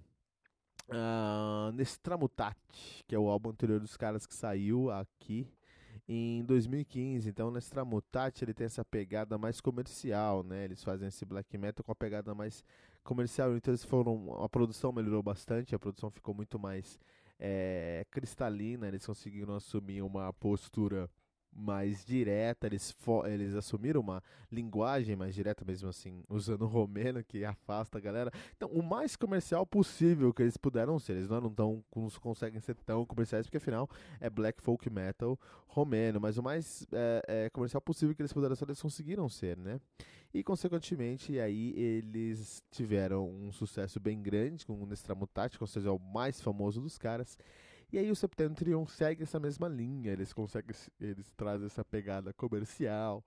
uh, 0.90 1.72
Nestramutat, 1.74 2.58
que 3.06 3.14
é 3.14 3.20
o 3.20 3.28
álbum 3.28 3.50
anterior 3.50 3.80
dos 3.80 3.98
caras 3.98 4.26
que 4.26 4.34
saiu 4.34 4.90
aqui 4.90 5.48
em 6.08 6.44
2015. 6.44 7.30
Então, 7.30 7.52
Nestramutat 7.52 8.42
ele 8.42 8.54
tem 8.54 8.66
essa 8.66 8.86
pegada 8.86 9.38
mais 9.38 9.60
comercial, 9.62 10.44
né? 10.44 10.64
Eles 10.66 10.84
fazem 10.84 11.08
esse 11.08 11.26
black 11.26 11.58
metal 11.58 11.84
com 11.84 11.92
a 11.92 11.96
pegada 11.96 12.34
mais 12.34 12.64
comercial, 13.04 13.56
então 13.56 13.72
eles 13.72 13.84
foram. 13.84 14.42
A 14.44 14.50
produção 14.50 14.92
melhorou 14.92 15.22
bastante, 15.24 15.76
a 15.76 15.80
produção 15.80 16.10
ficou 16.10 16.34
muito 16.34 16.58
mais 16.60 17.00
é, 17.40 18.06
cristalina, 18.10 18.88
eles 18.88 19.06
conseguiram 19.06 19.56
assumir 19.56 20.02
uma 20.02 20.32
postura 20.34 21.10
mais 21.56 22.04
direta, 22.04 22.68
eles, 22.68 22.96
eles 23.26 23.56
assumiram 23.56 24.02
uma 24.02 24.24
linguagem 24.52 25.16
mais 25.16 25.36
direta, 25.36 25.64
mesmo 25.64 25.90
assim, 25.90 26.24
usando 26.30 26.64
o 26.64 26.68
romeno, 26.68 27.24
que 27.24 27.46
afasta 27.46 27.98
a 27.98 28.02
galera. 28.02 28.32
Então, 28.56 28.70
o 28.70 28.82
mais 28.82 29.16
comercial 29.16 29.66
possível 29.66 30.34
que 30.34 30.42
eles 30.42 30.58
puderam 30.58 30.98
ser. 31.00 31.14
Eles 31.14 31.30
não, 31.30 31.54
tão, 31.54 31.84
não 31.96 32.10
conseguem 32.22 32.60
ser 32.60 32.76
tão 32.76 33.06
comerciais, 33.06 33.46
porque 33.46 33.58
afinal 33.58 33.90
é 34.20 34.30
black 34.30 34.62
folk 34.62 34.90
metal 34.90 35.40
romeno, 35.68 36.20
mas 36.20 36.38
o 36.38 36.44
mais 36.44 36.88
é, 36.92 37.22
é, 37.28 37.50
comercial 37.50 37.82
possível 37.82 38.16
que 38.16 38.22
eles 38.22 38.34
puderam 38.34 38.56
ser, 38.56 38.66
eles 38.66 38.82
conseguiram 38.82 39.30
ser, 39.30 39.58
né? 39.58 39.80
E, 40.34 40.44
consequentemente, 40.44 41.40
aí 41.40 41.78
eles 41.78 42.64
tiveram 42.72 43.30
um 43.30 43.52
sucesso 43.52 44.00
bem 44.00 44.20
grande 44.20 44.66
com 44.66 44.74
o 44.74 44.86
Nestramutate, 44.86 45.58
ou 45.62 45.68
seja, 45.68 45.92
o 45.92 46.00
mais 46.00 46.42
famoso 46.42 46.82
dos 46.82 46.98
caras. 46.98 47.38
E 47.92 48.00
aí 48.00 48.10
o 48.10 48.16
Septentrion 48.16 48.88
segue 48.88 49.22
essa 49.22 49.40
mesma 49.40 49.68
linha, 49.68 50.12
eles 50.12 50.34
conseguem, 50.34 50.76
eles 51.00 51.30
trazem 51.38 51.68
essa 51.68 51.86
pegada 51.86 52.34
comercial, 52.34 53.24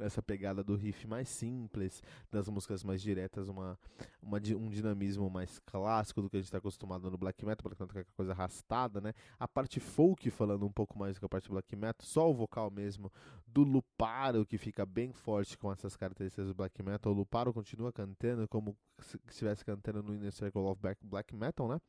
essa 0.00 0.22
pegada 0.22 0.62
do 0.62 0.74
riff 0.74 1.06
mais 1.06 1.28
simples, 1.28 2.02
das 2.30 2.48
músicas 2.48 2.82
mais 2.82 3.00
diretas, 3.00 3.48
uma, 3.48 3.78
uma, 4.22 4.38
um 4.56 4.68
dinamismo 4.68 5.28
mais 5.30 5.58
clássico 5.60 6.22
do 6.22 6.30
que 6.30 6.36
a 6.36 6.40
gente 6.40 6.46
está 6.46 6.58
acostumado 6.58 7.10
no 7.10 7.18
black 7.18 7.44
metal, 7.44 7.64
black 7.64 7.80
metal 7.80 7.96
é 7.96 8.00
aquela 8.00 8.16
coisa 8.16 8.32
arrastada, 8.32 9.00
né? 9.00 9.12
A 9.38 9.46
parte 9.46 9.80
folk 9.80 10.28
falando 10.30 10.66
um 10.66 10.72
pouco 10.72 10.98
mais 10.98 11.16
do 11.16 11.20
que 11.20 11.26
a 11.26 11.28
parte 11.28 11.48
black 11.48 11.74
metal, 11.76 12.06
só 12.06 12.30
o 12.30 12.34
vocal 12.34 12.70
mesmo 12.70 13.12
do 13.46 13.62
Luparo 13.62 14.46
que 14.46 14.56
fica 14.56 14.86
bem 14.86 15.12
forte 15.12 15.58
com 15.58 15.72
essas 15.72 15.96
características 15.96 16.46
do 16.48 16.54
black 16.54 16.82
metal. 16.82 17.12
O 17.12 17.16
Luparo 17.16 17.52
continua 17.52 17.92
cantando 17.92 18.46
como 18.48 18.76
se 19.00 19.18
estivesse 19.28 19.64
cantando 19.64 20.02
no 20.02 20.14
Inner 20.14 20.32
Circle 20.32 20.62
of 20.62 20.80
Black, 21.02 21.34
Metal, 21.34 21.68
né? 21.68 21.80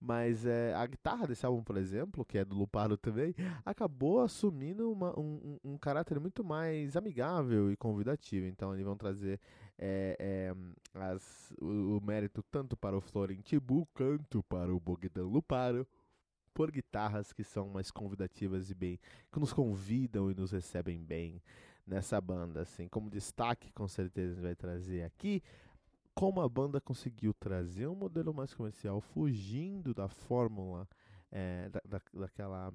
Mas 0.00 0.46
é, 0.46 0.74
a 0.74 0.86
guitarra 0.86 1.26
desse 1.26 1.44
álbum, 1.44 1.62
por 1.62 1.76
exemplo, 1.76 2.24
que 2.24 2.38
é 2.38 2.44
do 2.44 2.56
Luparo 2.56 2.96
também, 2.96 3.34
acabou 3.64 4.20
assumindo 4.20 4.90
uma, 4.90 5.18
um, 5.18 5.58
um, 5.62 5.78
caráter 5.78 6.18
muito 6.18 6.42
mais 6.42 6.96
amigável 6.96 7.39
e 7.70 7.76
convidativo. 7.76 8.46
Então 8.46 8.72
eles 8.74 8.84
vão 8.84 8.96
trazer 8.96 9.40
é, 9.78 10.16
é, 10.18 10.54
as, 10.98 11.52
o, 11.60 11.98
o, 11.98 12.00
mérito 12.00 12.42
tanto 12.50 12.76
para 12.76 12.96
o 12.96 13.00
Florin 13.00 13.40
Tibu 13.40 13.86
quanto 13.94 14.42
para 14.42 14.74
o 14.74 14.80
Bogdan 14.80 15.26
Luparo 15.26 15.86
por 16.52 16.70
guitarras 16.70 17.32
que 17.32 17.44
são 17.44 17.68
mais 17.68 17.90
convidativas 17.90 18.70
e 18.70 18.74
bem, 18.74 18.98
que 19.32 19.38
nos 19.38 19.52
convidam 19.52 20.30
e 20.30 20.34
nos 20.34 20.50
recebem 20.50 21.02
bem 21.02 21.42
nessa 21.86 22.20
banda, 22.20 22.60
assim, 22.60 22.88
como 22.88 23.08
destaque 23.08 23.72
com 23.72 23.88
certeza 23.88 24.32
a 24.32 24.34
gente 24.34 24.42
vai 24.42 24.54
trazer 24.54 25.02
aqui 25.02 25.42
como 26.14 26.40
a 26.40 26.48
banda 26.48 26.80
conseguiu 26.80 27.32
trazer 27.32 27.86
um 27.86 27.94
modelo 27.94 28.34
mais 28.34 28.52
comercial, 28.52 29.00
fugindo 29.00 29.94
da 29.94 30.08
fórmula 30.08 30.86
é, 31.32 31.68
da, 31.68 31.80
da, 31.84 32.00
daquela 32.12 32.72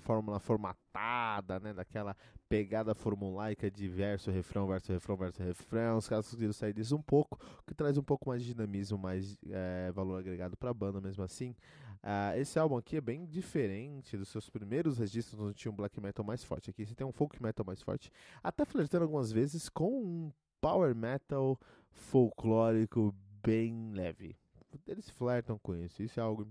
fórmula 0.00 0.40
formatada, 0.40 1.60
né? 1.60 1.72
Daquela 1.72 2.16
pegada 2.48 2.94
formulaica 2.94 3.70
de 3.70 3.88
verso, 3.88 4.30
refrão, 4.30 4.66
verso, 4.66 4.92
refrão, 4.92 5.16
verso, 5.16 5.42
refrão. 5.42 5.98
Os 5.98 6.08
caras 6.08 6.26
conseguiram 6.26 6.52
sair 6.52 6.72
disso 6.72 6.96
um 6.96 7.02
pouco, 7.02 7.38
o 7.60 7.66
que 7.66 7.74
traz 7.74 7.96
um 7.96 8.02
pouco 8.02 8.28
mais 8.28 8.42
de 8.42 8.52
dinamismo, 8.52 8.98
mais 8.98 9.38
é, 9.48 9.90
valor 9.92 10.18
agregado 10.18 10.56
para 10.56 10.70
a 10.70 10.74
banda 10.74 11.00
mesmo 11.00 11.22
assim. 11.22 11.54
Uh, 12.02 12.38
esse 12.38 12.58
álbum 12.58 12.78
aqui 12.78 12.96
é 12.96 13.00
bem 13.00 13.26
diferente 13.26 14.16
dos 14.16 14.28
seus 14.28 14.48
primeiros 14.48 14.96
registros, 14.98 15.38
onde 15.38 15.54
tinha 15.54 15.70
um 15.70 15.76
black 15.76 16.00
metal 16.00 16.24
mais 16.24 16.42
forte. 16.42 16.70
Aqui 16.70 16.86
você 16.86 16.94
tem 16.94 17.06
um 17.06 17.12
folk 17.12 17.40
metal 17.42 17.64
mais 17.64 17.82
forte, 17.82 18.10
até 18.42 18.64
flertando 18.64 19.04
algumas 19.04 19.30
vezes 19.30 19.68
com 19.68 20.02
um 20.02 20.32
power 20.60 20.94
metal 20.94 21.58
folclórico 21.90 23.14
bem 23.42 23.92
leve 23.92 24.39
eles 24.86 25.08
flertam 25.10 25.58
com 25.58 25.74
isso. 25.76 26.02
Isso 26.02 26.18
é 26.20 26.22
algo 26.22 26.46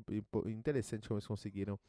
interessante 0.45 1.07
como 1.07 1.17
eles 1.17 1.27
conseguiram 1.27 1.79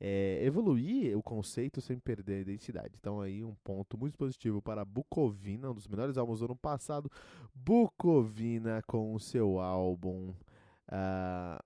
é, 0.00 0.40
evoluir 0.44 1.16
o 1.16 1.22
conceito 1.22 1.80
sem 1.80 1.96
perder 1.98 2.34
a 2.34 2.40
identidade. 2.40 2.96
Então 2.98 3.20
aí 3.20 3.44
um 3.44 3.54
ponto 3.62 3.96
muito 3.96 4.18
positivo 4.18 4.60
para 4.60 4.84
Bucovina, 4.84 5.70
um 5.70 5.74
dos 5.74 5.86
melhores 5.86 6.18
álbuns 6.18 6.40
do 6.40 6.46
ano 6.46 6.56
passado. 6.56 7.10
Bucovina 7.54 8.82
com 8.86 9.14
o 9.14 9.20
seu 9.20 9.60
álbum 9.60 10.34
uh, 10.88 11.62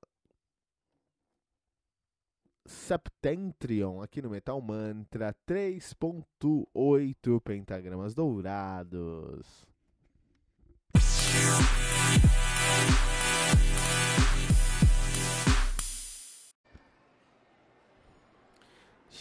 Septentrion 2.66 4.02
aqui 4.02 4.20
no 4.20 4.28
Metal 4.28 4.60
Mantra 4.60 5.34
3.8 5.47 7.40
pentagramas 7.40 8.14
dourados. 8.14 9.66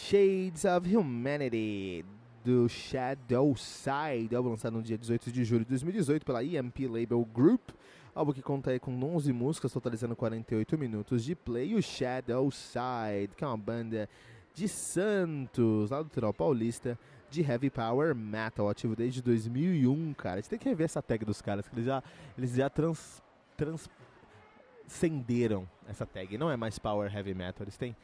Shades 0.07 0.65
of 0.65 0.95
Humanity 0.95 2.05
do 2.43 2.69
Shadow 2.69 3.55
Side, 3.55 4.35
álbum 4.35 4.49
lançado 4.49 4.73
no 4.73 4.83
dia 4.83 4.99
18 4.99 5.31
de 5.31 5.43
julho 5.43 5.63
de 5.63 5.69
2018 5.69 6.23
pela 6.23 6.43
EMP 6.43 6.87
Label 6.87 7.25
Group. 7.25 7.71
Álbum 8.13 8.31
que 8.31 8.43
conta 8.43 8.79
com 8.79 8.91
11 8.91 9.33
músicas, 9.33 9.73
totalizando 9.73 10.15
48 10.15 10.77
minutos 10.77 11.25
de 11.25 11.33
play. 11.33 11.73
O 11.73 11.81
Shadow 11.81 12.51
Side, 12.51 13.33
que 13.35 13.43
é 13.43 13.47
uma 13.47 13.57
banda 13.57 14.07
de 14.53 14.67
Santos, 14.67 15.89
lá 15.89 16.03
do 16.03 16.05
Litoral 16.05 16.35
Paulista, 16.35 16.99
de 17.31 17.41
Heavy 17.41 17.71
Power 17.71 18.13
Metal, 18.13 18.69
ativo 18.69 18.95
desde 18.95 19.23
2001, 19.23 20.13
cara. 20.13 20.39
Tem 20.43 20.59
que 20.59 20.69
rever 20.69 20.85
essa 20.85 21.01
tag 21.01 21.25
dos 21.25 21.41
caras, 21.41 21.67
que 21.67 21.73
eles 21.73 21.85
já, 21.85 22.03
eles 22.37 22.53
já 22.53 22.69
trans, 22.69 23.23
transcenderam 23.57 25.67
essa 25.87 26.05
tag. 26.05 26.37
Não 26.37 26.51
é 26.51 26.55
mais 26.55 26.77
Power 26.77 27.11
Heavy 27.11 27.33
Metal, 27.33 27.63
eles 27.63 27.75
têm 27.75 27.95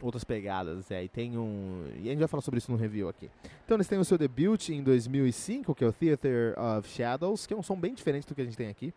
outras 0.00 0.24
pegadas, 0.24 0.90
é, 0.90 1.04
e 1.04 1.08
tem 1.08 1.36
um... 1.36 1.84
E 1.96 2.08
a 2.08 2.10
gente 2.10 2.18
vai 2.18 2.28
falar 2.28 2.40
sobre 2.40 2.58
isso 2.58 2.70
no 2.70 2.76
review 2.76 3.08
aqui. 3.08 3.30
Então 3.64 3.76
eles 3.76 3.88
têm 3.88 3.98
o 3.98 4.04
seu 4.04 4.16
debut 4.16 4.68
em 4.68 4.82
2005, 4.82 5.74
que 5.74 5.84
é 5.84 5.86
o 5.86 5.92
Theater 5.92 6.54
of 6.58 6.88
Shadows, 6.88 7.46
que 7.46 7.54
é 7.54 7.56
um 7.56 7.62
som 7.62 7.78
bem 7.78 7.94
diferente 7.94 8.26
do 8.26 8.34
que 8.34 8.40
a 8.40 8.44
gente 8.44 8.56
tem 8.56 8.68
aqui. 8.68 8.92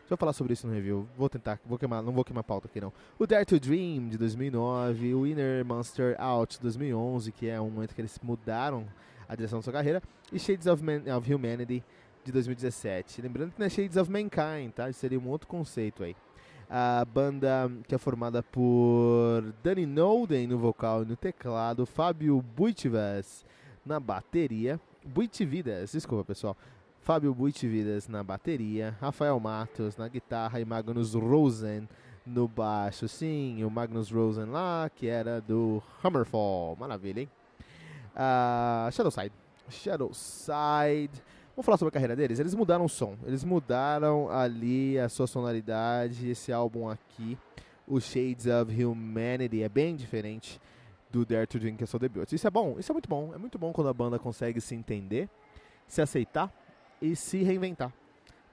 Deixa 0.00 0.12
eu 0.12 0.16
falar 0.18 0.34
sobre 0.34 0.52
isso 0.52 0.66
no 0.66 0.72
review. 0.72 1.08
Vou 1.16 1.30
tentar, 1.30 1.58
vou 1.64 1.78
queimar, 1.78 2.02
não 2.02 2.12
vou 2.12 2.24
queimar 2.24 2.44
pauta 2.44 2.68
aqui 2.68 2.78
não. 2.78 2.92
O 3.18 3.26
Dare 3.26 3.46
to 3.46 3.58
Dream, 3.58 4.08
de 4.10 4.18
2009, 4.18 5.14
o 5.14 5.26
Inner 5.26 5.64
Monster 5.64 6.14
Out, 6.18 6.56
de 6.56 6.62
2011, 6.62 7.32
que 7.32 7.48
é 7.48 7.58
um 7.60 7.70
momento 7.70 7.94
que 7.94 8.00
eles 8.00 8.18
mudaram 8.22 8.86
a 9.26 9.34
direção 9.34 9.60
da 9.60 9.62
sua 9.62 9.72
carreira, 9.72 10.02
e 10.30 10.38
Shades 10.38 10.66
of, 10.66 10.82
Man 10.82 11.02
of 11.16 11.32
Humanity, 11.32 11.82
de 12.22 12.32
2017. 12.32 13.22
Lembrando 13.22 13.52
que 13.52 13.58
não 13.58 13.66
é 13.66 13.70
Shades 13.70 13.96
of 13.96 14.10
Mankind, 14.10 14.72
tá? 14.74 14.90
Isso 14.90 15.00
seria 15.00 15.18
um 15.18 15.28
outro 15.28 15.48
conceito 15.48 16.02
aí 16.04 16.14
a 16.68 17.04
banda 17.04 17.70
que 17.86 17.94
é 17.94 17.98
formada 17.98 18.42
por 18.42 19.52
Danny 19.62 19.86
Nolden 19.86 20.46
no 20.46 20.58
vocal 20.58 21.02
e 21.02 21.06
no 21.06 21.16
teclado, 21.16 21.86
Fábio 21.86 22.40
Buitivas 22.40 23.44
na 23.84 24.00
bateria, 24.00 24.80
Buitividas, 25.04 25.92
desculpa 25.92 26.24
pessoal, 26.24 26.56
Fábio 27.00 27.34
Buitividas 27.34 28.08
na 28.08 28.22
bateria, 28.22 28.96
Rafael 29.00 29.38
Matos 29.38 29.96
na 29.96 30.08
guitarra 30.08 30.58
e 30.58 30.64
Magnus 30.64 31.14
Rosen 31.14 31.86
no 32.24 32.48
baixo. 32.48 33.06
Sim, 33.06 33.62
o 33.62 33.70
Magnus 33.70 34.10
Rosen 34.10 34.46
lá, 34.46 34.90
que 34.94 35.06
era 35.06 35.40
do 35.40 35.82
Hammerfall, 36.02 36.76
maravilha, 36.76 37.20
hein? 37.20 37.30
Uh, 38.14 38.90
Shadowside, 38.90 39.32
Shadowside 39.68 41.22
Vamos 41.56 41.66
falar 41.66 41.78
sobre 41.78 41.90
a 41.90 41.92
carreira 41.92 42.16
deles? 42.16 42.40
Eles 42.40 42.52
mudaram 42.52 42.84
o 42.84 42.88
som, 42.88 43.16
eles 43.24 43.44
mudaram 43.44 44.28
ali 44.28 44.98
a 44.98 45.08
sua 45.08 45.28
sonoridade. 45.28 46.28
Esse 46.28 46.52
álbum 46.52 46.88
aqui, 46.88 47.38
o 47.86 48.00
Shades 48.00 48.46
of 48.46 48.84
Humanity, 48.84 49.62
é 49.62 49.68
bem 49.68 49.94
diferente 49.94 50.60
do 51.12 51.24
Dare 51.24 51.46
to 51.46 51.60
Drink, 51.60 51.78
que 51.78 51.84
é 51.84 51.86
seu 51.86 52.00
debut. 52.00 52.32
Isso 52.32 52.44
é 52.44 52.50
bom, 52.50 52.74
isso 52.76 52.90
é 52.90 52.92
muito 52.92 53.08
bom. 53.08 53.32
É 53.32 53.38
muito 53.38 53.56
bom 53.56 53.72
quando 53.72 53.86
a 53.86 53.94
banda 53.94 54.18
consegue 54.18 54.60
se 54.60 54.74
entender, 54.74 55.28
se 55.86 56.02
aceitar 56.02 56.52
e 57.00 57.14
se 57.14 57.44
reinventar. 57.44 57.92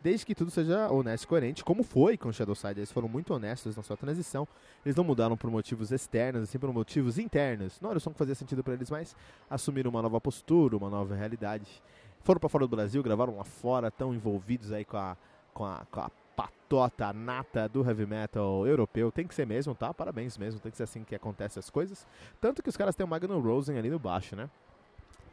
Desde 0.03 0.23
que 0.23 0.35
tudo 0.35 0.51
seja 0.51 0.91
honesto 0.91 1.23
e 1.23 1.27
coerente, 1.27 1.63
como 1.63 1.81
foi 1.81 2.17
com 2.17 2.31
Shadowside. 2.31 2.79
Eles 2.79 2.91
foram 2.91 3.07
muito 3.07 3.33
honestos 3.33 3.75
na 3.75 3.81
sua 3.81 3.97
transição. 3.97 4.47
Eles 4.85 4.95
não 4.95 5.03
mudaram 5.03 5.35
por 5.35 5.49
motivos 5.49 5.91
externos, 5.91 6.43
assim 6.43 6.59
por 6.59 6.71
motivos 6.71 7.17
internos. 7.17 7.81
Não 7.81 7.89
era 7.89 7.97
o 7.97 8.01
som 8.01 8.11
que 8.11 8.17
fazia 8.19 8.35
sentido 8.35 8.63
para 8.63 8.75
eles, 8.75 8.91
mas 8.91 9.15
assumiram 9.49 9.89
uma 9.89 10.03
nova 10.03 10.21
postura, 10.21 10.77
uma 10.77 10.89
nova 10.89 11.15
realidade 11.15 11.81
foram 12.23 12.39
para 12.39 12.49
fora 12.49 12.67
do 12.67 12.75
Brasil, 12.75 13.01
gravaram 13.03 13.37
lá 13.37 13.43
fora, 13.43 13.87
estão 13.87 14.13
envolvidos 14.13 14.71
aí 14.71 14.85
com 14.85 14.97
a, 14.97 15.17
com 15.53 15.65
a, 15.65 15.85
com 15.91 15.99
a 15.99 16.11
patota, 16.35 17.07
a 17.07 17.13
nata 17.13 17.67
do 17.67 17.85
heavy 17.87 18.05
metal 18.05 18.65
europeu. 18.65 19.11
Tem 19.11 19.27
que 19.27 19.35
ser 19.35 19.45
mesmo, 19.45 19.75
tá? 19.75 19.93
Parabéns 19.93 20.37
mesmo, 20.37 20.59
tem 20.59 20.71
que 20.71 20.77
ser 20.77 20.83
assim 20.83 21.03
que 21.03 21.15
acontecem 21.15 21.59
as 21.59 21.69
coisas. 21.69 22.07
Tanto 22.39 22.63
que 22.63 22.69
os 22.69 22.77
caras 22.77 22.95
têm 22.95 23.05
o 23.05 23.09
Magnum 23.09 23.39
Rosen 23.39 23.77
ali 23.77 23.89
no 23.89 23.99
baixo, 23.99 24.35
né? 24.35 24.49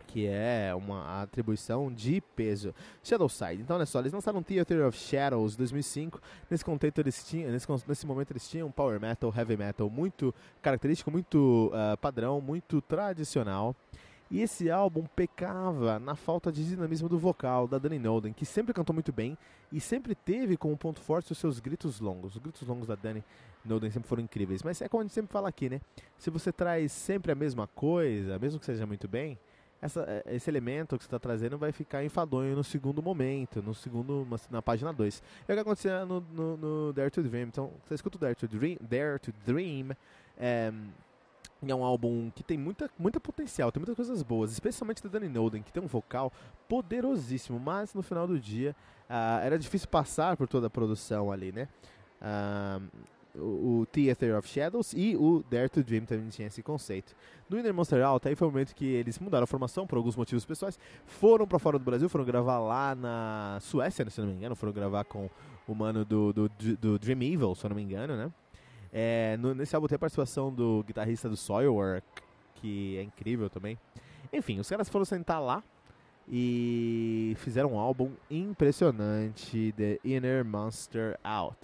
que 0.08 0.26
é 0.26 0.74
uma 0.74 1.22
atribuição 1.22 1.92
de 1.92 2.20
peso. 2.34 2.74
Shadowside. 3.04 3.60
Então, 3.60 3.76
olha 3.76 3.86
só, 3.86 4.00
eles 4.00 4.12
lançaram 4.12 4.42
Theater 4.42 4.86
of 4.86 4.98
Shadows 4.98 5.54
2005. 5.54 6.20
Nesse 6.50 6.64
contexto 6.64 6.98
eles 6.98 7.22
tinham, 7.24 7.50
nesse, 7.50 7.66
nesse 7.86 8.06
momento 8.06 8.32
eles 8.32 8.48
tinham 8.48 8.70
power 8.70 8.98
metal, 8.98 9.32
heavy 9.36 9.56
metal 9.56 9.88
muito 9.90 10.34
característico, 10.62 11.10
muito 11.10 11.70
uh, 11.74 11.96
padrão, 11.98 12.40
muito 12.40 12.80
tradicional. 12.80 13.76
E 14.30 14.42
esse 14.42 14.70
álbum 14.70 15.04
pecava 15.16 15.98
na 15.98 16.14
falta 16.14 16.52
de 16.52 16.66
dinamismo 16.66 17.08
do 17.08 17.18
vocal 17.18 17.66
da 17.66 17.78
Dani 17.78 17.98
Nolden, 17.98 18.32
que 18.32 18.44
sempre 18.44 18.74
cantou 18.74 18.92
muito 18.92 19.12
bem 19.12 19.38
e 19.72 19.80
sempre 19.80 20.14
teve 20.14 20.56
como 20.56 20.76
ponto 20.76 21.00
forte 21.00 21.32
os 21.32 21.38
seus 21.38 21.60
gritos 21.60 21.98
longos. 21.98 22.36
Os 22.36 22.42
gritos 22.42 22.66
longos 22.66 22.86
da 22.86 22.94
Dani 22.94 23.24
Nolden 23.64 23.90
sempre 23.90 24.08
foram 24.08 24.22
incríveis. 24.22 24.62
Mas 24.62 24.82
é 24.82 24.88
como 24.88 25.00
a 25.00 25.04
gente 25.04 25.14
sempre 25.14 25.32
fala 25.32 25.48
aqui, 25.48 25.70
né? 25.70 25.80
Se 26.18 26.28
você 26.28 26.52
traz 26.52 26.92
sempre 26.92 27.32
a 27.32 27.34
mesma 27.34 27.66
coisa, 27.68 28.38
mesmo 28.38 28.60
que 28.60 28.66
seja 28.66 28.86
muito 28.86 29.08
bem, 29.08 29.38
essa, 29.80 30.04
é, 30.08 30.34
esse 30.34 30.50
elemento 30.50 30.96
que 30.96 31.04
você 31.04 31.08
está 31.08 31.18
trazendo 31.18 31.56
vai 31.56 31.72
ficar 31.72 32.04
enfadonho 32.04 32.56
no 32.56 32.64
segundo 32.64 33.02
momento, 33.02 33.62
no 33.62 33.74
segundo, 33.74 34.26
na 34.50 34.60
página 34.60 34.92
2. 34.92 35.22
É 35.46 35.52
o 35.52 35.54
que 35.54 35.60
acontecia 35.60 36.04
no, 36.04 36.20
no, 36.20 36.56
no, 36.56 36.92
Dare 36.92 37.10
to 37.10 37.22
Dream. 37.22 37.48
Então, 37.48 37.70
você 37.86 37.94
escuta 37.94 38.16
o 38.16 38.20
Dare 38.20 38.34
to 38.34 38.48
Dream, 38.48 38.76
Dare 38.80 39.18
to 39.20 39.32
Dream 39.46 39.90
é, 40.36 40.72
é 41.66 41.74
um 41.74 41.84
álbum 41.84 42.30
que 42.34 42.42
tem 42.42 42.56
muita, 42.56 42.88
muita 42.98 43.18
potencial, 43.18 43.72
tem 43.72 43.80
muitas 43.80 43.96
coisas 43.96 44.22
boas, 44.22 44.52
especialmente 44.52 45.02
da 45.02 45.08
Danny 45.08 45.28
Nolden, 45.28 45.62
que 45.62 45.72
tem 45.72 45.82
um 45.82 45.86
vocal 45.86 46.32
poderosíssimo, 46.68 47.58
mas 47.58 47.94
no 47.94 48.02
final 48.02 48.26
do 48.26 48.38
dia 48.38 48.76
uh, 49.08 49.44
era 49.44 49.58
difícil 49.58 49.88
passar 49.88 50.36
por 50.36 50.46
toda 50.46 50.68
a 50.68 50.70
produção 50.70 51.32
ali, 51.32 51.50
né? 51.50 51.68
Uh, 52.20 52.88
o, 53.34 53.80
o 53.80 53.86
Theater 53.86 54.36
of 54.36 54.48
Shadows 54.48 54.92
e 54.92 55.16
o 55.16 55.44
Dare 55.50 55.68
to 55.68 55.82
Dream 55.82 56.04
também 56.04 56.28
tinha 56.28 56.48
esse 56.48 56.62
conceito. 56.62 57.14
No 57.48 57.58
Inner 57.58 57.74
Monster 57.74 58.04
Out, 58.04 58.26
aí 58.28 58.34
foi 58.34 58.48
o 58.48 58.50
momento 58.50 58.74
que 58.74 58.86
eles 58.86 59.18
mudaram 59.18 59.44
a 59.44 59.46
formação 59.46 59.86
por 59.86 59.96
alguns 59.96 60.16
motivos 60.16 60.44
pessoais, 60.44 60.78
foram 61.06 61.46
para 61.46 61.58
fora 61.58 61.78
do 61.78 61.84
Brasil, 61.84 62.08
foram 62.08 62.24
gravar 62.24 62.58
lá 62.58 62.94
na 62.94 63.58
Suécia, 63.60 64.08
se 64.10 64.20
não 64.20 64.28
me 64.28 64.34
engano, 64.34 64.54
foram 64.54 64.72
gravar 64.72 65.04
com 65.04 65.28
o 65.66 65.74
mano 65.74 66.04
do, 66.04 66.32
do, 66.32 66.48
do 66.80 66.98
Dream 66.98 67.22
Evil, 67.22 67.54
se 67.54 67.68
não 67.68 67.76
me 67.76 67.82
engano, 67.82 68.16
né? 68.16 68.30
É, 68.92 69.36
no, 69.38 69.54
nesse 69.54 69.74
álbum 69.74 69.86
tem 69.86 69.96
a 69.96 69.98
participação 69.98 70.52
do 70.52 70.82
guitarrista 70.86 71.28
do 71.28 71.36
Soilwork, 71.36 72.06
que 72.56 72.96
é 72.98 73.02
incrível 73.02 73.50
também. 73.50 73.78
Enfim, 74.32 74.58
os 74.58 74.68
caras 74.68 74.88
foram 74.88 75.04
sentar 75.04 75.40
lá 75.40 75.62
e 76.28 77.34
fizeram 77.38 77.74
um 77.74 77.78
álbum 77.78 78.12
impressionante, 78.30 79.72
The 79.76 79.98
Inner 80.04 80.44
Monster 80.44 81.18
Out. 81.24 81.58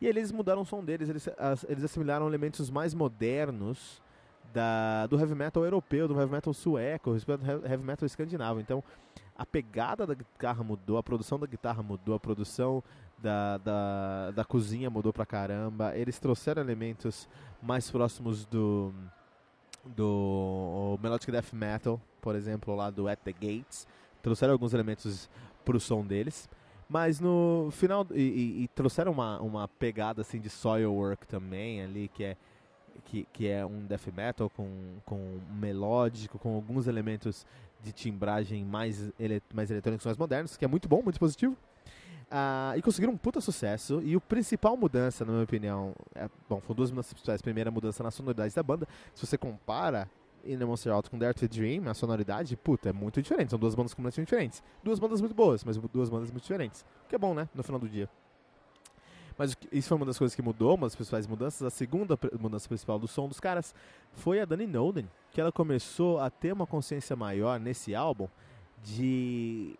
E 0.00 0.06
eles 0.06 0.30
mudaram 0.30 0.62
o 0.62 0.66
som 0.66 0.84
deles, 0.84 1.08
eles, 1.08 1.28
eles 1.68 1.84
assimilaram 1.84 2.26
elementos 2.26 2.68
mais 2.70 2.92
modernos 2.92 4.02
da, 4.52 5.06
do 5.06 5.18
heavy 5.18 5.34
metal 5.34 5.64
europeu, 5.64 6.06
do 6.06 6.18
heavy 6.18 6.30
metal 6.30 6.52
sueco, 6.52 7.14
do 7.14 7.66
heavy 7.66 7.82
metal 7.82 8.04
escandinavo. 8.04 8.60
Então, 8.60 8.84
a 9.36 9.46
pegada 9.46 10.06
da 10.06 10.14
guitarra 10.14 10.62
mudou, 10.62 10.98
a 10.98 11.02
produção 11.02 11.38
da 11.38 11.46
guitarra 11.46 11.82
mudou, 11.82 12.14
a 12.14 12.20
produção 12.20 12.82
da, 13.24 13.56
da, 13.56 14.30
da 14.32 14.44
cozinha 14.44 14.90
mudou 14.90 15.12
pra 15.12 15.24
caramba. 15.24 15.96
Eles 15.96 16.18
trouxeram 16.18 16.62
elementos 16.62 17.26
mais 17.62 17.90
próximos 17.90 18.44
do 18.44 18.92
do 19.84 20.98
Melodic 21.02 21.30
Death 21.30 21.52
Metal, 21.52 22.00
por 22.20 22.34
exemplo, 22.34 22.74
lá 22.74 22.90
do 22.90 23.08
At 23.08 23.18
The 23.20 23.32
Gates. 23.32 23.86
Trouxeram 24.22 24.52
alguns 24.52 24.72
elementos 24.72 25.28
pro 25.64 25.80
som 25.80 26.04
deles. 26.04 26.48
Mas 26.88 27.18
no 27.18 27.70
final. 27.72 28.06
E, 28.12 28.20
e, 28.20 28.62
e 28.64 28.68
trouxeram 28.68 29.12
uma, 29.12 29.40
uma 29.40 29.68
pegada 29.68 30.20
assim 30.20 30.38
de 30.38 30.50
soil 30.50 30.92
work 30.92 31.26
também 31.26 31.82
ali, 31.82 32.08
que 32.08 32.24
é 32.24 32.36
que, 33.04 33.26
que 33.32 33.48
é 33.48 33.64
um 33.66 33.84
death 33.86 34.06
metal 34.14 34.48
com, 34.50 34.68
com 35.04 35.40
melódico, 35.50 36.38
com 36.38 36.54
alguns 36.54 36.86
elementos 36.86 37.44
de 37.82 37.92
timbragem 37.92 38.64
mais, 38.64 39.12
ele, 39.18 39.42
mais 39.52 39.70
eletrônicos, 39.70 40.06
mais 40.06 40.16
modernos, 40.16 40.56
que 40.56 40.64
é 40.64 40.68
muito 40.68 40.88
bom, 40.88 41.02
muito 41.02 41.18
positivo. 41.18 41.56
Uh, 42.30 42.76
e 42.76 42.82
conseguiram 42.82 43.12
um 43.12 43.16
puta 43.16 43.40
sucesso. 43.40 44.00
E 44.02 44.16
o 44.16 44.20
principal 44.20 44.76
mudança, 44.76 45.24
na 45.24 45.32
minha 45.32 45.44
opinião, 45.44 45.94
é, 46.14 46.28
bom, 46.48 46.60
foram 46.60 46.76
duas 46.76 46.90
mudanças 46.90 47.12
principais. 47.12 47.42
Primeira 47.42 47.70
mudança 47.70 48.02
na 48.02 48.10
sonoridade 48.10 48.54
da 48.54 48.62
banda. 48.62 48.88
Se 49.14 49.26
você 49.26 49.38
compara 49.38 50.08
Inner 50.44 50.66
Monster 50.66 50.92
Out 50.92 51.10
com 51.10 51.18
Dare 51.18 51.34
to 51.34 51.48
Dream, 51.48 51.88
a 51.88 51.94
sonoridade, 51.94 52.56
puta, 52.56 52.90
é 52.90 52.92
muito 52.92 53.20
diferente. 53.22 53.50
São 53.50 53.58
duas 53.58 53.74
bandas 53.74 53.94
completamente 53.94 54.26
diferentes. 54.26 54.62
Duas 54.82 54.98
bandas 54.98 55.20
muito 55.20 55.34
boas, 55.34 55.64
mas 55.64 55.76
duas 55.76 56.08
bandas 56.08 56.30
muito 56.30 56.42
diferentes. 56.42 56.84
O 57.04 57.08
que 57.08 57.14
é 57.14 57.18
bom, 57.18 57.34
né? 57.34 57.48
No 57.54 57.62
final 57.62 57.80
do 57.80 57.88
dia. 57.88 58.08
Mas 59.36 59.56
isso 59.72 59.88
foi 59.88 59.96
uma 59.96 60.06
das 60.06 60.16
coisas 60.16 60.34
que 60.34 60.42
mudou, 60.42 60.74
uma 60.76 60.86
das 60.86 60.94
principais 60.94 61.26
mudanças. 61.26 61.62
A 61.62 61.70
segunda 61.70 62.18
mudança 62.38 62.68
principal 62.68 62.98
do 62.98 63.08
som 63.08 63.26
dos 63.28 63.40
caras 63.40 63.74
foi 64.12 64.40
a 64.40 64.44
Dani 64.44 64.66
Noden, 64.66 65.08
que 65.32 65.40
ela 65.40 65.50
começou 65.50 66.20
a 66.20 66.30
ter 66.30 66.52
uma 66.52 66.66
consciência 66.66 67.16
maior 67.16 67.58
nesse 67.58 67.94
álbum 67.94 68.28
de. 68.82 69.76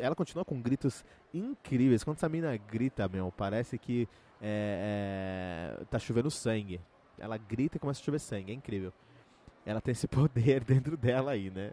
Ela 0.00 0.14
continua 0.14 0.44
com 0.44 0.60
gritos 0.60 1.04
incríveis. 1.32 2.04
Quando 2.04 2.16
essa 2.16 2.28
mina 2.28 2.56
grita, 2.56 3.08
meu, 3.08 3.32
parece 3.36 3.78
que 3.78 4.08
é, 4.40 5.76
é, 5.80 5.84
tá 5.86 5.98
chovendo 5.98 6.30
sangue. 6.30 6.80
Ela 7.18 7.36
grita 7.36 7.76
e 7.76 7.80
começa 7.80 8.00
a 8.00 8.04
chover 8.04 8.20
sangue, 8.20 8.52
é 8.52 8.54
incrível 8.54 8.92
ela 9.66 9.80
tem 9.80 9.92
esse 9.92 10.06
poder 10.08 10.62
dentro 10.62 10.96
dela 10.96 11.32
aí, 11.32 11.50
né? 11.50 11.72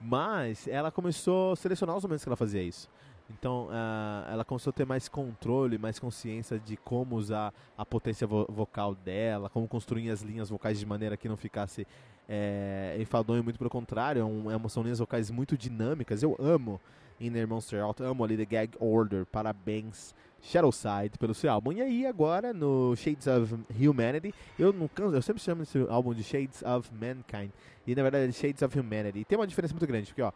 Mas 0.00 0.66
ela 0.66 0.90
começou 0.90 1.52
a 1.52 1.56
selecionar 1.56 1.96
os 1.96 2.02
momentos 2.02 2.24
que 2.24 2.28
ela 2.28 2.36
fazia 2.36 2.62
isso. 2.62 2.90
Então, 3.30 3.66
uh, 3.66 4.30
ela 4.30 4.44
começou 4.44 4.70
a 4.70 4.72
ter 4.72 4.86
mais 4.86 5.06
controle, 5.06 5.78
mais 5.78 5.98
consciência 5.98 6.58
de 6.58 6.76
como 6.78 7.14
usar 7.14 7.52
a 7.76 7.84
potência 7.84 8.26
vo 8.26 8.46
vocal 8.48 8.94
dela, 8.94 9.50
como 9.50 9.68
construir 9.68 10.10
as 10.10 10.22
linhas 10.22 10.48
vocais 10.48 10.78
de 10.78 10.86
maneira 10.86 11.16
que 11.16 11.28
não 11.28 11.36
ficasse 11.36 11.86
é, 12.26 12.96
enfadonho, 12.98 13.44
muito 13.44 13.58
pelo 13.58 13.70
contrário, 13.70 14.20
é, 14.20 14.24
um, 14.24 14.50
é 14.50 14.68
são 14.68 14.82
linhas 14.82 14.98
vocais 14.98 15.30
muito 15.30 15.58
dinâmicas. 15.58 16.22
Eu 16.22 16.36
amo 16.38 16.80
Inner 17.20 17.46
Monster 17.46 17.82
Out, 17.82 18.02
amo 18.02 18.24
ali 18.24 18.36
The 18.36 18.44
Gag 18.44 18.70
Order, 18.78 19.26
parabéns 19.26 20.14
Shadowside 20.40 21.18
pelo 21.18 21.34
seu 21.34 21.50
álbum. 21.50 21.72
E 21.72 21.82
aí 21.82 22.06
agora 22.06 22.52
no 22.52 22.94
Shades 22.96 23.26
of 23.26 23.54
Humanity, 23.78 24.34
eu 24.58 24.72
não 24.72 24.88
canso, 24.88 25.14
eu 25.14 25.22
sempre 25.22 25.42
chamo 25.42 25.62
esse 25.62 25.78
álbum 25.88 26.14
de 26.14 26.22
Shades 26.22 26.62
of 26.62 26.90
Mankind. 26.94 27.50
E 27.86 27.94
na 27.94 28.02
verdade 28.02 28.28
é 28.28 28.32
Shades 28.32 28.62
of 28.62 28.78
Humanity. 28.78 29.20
E 29.20 29.24
tem 29.24 29.38
uma 29.38 29.46
diferença 29.46 29.74
muito 29.74 29.86
grande, 29.86 30.06
porque 30.06 30.22
ó, 30.22 30.32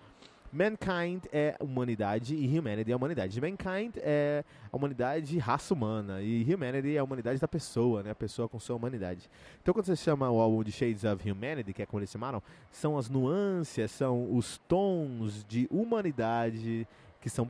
Mankind 0.53 1.25
é 1.33 1.57
humanidade 1.59 2.35
e 2.35 2.59
Humanity 2.59 2.93
é 2.93 2.97
humanidade. 2.97 3.41
Mankind 3.41 3.97
é 3.97 4.45
a 4.71 4.77
humanidade 4.77 5.39
raça 5.39 5.73
humana 5.73 6.21
e 6.21 6.43
Humanity 6.45 6.97
é 6.97 6.99
a 6.99 7.05
humanidade 7.05 7.41
da 7.41 7.49
pessoa, 7.49 8.03
né? 8.03 8.11
A 8.11 8.15
pessoa 8.15 8.49
com 8.49 8.61
sua 8.61 8.77
humanidade. 8.77 9.31
Então 9.63 9.73
quando 9.73 9.87
você 9.87 9.97
chama 9.97 10.31
o 10.31 10.39
álbum 10.41 10.63
de 10.63 10.71
Shades 10.71 11.05
of 11.05 11.31
Humanity, 11.31 11.73
que 11.73 11.83
é 11.83 11.87
como 11.87 12.01
eles 12.01 12.11
chamaram, 12.11 12.43
são 12.71 12.99
as 12.99 13.09
nuances, 13.09 13.91
são 13.91 14.37
os 14.37 14.59
tons 14.69 15.43
de 15.49 15.67
humanidade 15.71 16.87
que 17.23 17.31
são 17.31 17.49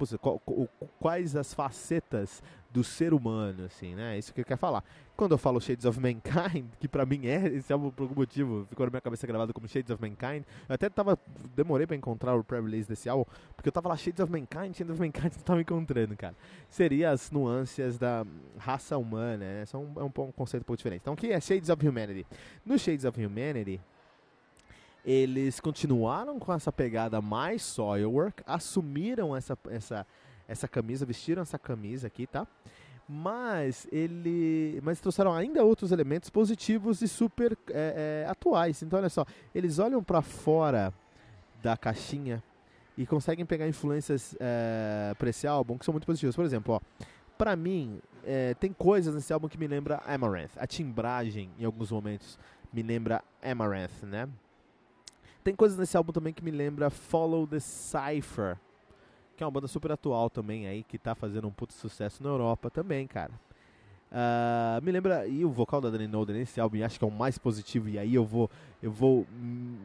quais 1.00 1.34
as 1.34 1.54
facetas 1.54 2.42
do 2.70 2.84
ser 2.84 3.14
humano, 3.14 3.64
assim, 3.64 3.94
né? 3.94 4.18
Isso 4.18 4.32
que 4.32 4.40
ele 4.40 4.46
quer 4.46 4.58
falar. 4.58 4.84
Quando 5.22 5.30
eu 5.30 5.38
falo 5.38 5.60
Shades 5.60 5.84
of 5.84 6.00
Mankind, 6.00 6.66
que 6.80 6.88
pra 6.88 7.06
mim 7.06 7.28
é, 7.28 7.46
esse 7.46 7.72
álbum 7.72 7.92
por 7.92 8.02
algum 8.02 8.16
motivo 8.16 8.66
ficou 8.68 8.84
na 8.84 8.90
minha 8.90 9.00
cabeça 9.00 9.24
gravado 9.24 9.54
como 9.54 9.68
Shades 9.68 9.88
of 9.88 10.02
Mankind, 10.02 10.42
eu 10.68 10.74
até 10.74 10.90
tava, 10.90 11.16
demorei 11.54 11.86
pra 11.86 11.94
encontrar 11.94 12.34
o 12.34 12.42
pré-release 12.42 12.88
desse 12.88 13.08
álbum, 13.08 13.24
porque 13.54 13.68
eu 13.68 13.72
tava 13.72 13.88
lá 13.88 13.96
Shades 13.96 14.18
of 14.18 14.32
Mankind, 14.32 14.74
Shades 14.74 14.90
of 14.90 15.00
Mankind, 15.00 15.30
não 15.38 15.44
tava 15.44 15.60
encontrando, 15.60 16.16
cara. 16.16 16.34
Seria 16.68 17.10
as 17.10 17.30
nuances 17.30 17.98
da 17.98 18.26
raça 18.58 18.98
humana, 18.98 19.36
né? 19.36 19.64
São, 19.64 19.92
é 19.94 20.02
um, 20.02 20.06
um 20.06 20.32
conceito 20.32 20.64
um 20.64 20.66
pouco 20.66 20.78
diferente. 20.78 21.02
Então, 21.02 21.14
o 21.14 21.16
que 21.16 21.28
é 21.28 21.40
Shades 21.40 21.68
of 21.68 21.86
Humanity? 21.86 22.26
No 22.66 22.76
Shades 22.76 23.04
of 23.04 23.24
Humanity, 23.24 23.80
eles 25.04 25.60
continuaram 25.60 26.40
com 26.40 26.52
essa 26.52 26.72
pegada 26.72 27.22
mais 27.22 27.62
Soilwork, 27.62 28.42
assumiram 28.44 29.36
essa, 29.36 29.56
essa, 29.70 30.04
essa 30.48 30.66
camisa, 30.66 31.06
vestiram 31.06 31.42
essa 31.42 31.60
camisa 31.60 32.08
aqui, 32.08 32.26
tá? 32.26 32.44
Mas 33.14 33.86
ele, 33.92 34.80
mas 34.82 34.98
trouxeram 34.98 35.34
ainda 35.34 35.62
outros 35.62 35.92
elementos 35.92 36.30
positivos 36.30 37.02
e 37.02 37.08
super 37.08 37.56
é, 37.68 38.24
é, 38.24 38.30
atuais. 38.30 38.82
Então 38.82 38.98
olha 38.98 39.10
só, 39.10 39.26
eles 39.54 39.78
olham 39.78 40.02
para 40.02 40.22
fora 40.22 40.94
da 41.62 41.76
caixinha 41.76 42.42
e 42.96 43.04
conseguem 43.04 43.44
pegar 43.44 43.68
influências 43.68 44.34
é, 44.40 45.14
para 45.18 45.28
esse 45.28 45.46
álbum 45.46 45.76
que 45.76 45.84
são 45.84 45.92
muito 45.92 46.06
positivas. 46.06 46.34
Por 46.34 46.44
exemplo, 46.46 46.74
ó, 46.74 46.80
para 47.36 47.54
mim 47.54 48.00
é, 48.24 48.54
tem 48.54 48.72
coisas 48.72 49.14
nesse 49.14 49.30
álbum 49.30 49.46
que 49.46 49.58
me 49.58 49.66
lembra 49.66 50.02
Amaranth. 50.06 50.52
A 50.56 50.66
timbragem 50.66 51.50
em 51.58 51.66
alguns 51.66 51.92
momentos 51.92 52.38
me 52.72 52.82
lembra 52.82 53.22
Amaranth, 53.42 54.04
né? 54.04 54.26
Tem 55.44 55.54
coisas 55.54 55.76
nesse 55.76 55.98
álbum 55.98 56.12
também 56.12 56.32
que 56.32 56.42
me 56.42 56.50
lembra 56.50 56.88
Follow 56.88 57.46
the 57.46 57.60
Cypher, 57.60 58.56
que 59.42 59.44
é 59.44 59.46
uma 59.46 59.50
banda 59.50 59.66
super 59.66 59.90
atual 59.90 60.30
também 60.30 60.68
aí, 60.68 60.84
que 60.84 60.96
tá 60.96 61.16
fazendo 61.16 61.48
um 61.48 61.50
puto 61.50 61.74
sucesso 61.74 62.22
na 62.22 62.28
Europa 62.28 62.70
também, 62.70 63.08
cara. 63.08 63.32
Uh, 64.12 64.84
me 64.84 64.92
lembra, 64.92 65.26
e 65.26 65.44
o 65.44 65.50
vocal 65.50 65.80
da 65.80 65.90
Dani 65.90 66.06
Noden 66.06 66.36
nesse 66.36 66.60
álbum, 66.60 66.84
acho 66.84 66.96
que 66.96 67.04
é 67.04 67.08
o 67.08 67.10
mais 67.10 67.38
positivo, 67.38 67.88
e 67.88 67.98
aí 67.98 68.14
eu 68.14 68.24
vou 68.24 68.48
eu 68.80 68.92
vou 68.92 69.26
hum, 69.32 69.78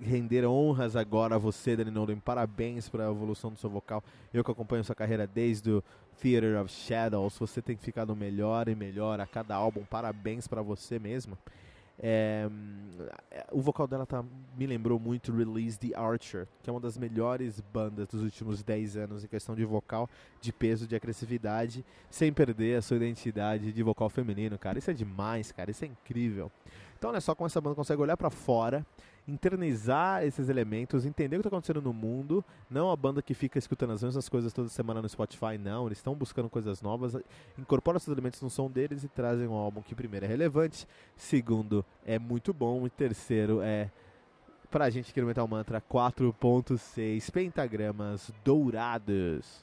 render 0.00 0.46
honras 0.46 0.96
agora 0.96 1.34
a 1.34 1.38
você, 1.38 1.76
Dani 1.76 1.90
Noden, 1.90 2.16
parabéns 2.20 2.88
pela 2.88 3.10
evolução 3.10 3.50
do 3.50 3.58
seu 3.58 3.68
vocal, 3.68 4.02
eu 4.32 4.42
que 4.42 4.50
acompanho 4.50 4.82
sua 4.82 4.94
carreira 4.94 5.26
desde 5.26 5.70
o 5.70 5.84
Theater 6.18 6.62
of 6.62 6.72
Shadows, 6.72 7.36
você 7.38 7.60
tem 7.60 7.76
ficado 7.76 8.16
melhor 8.16 8.66
e 8.68 8.74
melhor 8.74 9.20
a 9.20 9.26
cada 9.26 9.54
álbum, 9.54 9.84
parabéns 9.84 10.46
para 10.46 10.62
você 10.62 10.98
mesmo. 10.98 11.36
É, 11.98 12.48
o 13.50 13.60
vocal 13.60 13.86
dela 13.86 14.04
tá, 14.04 14.24
me 14.56 14.66
lembrou 14.66 14.98
muito 14.98 15.32
Release 15.32 15.78
the 15.78 15.96
Archer, 15.96 16.48
que 16.62 16.68
é 16.68 16.72
uma 16.72 16.80
das 16.80 16.96
melhores 16.96 17.60
bandas 17.72 18.08
dos 18.08 18.22
últimos 18.22 18.62
10 18.62 18.96
anos 18.96 19.24
em 19.24 19.28
questão 19.28 19.54
de 19.54 19.64
vocal, 19.64 20.08
de 20.40 20.52
peso, 20.52 20.86
de 20.86 20.96
agressividade, 20.96 21.84
sem 22.10 22.32
perder 22.32 22.78
a 22.78 22.82
sua 22.82 22.96
identidade 22.96 23.72
de 23.72 23.82
vocal 23.82 24.08
feminino, 24.08 24.58
cara. 24.58 24.78
Isso 24.78 24.90
é 24.90 24.94
demais, 24.94 25.52
cara. 25.52 25.70
Isso 25.70 25.84
é 25.84 25.88
incrível. 25.88 26.50
Então, 26.98 27.10
olha 27.10 27.20
só 27.20 27.34
como 27.34 27.46
essa 27.46 27.60
banda 27.60 27.74
consegue 27.74 28.00
olhar 28.00 28.16
para 28.16 28.30
fora, 28.30 28.86
internizar 29.26 30.24
esses 30.24 30.48
elementos, 30.48 31.06
entender 31.06 31.36
o 31.36 31.40
que 31.40 31.46
está 31.46 31.56
acontecendo 31.56 31.80
no 31.80 31.92
mundo. 31.92 32.44
Não 32.70 32.90
a 32.90 32.96
banda 32.96 33.22
que 33.22 33.34
fica 33.34 33.58
escutando 33.58 33.92
as 33.92 34.02
mesmas 34.02 34.28
coisas 34.28 34.52
toda 34.52 34.68
semana 34.68 35.00
no 35.00 35.08
Spotify, 35.08 35.58
não. 35.58 35.86
Eles 35.86 35.98
estão 35.98 36.14
buscando 36.14 36.48
coisas 36.48 36.82
novas, 36.82 37.16
incorporam 37.58 37.96
esses 37.96 38.08
elementos 38.08 38.40
no 38.42 38.50
som 38.50 38.70
deles 38.70 39.04
e 39.04 39.08
trazem 39.08 39.46
um 39.46 39.54
álbum 39.54 39.82
que, 39.82 39.94
primeiro, 39.94 40.26
é 40.26 40.28
relevante, 40.28 40.86
segundo, 41.16 41.84
é 42.04 42.18
muito 42.18 42.52
bom, 42.52 42.86
e 42.86 42.90
terceiro, 42.90 43.60
é 43.62 43.90
pra 44.70 44.88
gente 44.88 45.10
aqui 45.10 45.20
no 45.20 45.26
Metal 45.26 45.46
Mantra 45.46 45.82
4.6 45.82 47.30
pentagramas 47.30 48.32
dourados. 48.42 49.62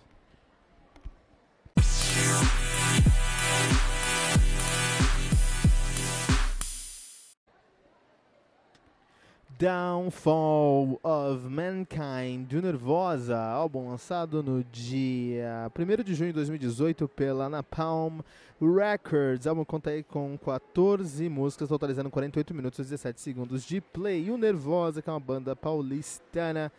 Downfall 9.59 11.01
of 11.03 11.45
Mankind, 11.49 12.47
do 12.47 12.61
Nervosa, 12.61 13.37
álbum 13.37 13.89
lançado 13.89 14.41
no 14.41 14.63
dia 14.63 15.69
1 15.77 16.01
de 16.01 16.15
junho 16.15 16.29
de 16.29 16.35
2018 16.35 17.09
pela 17.09 17.49
Napalm 17.49 18.21
Records. 18.61 19.45
O 19.45 19.49
álbum 19.49 19.65
conta 19.65 19.89
aí 19.89 20.01
com 20.01 20.37
14 20.37 21.27
músicas, 21.27 21.67
totalizando 21.67 22.09
48 22.09 22.53
minutos 22.53 22.79
e 22.79 22.83
17 22.83 23.19
segundos 23.19 23.65
de 23.65 23.81
play. 23.81 24.27
E 24.27 24.31
o 24.31 24.37
Nervosa, 24.37 25.01
que 25.01 25.09
é 25.09 25.11
uma 25.11 25.19
banda 25.19 25.53
paulistana 25.57 26.71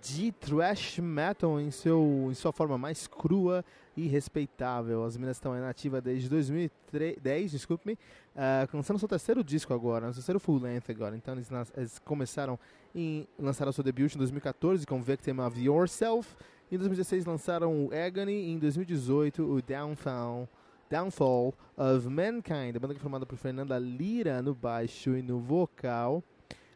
de 0.00 0.30
thrash 0.32 1.00
metal 1.00 1.60
em, 1.60 1.72
seu, 1.72 2.28
em 2.30 2.34
sua 2.34 2.52
forma 2.52 2.78
mais 2.78 3.08
crua 3.08 3.64
e 3.96 4.06
respeitável. 4.06 5.04
As 5.04 5.16
minas 5.16 5.36
estão 5.36 5.52
na 5.54 5.68
ativa 5.68 6.00
desde 6.00 6.28
2010, 6.28 7.50
desculpe-me, 7.50 7.98
uh, 8.34 8.76
lançando 8.76 8.98
seu 8.98 9.08
terceiro 9.08 9.42
disco 9.42 9.72
agora, 9.72 10.06
seu 10.06 10.14
terceiro 10.14 10.40
full 10.40 10.58
length 10.58 10.90
agora. 10.90 11.16
Então 11.16 11.34
eles, 11.34 11.48
eles 11.76 11.98
começaram 11.98 12.58
em 12.94 13.26
lançaram 13.38 13.72
seu 13.72 13.82
debut 13.82 14.14
em 14.14 14.18
2014 14.18 14.86
com 14.86 15.02
Victim 15.02 15.38
of 15.40 15.60
Yourself. 15.60 16.36
Em 16.70 16.76
2016 16.78 17.24
lançaram 17.24 17.86
o 17.86 17.90
Agony, 17.94 18.50
em 18.50 18.58
2018 18.58 19.42
o 19.42 19.62
Downfall. 19.62 20.48
Downfall 20.90 21.54
of 21.76 22.08
Mankind, 22.08 22.76
a 22.76 22.78
banda 22.78 22.94
que 22.94 23.00
é 23.00 23.02
formada 23.02 23.26
por 23.26 23.36
Fernanda 23.36 23.78
Lira 23.78 24.42
no 24.42 24.54
baixo 24.54 25.16
e 25.16 25.22
no 25.22 25.40
vocal. 25.40 26.22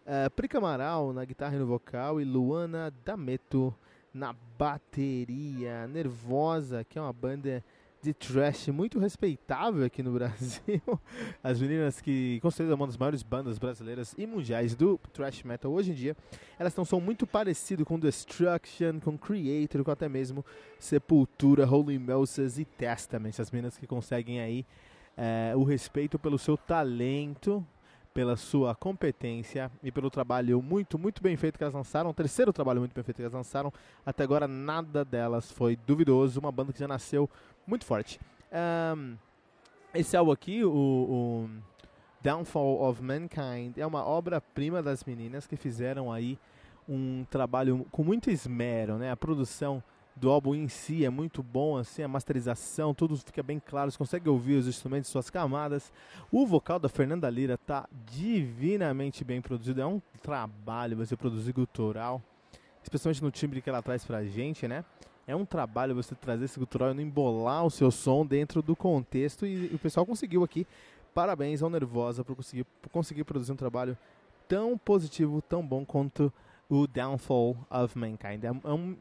Uh, 0.07 0.31
Prica 0.35 0.59
Amaral 0.59 1.13
na 1.13 1.25
guitarra 1.25 1.57
e 1.57 1.59
no 1.59 1.67
vocal 1.67 2.21
e 2.21 2.25
Luana 2.25 2.93
Dameto 3.05 3.75
na 4.13 4.35
bateria. 4.59 5.87
Nervosa, 5.87 6.85
que 6.85 6.99
é 6.99 7.03
uma 7.03 7.13
banda 7.13 7.63
de 8.03 8.15
trash 8.15 8.69
muito 8.69 8.99
respeitável 8.99 9.85
aqui 9.85 10.03
no 10.03 10.12
Brasil. 10.12 10.83
As 11.43 11.61
meninas 11.61 12.01
que 12.01 12.39
consideram 12.41 12.77
uma 12.77 12.87
das 12.87 12.97
maiores 12.97 13.23
bandas 13.23 13.59
brasileiras 13.59 14.15
e 14.16 14.27
mundiais 14.27 14.75
do 14.75 14.99
thrash 15.12 15.43
metal 15.43 15.73
hoje 15.73 15.91
em 15.91 15.95
dia, 15.95 16.16
elas 16.59 16.75
têm 16.75 16.83
um 16.83 16.85
som 16.85 17.01
muito 17.01 17.27
parecido 17.27 17.85
com 17.85 17.99
Destruction, 17.99 19.01
com 19.01 19.19
Creator, 19.19 19.83
com 19.83 19.91
até 19.91 20.09
mesmo 20.09 20.45
Sepultura, 20.79 21.69
Holy 21.69 21.99
Moses 21.99 22.59
e 22.59 22.65
Testament. 22.65 23.39
As 23.39 23.51
meninas 23.51 23.77
que 23.77 23.87
conseguem 23.87 24.41
aí 24.41 24.65
é, 25.16 25.53
o 25.57 25.65
respeito 25.65 26.19
pelo 26.19 26.39
seu 26.39 26.57
talento 26.57 27.66
pela 28.19 28.37
sua 28.37 28.75
competência 28.75 29.70
e 29.81 29.93
pelo 29.93 30.11
trabalho 30.11 30.61
muito, 30.61 30.99
muito 30.99 31.23
bem 31.23 31.37
feito 31.37 31.57
que 31.57 31.62
elas 31.62 31.73
lançaram. 31.73 32.11
O 32.11 32.12
terceiro 32.12 32.53
trabalho 32.53 32.81
muito 32.81 32.93
bem 32.93 33.05
feito 33.05 33.16
que 33.16 33.23
elas 33.23 33.33
lançaram. 33.33 33.73
Até 34.05 34.25
agora 34.25 34.49
nada 34.49 35.05
delas 35.05 35.53
foi 35.53 35.77
duvidoso. 35.77 36.41
Uma 36.41 36.51
banda 36.51 36.73
que 36.73 36.81
já 36.81 36.89
nasceu 36.89 37.31
muito 37.69 37.85
forte. 37.85 38.19
Um, 38.97 39.16
esse 39.95 40.16
álbum 40.16 40.32
aqui, 40.32 40.65
o, 40.65 40.70
o 40.70 41.51
Downfall 42.23 42.82
of 42.82 43.03
Mankind, 43.03 43.77
é 43.77 43.86
uma 43.86 44.05
obra-prima 44.05 44.82
das 44.82 45.05
meninas 45.05 45.47
que 45.47 45.57
fizeram 45.57 46.11
aí 46.11 46.39
um 46.89 47.24
trabalho 47.31 47.86
com 47.90 48.03
muito 48.03 48.31
esmero, 48.31 48.97
né? 48.97 49.11
A 49.11 49.16
produção 49.16 49.82
do 50.16 50.31
álbum 50.31 50.55
em 50.55 50.66
si 50.66 51.05
é 51.05 51.11
muito 51.11 51.43
bom, 51.43 51.77
assim, 51.77 52.03
a 52.03 52.09
masterização, 52.09 52.93
tudo 52.93 53.16
fica 53.19 53.43
bem 53.43 53.61
claro, 53.65 53.90
você 53.90 53.99
consegue 53.99 54.28
ouvir 54.28 54.55
os 54.55 54.66
instrumentos, 54.66 55.11
suas 55.11 55.31
camadas. 55.31 55.93
O 56.32 56.47
vocal 56.47 56.78
da 56.78 56.89
Fernanda 56.89 57.31
Lira 57.31 57.57
tá 57.57 57.89
divinamente 58.07 59.23
bem 59.23 59.40
produzido, 59.40 59.81
é 59.81 59.86
um 59.86 60.01
trabalho 60.23 60.97
você 60.97 61.16
produzir 61.16 61.53
gutural, 61.53 62.20
especialmente 62.82 63.23
no 63.23 63.31
timbre 63.31 63.61
que 63.61 63.69
ela 63.69 63.82
traz 63.82 64.05
pra 64.05 64.24
gente, 64.24 64.66
né? 64.66 64.85
É 65.29 65.37
um 65.37 65.45
trabalho 65.45 65.95
você 65.95 66.15
trazer 66.15 66.47
esse 66.47 66.59
gutural 66.59 66.91
e 66.91 66.95
não 66.95 67.03
embolar 67.03 67.63
o 67.63 67.71
seu 67.71 67.91
som 67.91 68.25
dentro 68.25 68.63
do 68.63 68.75
contexto 68.75 69.45
e, 69.47 69.67
o 69.75 69.79
pessoal 69.79 70.07
conseguiu 70.07 70.43
aqui. 70.43 70.67
Parabéns 71.13 71.63
ao 71.63 71.69
Nervosa 71.69 72.25
por 72.25 72.35
conseguir, 72.35 72.65
por 72.81 72.89
conseguir 72.89 73.25
produzir 73.25 73.53
um 73.53 73.57
trabalho 73.57 73.95
tão 74.49 74.79
positivo, 74.79 75.43
tão 75.43 75.63
bom 75.63 75.85
quanto 75.85 76.33
o 76.67 76.87
Downfall 76.87 77.59
of 77.71 77.99
Mankind. 77.99 78.43
É, 78.43 78.47
é 78.47 78.73
um, 78.73 78.97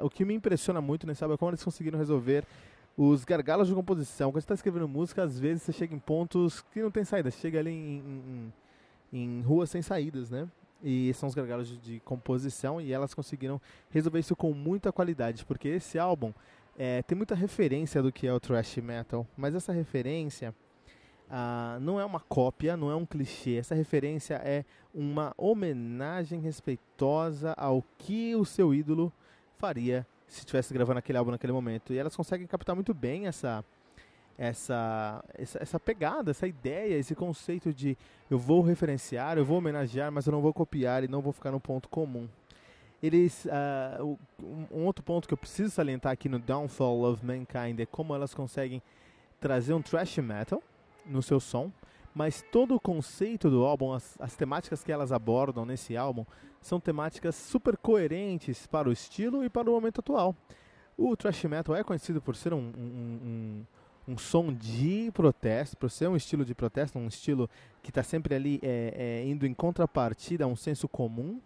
o 0.00 0.10
que 0.10 0.24
me 0.24 0.34
impressiona 0.34 0.80
muito 0.80 1.06
nesse 1.06 1.22
álbum 1.22 1.34
é 1.34 1.38
como 1.38 1.50
eles 1.52 1.62
conseguiram 1.62 1.96
resolver 1.96 2.44
os 2.96 3.24
gargalos 3.24 3.68
de 3.68 3.74
composição. 3.74 4.32
Quando 4.32 4.40
você 4.40 4.46
está 4.46 4.54
escrevendo 4.54 4.88
música, 4.88 5.22
às 5.22 5.38
vezes 5.38 5.62
você 5.62 5.72
chega 5.72 5.94
em 5.94 5.98
pontos 6.00 6.60
que 6.72 6.82
não 6.82 6.90
tem 6.90 7.04
saída. 7.04 7.30
Você 7.30 7.38
chega 7.38 7.60
ali 7.60 7.70
em, 7.70 8.52
em, 9.12 9.22
em 9.38 9.42
ruas 9.42 9.70
sem 9.70 9.80
saídas, 9.80 10.28
né? 10.28 10.48
E 10.82 11.12
são 11.14 11.28
os 11.28 11.34
gargalos 11.34 11.68
de, 11.68 11.76
de, 11.76 12.00
composição 12.00 12.80
e 12.80 12.92
elas 12.92 13.14
conseguiram 13.14 13.60
resolver 13.90 14.18
isso 14.18 14.34
com 14.34 14.52
muita 14.52 14.90
qualidade, 14.90 15.44
porque 15.44 15.68
esse 15.68 15.98
álbum 15.98 16.32
é, 16.76 17.02
tem 17.02 17.16
muita 17.16 17.34
referência 17.34 18.02
do 18.02 18.10
que 18.10 18.26
é 18.26 18.32
o 18.32 18.40
thrash 18.40 18.78
metal, 18.78 19.26
mas 19.36 19.54
essa 19.54 19.72
referência 19.72 20.52
ah, 21.30 21.78
não 21.80 21.98
é 21.98 22.04
uma 22.04 22.20
cópia, 22.20 22.76
não 22.76 22.90
é 22.90 22.94
um 22.94 23.06
clichê. 23.06 23.54
Essa 23.54 23.74
referência 23.74 24.34
é 24.44 24.64
uma 24.94 25.32
homenagem 25.38 26.40
respeitosa 26.40 27.54
ao 27.56 27.82
que 27.96 28.36
o 28.36 28.44
seu 28.44 28.74
ídolo 28.74 29.10
faria 29.56 30.06
se 30.28 30.40
estivesse 30.40 30.74
gravando 30.74 30.98
aquele 30.98 31.16
álbum 31.16 31.30
naquele 31.30 31.52
momento. 31.52 31.92
E 31.92 31.98
elas 31.98 32.14
conseguem 32.14 32.46
captar 32.46 32.74
muito 32.74 32.92
bem 32.92 33.26
essa, 33.26 33.64
essa, 34.42 35.24
essa, 35.34 35.62
essa, 35.62 35.78
pegada, 35.78 36.32
essa 36.32 36.48
ideia, 36.48 36.96
esse 36.96 37.14
conceito 37.14 37.72
de 37.72 37.96
eu 38.28 38.36
vou 38.36 38.60
referenciar, 38.60 39.38
eu 39.38 39.44
vou 39.44 39.58
homenagear, 39.58 40.10
mas 40.10 40.26
eu 40.26 40.32
não 40.32 40.40
vou 40.40 40.52
copiar 40.52 41.04
e 41.04 41.08
não 41.08 41.20
vou 41.20 41.32
ficar 41.32 41.52
no 41.52 41.60
ponto 41.60 41.88
comum. 41.88 42.28
Eles, 43.00 43.44
uh, 43.44 44.18
um 44.72 44.84
outro 44.84 45.04
ponto 45.04 45.28
que 45.28 45.34
eu 45.34 45.38
preciso 45.38 45.70
salientar 45.70 46.10
aqui 46.10 46.28
no 46.28 46.40
Downfall 46.40 47.04
of 47.04 47.24
Mankind 47.24 47.78
é 47.78 47.86
como 47.86 48.16
elas 48.16 48.34
conseguem 48.34 48.82
trazer 49.40 49.74
um 49.74 49.82
thrash 49.82 50.18
metal 50.18 50.60
no 51.06 51.22
seu 51.22 51.38
som, 51.38 51.70
mas 52.12 52.44
todo 52.50 52.74
o 52.74 52.80
conceito 52.80 53.48
do 53.48 53.64
álbum, 53.64 53.92
as, 53.92 54.20
as 54.20 54.34
temáticas 54.34 54.82
que 54.82 54.90
elas 54.90 55.12
abordam 55.12 55.64
nesse 55.64 55.96
álbum, 55.96 56.26
são 56.60 56.80
temáticas 56.80 57.36
super 57.36 57.76
coerentes 57.76 58.66
para 58.66 58.88
o 58.88 58.92
estilo 58.92 59.44
e 59.44 59.48
para 59.48 59.70
o 59.70 59.72
momento 59.72 60.00
atual. 60.00 60.34
O 60.98 61.16
thrash 61.16 61.44
metal 61.44 61.76
é 61.76 61.84
conhecido 61.84 62.20
por 62.20 62.34
ser 62.34 62.52
um, 62.52 62.58
um, 62.58 63.20
um, 63.24 63.66
um 64.06 64.18
som 64.18 64.52
de 64.52 65.10
protesto, 65.12 65.76
por 65.76 65.90
ser 65.90 66.08
um 66.08 66.16
estilo 66.16 66.44
de 66.44 66.54
protesto, 66.54 66.98
um 66.98 67.06
estilo 67.06 67.48
que 67.82 67.90
está 67.90 68.02
sempre 68.02 68.34
ali 68.34 68.60
é, 68.62 68.94
é, 68.96 69.26
indo 69.26 69.46
em 69.46 69.54
contrapartida 69.54 70.44
a 70.44 70.46
um 70.46 70.56
senso 70.56 70.88
comum, 70.88 71.40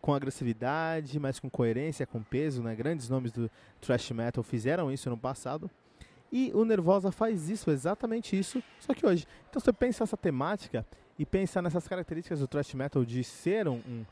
com 0.00 0.12
agressividade, 0.12 1.18
mas 1.18 1.38
com 1.38 1.48
coerência, 1.48 2.06
com 2.06 2.22
peso. 2.22 2.62
Né? 2.62 2.74
Grandes 2.74 3.08
nomes 3.08 3.30
do 3.32 3.50
thrash 3.80 4.10
metal 4.10 4.42
fizeram 4.42 4.90
isso 4.90 5.08
no 5.08 5.16
passado. 5.16 5.70
E 6.30 6.50
o 6.54 6.64
Nervosa 6.64 7.12
faz 7.12 7.50
isso, 7.50 7.70
exatamente 7.70 8.38
isso, 8.38 8.62
só 8.80 8.94
que 8.94 9.06
hoje. 9.06 9.26
Então 9.48 9.60
você 9.60 9.72
pensa 9.72 10.02
essa 10.02 10.16
temática 10.16 10.84
e 11.18 11.26
pensa 11.26 11.60
nessas 11.60 11.86
características 11.86 12.40
do 12.40 12.48
thrash 12.48 12.72
metal 12.74 13.04
de 13.04 13.22
ser 13.22 13.68
um, 13.68 13.80
um, 13.86 14.04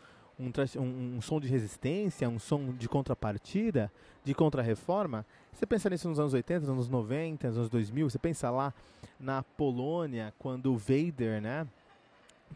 um, 0.77 1.17
um, 1.17 1.21
som 1.21 1.39
de 1.39 1.49
resistência, 1.49 2.29
um 2.29 2.39
som 2.39 2.73
de 2.73 2.89
contrapartida, 2.89 3.93
de 4.25 4.35
contra-reforma. 4.35 5.27
Você 5.53 5.67
pensa 5.67 5.91
nisso 5.91 6.09
nos 6.09 6.19
anos 6.19 6.33
80, 6.33 6.61
nos 6.61 6.69
anos 6.71 6.89
90, 6.89 7.49
nos 7.49 7.57
anos 7.59 7.71
2000, 7.71 8.11
você 8.11 8.19
pensa 8.19 8.51
lá 8.51 8.73
na 9.19 9.43
Polônia, 9.43 10.33
quando 10.39 10.73
o 10.73 10.77
Vader, 10.77 11.41
né, 11.43 11.67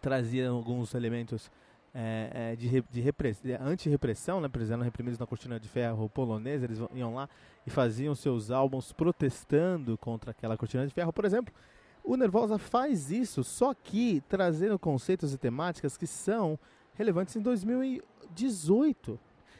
trazia 0.01 0.48
alguns 0.48 0.94
elementos 0.94 1.51
é, 1.94 2.52
é, 2.52 2.56
de, 2.56 2.69
de, 2.69 2.82
de 2.90 3.52
anti-repressão, 3.61 4.40
né, 4.40 4.48
eles 4.55 4.70
eram 4.70 4.82
reprimidos 4.82 5.19
na 5.19 5.27
cortina 5.27 5.61
de 5.61 5.69
ferro 5.69 6.09
polonesa, 6.09 6.65
eles 6.65 6.78
iam 6.94 7.15
lá 7.15 7.28
e 7.66 7.70
faziam 7.70 8.15
seus 8.15 8.51
álbuns 8.51 8.93
protestando 8.93 9.97
contra 9.98 10.31
aquela 10.31 10.56
cortina 10.56 10.86
de 10.86 10.93
ferro, 10.93 11.12
por 11.12 11.24
exemplo. 11.24 11.55
O 12.02 12.16
Nervosa 12.16 12.59
faz 12.59 13.11
isso, 13.11 13.43
só 13.43 13.73
que 13.73 14.23
trazendo 14.28 14.78
conceitos 14.78 15.32
e 15.32 15.39
temáticas 15.39 15.97
que 15.97 16.06
são 16.06 16.59
relevantes 16.94 17.36
em 17.36 17.40
2018. 17.40 19.18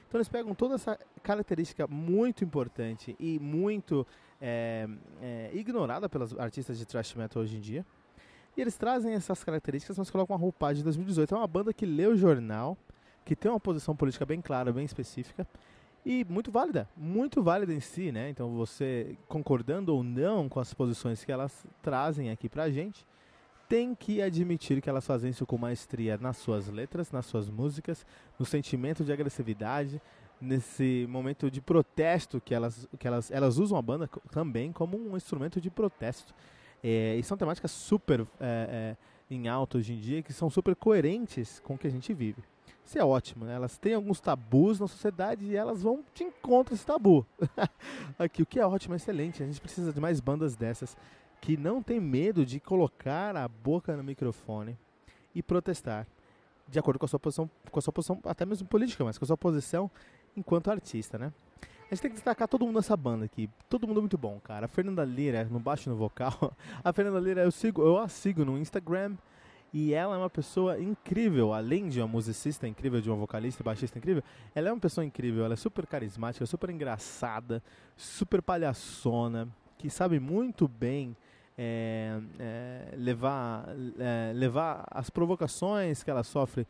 Então 0.09 0.19
eles 0.19 0.28
pegam 0.28 0.55
toda 0.55 0.77
essa 0.77 0.98
característica 1.23 1.86
muito 1.86 2.44
importante 2.44 3.16
e 3.19 3.39
muito 3.39 4.06
é, 4.40 4.89
é, 5.20 5.51
ignorada 5.55 6.09
pelos 6.09 6.39
artistas 6.39 6.78
de 6.78 6.85
thrash 6.85 7.15
metal 7.15 7.43
hoje 7.43 7.56
em 7.56 7.61
dia, 7.61 7.85
e 8.56 8.61
eles 8.61 8.77
trazem 8.77 9.15
essas 9.15 9.43
características, 9.43 9.98
mas 9.98 10.11
colocam 10.11 10.36
uma 10.36 10.40
roupagem 10.40 10.77
de 10.77 10.85
2018. 10.85 11.35
É 11.35 11.39
uma 11.39 11.47
banda 11.47 11.73
que 11.73 11.85
lê 11.85 12.06
o 12.06 12.15
jornal, 12.15 12.78
que 13.24 13.35
tem 13.35 13.51
uma 13.51 13.59
posição 13.59 13.97
política 13.97 14.24
bem 14.24 14.40
clara, 14.40 14.73
bem 14.73 14.85
específica 14.85 15.47
e 16.05 16.24
muito 16.24 16.52
válida, 16.52 16.89
muito 16.97 17.43
válida 17.43 17.73
em 17.73 17.81
si, 17.81 18.12
né? 18.12 18.28
Então 18.28 18.55
você 18.55 19.16
concordando 19.27 19.94
ou 19.94 20.05
não 20.05 20.48
com 20.48 20.61
as 20.61 20.73
posições 20.74 21.24
que 21.24 21.32
elas 21.32 21.66
trazem 21.82 22.31
aqui 22.31 22.48
pra 22.48 22.70
gente, 22.70 23.05
tem 23.69 23.95
que 23.95 24.20
admitir 24.23 24.81
que 24.81 24.89
elas 24.89 25.07
fazem 25.07 25.31
isso 25.31 25.47
com 25.47 25.57
maestria 25.59 26.16
nas 26.19 26.36
suas 26.36 26.69
letras, 26.69 27.11
nas 27.11 27.27
suas 27.27 27.49
músicas, 27.49 28.07
no 28.39 28.45
sentimento 28.45 29.05
de 29.05 29.12
agressividade, 29.12 30.01
nesse 30.41 31.07
momento 31.09 31.51
de 31.51 31.61
protesto 31.61 32.41
que 32.41 32.55
elas, 32.55 32.89
que 32.99 33.07
elas, 33.07 33.31
elas 33.31 33.59
usam 33.59 33.78
a 33.78 33.82
banda 33.82 34.09
também 34.31 34.73
como 34.73 34.97
um 34.97 35.16
instrumento 35.16 35.61
de 35.61 35.70
protesto. 35.70 36.35
É, 36.82 37.16
e 37.16 37.23
são 37.23 37.36
temáticas 37.36 37.70
super 37.70 38.20
é, 38.39 38.97
é, 39.31 39.35
em 39.35 39.49
alta 39.49 39.78
hoje 39.78 39.95
em 39.95 39.99
dia 39.99 40.23
que 40.23 40.32
são 40.32 40.51
super 40.51 40.77
coerentes 40.77 41.61
com 41.61 41.74
o 41.74 41.78
que 41.78 41.86
a 41.86 41.91
gente 41.91 42.12
vive. 42.12 42.43
Isso 42.85 42.99
é 42.99 43.05
ótimo, 43.05 43.47
né? 43.47 43.55
Elas 43.55 43.78
têm 43.78 43.95
alguns 43.95 44.20
tabus 44.20 44.78
na 44.78 44.86
sociedade 44.86 45.47
e 45.47 45.57
elas 45.57 45.82
vão 45.82 46.05
te 46.12 46.24
encontrar 46.24 46.74
esse 46.74 46.85
tabu. 46.85 47.27
Aqui, 48.19 48.43
o 48.43 48.47
que 48.47 48.61
é 48.61 48.66
ótimo, 48.66 48.93
é 48.95 48.97
excelente. 48.97 49.43
A 49.43 49.47
gente 49.47 49.61
precisa 49.61 49.91
de 49.91 49.99
mais 49.99 50.20
bandas 50.20 50.55
dessas 50.55 50.95
que 51.45 51.59
não 51.59 51.83
tem 51.83 52.01
medo 52.01 52.47
de 52.47 52.59
colocar 52.59 53.37
a 53.37 53.47
boca 53.47 53.95
no 53.95 54.03
microfone 54.03 54.79
e 55.35 55.43
protestar 55.43 56.07
de 56.66 56.79
acordo 56.79 56.99
com 56.99 57.05
a 57.05 57.09
sua 57.09 57.21
posição, 57.21 57.51
com 57.71 57.79
a 57.79 57.83
sua 57.83 57.93
posição 57.93 58.19
até 58.25 58.47
mesmo 58.47 58.66
política, 58.66 59.05
mas 59.05 59.19
com 59.19 59.27
a 59.27 59.29
sua 59.29 59.37
posição 59.37 59.91
enquanto 60.35 60.71
artista, 60.71 61.19
né? 61.19 61.31
A 61.83 61.95
gente 61.95 62.01
tem 62.01 62.11
que 62.11 62.15
destacar 62.15 62.49
todo 62.49 62.65
mundo 62.65 62.77
nessa 62.77 62.97
banda 62.97 63.27
aqui. 63.27 63.51
Todo 63.69 63.87
mundo 63.87 64.01
muito 64.01 64.16
bom, 64.16 64.41
cara. 64.43 64.65
A 64.65 64.69
Fernanda 64.69 65.05
Lira, 65.05 65.45
no 65.45 65.61
baixo 65.61 65.91
no 65.91 65.97
vocal. 65.97 66.57
A 66.83 66.95
Fernanda 66.95 67.21
Lira, 67.21 67.43
eu, 67.43 67.53
sigo, 67.53 67.83
eu 67.83 67.99
a 67.99 68.09
sigo 68.09 68.43
no 68.43 68.57
Instagram. 68.57 69.15
E 69.71 69.93
ela 69.93 70.15
é 70.15 70.19
uma 70.19 70.31
pessoa 70.31 70.81
incrível, 70.81 71.53
além 71.53 71.91
de 71.91 72.01
uma 72.01 72.09
musicista 72.09 72.66
incrível, 72.66 73.03
de 73.03 73.11
uma 73.11 73.19
vocalista 73.19 73.62
e 73.62 73.65
baixista 73.65 73.99
incrível, 73.99 74.23
ela 74.55 74.71
é 74.71 74.73
uma 74.73 74.81
pessoa 74.81 75.05
incrível, 75.05 75.45
ela 75.45 75.53
é 75.53 75.57
super 75.57 75.87
carismática, 75.87 76.47
super 76.47 76.71
engraçada, 76.71 77.62
super 77.97 78.41
palhaçona, 78.41 79.47
que 79.77 79.91
sabe 79.91 80.19
muito 80.19 80.66
bem 80.66 81.15
é, 81.56 82.20
é, 82.39 82.94
levar, 82.97 83.66
é, 83.98 84.32
levar 84.35 84.85
as 84.90 85.09
provocações 85.10 86.02
que 86.02 86.10
ela 86.10 86.24
sofre, 86.24 86.66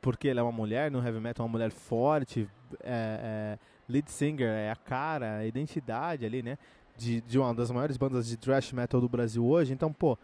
porque 0.00 0.28
ela 0.28 0.40
é 0.40 0.42
uma 0.42 0.52
mulher 0.52 0.90
no 0.90 1.04
heavy 1.04 1.20
metal, 1.20 1.46
uma 1.46 1.52
mulher 1.52 1.70
forte, 1.70 2.48
é, 2.82 3.56
é, 3.56 3.58
lead 3.88 4.10
singer, 4.10 4.48
é 4.48 4.70
a 4.70 4.76
cara, 4.76 5.38
a 5.38 5.46
identidade 5.46 6.24
ali, 6.24 6.42
né? 6.42 6.58
De, 6.96 7.20
de 7.20 7.38
uma 7.38 7.54
das 7.54 7.70
maiores 7.70 7.96
bandas 7.96 8.26
de 8.26 8.36
thrash 8.36 8.72
metal 8.72 9.00
do 9.00 9.08
Brasil 9.08 9.46
hoje. 9.46 9.72
Então, 9.72 9.92
pô, 9.92 10.18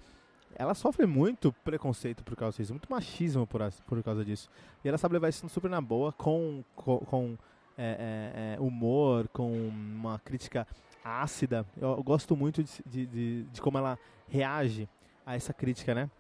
ela 0.57 0.75
sofre 0.75 1.07
muito 1.07 1.53
preconceito 1.65 2.25
por 2.25 2.37
causa 2.37 2.57
disso, 2.57 2.73
muito 2.73 2.91
machismo 2.91 3.47
por, 3.47 3.61
por 3.87 4.03
causa 4.03 4.25
disso. 4.25 4.49
E 4.85 4.89
ela 4.89 4.99
sabe 4.99 5.15
levar 5.15 5.29
isso 5.29 5.49
super 5.49 5.71
na 5.71 5.81
boa, 5.81 6.13
com, 6.13 6.65
com, 6.75 6.99
com 6.99 7.39
é, 7.79 8.55
é, 8.57 8.57
é 8.57 8.61
humor, 8.61 9.29
com 9.29 9.53
uma 9.69 10.19
crítica 10.19 10.67
ácida. 11.05 11.67
Eu, 11.81 12.03
gosto 12.03 12.35
muito 12.37 12.63
de, 12.63 12.71
de, 12.87 13.07
de, 13.07 13.43
de, 13.45 13.61
como 13.61 13.79
ela 13.79 13.99
reage 14.29 14.89
a 15.27 15.37
essa 15.37 15.53
crítica, 15.53 15.95
né? 15.95 16.11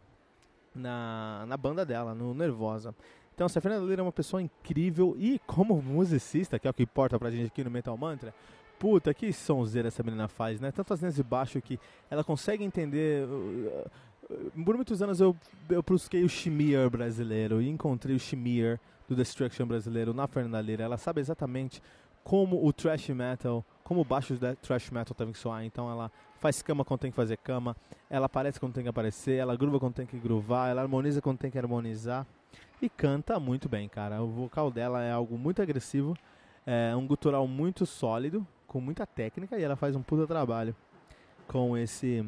Na, 0.74 1.44
na 1.46 1.56
banda 1.56 1.84
dela, 1.84 2.14
no 2.14 2.34
Nervosa. 2.34 2.94
Então, 3.34 3.46
a 3.46 3.48
Fernanda 3.48 3.84
Lira 3.84 4.00
é 4.00 4.04
uma 4.04 4.12
pessoa 4.12 4.42
incrível 4.42 5.16
e 5.18 5.40
como 5.46 5.80
musicista, 5.80 6.58
que 6.58 6.68
é 6.68 6.70
o 6.70 6.74
que 6.74 6.82
importa 6.82 7.18
pra 7.18 7.30
gente 7.30 7.46
aqui 7.46 7.64
no 7.64 7.70
Metal 7.70 7.96
Mantra, 7.96 8.34
puta, 8.78 9.14
que 9.14 9.32
sonzeira 9.32 9.88
essa 9.88 10.02
menina 10.02 10.28
faz, 10.28 10.60
né? 10.60 10.70
Tantas 10.70 11.00
linhas 11.00 11.14
de 11.14 11.22
baixo 11.22 11.60
que 11.60 11.78
ela 12.10 12.22
consegue 12.22 12.62
entender 12.62 13.26
uh, 13.26 13.90
por 14.64 14.76
muitos 14.76 15.02
anos 15.02 15.20
eu, 15.20 15.36
eu 15.68 15.82
busquei 15.82 16.24
o 16.24 16.28
Shimir 16.28 16.88
brasileiro 16.90 17.60
e 17.60 17.68
encontrei 17.68 18.16
o 18.16 18.18
Shimir 18.18 18.80
do 19.08 19.14
Destruction 19.14 19.66
brasileiro 19.66 20.14
na 20.14 20.26
Fernanda 20.26 20.60
Lira. 20.60 20.84
Ela 20.84 20.96
sabe 20.96 21.20
exatamente 21.20 21.82
como 22.24 22.66
o 22.66 22.72
thrash 22.72 23.10
metal, 23.10 23.64
como 23.84 24.00
o 24.00 24.04
baixo 24.04 24.34
do 24.34 24.56
thrash 24.56 24.90
metal 24.90 25.14
tem 25.14 25.30
que 25.30 25.38
soar. 25.38 25.64
Então 25.64 25.90
ela 25.90 26.10
faz 26.40 26.62
cama 26.62 26.84
quando 26.84 27.00
tem 27.00 27.10
que 27.10 27.16
fazer 27.16 27.36
cama, 27.36 27.76
ela 28.08 28.26
aparece 28.26 28.58
quando 28.58 28.72
tem 28.72 28.82
que 28.82 28.88
aparecer, 28.88 29.36
ela 29.36 29.54
gruva 29.54 29.78
quando 29.78 29.94
tem 29.94 30.06
que 30.06 30.18
gruvar, 30.18 30.70
ela 30.70 30.82
harmoniza 30.82 31.20
quando 31.20 31.38
tem 31.38 31.50
que 31.50 31.58
harmonizar. 31.58 32.26
E 32.80 32.88
canta 32.88 33.38
muito 33.38 33.68
bem, 33.68 33.88
cara. 33.88 34.22
O 34.22 34.28
vocal 34.28 34.70
dela 34.70 35.02
é 35.02 35.12
algo 35.12 35.38
muito 35.38 35.62
agressivo, 35.62 36.16
é 36.66 36.96
um 36.96 37.06
gutural 37.06 37.46
muito 37.46 37.86
sólido, 37.86 38.46
com 38.66 38.80
muita 38.80 39.06
técnica, 39.06 39.58
e 39.58 39.62
ela 39.62 39.76
faz 39.76 39.94
um 39.94 40.02
puta 40.02 40.26
trabalho 40.26 40.74
com 41.46 41.76
esse 41.76 42.26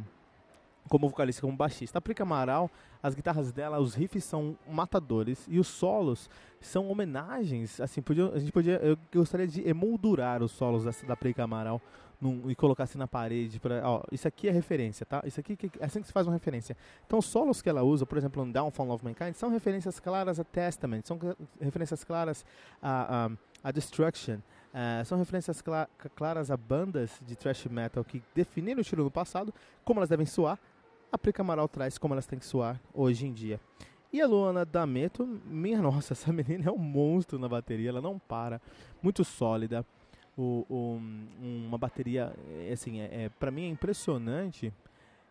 como 0.88 1.08
vocalista, 1.08 1.42
como 1.42 1.56
baixista. 1.56 1.98
A 1.98 2.00
Prica 2.00 2.22
Amaral, 2.22 2.70
as 3.02 3.14
guitarras 3.14 3.52
dela, 3.52 3.78
os 3.78 3.94
riffs 3.94 4.24
são 4.24 4.56
matadores 4.68 5.46
e 5.48 5.58
os 5.58 5.66
solos 5.66 6.30
são 6.60 6.88
homenagens. 6.88 7.80
Assim, 7.80 8.02
podia, 8.02 8.28
a 8.30 8.38
gente 8.38 8.52
podia, 8.52 8.80
eu 8.82 8.98
gostaria 9.12 9.46
de 9.46 9.66
emoldurar 9.68 10.42
os 10.42 10.52
solos 10.52 10.84
dessa, 10.84 11.06
da 11.06 11.16
Prica 11.16 11.44
Amaral 11.44 11.80
num, 12.20 12.50
e 12.50 12.54
colocar 12.54 12.84
assim 12.84 12.98
na 12.98 13.06
parede. 13.06 13.60
Pra, 13.60 13.82
ó, 13.88 14.02
isso 14.10 14.26
aqui 14.26 14.48
é 14.48 14.50
referência, 14.50 15.04
tá? 15.04 15.22
Isso 15.24 15.40
aqui 15.40 15.58
é 15.78 15.84
assim 15.84 16.00
que 16.00 16.06
se 16.06 16.12
faz 16.12 16.26
uma 16.26 16.32
referência. 16.32 16.76
Então, 17.06 17.18
os 17.18 17.26
solos 17.26 17.62
que 17.62 17.68
ela 17.68 17.82
usa, 17.82 18.06
por 18.06 18.18
exemplo, 18.18 18.44
no 18.44 18.52
Downfall 18.52 18.90
of 18.90 19.04
Mankind, 19.04 19.34
são 19.34 19.50
referências 19.50 20.00
claras 20.00 20.40
a 20.40 20.44
Testament, 20.44 21.02
são 21.04 21.18
referências 21.60 22.04
claras 22.04 22.44
a, 22.80 23.26
a, 23.26 23.30
a 23.68 23.70
Destruction. 23.70 24.38
Uh, 24.76 25.02
são 25.06 25.16
referências 25.16 25.56
cl 25.62 25.88
claras 26.14 26.50
a 26.50 26.56
bandas 26.56 27.10
de 27.22 27.34
thrash 27.34 27.64
metal 27.64 28.04
que 28.04 28.22
definiram 28.34 28.76
o 28.76 28.82
estilo 28.82 29.04
no 29.04 29.10
passado, 29.10 29.54
como 29.82 30.00
elas 30.00 30.10
devem 30.10 30.26
soar, 30.26 30.58
a 31.10 31.18
Prica 31.18 31.42
Amaral 31.42 31.68
traz 31.68 31.98
como 31.98 32.14
elas 32.14 32.26
têm 32.26 32.38
que 32.38 32.46
soar 32.46 32.80
hoje 32.92 33.26
em 33.26 33.32
dia. 33.32 33.60
E 34.12 34.20
a 34.20 34.26
Luana 34.26 34.64
D'Ameto, 34.64 35.26
minha 35.46 35.80
nossa, 35.82 36.12
essa 36.12 36.32
menina 36.32 36.68
é 36.68 36.72
um 36.72 36.78
monstro 36.78 37.38
na 37.38 37.48
bateria, 37.48 37.90
ela 37.90 38.00
não 38.00 38.18
para, 38.18 38.60
muito 39.02 39.24
sólida. 39.24 39.84
O, 40.36 40.66
o, 40.68 41.00
uma 41.40 41.78
bateria, 41.78 42.34
é, 42.68 42.72
assim, 42.72 43.00
é, 43.00 43.24
é, 43.24 43.28
pra 43.28 43.50
mim 43.50 43.64
é 43.64 43.68
impressionante. 43.68 44.72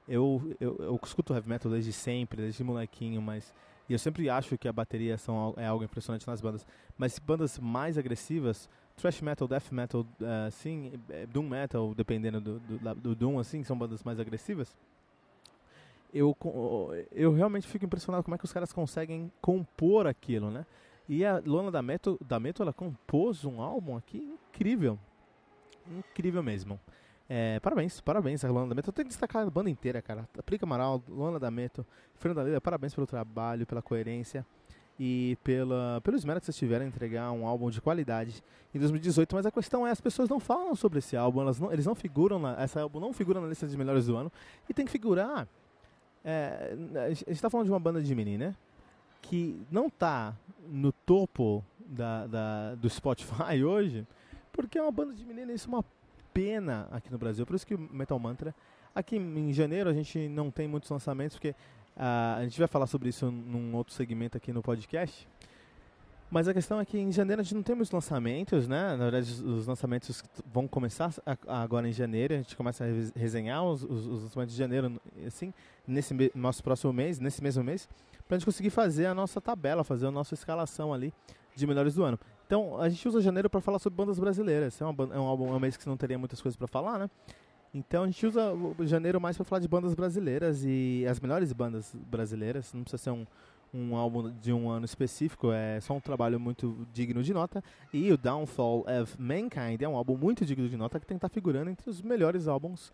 Eu, 0.07 0.55
eu, 0.59 0.75
eu 0.79 0.99
escuto 1.03 1.33
heavy 1.33 1.49
metal 1.49 1.71
desde 1.71 1.91
sempre, 1.91 2.41
desde 2.41 2.63
molequinho, 2.63 3.21
mas 3.21 3.53
e 3.87 3.93
eu 3.93 3.99
sempre 3.99 4.27
acho 4.29 4.57
que 4.57 4.67
a 4.67 4.73
bateria 4.73 5.15
são, 5.15 5.53
é 5.57 5.67
algo 5.67 5.83
impressionante 5.83 6.25
nas 6.25 6.41
bandas. 6.41 6.65
Mas 6.97 7.19
bandas 7.19 7.59
mais 7.59 7.99
agressivas, 7.99 8.67
thrash 8.97 9.21
metal, 9.21 9.47
death 9.47 9.71
metal, 9.71 10.05
sim, 10.51 10.91
é, 11.09 11.27
doom 11.27 11.47
metal, 11.47 11.93
dependendo 11.93 12.41
do, 12.41 12.59
do, 12.59 12.95
do 12.95 13.15
doom, 13.15 13.37
assim, 13.37 13.63
são 13.63 13.77
bandas 13.77 14.03
mais 14.03 14.19
agressivas 14.19 14.75
eu, 16.15 16.35
eu 17.11 17.33
realmente 17.33 17.67
fico 17.67 17.83
impressionado 17.83 18.23
como 18.23 18.35
é 18.35 18.37
que 18.37 18.45
os 18.45 18.53
caras 18.53 18.71
conseguem 18.71 19.29
compor 19.41 20.07
aquilo, 20.07 20.49
né? 20.49 20.65
E 21.09 21.25
a 21.25 21.41
Lona 21.45 21.69
da 21.69 21.81
Meto, 21.81 22.17
da 22.25 22.39
Meto 22.39 22.63
ela 22.63 22.71
compôs 22.71 23.43
um 23.43 23.61
álbum 23.61 23.97
aqui 23.97 24.17
incrível. 24.17 24.97
Incrível 25.85 26.41
mesmo. 26.41 26.79
É, 27.27 27.59
parabéns, 27.59 27.99
parabéns 27.99 28.45
a 28.45 28.49
Luana 28.49 28.69
da 28.69 28.75
Meto. 28.75 28.87
Eu 28.89 28.93
tenho 28.93 29.05
que 29.05 29.09
destacar 29.09 29.45
a 29.45 29.49
banda 29.49 29.69
inteira, 29.69 30.01
cara. 30.01 30.27
Aplica 30.39 30.65
Amaral, 30.65 31.03
Luana 31.09 31.37
da 31.37 31.51
Meto, 31.51 31.85
Fernanda 32.15 32.43
Lila, 32.43 32.61
parabéns 32.61 32.95
pelo 32.95 33.05
trabalho, 33.05 33.67
pela 33.67 33.81
coerência 33.81 34.45
e 34.97 35.37
pela, 35.43 35.99
pelo 36.01 36.15
esmero 36.15 36.39
que 36.39 36.45
vocês 36.45 36.55
tiveram 36.55 36.85
em 36.85 36.87
entregar 36.87 37.29
um 37.33 37.45
álbum 37.45 37.69
de 37.69 37.81
qualidade 37.81 38.41
em 38.73 38.79
2018. 38.79 39.35
Mas 39.35 39.45
a 39.45 39.51
questão 39.51 39.85
é, 39.85 39.91
as 39.91 39.99
pessoas 39.99 40.29
não 40.29 40.39
falam 40.39 40.75
sobre 40.75 40.99
esse 40.99 41.17
álbum, 41.17 41.41
elas 41.41 41.59
não, 41.59 41.73
eles 41.73 41.85
não 41.85 41.93
figuram, 41.93 42.39
na, 42.39 42.55
essa 42.61 42.81
álbum 42.81 43.01
não 43.01 43.11
figura 43.11 43.41
na 43.41 43.47
lista 43.47 43.67
de 43.67 43.77
melhores 43.77 44.05
do 44.05 44.15
ano 44.15 44.31
e 44.69 44.73
tem 44.73 44.85
que 44.85 44.91
figurar 44.91 45.45
é, 46.25 46.75
a 47.05 47.09
gente 47.09 47.31
está 47.31 47.49
falando 47.49 47.67
de 47.67 47.71
uma 47.71 47.79
banda 47.79 48.01
de 48.01 48.15
menina 48.15 48.47
né? 48.47 48.55
que 49.21 49.61
não 49.71 49.87
está 49.87 50.35
no 50.67 50.91
topo 50.91 51.63
da, 51.79 52.25
da, 52.25 52.75
do 52.75 52.89
Spotify 52.89 53.61
hoje, 53.63 54.05
porque 54.51 54.77
é 54.77 54.81
uma 54.81 54.91
banda 54.91 55.13
de 55.13 55.23
menina 55.23 55.53
isso 55.53 55.67
é 55.67 55.69
uma 55.69 55.85
pena 56.33 56.87
aqui 56.91 57.11
no 57.11 57.17
Brasil. 57.17 57.45
Por 57.45 57.55
isso 57.55 57.65
que 57.65 57.75
o 57.75 57.79
Metal 57.79 58.19
Mantra. 58.19 58.53
Aqui 58.93 59.17
em 59.17 59.53
janeiro 59.53 59.89
a 59.89 59.93
gente 59.93 60.27
não 60.27 60.49
tem 60.49 60.67
muitos 60.67 60.89
lançamentos, 60.89 61.35
porque 61.37 61.51
uh, 61.51 62.37
a 62.37 62.43
gente 62.43 62.57
vai 62.57 62.67
falar 62.67 62.87
sobre 62.87 63.09
isso 63.09 63.29
num 63.29 63.75
outro 63.75 63.93
segmento 63.93 64.37
aqui 64.37 64.51
no 64.51 64.61
podcast. 64.61 65.27
Mas 66.29 66.47
a 66.47 66.53
questão 66.53 66.79
é 66.79 66.85
que 66.85 66.97
em 66.97 67.11
janeiro 67.11 67.41
a 67.41 67.43
gente 67.43 67.55
não 67.55 67.63
tem 67.63 67.75
muitos 67.75 67.91
lançamentos, 67.91 68.67
né? 68.67 68.95
Na 68.95 69.09
verdade, 69.09 69.31
os 69.43 69.67
lançamentos 69.67 70.23
vão 70.51 70.67
começar 70.67 71.13
agora 71.47 71.87
em 71.87 71.93
janeiro. 71.93 72.33
A 72.33 72.37
gente 72.37 72.55
começa 72.55 72.83
a 72.83 72.87
resenhar 73.19 73.63
os, 73.63 73.83
os, 73.83 74.07
os 74.07 74.23
lançamentos 74.23 74.53
de 74.55 74.59
janeiro, 74.59 74.99
assim, 75.25 75.53
nesse 75.87 76.13
nosso 76.33 76.63
próximo 76.63 76.91
mês, 76.91 77.19
nesse 77.19 77.43
mesmo 77.43 77.63
mês, 77.63 77.87
para 78.27 78.35
a 78.35 78.39
gente 78.39 78.45
conseguir 78.45 78.71
fazer 78.71 79.05
a 79.05 79.13
nossa 79.13 79.39
tabela, 79.39 79.83
fazer 79.83 80.07
a 80.07 80.11
nossa 80.11 80.33
escalação 80.33 80.93
ali 80.93 81.13
de 81.55 81.65
melhores 81.67 81.93
do 81.93 82.03
ano. 82.03 82.19
Então, 82.45 82.79
a 82.81 82.89
gente 82.89 83.07
usa 83.07 83.21
janeiro 83.21 83.49
para 83.49 83.61
falar 83.61 83.79
sobre 83.79 83.95
bandas 83.97 84.19
brasileiras. 84.19 84.79
É, 84.81 84.85
uma, 84.85 85.15
é 85.15 85.19
um 85.19 85.25
álbum, 85.25 85.47
é 85.47 85.55
um 85.55 85.59
mês 85.59 85.77
que 85.77 85.87
não 85.87 85.95
teria 85.95 86.17
muitas 86.17 86.41
coisas 86.41 86.57
para 86.57 86.67
falar, 86.67 86.99
né? 86.99 87.09
Então 87.75 88.03
a 88.03 88.05
gente 88.05 88.25
usa 88.25 88.53
janeiro 88.85 89.19
mais 89.19 89.35
para 89.35 89.43
falar 89.43 89.59
de 89.59 89.67
bandas 89.67 89.93
brasileiras 89.93 90.63
e 90.63 91.05
as 91.09 91.19
melhores 91.19 91.51
bandas 91.51 91.93
brasileiras. 91.93 92.71
Não 92.71 92.83
precisa 92.83 93.03
ser 93.03 93.09
um, 93.09 93.27
um 93.75 93.95
álbum 93.95 94.31
de 94.41 94.53
um 94.53 94.69
ano 94.69 94.85
específico, 94.85 95.51
é 95.51 95.79
só 95.81 95.93
um 95.93 95.99
trabalho 95.99 96.39
muito 96.39 96.87
digno 96.93 97.21
de 97.21 97.33
nota. 97.33 97.63
E 97.93 98.11
o 98.11 98.17
Downfall 98.17 98.85
of 99.01 99.21
Mankind 99.21 99.81
é 99.81 99.87
um 99.87 99.97
álbum 99.97 100.15
muito 100.15 100.45
digno 100.45 100.69
de 100.69 100.77
nota 100.77 100.99
que 100.99 101.05
tem 101.05 101.17
que 101.17 101.25
estar 101.25 101.33
figurando 101.33 101.69
entre 101.69 101.89
os 101.89 102.01
melhores 102.01 102.47
álbuns 102.47 102.91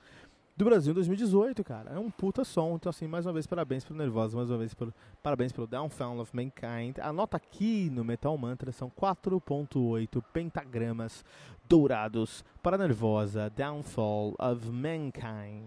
do 0.57 0.65
Brasil 0.65 0.91
em 0.91 0.95
2018, 0.95 1.63
cara. 1.63 1.91
É 1.91 1.99
um 1.99 2.09
puta 2.09 2.43
som. 2.43 2.75
Então, 2.75 2.89
assim, 2.89 3.07
mais 3.07 3.25
uma 3.25 3.33
vez, 3.33 3.47
parabéns 3.47 3.83
pro 3.83 3.95
Nervosa, 3.95 4.35
mais 4.35 4.49
uma 4.49 4.57
vez, 4.57 4.73
pelo, 4.73 4.93
parabéns 5.21 5.51
pelo 5.51 5.67
Downfall 5.67 6.19
of 6.19 6.35
Mankind. 6.35 6.97
A 6.99 7.13
nota 7.13 7.37
aqui 7.37 7.89
no 7.91 8.03
Metal 8.03 8.37
Mantra 8.37 8.71
são 8.71 8.89
4.8 8.89 10.23
pentagramas 10.33 11.23
dourados 11.67 12.43
para 12.61 12.77
Nervosa, 12.77 13.49
Downfall 13.55 14.35
of 14.39 14.69
Mankind. 14.69 15.63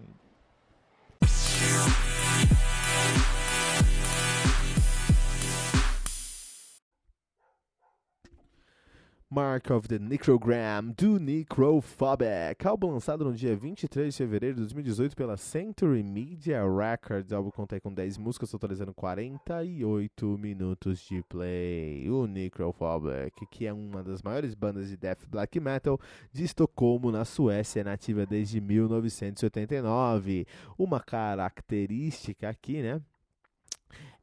Mark 9.27 9.71
of 9.71 9.87
the 9.87 9.97
Necrogram 9.97 10.93
do 10.95 11.19
Necrophobic, 11.19 12.63
álbum 12.63 12.91
lançado 12.91 13.25
no 13.25 13.33
dia 13.33 13.55
23 13.55 14.13
de 14.13 14.17
fevereiro 14.17 14.55
de 14.55 14.61
2018 14.61 15.15
pela 15.15 15.35
Century 15.35 16.03
Media 16.03 16.61
Records. 16.61 17.31
O 17.31 17.35
álbum 17.35 17.49
conta 17.49 17.81
com 17.81 17.91
10 17.91 18.19
músicas, 18.19 18.51
totalizando 18.51 18.93
48 18.93 20.37
minutos 20.37 20.99
de 20.99 21.23
play. 21.23 22.07
O 22.07 22.27
Necrophobic, 22.27 23.47
que 23.49 23.65
é 23.65 23.73
uma 23.73 24.03
das 24.03 24.21
maiores 24.21 24.53
bandas 24.53 24.89
de 24.89 24.95
death 24.95 25.25
black 25.27 25.59
metal 25.59 25.99
de 26.31 26.43
Estocolmo, 26.43 27.11
na 27.11 27.25
Suécia, 27.25 27.83
nativa 27.83 28.27
desde 28.27 28.61
1989. 28.61 30.45
Uma 30.77 30.99
característica 30.99 32.47
aqui, 32.47 32.83
né? 32.83 33.01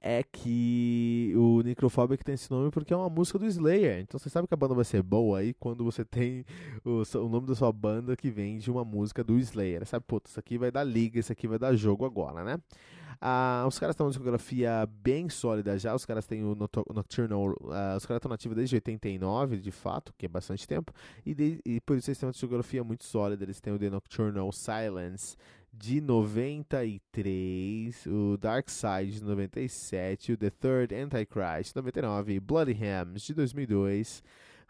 É 0.03 0.23
que 0.25 1.33
o 1.37 1.63
Necrophobic 1.63 2.25
tem 2.25 2.35
esse 2.35 2.51
nome 2.51 2.73
porque 2.73 2.93
é 2.93 2.97
uma 2.97 3.09
música 3.09 3.39
do 3.39 3.47
Slayer. 3.47 4.01
Então 4.01 4.19
você 4.19 4.29
sabe 4.29 4.49
que 4.49 4.55
a 4.55 4.57
banda 4.57 4.75
vai 4.75 4.85
ser 4.85 5.01
boa 5.01 5.39
aí 5.39 5.55
quando 5.55 5.85
você 5.85 6.05
tem 6.05 6.45
o, 6.85 7.03
o 7.19 7.29
nome 7.29 7.47
da 7.47 7.55
sua 7.55 7.73
banda 7.73 8.17
que 8.17 8.29
vem 8.29 8.59
de 8.59 8.69
uma 8.69 8.85
música 8.85 9.23
do 9.23 9.39
Slayer. 9.39 9.87
Sabe, 9.87 10.05
putz, 10.07 10.33
isso 10.33 10.41
aqui 10.41 10.59
vai 10.59 10.73
dar 10.73 10.83
liga, 10.83 11.21
isso 11.21 11.31
aqui 11.31 11.47
vai 11.47 11.59
dar 11.59 11.75
jogo 11.77 12.05
agora, 12.05 12.43
né? 12.43 12.59
Ah, 13.25 13.65
os 13.69 13.79
caras 13.79 13.95
estão 13.95 14.07
uma 14.07 14.11
discografia 14.11 14.85
bem 15.01 15.29
sólida 15.29 15.79
já. 15.79 15.95
Os 15.95 16.05
caras 16.05 16.27
têm 16.27 16.43
o 16.43 16.57
Nocturnal. 16.57 17.51
Uh, 17.51 17.97
os 17.97 18.05
caras 18.05 18.19
estão 18.19 18.29
nativos 18.29 18.57
desde 18.57 18.75
89, 18.75 19.59
de 19.59 19.71
fato, 19.71 20.13
que 20.19 20.27
é 20.27 20.29
bastante 20.29 20.67
tempo. 20.67 20.93
E, 21.25 21.33
de, 21.33 21.61
e 21.65 21.81
por 21.81 21.97
isso 21.97 22.11
eles 22.11 22.19
têm 22.19 22.27
uma 22.27 22.33
discografia 22.33 22.83
muito 22.83 23.05
sólida. 23.05 23.45
Eles 23.45 23.61
têm 23.61 23.73
o 23.73 23.79
The 23.79 23.91
Nocturnal 23.91 24.51
Silence 24.51 25.37
de 25.73 26.01
93, 26.01 28.07
o 28.07 28.37
Dark 28.37 28.69
Side 28.69 29.13
de 29.13 29.25
97, 29.25 30.33
o 30.33 30.37
The 30.37 30.51
Third 30.51 30.95
Antichrist 30.95 31.75
de 31.75 31.81
99, 31.81 32.41
Bloody 32.41 32.77
Hams 32.85 33.23
de 33.23 33.35
2002, 33.35 34.23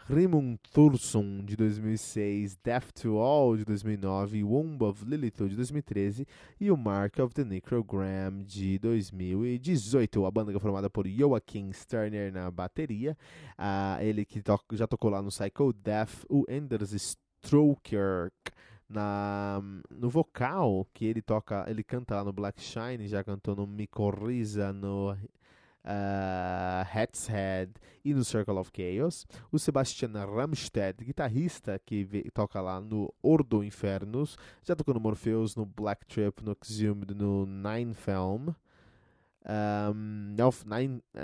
Rimund 0.09 0.59
Thursson 0.73 1.45
de 1.45 1.57
2006, 1.57 2.57
Death 2.62 2.93
to 2.93 3.19
All 3.19 3.57
de 3.57 3.65
2009, 3.65 4.45
Womb 4.45 4.83
of 4.83 5.05
Lilith 5.05 5.49
de 5.49 5.57
2013 5.57 6.27
e 6.61 6.70
o 6.70 6.77
Mark 6.77 7.19
of 7.19 7.35
the 7.35 7.45
Necrogram 7.45 8.43
de 8.43 8.79
2018. 8.79 10.24
A 10.24 10.31
banda 10.31 10.57
é 10.57 10.59
formada 10.59 10.89
por 10.89 11.07
Joachim 11.07 11.73
Sterner 11.73 12.33
na 12.33 12.51
bateria, 12.51 13.16
uh, 13.59 14.03
ele 14.03 14.24
que 14.24 14.41
to 14.41 14.59
já 14.73 14.87
tocou 14.87 15.11
lá 15.11 15.20
no 15.20 15.31
Psycho 15.31 15.73
Death, 15.73 16.24
o 16.29 16.45
Anders 16.49 16.93
Stroker 16.93 18.31
na 18.93 19.62
no 19.90 20.09
vocal 20.10 20.86
que 20.93 21.05
ele 21.06 21.23
toca, 21.23 21.64
ele 21.69 21.82
canta 21.82 22.16
lá 22.16 22.24
no 22.24 22.32
Black 22.32 22.60
Shine, 22.60 23.09
já 23.09 23.24
cantou 23.24 23.56
no 23.56 23.66
Micorriza, 23.66 24.73
no 24.73 25.16
uh, 25.85 26.86
Hat's 26.93 27.27
Head 27.27 27.73
e 28.05 28.14
no 28.14 28.24
Circle 28.24 28.59
of 28.59 28.70
Chaos. 28.74 29.27
O 29.51 29.59
Sebastian 29.59 30.12
Ramstedt, 30.12 31.05
guitarrista 31.05 31.81
que 31.85 32.31
toca 32.32 32.60
lá 32.60 32.81
no 32.81 33.12
Ordo 33.23 33.62
Infernos, 33.62 34.36
já 34.62 34.74
tocou 34.74 34.94
no 34.94 35.01
Morpheus, 35.01 35.56
no 35.56 35.66
Black 35.66 36.06
Trip, 36.06 36.43
no 36.43 36.56
Exhumed, 36.62 37.14
no 37.14 37.47
Nine 37.47 37.94
Film. 37.94 38.55
um, 39.44 40.36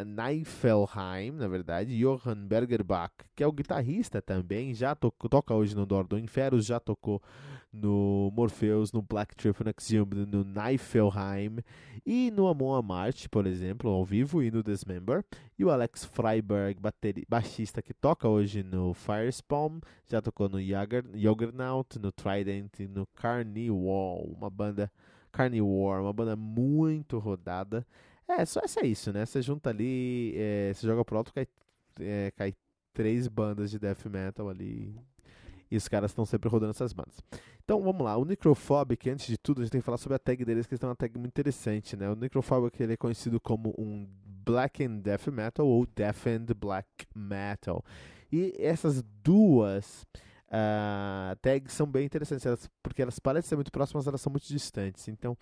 Neifelheim, 0.05 1.31
na 1.33 1.47
verdade, 1.47 1.97
Johann 1.97 2.47
Bergerbach, 2.47 3.13
que 3.35 3.45
é 3.45 3.47
o 3.47 3.53
guitarrista 3.53 4.21
também, 4.21 4.75
já 4.75 4.95
to 4.95 5.13
toca 5.31 5.55
hoje 5.55 5.77
no 5.77 5.87
Dor 5.87 6.07
do 6.07 6.19
Inferno, 6.19 6.61
já 6.61 6.81
tocou 6.81 7.23
no 7.73 8.31
Morpheus, 8.35 8.93
no 8.93 9.03
Black 9.03 9.37
Triple 9.37 9.67
Nexium, 9.67 10.07
no 10.07 10.45
Neifelheim 10.45 11.59
e 12.05 12.31
no 12.31 12.49
Amon 12.49 12.75
Amart, 12.75 13.29
por 13.29 13.47
exemplo, 13.47 13.91
ao 13.91 14.05
vivo 14.05 14.43
e 14.43 14.51
no 14.51 14.63
Dismember. 14.63 15.25
E 15.59 15.65
o 15.65 15.71
Alex 15.71 16.05
Freiberg, 16.05 16.81
baixista 17.29 17.83
que 17.83 17.93
toca 17.93 18.29
hoje 18.29 18.63
no 18.63 18.95
Firespawn, 18.95 19.81
já 20.07 20.23
tocou 20.23 20.49
no 20.49 20.59
Juggernaut, 20.61 21.99
no 21.99 22.11
Trident 22.13 22.81
e 22.81 22.89
no 22.89 23.07
Carnival, 23.15 24.23
uma 24.25 24.49
banda 24.49 24.91
Carnivore, 25.31 26.03
uma 26.03 26.13
banda 26.13 26.37
muito 26.37 27.19
rodada. 27.19 27.87
É, 28.27 28.45
só 28.45 28.61
essa 28.63 28.81
é 28.81 28.87
isso, 28.87 29.13
né? 29.13 29.25
Você 29.25 29.41
junta 29.41 29.71
ali, 29.71 30.35
é, 30.37 30.73
você 30.75 30.87
joga 30.87 31.05
pro 31.05 31.17
alto, 31.17 31.33
cai, 31.33 31.47
é, 32.01 32.31
cai 32.37 32.55
três 32.93 33.29
bandas 33.29 33.71
de 33.71 33.79
death 33.79 34.05
metal 34.07 34.49
ali. 34.49 34.95
E 35.71 35.77
os 35.77 35.89
caras 35.89 36.11
estão 36.11 36.25
sempre 36.25 36.49
rodando 36.49 36.71
essas 36.71 36.93
bandas. 36.93 37.17
Então 37.65 37.83
vamos 37.83 38.03
lá, 38.03 38.17
o 38.17 38.25
Necrophobic, 38.25 39.11
antes 39.11 39.27
de 39.27 39.37
tudo, 39.37 39.61
a 39.61 39.65
gente 39.65 39.73
tem 39.73 39.81
que 39.81 39.85
falar 39.85 39.99
sobre 39.99 40.17
a 40.17 40.19
tag 40.19 40.43
deles, 40.45 40.67
que 40.67 40.73
eles 40.73 40.81
têm 40.81 40.89
uma 40.89 40.97
tag 40.97 41.19
muito 41.19 41.33
interessante, 41.33 41.97
né? 41.97 42.09
O 42.09 42.17
Necrophobic 42.17 42.83
ele 42.83 42.95
é 42.95 42.97
conhecido 42.97 43.39
como 43.39 43.75
um 43.79 44.09
Black 44.45 44.83
and 44.83 45.01
Death 45.01 45.27
Metal 45.27 45.67
ou 45.67 45.87
Death 45.87 46.27
and 46.27 46.47
Black 46.57 47.07
Metal. 47.15 47.85
E 48.33 48.55
essas 48.59 49.03
duas 49.23 50.07
uh, 50.49 51.37
tags 51.43 51.73
são 51.73 51.87
bem 51.87 52.07
interessantes, 52.07 52.47
elas, 52.47 52.71
porque 52.83 53.03
elas 53.03 53.19
parecem 53.19 53.51
ser 53.51 53.57
muito 53.57 53.71
próximas, 53.71 54.07
elas 54.07 54.21
são 54.21 54.31
muito 54.31 54.49
distantes. 54.49 55.09
Então, 55.09 55.33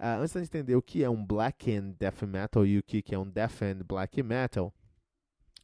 uh, 0.00 0.20
antes 0.20 0.32
de 0.32 0.40
entender 0.40 0.74
o 0.74 0.82
que 0.82 1.04
é 1.04 1.10
um 1.10 1.24
Black 1.24 1.72
and 1.72 1.94
Death 1.98 2.22
Metal 2.22 2.66
e 2.66 2.78
o 2.78 2.82
que 2.82 3.02
é 3.14 3.18
um 3.18 3.28
Death 3.28 3.62
and 3.62 3.84
Black 3.86 4.22
Metal, 4.22 4.72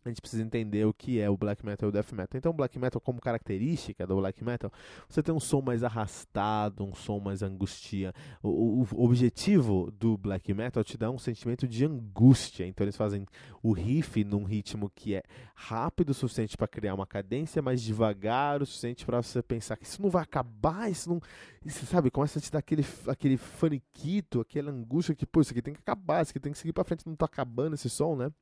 a 0.04 0.08
gente 0.08 0.20
precisa 0.20 0.42
entender 0.42 0.84
o 0.84 0.92
que 0.92 1.20
é 1.20 1.30
o 1.30 1.36
black 1.36 1.64
metal 1.64 1.88
e 1.88 1.90
o 1.90 1.92
death 1.92 2.12
metal. 2.12 2.38
Então, 2.38 2.50
o 2.50 2.54
black 2.54 2.78
metal, 2.78 3.00
como 3.00 3.20
característica 3.20 4.06
do 4.06 4.16
black 4.16 4.42
metal, 4.44 4.72
você 5.08 5.22
tem 5.22 5.34
um 5.34 5.40
som 5.40 5.60
mais 5.60 5.84
arrastado, 5.84 6.84
um 6.84 6.94
som 6.94 7.20
mais 7.20 7.42
angustia. 7.42 8.12
O, 8.42 8.82
o, 8.82 8.88
o 8.92 9.04
objetivo 9.04 9.92
do 9.98 10.16
black 10.16 10.52
metal 10.52 10.82
te 10.82 10.98
dar 10.98 11.10
um 11.10 11.18
sentimento 11.18 11.68
de 11.68 11.84
angústia. 11.84 12.66
Então, 12.66 12.84
eles 12.84 12.96
fazem 12.96 13.26
o 13.62 13.72
riff 13.72 14.24
num 14.24 14.44
ritmo 14.44 14.90
que 14.94 15.14
é 15.14 15.22
rápido 15.54 16.10
o 16.10 16.14
suficiente 16.14 16.56
para 16.56 16.66
criar 16.66 16.94
uma 16.94 17.06
cadência, 17.06 17.62
mas 17.62 17.82
devagar 17.82 18.62
o 18.62 18.66
suficiente 18.66 19.06
para 19.06 19.22
você 19.22 19.42
pensar 19.42 19.76
que 19.76 19.84
isso 19.84 20.02
não 20.02 20.10
vai 20.10 20.22
acabar, 20.22 20.90
isso 20.90 21.08
não. 21.08 21.20
Isso, 21.64 21.86
sabe, 21.86 22.10
começa 22.10 22.38
a 22.38 22.42
te 22.42 22.50
dar 22.50 22.58
aquele, 22.58 22.84
aquele 23.06 23.36
faniquito, 23.36 24.40
aquela 24.40 24.70
angústia 24.70 25.14
que, 25.14 25.24
pô, 25.24 25.40
isso 25.40 25.52
aqui 25.52 25.62
tem 25.62 25.74
que 25.74 25.80
acabar, 25.80 26.22
isso 26.22 26.30
aqui 26.30 26.40
tem 26.40 26.52
que 26.52 26.58
seguir 26.58 26.72
para 26.72 26.84
frente, 26.84 27.06
não 27.06 27.14
tá 27.14 27.26
acabando 27.26 27.74
esse 27.74 27.88
som, 27.88 28.16
né? 28.16 28.32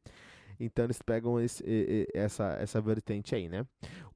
Então 0.61 0.85
eles 0.85 1.01
pegam 1.01 1.41
esse, 1.41 1.65
essa, 2.15 2.57
essa 2.61 2.81
vertente 2.81 3.35
aí, 3.35 3.49
né? 3.49 3.66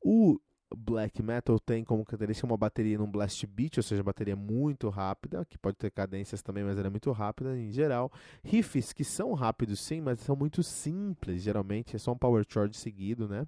O 0.01 0.39
black 0.77 1.23
metal 1.23 1.59
tem 1.59 1.85
como 1.85 2.05
característica 2.05 2.47
uma 2.47 2.57
bateria 2.57 2.99
num 2.99 3.11
blast 3.11 3.47
beat, 3.47 3.79
ou 3.79 3.83
seja, 3.83 4.03
bateria 4.03 4.37
muito 4.37 4.89
rápida, 4.89 5.45
que 5.45 5.57
pode 5.57 5.77
ter 5.77 5.91
cadências 5.91 6.43
também, 6.43 6.65
mas 6.65 6.77
ela 6.77 6.89
é 6.89 6.91
muito 6.91 7.11
rápida 7.13 7.57
em 7.57 7.71
geral. 7.71 8.13
Riffs 8.43 8.93
que 8.93 9.05
são 9.05 9.33
rápidos 9.33 9.81
sim, 9.81 10.01
mas 10.01 10.21
são 10.21 10.37
muito 10.37 10.63
simples, 10.63 11.43
geralmente 11.43 11.97
é 11.97 11.99
só 11.99 12.13
um 12.13 12.19
power 12.19 12.45
chord 12.49 12.77
seguido, 12.77 13.29
né? 13.29 13.47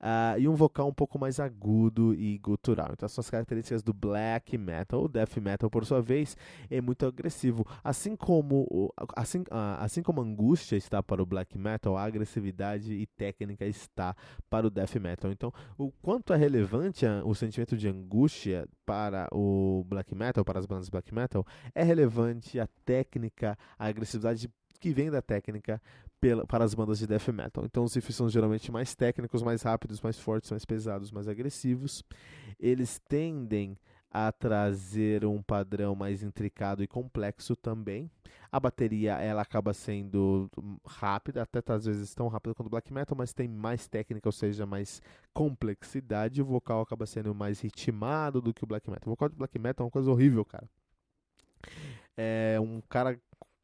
Uh, 0.00 0.38
e 0.38 0.48
um 0.48 0.54
vocal 0.54 0.88
um 0.88 0.92
pouco 0.92 1.18
mais 1.18 1.40
agudo 1.40 2.14
e 2.14 2.38
gutural. 2.38 2.90
Então, 2.92 3.08
são 3.08 3.20
as 3.20 3.30
características 3.30 3.82
do 3.82 3.92
black 3.92 4.56
metal. 4.56 5.04
O 5.04 5.08
death 5.08 5.36
metal, 5.38 5.70
por 5.70 5.84
sua 5.84 6.00
vez, 6.00 6.36
é 6.70 6.80
muito 6.80 7.06
agressivo. 7.06 7.66
Assim 7.82 8.16
como, 8.16 8.92
assim, 9.16 9.40
uh, 9.40 9.78
assim 9.78 10.02
como 10.02 10.20
a 10.20 10.24
angústia 10.24 10.76
está 10.76 11.02
para 11.02 11.22
o 11.22 11.26
black 11.26 11.58
metal, 11.58 11.96
a 11.96 12.04
agressividade 12.04 12.92
e 12.92 13.06
técnica 13.06 13.64
está 13.64 14.14
para 14.48 14.66
o 14.66 14.70
death 14.70 14.96
metal. 14.96 15.30
Então, 15.30 15.52
o 15.76 15.90
quanto 16.02 16.32
é 16.32 16.36
relevante 16.36 17.04
o 17.24 17.34
sentimento 17.34 17.76
de 17.76 17.88
angústia 17.88 18.68
para 18.84 19.28
o 19.32 19.84
black 19.86 20.14
metal, 20.14 20.44
para 20.44 20.58
as 20.58 20.66
bandas 20.66 20.88
black 20.88 21.14
metal, 21.14 21.44
é 21.74 21.82
relevante 21.82 22.58
a 22.58 22.66
técnica, 22.84 23.56
a 23.78 23.86
agressividade 23.86 24.48
que 24.80 24.92
vem 24.92 25.10
da 25.10 25.20
técnica 25.20 25.80
pela, 26.20 26.46
para 26.46 26.64
as 26.64 26.74
bandas 26.74 26.98
de 26.98 27.06
death 27.06 27.28
metal. 27.28 27.64
Então 27.64 27.84
os 27.84 27.94
riffs 27.94 28.14
são 28.14 28.28
geralmente 28.28 28.70
mais 28.70 28.94
técnicos, 28.94 29.42
mais 29.42 29.62
rápidos, 29.62 30.00
mais 30.00 30.18
fortes, 30.18 30.50
mais 30.50 30.64
pesados, 30.64 31.10
mais 31.10 31.28
agressivos. 31.28 32.04
Eles 32.58 33.00
tendem 33.08 33.76
a 34.10 34.32
trazer 34.32 35.24
um 35.24 35.42
padrão 35.42 35.94
mais 35.94 36.22
intricado 36.22 36.82
e 36.82 36.86
complexo 36.86 37.54
também. 37.54 38.10
A 38.50 38.58
bateria 38.58 39.12
ela 39.18 39.42
acaba 39.42 39.74
sendo 39.74 40.50
rápida, 40.86 41.42
até 41.42 41.60
às 41.72 41.84
vezes 41.84 42.14
tão 42.14 42.28
rápida 42.28 42.54
quanto 42.54 42.68
o 42.68 42.70
black 42.70 42.90
metal, 42.92 43.16
mas 43.16 43.34
tem 43.34 43.46
mais 43.46 43.86
técnica, 43.86 44.26
ou 44.26 44.32
seja, 44.32 44.64
mais 44.64 45.02
complexidade. 45.34 46.40
O 46.40 46.46
vocal 46.46 46.80
acaba 46.80 47.04
sendo 47.04 47.34
mais 47.34 47.60
ritmado 47.60 48.40
do 48.40 48.54
que 48.54 48.64
o 48.64 48.66
black 48.66 48.88
metal. 48.88 49.08
O 49.08 49.10
vocal 49.10 49.28
de 49.28 49.36
black 49.36 49.58
metal 49.58 49.84
é 49.84 49.86
uma 49.86 49.90
coisa 49.90 50.10
horrível, 50.10 50.44
cara. 50.46 50.68
É 52.16 52.58
um 52.58 52.80
cara 52.88 53.20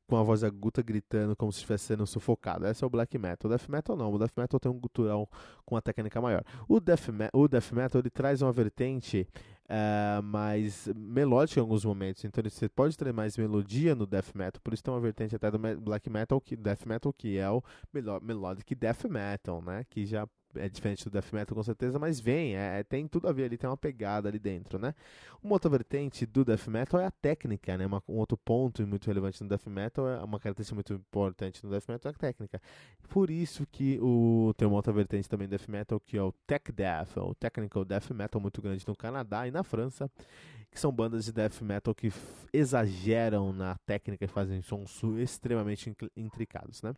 com 0.07 0.17
a 0.17 0.23
voz 0.23 0.45
aguda 0.45 0.83
gritando 0.83 1.35
como 1.37 1.53
se 1.53 1.59
estivesse 1.59 1.85
sendo 1.85 2.07
sufocado. 2.07 2.67
Esse 2.67 2.85
é 2.85 2.87
o 2.87 2.91
black 2.91 3.17
metal. 3.19 3.51
O 3.51 3.55
death 3.55 3.69
metal 3.69 3.97
não. 3.97 4.13
O 4.13 4.19
death 4.19 4.33
metal 4.37 4.61
tem 4.61 4.71
um 4.71 4.79
gutural 4.79 5.29
com 5.65 5.75
uma 5.75 5.83
técnica 5.83 6.21
maior. 6.21 6.45
O 6.69 6.81
death, 6.81 7.09
o 7.33 7.49
death 7.49 7.73
metal 7.73 8.01
ele 8.01 8.11
traz 8.11 8.43
uma 8.43 8.53
vertente 8.53 9.27
uh, 9.65 10.23
mais 10.23 10.89
melódica 10.95 11.61
em 11.61 11.63
alguns 11.63 11.85
momentos. 11.85 12.25
Então 12.25 12.43
você 12.45 12.69
pode 12.69 12.97
ter 12.97 13.13
mais 13.13 13.37
melodia 13.37 13.95
no 13.95 14.07
death 14.07 14.35
metal. 14.35 14.61
Por 14.63 14.75
isso 14.75 14.83
tem 14.83 14.93
uma 14.93 15.01
vertente 15.01 15.35
até 15.35 15.51
do 15.51 15.59
black 15.59 16.09
metal, 16.11 16.41
que 16.41 16.57
death 16.57 16.87
metal 16.87 17.13
que 17.13 17.39
é 17.39 17.51
o 17.51 17.63
melodic 18.23 18.75
death 18.75 19.05
metal, 19.05 19.63
né? 19.63 19.85
Que 19.89 20.05
já 20.07 20.27
é 20.57 20.69
diferente 20.69 21.05
do 21.05 21.11
death 21.11 21.33
metal 21.33 21.55
com 21.55 21.63
certeza, 21.63 21.99
mas 21.99 22.21
vem, 22.21 22.57
é, 22.57 22.81
é, 22.81 22.83
tem 22.83 23.07
tudo 23.07 23.29
a 23.29 23.33
ver 23.33 23.45
ali, 23.45 23.57
tem 23.57 23.69
uma 23.69 23.77
pegada 23.77 24.29
ali 24.29 24.39
dentro, 24.39 24.79
né? 24.79 24.95
Uma 25.43 25.55
outra 25.55 25.71
vertente 25.71 26.25
do 26.27 26.45
death 26.45 26.67
metal 26.69 27.01
é 27.01 27.07
a 27.07 27.11
técnica, 27.11 27.77
né? 27.77 27.87
Uma, 27.87 28.03
um 28.09 28.17
outro 28.17 28.37
ponto 28.37 28.87
muito 28.87 29.07
relevante 29.07 29.43
no 29.43 29.49
death 29.49 29.67
metal, 29.67 30.09
é 30.09 30.23
uma 30.23 30.39
característica 30.39 30.75
muito 30.75 30.93
importante 30.95 31.65
no 31.65 31.71
death 31.71 31.89
metal 31.89 32.11
é 32.11 32.15
a 32.15 32.19
técnica. 32.19 32.61
Por 33.09 33.31
isso 33.31 33.67
que 33.67 33.99
o, 34.01 34.55
tem 34.57 34.67
uma 34.67 34.77
outra 34.77 34.93
vertente 34.93 35.29
também 35.29 35.47
do 35.47 35.51
death 35.51 35.69
metal 35.69 36.01
que 36.01 36.17
é 36.17 36.23
o 36.23 36.33
tech 36.47 36.73
death, 36.73 37.17
o 37.17 37.35
technical 37.35 37.85
death 37.85 38.11
metal 38.11 38.41
muito 38.41 38.61
grande 38.63 38.85
no 38.87 38.97
Canadá 38.97 39.47
e 39.47 39.51
na 39.51 39.63
França 39.63 40.11
que 40.75 40.81
são 40.81 40.91
bandas 40.91 41.25
de 41.25 41.33
death 41.33 41.63
metal 41.63 41.95
que 41.95 42.13
exageram 42.53 43.53
na 43.53 43.77
técnica 43.87 44.25
e 44.25 44.29
fazem 44.29 44.61
sons 44.61 45.01
extremamente 45.21 45.95
intricados, 46.17 46.83
né? 46.83 46.93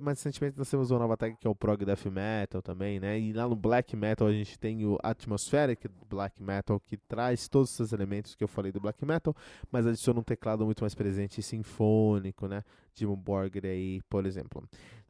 Mais 0.00 0.18
recentemente 0.18 0.56
nós 0.56 0.70
temos 0.70 0.90
uma 0.90 1.00
nova 1.00 1.16
tag 1.16 1.36
que 1.36 1.46
é 1.46 1.50
o 1.50 1.54
prog 1.54 1.84
death 1.84 2.06
metal 2.06 2.62
também, 2.62 2.98
né? 2.98 3.20
E 3.20 3.34
lá 3.34 3.46
no 3.46 3.54
black 3.54 3.94
metal 3.94 4.28
a 4.28 4.32
gente 4.32 4.58
tem 4.58 4.86
o 4.86 4.98
atmospheric 5.02 5.88
black 6.08 6.42
metal 6.42 6.80
que 6.80 6.96
traz 6.96 7.48
todos 7.48 7.72
esses 7.74 7.92
elementos 7.92 8.34
que 8.34 8.42
eu 8.42 8.48
falei 8.48 8.72
do 8.72 8.80
black 8.80 9.04
metal, 9.04 9.36
mas 9.70 9.86
adiciona 9.86 10.20
um 10.20 10.24
teclado 10.24 10.64
muito 10.64 10.80
mais 10.80 10.94
presente 10.94 11.38
e 11.38 11.42
sinfônico, 11.42 12.48
né? 12.48 12.62
Jim 12.94 13.14
Borger 13.14 13.66
aí, 13.66 14.00
por 14.08 14.24
exemplo. 14.24 14.66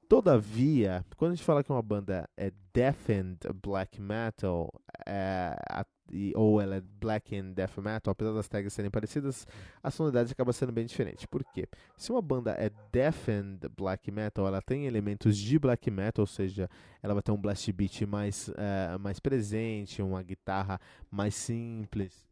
Todavia, 0.08 1.04
quando 1.16 1.32
a 1.32 1.34
gente 1.34 1.44
fala 1.44 1.64
que 1.64 1.72
uma 1.72 1.82
banda 1.82 2.28
é 2.36 2.52
death 2.74 3.08
and 3.10 3.38
black 3.62 4.00
metal, 4.00 4.70
é, 5.06 5.56
a, 5.70 5.86
e, 6.10 6.32
ou 6.36 6.60
ela 6.60 6.76
é 6.76 6.80
black 6.80 7.34
and 7.34 7.52
death 7.52 7.78
metal, 7.78 8.12
apesar 8.12 8.32
das 8.32 8.48
tags 8.48 8.72
serem 8.72 8.90
parecidas, 8.90 9.46
a 9.82 9.90
sonoridade 9.90 10.32
acaba 10.32 10.52
sendo 10.52 10.70
bem 10.72 10.84
diferente. 10.84 11.26
Por 11.26 11.42
quê? 11.44 11.66
Se 11.96 12.10
uma 12.10 12.20
banda 12.20 12.52
é 12.52 12.70
death 12.92 13.28
and 13.28 13.58
black 13.76 14.10
metal, 14.10 14.46
ela 14.46 14.60
tem 14.60 14.86
elementos 14.86 15.36
de 15.36 15.58
black 15.58 15.90
metal, 15.90 16.22
ou 16.22 16.26
seja, 16.26 16.68
ela 17.02 17.14
vai 17.14 17.22
ter 17.22 17.32
um 17.32 17.40
blast 17.40 17.72
beat 17.72 18.02
mais, 18.02 18.48
uh, 18.48 18.98
mais 19.00 19.18
presente, 19.18 20.02
uma 20.02 20.22
guitarra 20.22 20.78
mais 21.10 21.34
simples 21.34 22.31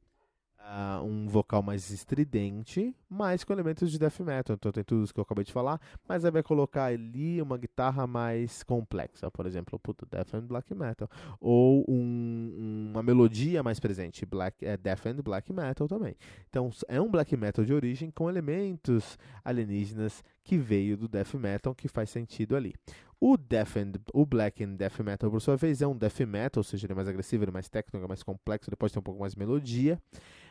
uh, 0.60 1.02
um 1.02 1.26
vocal 1.26 1.62
mais 1.62 1.90
estridente, 1.90 2.94
mas 3.08 3.44
com 3.44 3.52
elementos 3.52 3.90
de 3.90 3.98
death 3.98 4.20
metal. 4.20 4.54
Então 4.54 4.72
tem 4.72 4.84
tudo 4.84 5.04
isso 5.04 5.12
que 5.12 5.20
eu 5.20 5.22
acabei 5.22 5.44
de 5.44 5.52
falar, 5.52 5.80
mas 6.08 6.24
aí 6.24 6.30
vai 6.30 6.42
colocar 6.42 6.84
ali 6.84 7.40
uma 7.40 7.56
guitarra 7.56 8.06
mais 8.06 8.62
complexa, 8.62 9.30
por 9.30 9.46
exemplo, 9.46 9.78
puto, 9.78 10.06
death 10.06 10.34
and 10.34 10.46
black 10.46 10.74
metal, 10.74 11.08
ou 11.40 11.84
um, 11.88 12.90
uma 12.92 13.02
melodia 13.02 13.62
mais 13.62 13.80
presente, 13.80 14.24
black, 14.26 14.64
é, 14.64 14.76
death 14.76 15.06
and 15.06 15.22
black 15.22 15.52
metal 15.52 15.88
também. 15.88 16.14
Então 16.48 16.70
é 16.88 17.00
um 17.00 17.10
black 17.10 17.36
metal 17.36 17.64
de 17.64 17.72
origem 17.72 18.10
com 18.10 18.28
elementos 18.28 19.18
alienígenas 19.44 20.22
que 20.42 20.56
veio 20.56 20.96
do 20.96 21.08
death 21.08 21.34
metal, 21.34 21.74
que 21.74 21.88
faz 21.88 22.10
sentido 22.10 22.56
ali. 22.56 22.74
O, 23.20 23.36
death 23.36 23.76
and, 23.76 23.92
o 24.14 24.24
black 24.24 24.64
and 24.64 24.76
death 24.76 24.98
metal, 25.00 25.30
por 25.30 25.40
sua 25.40 25.56
vez, 25.56 25.82
é 25.82 25.86
um 25.86 25.96
death 25.96 26.20
metal, 26.20 26.60
ou 26.60 26.64
seja, 26.64 26.86
ele 26.86 26.92
é 26.92 26.96
mais 26.96 27.08
agressivo, 27.08 27.44
ele 27.44 27.50
é 27.50 27.52
mais 27.52 27.68
técnico, 27.68 28.02
é 28.02 28.08
mais 28.08 28.22
complexo, 28.22 28.70
ele 28.70 28.76
pode 28.76 28.92
ter 28.92 28.98
um 28.98 29.02
pouco 29.02 29.20
mais 29.20 29.34
melodia 29.34 30.00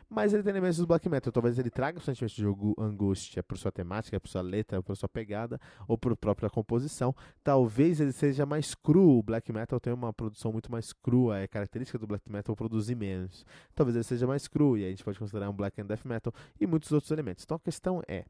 mas 0.10 0.34
ele 0.34 0.42
tem 0.42 0.50
elementos 0.50 0.78
do 0.78 0.88
black 0.88 1.08
metal. 1.08 1.32
Talvez 1.32 1.60
ele 1.60 1.70
traga 1.70 2.00
o 2.00 2.02
sentimento 2.02 2.34
de 2.34 2.44
angústia 2.80 3.44
por 3.44 3.58
sua 3.58 3.72
temática, 3.72 4.20
por 4.20 4.28
sua 4.28 4.42
letra, 4.42 4.82
por 4.82 4.98
sua 4.98 5.08
pegada 5.08 5.62
ou 5.88 5.98
por 5.98 6.16
própria 6.18 6.50
composição. 6.50 7.16
Talvez 7.44 8.02
ele 8.02 8.12
seja 8.12 8.46
mais 8.46 8.74
cru. 8.74 9.20
O 9.20 9.24
black 9.24 9.54
metal 9.54 9.80
tem 9.80 9.94
uma 9.94 10.12
produção 10.12 10.52
muito 10.52 10.72
mais 10.72 10.92
crua. 10.92 11.40
É 11.40 11.48
característica 11.48 12.00
do 12.00 12.08
black 12.08 12.30
metal 12.30 12.56
produzir 12.56 12.96
menos. 12.96 13.46
Talvez 13.76 13.96
ele 13.96 14.04
seja 14.04 14.26
mais 14.26 14.48
cru 14.48 14.78
e 14.78 14.82
aí 14.82 14.88
a 14.88 14.90
gente 14.90 15.04
pode 15.04 15.20
considerar 15.20 15.50
um 15.50 15.54
black 15.54 15.80
and 15.80 15.86
death 15.86 16.06
metal 16.06 16.34
e 16.60 16.66
muitos 16.66 16.92
outros 16.92 17.12
elementos. 17.12 17.44
Então 17.44 17.58
a 17.58 17.60
questão 17.60 18.02
é 18.08 18.26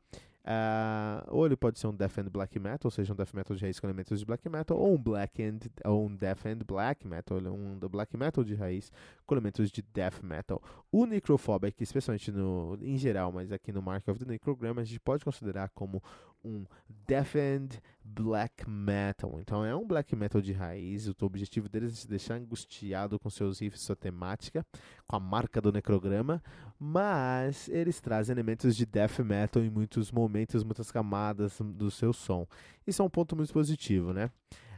Uh, 0.46 1.22
ou 1.28 1.46
ele 1.46 1.56
pode 1.56 1.78
ser 1.78 1.88
um 1.88 1.94
Death 1.94 2.18
and 2.18 2.30
Black 2.32 2.58
Metal, 2.58 2.80
ou 2.86 2.92
seja, 2.92 3.12
um 3.14 3.16
Death 3.16 3.34
Metal 3.34 3.56
de 3.56 3.62
raiz 3.62 3.80
com 3.80 3.88
elementos 3.88 4.20
de 4.20 4.26
Black 4.26 4.48
Metal, 4.50 4.78
ou 4.78 4.96
um 4.96 4.98
Black 4.98 5.44
and, 5.44 5.60
ou 5.86 6.06
um 6.06 6.16
Death 6.16 6.46
and 6.46 6.60
Black 6.66 7.06
Metal, 7.06 7.38
um 7.38 7.78
Black 7.90 8.16
Metal 8.18 8.44
de 8.44 8.56
raiz 8.56 8.92
com 9.26 9.36
elementos 9.36 9.70
de 9.70 9.82
Death 9.82 10.24
Metal. 10.24 10.62
O 10.92 11.06
Necrophobic, 11.06 11.84
especialmente 11.84 12.32
no, 12.32 12.78
em 12.82 12.98
geral, 12.98 13.32
mas 13.32 13.52
aqui 13.52 13.72
no 13.72 13.82
Mark 13.82 14.08
of 14.08 14.20
the 14.20 14.26
Necrogram, 14.26 14.80
a 14.80 14.84
gente 14.84 15.00
pode 15.00 15.24
considerar 15.24 15.70
como 15.70 16.02
um 16.44 16.66
Death 17.06 17.36
and 17.36 17.68
Black 18.12 18.70
Metal. 18.70 19.40
Então 19.40 19.64
é 19.64 19.76
um 19.76 19.86
Black 19.86 20.16
Metal 20.16 20.42
de 20.42 20.52
raiz, 20.52 21.08
o 21.08 21.16
objetivo 21.22 21.70
deles 21.70 21.94
é 21.94 21.96
se 21.96 22.08
deixar 22.08 22.36
angustiado 22.36 23.20
com 23.20 23.30
seus 23.30 23.60
riffs, 23.60 23.82
sua 23.82 23.96
temática, 23.96 24.66
com 25.08 25.16
a 25.16 25.20
marca 25.20 25.62
do 25.62 25.72
Necrograma, 25.72 26.42
mas 26.80 27.70
eles 27.70 28.00
trazem 28.02 28.34
elementos 28.34 28.76
de 28.76 28.86
Death 28.86 29.20
Metal 29.20 29.64
em 29.64 29.70
muitos 29.70 30.12
momentos 30.12 30.64
muitas 30.64 30.92
camadas 30.92 31.60
do 31.60 31.92
seu 31.92 32.12
som. 32.12 32.48
Isso 32.86 33.02
é 33.02 33.06
um 33.06 33.10
ponto 33.10 33.36
muito 33.36 33.54
positivo, 33.54 34.14
né? 34.14 34.32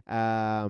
Ah, 0.06 0.68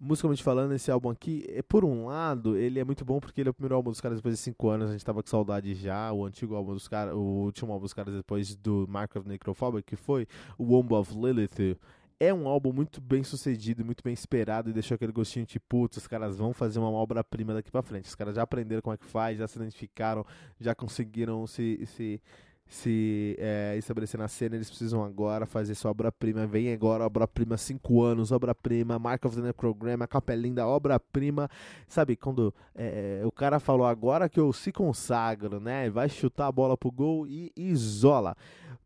musicalmente 0.00 0.42
falando, 0.42 0.74
esse 0.74 0.90
álbum 0.90 1.10
aqui, 1.10 1.44
é, 1.48 1.62
por 1.62 1.84
um 1.84 2.06
lado, 2.06 2.56
ele 2.56 2.80
é 2.80 2.84
muito 2.84 3.04
bom 3.04 3.20
porque 3.20 3.40
ele 3.40 3.48
é 3.48 3.50
o 3.50 3.54
primeiro 3.54 3.74
álbum 3.74 3.90
dos 3.90 4.00
caras 4.00 4.18
depois 4.18 4.34
de 4.34 4.40
5 4.40 4.68
anos, 4.68 4.90
a 4.90 4.92
gente 4.92 5.04
tava 5.04 5.22
com 5.22 5.28
saudade 5.28 5.74
já, 5.74 6.12
o 6.12 6.24
antigo 6.24 6.54
álbum 6.54 6.74
dos 6.74 6.88
caras, 6.88 7.14
o 7.14 7.18
último 7.18 7.72
álbum 7.72 7.84
dos 7.84 7.94
caras 7.94 8.14
depois 8.14 8.54
do 8.56 8.86
Mark 8.88 9.14
of 9.16 9.28
Necrophobic, 9.28 9.84
que 9.84 9.96
foi 9.96 10.26
o 10.58 10.64
Womb 10.64 10.94
of 10.94 11.14
Lilith, 11.14 11.78
é 12.18 12.32
um 12.32 12.48
álbum 12.48 12.72
muito 12.72 13.00
bem 13.00 13.22
sucedido, 13.22 13.84
muito 13.84 14.02
bem 14.02 14.14
esperado 14.14 14.70
e 14.70 14.72
deixou 14.72 14.94
aquele 14.94 15.12
gostinho 15.12 15.46
de 15.46 15.58
putz, 15.58 15.96
os 15.96 16.06
caras 16.06 16.36
vão 16.36 16.52
fazer 16.52 16.78
uma 16.78 16.90
obra-prima 16.90 17.52
daqui 17.52 17.70
para 17.70 17.82
frente. 17.82 18.06
Os 18.06 18.14
caras 18.14 18.36
já 18.36 18.42
aprenderam 18.42 18.80
como 18.82 18.94
é 18.94 18.96
que 18.96 19.04
faz, 19.04 19.38
já 19.38 19.46
se 19.46 19.58
identificaram, 19.58 20.24
já 20.60 20.74
conseguiram 20.74 21.46
se, 21.46 21.84
se 21.86 22.20
se 22.66 23.36
é, 23.38 23.76
estabelecer 23.76 24.18
na 24.18 24.26
cena, 24.26 24.56
eles 24.56 24.68
precisam 24.68 25.04
agora 25.04 25.46
fazer 25.46 25.74
sua 25.74 25.90
obra-prima. 25.90 26.46
Vem 26.46 26.72
agora, 26.72 27.04
obra-prima, 27.04 27.56
5 27.56 28.02
anos, 28.02 28.32
obra-prima, 28.32 28.98
Mark 28.98 29.24
of 29.24 29.40
the 29.40 29.52
Program, 29.52 29.98
a 30.00 30.06
capelinha 30.06 30.54
da 30.54 30.66
obra-prima. 30.66 31.48
Sabe, 31.86 32.16
quando 32.16 32.54
é, 32.74 33.22
o 33.24 33.30
cara 33.30 33.60
falou 33.60 33.86
agora 33.86 34.28
que 34.28 34.40
eu 34.40 34.52
se 34.52 34.72
consagro, 34.72 35.60
né? 35.60 35.90
Vai 35.90 36.08
chutar 36.08 36.46
a 36.46 36.52
bola 36.52 36.76
pro 36.76 36.90
gol 36.90 37.26
e 37.26 37.52
isola. 37.56 38.36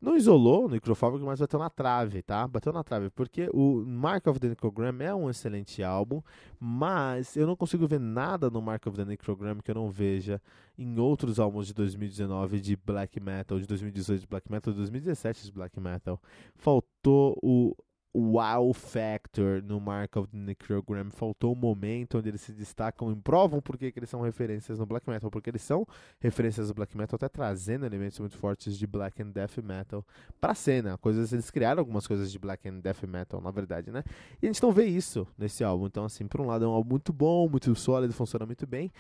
Não 0.01 0.17
isolou 0.17 0.67
o 0.67 0.69
Necrophobic, 0.69 1.25
mas 1.25 1.41
bateu 1.41 1.59
na 1.59 1.69
trave, 1.69 2.23
tá? 2.23 2.47
Bateu 2.47 2.73
na 2.73 2.85
trave, 2.85 3.11
porque 3.11 3.51
o 3.53 3.85
Mark 3.85 4.25
of 4.29 4.39
the 4.39 4.49
Necrogram 4.49 4.95
é 5.01 5.13
um 5.13 5.29
excelente 5.29 5.83
álbum, 5.83 6.23
mas 6.61 7.35
eu 7.37 7.49
não 7.49 7.57
consigo 7.57 7.87
ver 7.87 7.99
nada 7.99 8.49
no 8.49 8.63
Mark 8.63 8.87
of 8.87 8.97
the 8.97 9.05
Necrogram 9.05 9.59
que 9.59 9.71
eu 9.73 9.75
não 9.75 9.91
veja 9.91 10.41
em 10.79 10.99
outros 10.99 11.41
álbuns 11.41 11.67
de 11.67 11.75
2019 11.75 12.61
de 12.61 12.77
black 12.77 13.21
metal, 13.21 13.59
de 13.59 13.67
2018 13.67 14.21
de 14.21 14.27
black 14.27 14.51
metal, 14.51 14.73
de 14.73 14.79
2017 14.79 15.45
de 15.45 15.53
black 15.53 15.79
metal. 15.81 16.23
Faltou 16.55 17.37
o 17.43 17.75
wow 18.15 18.73
factor 18.73 19.63
no 19.63 19.81
Mark 19.81 20.17
of 20.17 20.29
the 20.29 20.37
Necrogram. 20.37 21.11
Faltou 21.11 21.53
um 21.53 21.57
momento 21.57 22.19
onde 22.19 22.29
eles 22.29 22.41
se 22.41 22.53
destacam 22.53 23.13
e 23.13 23.17
provam 23.17 23.61
por 23.61 23.77
que 23.77 23.93
eles 23.95 24.09
são 24.09 24.21
referências 24.21 24.79
no 24.79 24.87
black 24.87 25.09
metal, 25.09 25.31
porque 25.31 25.51
eles 25.51 25.63
são 25.63 25.87
referências 26.21 26.69
do 26.69 26.75
black 26.75 26.97
metal, 26.97 27.17
até 27.17 27.29
trazendo 27.29 27.85
elementos 27.85 28.19
muito 28.19 28.37
fortes 28.37 28.79
de 28.79 28.87
black 28.87 29.23
and 29.23 29.31
death 29.31 29.59
metal 29.59 30.05
pra 30.41 30.55
cena. 30.55 30.97
Coisas, 30.99 31.33
eles 31.33 31.51
criaram 31.51 31.81
algumas 31.81 32.07
coisas 32.07 32.33
de 32.33 32.39
black 32.39 32.69
and 32.69 32.81
death 32.81 33.03
metal, 33.05 33.41
na 33.41 33.51
verdade, 33.51 33.91
né? 33.91 34.03
E 34.41 34.47
a 34.47 34.49
gente 34.49 34.63
não 34.63 34.73
vê 34.73 34.87
isso 34.87 35.27
nesse 35.37 35.63
álbum. 35.63 35.87
Então, 35.87 36.05
assim, 36.05 36.27
por 36.27 36.41
um 36.41 36.47
lado 36.47 36.65
é 36.65 36.69
um 36.69 36.73
álbum 36.73 36.91
muito 36.91 37.13
bom, 37.13 37.49
muito 37.49 37.75
sólido, 37.75 38.13
funciona 38.13 38.47
muito 38.47 38.67
bem. 38.67 38.91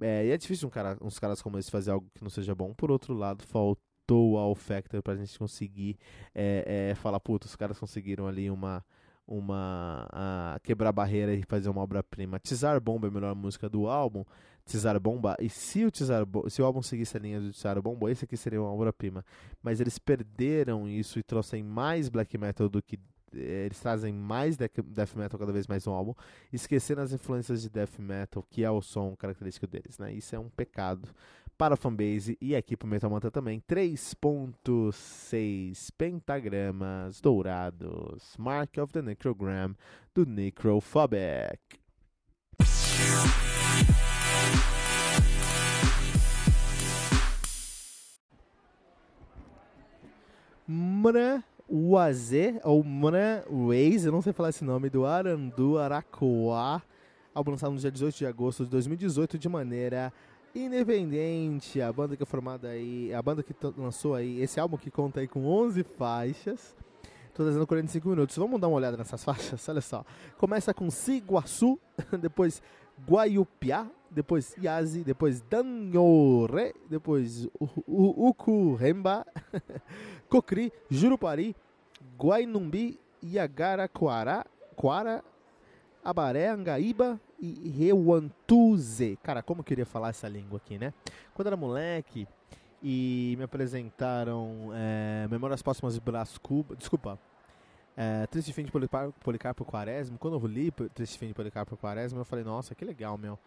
É, 0.00 0.26
e 0.26 0.30
é 0.30 0.36
difícil 0.36 0.68
um 0.68 0.70
cara, 0.70 0.96
uns 1.00 1.18
caras 1.18 1.40
como 1.40 1.58
esse 1.58 1.70
fazer 1.70 1.90
algo 1.90 2.10
que 2.14 2.22
não 2.22 2.30
seja 2.30 2.54
bom. 2.54 2.74
Por 2.74 2.90
outro 2.90 3.14
lado, 3.14 3.44
falta 3.44 3.80
o 4.10 4.36
All 4.36 4.54
Factor 4.54 5.02
pra 5.02 5.16
gente 5.16 5.38
conseguir 5.38 5.96
é, 6.34 6.90
é, 6.90 6.94
falar, 6.94 7.20
puta, 7.20 7.46
os 7.46 7.56
caras 7.56 7.78
conseguiram 7.78 8.26
ali 8.26 8.50
uma 8.50 8.84
uma 9.26 10.06
a, 10.12 10.60
quebrar 10.62 10.92
barreira 10.92 11.34
e 11.34 11.42
fazer 11.42 11.68
uma 11.68 11.80
obra-prima. 11.80 12.38
Tizar 12.38 12.80
Bomba 12.80 13.06
é 13.06 13.10
a 13.10 13.12
melhor 13.12 13.34
música 13.34 13.68
do 13.68 13.86
álbum. 13.88 14.24
Tizar 14.66 14.98
Bomba, 14.98 15.36
e 15.40 15.48
se 15.48 15.84
o 15.84 15.90
Tizar 15.90 16.26
se 16.48 16.62
o 16.62 16.64
álbum 16.64 16.82
seguisse 16.82 17.16
a 17.16 17.20
linha 17.20 17.40
do 17.40 17.50
Tizar 17.50 17.80
Bomba, 17.82 18.10
esse 18.10 18.24
aqui 18.24 18.36
seria 18.36 18.60
uma 18.60 18.72
obra-prima. 18.72 19.24
Mas 19.62 19.80
eles 19.80 19.98
perderam 19.98 20.88
isso 20.88 21.18
e 21.18 21.22
trouxeram 21.22 21.64
mais 21.64 22.08
black 22.08 22.36
metal 22.38 22.68
do 22.68 22.82
que 22.82 22.98
eles 23.36 23.80
trazem 23.80 24.12
mais 24.12 24.56
death 24.56 25.16
metal 25.16 25.38
cada 25.38 25.52
vez 25.52 25.66
mais 25.66 25.86
no 25.86 25.92
álbum, 25.92 26.14
esquecendo 26.52 27.00
as 27.00 27.12
influências 27.12 27.62
de 27.62 27.70
death 27.70 27.98
metal, 27.98 28.44
que 28.48 28.64
é 28.64 28.70
o 28.70 28.80
som 28.80 29.16
característico 29.16 29.66
deles, 29.66 29.98
né? 29.98 30.12
Isso 30.12 30.34
é 30.34 30.38
um 30.38 30.48
pecado 30.48 31.08
para 31.56 31.74
a 31.74 31.76
fanbase 31.76 32.36
e 32.40 32.56
aqui 32.56 32.76
para 32.76 32.86
o 32.86 32.88
Metal 32.88 33.10
Mantra 33.10 33.30
também. 33.30 33.62
3.6 33.68 35.90
pentagramas 35.96 37.20
dourados. 37.20 38.34
Mark 38.38 38.76
of 38.78 38.92
the 38.92 39.02
Necrogram 39.02 39.76
do 40.14 40.24
Necrophobic. 40.26 41.60
Mra 50.66 51.44
Waze, 51.68 52.60
ou 52.62 52.84
Mra 52.84 53.44
Waze, 53.48 54.06
eu 54.06 54.12
não 54.12 54.22
sei 54.22 54.32
falar 54.32 54.50
esse 54.50 54.64
nome, 54.64 54.90
do 54.90 55.06
Arandu 55.06 55.78
Aracoa, 55.78 56.82
álbum 57.34 57.52
lançado 57.52 57.72
no 57.72 57.78
dia 57.78 57.90
18 57.90 58.16
de 58.16 58.26
agosto 58.26 58.64
de 58.64 58.70
2018 58.70 59.38
de 59.38 59.48
maneira 59.48 60.12
Independente, 60.54 61.82
a 61.82 61.92
banda 61.92 62.16
que 62.16 62.22
é 62.22 62.26
formada 62.26 62.68
aí, 62.68 63.12
a 63.12 63.20
banda 63.20 63.42
que 63.42 63.52
lançou 63.76 64.14
aí 64.14 64.40
esse 64.40 64.60
álbum 64.60 64.76
que 64.76 64.88
conta 64.88 65.18
aí 65.18 65.26
com 65.26 65.44
11 65.44 65.82
faixas, 65.82 66.76
todas 67.34 67.54
dando 67.54 67.66
45 67.66 68.08
minutos. 68.08 68.36
Vamos 68.36 68.60
dar 68.60 68.68
uma 68.68 68.76
olhada 68.76 68.96
nessas 68.96 69.22
faixas, 69.24 69.68
olha 69.68 69.80
só. 69.80 70.04
Começa 70.38 70.72
com 70.72 70.88
Siguaçu, 70.92 71.76
depois 72.20 72.62
Guaiupiá, 73.08 73.86
depois 74.10 74.54
Yazi, 74.56 75.02
depois 75.02 75.40
Danhore, 75.42 76.74
depois 76.88 77.48
Ukuremba, 77.86 79.26
Cocri, 80.28 80.72
Jurupari, 80.90 81.54
Guainumbi, 82.18 82.98
Iagaraquara, 83.22 84.44
Quara, 84.76 85.22
Abaré, 86.04 86.48
Angaíba, 86.48 87.18
e 87.40 87.68
Reuantuze. 87.68 89.18
Cara, 89.22 89.42
como 89.42 89.60
eu 89.60 89.64
queria 89.64 89.84
falar 89.84 90.10
essa 90.10 90.28
língua 90.28 90.56
aqui, 90.56 90.78
né? 90.78 90.92
Quando 91.34 91.48
era 91.48 91.56
moleque 91.56 92.26
e 92.82 93.34
me 93.36 93.44
apresentaram 93.44 94.70
é, 94.74 95.26
Memórias 95.30 95.62
Póstumas 95.62 95.94
de 95.94 96.00
Brás 96.00 96.38
Cuba, 96.38 96.76
desculpa, 96.76 97.18
é, 97.96 98.26
Triste 98.26 98.52
Fim 98.52 98.64
de 98.64 98.72
Policarpo, 98.72 99.64
Quaresma, 99.64 100.18
quando 100.18 100.38
eu 100.38 100.46
li 100.46 100.70
Triste 100.94 101.18
Fim 101.18 101.28
de 101.28 101.34
Policarpo 101.34 101.76
Quaresma, 101.76 102.20
eu 102.20 102.24
falei, 102.24 102.44
nossa, 102.44 102.74
que 102.74 102.84
legal, 102.84 103.16
meu. 103.16 103.38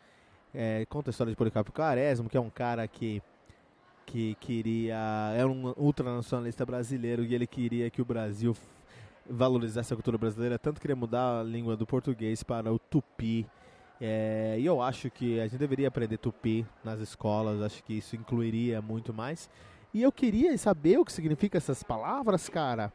É, 0.54 0.86
conta 0.86 1.10
a 1.10 1.12
história 1.12 1.32
de 1.32 1.38
Policarpo 1.38 1.72
Quaresma, 1.72 2.30
que 2.30 2.38
é 2.38 2.42
um 2.42 2.50
cara 2.50 2.88
que 2.88 3.22
que 4.06 4.36
queria, 4.36 4.96
era 5.36 5.46
um 5.50 5.74
ultranacionalista 5.76 6.66
brasileiro 6.66 7.26
e 7.26 7.36
ele 7.36 7.46
queria 7.46 7.90
que 7.90 8.02
o 8.02 8.06
Brasil 8.06 8.56
valorizasse 9.30 9.92
a 9.92 9.98
cultura 9.98 10.18
brasileira, 10.18 10.58
tanto 10.58 10.80
queria 10.80 10.96
mudar 10.96 11.42
a 11.42 11.44
língua 11.44 11.76
do 11.76 11.86
português 11.86 12.42
para 12.42 12.72
o 12.72 12.80
tupi, 12.80 13.46
é, 14.00 14.56
e 14.60 14.66
eu 14.66 14.82
acho 14.82 15.10
que 15.10 15.40
a 15.40 15.44
gente 15.44 15.58
deveria 15.58 15.88
aprender 15.88 16.18
tupi 16.18 16.66
nas 16.84 17.00
escolas, 17.00 17.62
acho 17.62 17.84
que 17.84 17.98
isso 17.98 18.16
incluiria 18.16 18.82
muito 18.82 19.14
mais. 19.14 19.50
E 19.94 20.04
eu 20.04 20.12
queria 20.12 20.56
saber 20.58 20.98
o 21.00 21.06
que 21.06 21.12
significa 21.12 21.58
essas 21.58 21.82
palavras, 21.84 22.48
cara. 22.48 22.94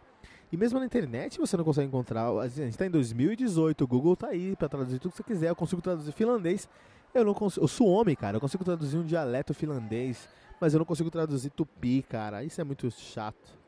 E 0.53 0.57
mesmo 0.57 0.79
na 0.79 0.85
internet 0.85 1.39
você 1.39 1.57
não 1.57 1.65
consegue 1.65 1.89
encontrar. 1.89 2.29
A 2.29 2.47
gente 2.47 2.69
está 2.69 2.85
em 2.85 2.91
2018, 2.91 3.83
o 3.83 3.87
Google 3.87 4.13
está 4.13 4.29
aí 4.29 4.55
para 4.55 4.69
traduzir 4.69 4.99
tudo 4.99 5.13
que 5.13 5.17
você 5.17 5.23
quiser. 5.23 5.49
Eu 5.49 5.57
consigo 5.57 5.81
traduzir 5.81 6.13
finlandês. 6.13 6.69
Eu 7.15 7.25
não 7.25 7.33
consigo. 7.33 7.65
Eu 7.65 7.69
sou 7.69 7.89
homem, 7.89 8.15
cara. 8.15 8.37
Eu 8.37 8.41
consigo 8.41 8.63
traduzir 8.63 8.99
um 8.99 9.05
dialeto 9.05 9.55
finlandês, 9.55 10.29
mas 10.61 10.75
eu 10.75 10.79
não 10.79 10.85
consigo 10.85 11.11
traduzir 11.11 11.49
tupi, 11.51 12.03
cara. 12.03 12.45
Isso 12.45 12.61
é 12.61 12.65
muito 12.65 12.91
chato. 12.91 13.63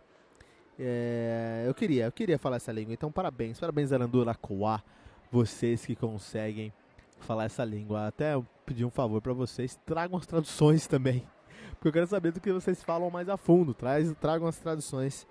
É, 0.78 1.64
eu 1.66 1.72
queria, 1.72 2.04
eu 2.04 2.12
queria 2.12 2.38
falar 2.38 2.56
essa 2.56 2.70
língua. 2.70 2.92
Então 2.92 3.10
parabéns, 3.10 3.58
parabéns 3.58 3.90
Arandura 3.90 4.34
Koa, 4.34 4.82
vocês 5.32 5.86
que 5.86 5.96
conseguem 5.96 6.70
falar 7.20 7.44
essa 7.44 7.64
língua. 7.64 8.08
Até 8.08 8.34
pedir 8.66 8.84
um 8.84 8.90
favor 8.90 9.22
para 9.22 9.32
vocês, 9.32 9.78
tragam 9.86 10.18
as 10.18 10.26
traduções 10.26 10.86
também. 10.86 11.26
Porque 11.76 11.88
eu 11.88 11.92
quero 11.92 12.06
saber 12.06 12.30
do 12.30 12.40
que 12.40 12.52
vocês 12.52 12.82
falam 12.82 13.08
mais 13.08 13.30
a 13.30 13.38
fundo. 13.38 13.72
Traz, 13.72 14.12
tragam 14.20 14.46
as 14.46 14.58
traduções 14.58 15.26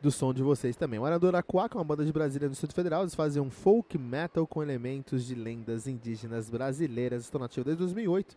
do 0.00 0.10
som 0.10 0.32
de 0.32 0.42
vocês 0.42 0.76
também. 0.76 0.98
O 0.98 1.04
Aradora 1.04 1.42
Quack 1.42 1.76
é 1.76 1.78
uma 1.78 1.84
banda 1.84 2.04
de 2.04 2.12
Brasília 2.12 2.46
no 2.46 2.52
Distrito 2.52 2.74
Federal. 2.74 3.02
Eles 3.02 3.14
fazem 3.14 3.42
um 3.42 3.50
folk 3.50 3.98
metal 3.98 4.46
com 4.46 4.62
elementos 4.62 5.26
de 5.26 5.34
lendas 5.34 5.86
indígenas 5.86 6.48
brasileiras. 6.48 7.24
Estão 7.24 7.40
nativos 7.40 7.66
desde 7.66 7.82
2008 7.82 8.36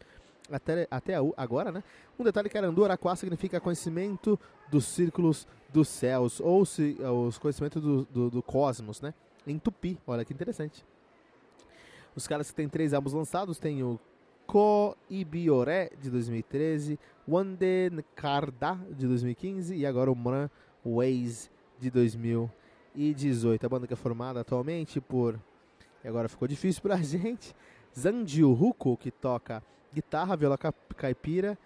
até, 0.51 0.87
até 0.89 1.15
agora, 1.37 1.71
né? 1.71 1.83
Um 2.19 2.23
detalhe 2.23 2.49
que 2.49 2.57
Arandu 2.57 2.83
Araquá 2.83 3.15
significa 3.15 3.59
conhecimento 3.59 4.39
dos 4.69 4.85
círculos 4.85 5.47
dos 5.71 5.87
céus, 5.87 6.39
ou 6.41 6.65
se, 6.65 6.97
os 6.99 7.37
conhecimentos 7.37 7.81
do, 7.81 8.03
do, 8.05 8.29
do 8.29 8.43
cosmos, 8.43 9.01
né? 9.01 9.13
Em 9.47 9.57
tupi, 9.57 9.97
olha 10.05 10.25
que 10.25 10.33
interessante. 10.33 10.85
Os 12.15 12.27
caras 12.27 12.49
que 12.49 12.55
têm 12.55 12.67
três 12.67 12.93
álbuns 12.93 13.13
lançados 13.13 13.57
tem 13.57 13.83
o 13.83 13.99
Ko 14.45 14.97
Ibiore, 15.09 15.91
de 15.99 16.09
2013, 16.09 16.99
Wande 17.27 17.89
Nkarda, 17.89 18.77
de 18.91 19.07
2015, 19.07 19.75
e 19.75 19.85
agora 19.85 20.11
o 20.11 20.15
Mran 20.15 20.49
Waze, 20.85 21.49
de 21.79 21.89
2018. 21.89 23.65
A 23.65 23.69
banda 23.69 23.87
que 23.87 23.93
é 23.93 23.97
formada 23.97 24.41
atualmente 24.41 24.99
por, 24.99 25.39
e 26.03 26.07
agora 26.07 26.29
ficou 26.29 26.47
difícil 26.47 26.81
pra 26.81 26.97
gente, 27.01 27.55
Zandio 27.97 28.51
Huko, 28.51 28.97
que 28.97 29.11
toca 29.11 29.63
guitarra, 29.93 30.37
viola 30.37 30.57
caipira, 30.95 31.57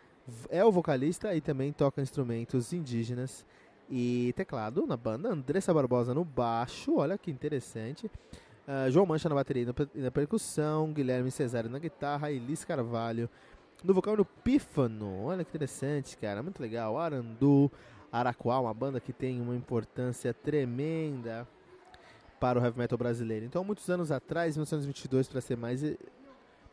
é 0.49 0.63
o 0.65 0.71
vocalista 0.71 1.35
e 1.35 1.41
também 1.41 1.71
toca 1.71 2.01
instrumentos 2.01 2.73
indígenas 2.73 3.45
e 3.89 4.33
teclado 4.35 4.87
na 4.87 4.97
banda. 4.97 5.29
Andressa 5.29 5.73
Barbosa 5.73 6.13
no 6.13 6.25
baixo, 6.25 6.97
olha 6.97 7.17
que 7.17 7.29
interessante. 7.29 8.09
Uh, 8.67 8.89
João 8.89 9.05
Mancha 9.05 9.29
na 9.29 9.35
bateria 9.35 9.67
e 9.93 9.99
na 9.99 10.09
percussão, 10.09 10.91
Guilherme 10.91 11.29
Cesário 11.29 11.69
na 11.69 11.77
guitarra, 11.77 12.31
Elis 12.31 12.65
Carvalho 12.65 13.29
no 13.83 13.93
vocal 13.93 14.17
no 14.17 14.25
Pífano. 14.25 15.25
Olha 15.25 15.43
que 15.43 15.49
interessante, 15.49 16.17
cara, 16.17 16.41
muito 16.41 16.59
legal. 16.59 16.97
Arandu, 16.97 17.71
Araquá, 18.15 18.59
uma 18.61 18.73
banda 18.73 18.99
que 18.99 19.11
tem 19.11 19.41
uma 19.41 19.55
importância 19.55 20.33
tremenda 20.33 21.45
para 22.39 22.57
o 22.57 22.63
heavy 22.63 22.77
metal 22.77 22.97
brasileiro. 22.97 23.45
Então, 23.45 23.63
muitos 23.63 23.89
anos 23.89 24.09
atrás, 24.09 24.55
1922 24.55 25.27
para 25.27 25.41
ser 25.41 25.57
mais 25.57 25.83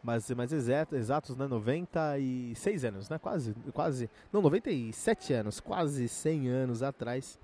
mas 0.03 0.29
mais 0.31 0.53
exato, 0.53 0.97
exatos, 0.97 1.37
né? 1.37 1.47
96 1.47 2.85
anos, 2.85 3.09
né? 3.09 3.19
Quase, 3.19 3.55
quase, 3.73 4.11
não, 4.33 4.43
97 4.43 5.33
anos, 5.33 5.61
quase 5.61 6.09
100 6.09 6.49
anos 6.49 6.83
atrás. 6.83 7.39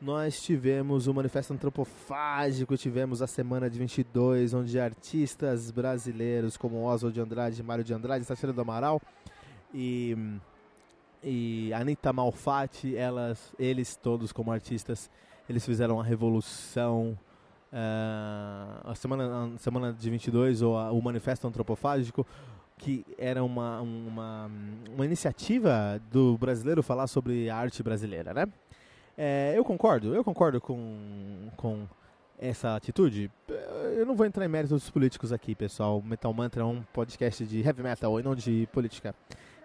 Nós 0.00 0.40
tivemos 0.42 1.06
o 1.06 1.14
Manifesto 1.14 1.54
Antropofágico, 1.54 2.76
tivemos 2.76 3.22
a 3.22 3.26
Semana 3.26 3.70
de 3.70 3.78
22, 3.78 4.54
onde 4.54 4.78
artistas 4.78 5.70
brasileiros 5.70 6.56
como 6.56 6.84
Oswald 6.84 7.14
de 7.14 7.20
Andrade, 7.20 7.62
Mário 7.62 7.82
de 7.82 7.94
Andrade, 7.94 8.26
Tatiana 8.26 8.52
do 8.52 8.60
Amaral 8.60 9.00
e, 9.72 10.16
e 11.28 11.72
Anitta 11.74 12.12
Malfatti, 12.12 12.96
elas, 12.96 13.52
eles 13.58 13.96
todos 13.96 14.30
como 14.30 14.52
artistas, 14.52 15.10
eles 15.48 15.66
fizeram 15.66 15.96
uma 15.96 16.04
revolução 16.04 17.18
uh, 17.72 18.88
a, 18.90 18.94
semana, 18.94 19.50
a 19.52 19.58
semana 19.58 19.92
de 19.92 20.08
22, 20.08 20.62
ou 20.62 20.78
a, 20.78 20.92
o 20.92 21.02
Manifesto 21.02 21.48
Antropofágico, 21.48 22.24
que 22.78 23.04
era 23.18 23.42
uma, 23.42 23.80
uma, 23.80 24.50
uma 24.94 25.04
iniciativa 25.04 26.00
do 26.12 26.38
brasileiro 26.38 26.80
falar 26.80 27.08
sobre 27.08 27.50
a 27.50 27.56
arte 27.56 27.82
brasileira, 27.82 28.32
né? 28.32 28.46
É, 29.18 29.54
eu 29.56 29.64
concordo, 29.64 30.14
eu 30.14 30.22
concordo 30.22 30.60
com, 30.60 31.50
com 31.56 31.88
essa 32.38 32.76
atitude. 32.76 33.30
Eu 33.96 34.06
não 34.06 34.14
vou 34.14 34.26
entrar 34.26 34.44
em 34.44 34.48
méritos 34.48 34.88
políticos 34.90 35.32
aqui, 35.32 35.56
pessoal. 35.56 36.00
Metal 36.02 36.32
Mantra 36.32 36.62
é 36.62 36.64
um 36.64 36.82
podcast 36.92 37.44
de 37.46 37.62
heavy 37.62 37.82
metal 37.82 38.20
e 38.20 38.22
não 38.22 38.34
de 38.34 38.68
política. 38.72 39.12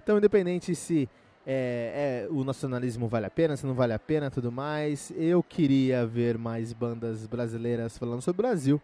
Então, 0.02 0.18
independente 0.18 0.74
se 0.74 1.08
é, 1.54 2.28
é, 2.30 2.32
o 2.32 2.46
nacionalismo 2.46 3.10
vale 3.10 3.26
a 3.26 3.30
pena, 3.30 3.58
se 3.58 3.66
não 3.66 3.74
vale 3.74 3.92
a 3.92 4.00
pena 4.00 4.32
tudo 4.32 4.50
mais. 4.50 5.12
Eu 5.18 5.44
queria 5.44 6.06
ver 6.06 6.38
mais 6.38 6.72
bandas 6.72 7.28
brasileiras 7.28 7.98
falando 7.98 8.22
sobre 8.22 8.40
o 8.40 8.44
Brasil. 8.48 8.82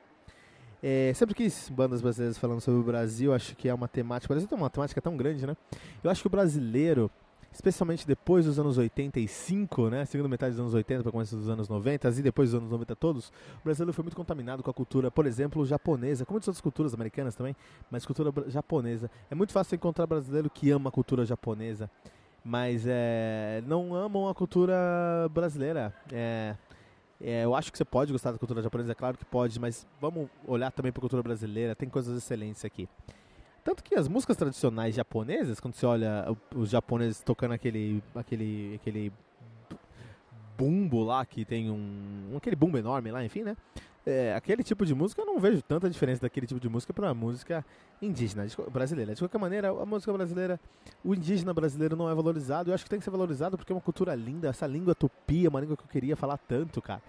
É, 0.84 1.14
sempre 1.15 1.34
quis 1.34 1.69
bandas 1.69 2.02
brasileiras 2.02 2.38
falando 2.38 2.60
sobre 2.60 2.81
o 2.81 2.84
Brasil, 2.84 3.34
acho 3.34 3.56
que 3.56 3.69
é 3.69 3.73
uma 3.73 3.88
temática, 3.88 4.31
o 4.31 4.35
Brasil 4.35 4.49
tem 4.49 4.57
uma 4.57 4.69
temática 4.69 5.02
tão 5.02 5.15
grande, 5.15 5.48
né? 5.48 5.56
Eu 6.03 6.11
acho 6.11 6.22
que 6.22 6.27
o 6.27 6.30
brasileiro, 6.30 7.10
especialmente 7.53 8.06
depois 8.06 8.45
dos 8.45 8.60
anos 8.60 8.77
85, 8.77 9.89
né? 9.89 10.03
Segunda 10.03 10.27
metade 10.27 10.52
dos 10.52 10.60
anos 10.60 10.73
80 10.73 11.03
para 11.03 11.11
começo 11.11 11.38
dos 11.38 11.48
anos 11.48 11.69
90 11.69 12.10
e 12.10 12.22
depois 12.22 12.52
dos 12.52 12.60
anos 12.60 12.69
90 12.69 12.95
todos, 12.98 13.30
o 13.61 13.64
brasileiro 13.64 13.94
foi 13.94 14.03
muito 14.03 14.18
contaminado 14.18 14.61
com 14.61 14.69
a 14.69 14.73
cultura, 14.73 15.10
por 15.10 15.26
exemplo, 15.26 15.65
japonesa, 15.65 16.26
como 16.26 16.35
muitas 16.35 16.49
outras 16.49 16.61
culturas 16.61 16.94
americanas 16.94 17.34
também, 17.34 17.56
mas 17.89 18.06
cultura 18.06 18.31
japonesa. 18.49 19.10
É 19.31 19.35
muito 19.35 19.53
fácil 19.53 19.76
encontrar 19.76 20.06
brasileiro 20.06 20.49
que 20.49 20.69
ama 20.69 20.89
a 20.89 20.91
cultura 20.91 21.26
japonesa 21.26 21.89
mas 22.48 22.86
é, 22.88 23.61
não 23.68 23.94
amam 23.94 24.30
a 24.30 24.34
cultura 24.34 24.74
brasileira. 25.34 25.94
É, 26.10 26.56
é, 27.19 27.44
eu 27.44 27.53
acho 27.53 27.69
que 27.69 27.78
você 27.78 27.84
pode 27.84 28.10
gostar 28.14 28.32
da 28.32 28.38
cultura 28.38 28.61
japonesa, 28.61 28.94
é 28.94 28.95
claro 28.95 29.18
que 29.18 29.26
pode, 29.26 29.60
mas 29.60 29.86
vamos 29.99 30.30
olhar 30.48 30.72
também 30.72 30.90
para 30.90 31.02
a 31.02 31.02
cultura 31.02 31.22
brasileira, 31.22 31.76
tem 31.76 31.90
coisas 31.90 32.18
excelentes 32.18 32.64
aqui. 32.64 32.88
Tanto 33.65 33.84
que 33.84 33.95
as 33.95 34.07
músicas 34.07 34.38
tradicionais 34.38 34.95
japonesas, 34.95 35.60
quando 35.60 35.74
você 35.74 35.86
olha 35.86 36.26
os 36.56 36.69
japoneses 36.69 37.19
tocando 37.19 37.52
aquele, 37.52 38.02
aquele, 38.15 38.76
aquele 38.76 39.11
bumbo 40.57 41.03
lá, 41.03 41.26
que 41.26 41.44
tem 41.44 41.69
um, 41.69 42.34
aquele 42.38 42.56
bumbo 42.56 42.78
enorme 42.78 43.11
lá, 43.11 43.26
enfim, 43.26 43.44
né? 43.44 43.57
É, 44.08 44.34
aquele 44.34 44.64
tipo 44.64 44.86
de 44.86 44.96
música 44.96 45.22
eu 45.22 45.26
não 45.26 45.38
vejo 45.38 45.62
tanta 45.62 45.90
diferença 45.90 46.22
daquele 46.22 46.48
tipo 46.48 46.62
de 46.62 46.70
música 46.70 46.94
para 46.94 47.10
a 47.10 47.14
música 47.14 47.66
indígena 48.02 48.48
brasileira. 48.72 49.14
De 49.14 49.20
qualquer 49.20 49.38
maneira, 49.38 49.70
a 49.70 49.86
música 49.86 50.14
brasileira, 50.14 50.58
o 51.04 51.14
indígena 51.14 51.54
brasileiro 51.54 51.98
não 51.98 52.10
é 52.10 52.16
valorizado. 52.16 52.70
Eu 52.70 52.74
acho 52.74 52.86
que 52.86 52.90
tem 52.90 53.00
que 53.00 53.04
ser 53.04 53.12
valorizado 53.12 53.58
porque 53.58 53.74
é 53.74 53.76
uma 53.76 53.82
cultura 53.82 54.16
linda. 54.16 54.48
Essa 54.48 54.66
língua 54.66 54.96
tupi 54.96 55.46
é 55.46 55.50
uma 55.50 55.60
língua 55.60 55.76
que 55.76 55.84
eu 55.84 55.90
queria 55.90 56.16
falar 56.16 56.38
tanto, 56.38 56.82
cara. 56.82 57.02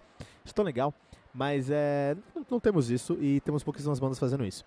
Isso 0.45 0.53
tão 0.53 0.65
legal. 0.65 0.93
Mas 1.33 1.71
é, 1.71 2.17
não, 2.35 2.45
não 2.51 2.61
temos 2.61 2.91
isso 2.91 3.17
e 3.21 3.41
temos 3.43 3.63
pouquíssimas 3.63 4.01
bandas 4.01 4.19
fazendo 4.19 4.45
isso. 4.45 4.65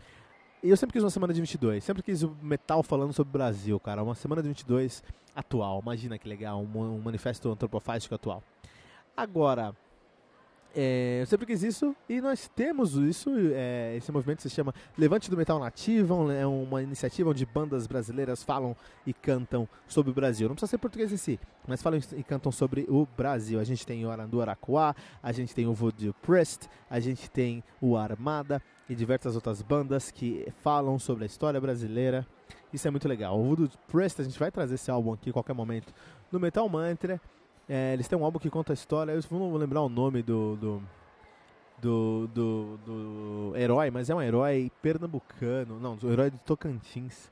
E 0.64 0.70
eu 0.70 0.78
sempre 0.78 0.94
quis 0.94 1.04
uma 1.04 1.10
semana 1.10 1.34
de 1.34 1.42
22, 1.42 1.84
sempre 1.84 2.02
quis 2.02 2.24
o 2.24 2.34
metal 2.42 2.82
falando 2.82 3.12
sobre 3.12 3.30
o 3.30 3.34
Brasil, 3.34 3.78
cara. 3.78 4.02
Uma 4.02 4.16
semana 4.16 4.42
de 4.42 4.48
22 4.48 5.04
atual, 5.36 5.82
imagina 5.82 6.18
que 6.18 6.30
legal, 6.30 6.62
um, 6.62 6.96
um 6.96 7.02
manifesto 7.02 7.52
antropofágico 7.52 8.16
atual. 8.16 8.42
Agora, 9.18 9.76
é, 10.76 11.20
eu 11.22 11.26
sempre 11.26 11.46
quis 11.46 11.64
isso 11.64 11.96
e 12.08 12.22
nós 12.22 12.48
temos 12.56 12.96
isso. 12.96 13.30
É, 13.54 13.96
esse 13.98 14.12
movimento 14.12 14.42
se 14.42 14.50
chama 14.50 14.74
Levante 14.98 15.30
do 15.30 15.36
Metal 15.36 15.60
Nativo, 15.60 16.32
é 16.32 16.46
uma 16.46 16.82
iniciativa 16.82 17.30
onde 17.30 17.46
bandas 17.46 17.88
brasileiras 17.88 18.44
falam 18.44 18.76
e 19.06 19.14
cantam 19.14 19.68
sobre 19.88 20.12
o 20.12 20.14
Brasil. 20.14 20.48
Não 20.48 20.56
precisa 20.56 20.72
ser 20.72 20.78
português 20.78 21.12
em 21.12 21.18
si, 21.18 21.40
mas 21.68 21.82
falam 21.82 22.00
e 22.16 22.24
cantam 22.24 22.52
sobre 22.52 22.86
o 22.90 23.06
Brasil. 23.18 23.60
A 23.60 23.64
gente 23.64 23.86
tem 23.86 24.06
o 24.06 24.12
Arandu 24.12 24.42
Araquá, 24.42 24.96
a 25.22 25.32
gente 25.32 25.54
tem 25.54 25.68
o 25.68 25.74
Voodoo 25.74 26.14
Priest, 26.22 26.70
a 26.90 27.00
gente 27.00 27.30
tem 27.30 27.64
o 27.82 27.98
Armada 27.98 28.62
e 28.88 28.96
diversas 28.96 29.36
outras 29.36 29.62
bandas 29.62 30.10
que 30.12 30.48
falam 30.62 30.98
sobre 30.98 31.24
a 31.24 31.28
história 31.28 31.60
brasileira. 31.60 32.26
Isso 32.72 32.88
é 32.88 32.92
muito 32.92 33.08
legal. 33.08 33.38
O 33.38 33.44
Voodoo 33.44 33.70
Priest, 33.88 34.22
a 34.22 34.24
gente 34.24 34.40
vai 34.40 34.50
trazer 34.52 34.76
esse 34.76 34.90
álbum 34.90 35.12
aqui 35.14 35.30
a 35.30 35.34
qualquer 35.34 35.54
momento 35.54 35.94
no 36.32 36.40
Metal 36.40 36.68
Mantra. 36.70 37.20
É, 37.74 37.94
eles 37.94 38.06
têm 38.06 38.20
um 38.20 38.26
álbum 38.26 38.38
que 38.38 38.50
conta 38.50 38.74
a 38.74 38.76
história. 38.76 39.14
Eu 39.14 39.24
não 39.32 39.50
vou 39.50 39.58
lembrar 39.58 39.82
o 39.82 39.88
nome 39.88 40.22
do, 40.22 40.58
do, 40.58 40.84
do, 41.82 42.28
do, 42.28 42.78
do 42.86 43.54
herói, 43.56 43.90
mas 43.90 44.10
é 44.10 44.14
um 44.14 44.22
herói 44.22 44.70
pernambucano. 44.82 45.80
Não, 45.80 45.98
o 46.04 46.12
herói 46.12 46.30
de 46.30 46.38
Tocantins 46.40 47.32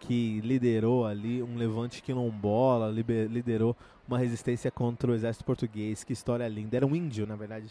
que 0.00 0.40
liderou 0.40 1.06
ali 1.06 1.40
um 1.40 1.56
levante 1.56 2.02
quilombola, 2.02 2.90
liderou 2.90 3.76
uma 4.08 4.18
resistência 4.18 4.72
contra 4.72 5.08
o 5.08 5.14
exército 5.14 5.44
português. 5.44 6.02
Que 6.02 6.12
história 6.12 6.48
linda. 6.48 6.78
Era 6.78 6.84
um 6.84 6.96
índio, 6.96 7.24
na 7.24 7.36
verdade, 7.36 7.70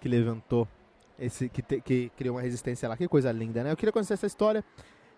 que 0.00 0.08
levantou 0.08 0.68
esse 1.18 1.48
que, 1.48 1.62
te, 1.62 1.80
que 1.80 2.12
criou 2.16 2.36
uma 2.36 2.42
resistência 2.42 2.88
lá. 2.88 2.96
Que 2.96 3.08
coisa 3.08 3.32
linda, 3.32 3.64
né? 3.64 3.72
Eu 3.72 3.76
queria 3.76 3.92
conhecer 3.92 4.14
essa 4.14 4.26
história. 4.28 4.64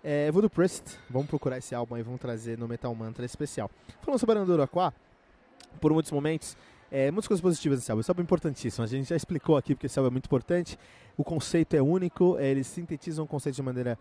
É, 0.02 0.30
Voodoo 0.30 0.48
Priest, 0.48 0.98
vamos 1.10 1.28
procurar 1.28 1.58
esse 1.58 1.74
álbum 1.74 1.94
aí, 1.96 2.02
vamos 2.02 2.20
trazer 2.20 2.56
no 2.56 2.66
Metal 2.66 2.94
Mantra 2.94 3.26
especial. 3.26 3.70
Falando 4.00 4.18
sobre 4.18 4.36
Aranduro 4.36 4.62
Aquá, 4.62 4.94
por 5.80 5.92
muitos 5.92 6.12
momentos. 6.12 6.56
É, 6.90 7.10
muitas 7.10 7.28
coisas 7.28 7.42
positivas 7.42 7.78
desse 7.78 7.90
álbum. 7.90 8.00
Esse 8.00 8.10
álbum 8.10 8.22
é 8.22 8.24
importantíssimo. 8.24 8.84
A 8.84 8.86
gente 8.86 9.08
já 9.08 9.16
explicou 9.16 9.56
aqui 9.56 9.74
porque 9.74 9.86
esse 9.86 9.98
álbum 9.98 10.08
é 10.08 10.12
muito 10.12 10.26
importante. 10.26 10.78
O 11.16 11.24
conceito 11.24 11.74
é 11.74 11.82
único. 11.82 12.36
É, 12.38 12.48
eles 12.48 12.66
sintetizam 12.66 13.24
o 13.24 13.28
conceito 13.28 13.56
de 13.56 13.62
maneira. 13.62 13.98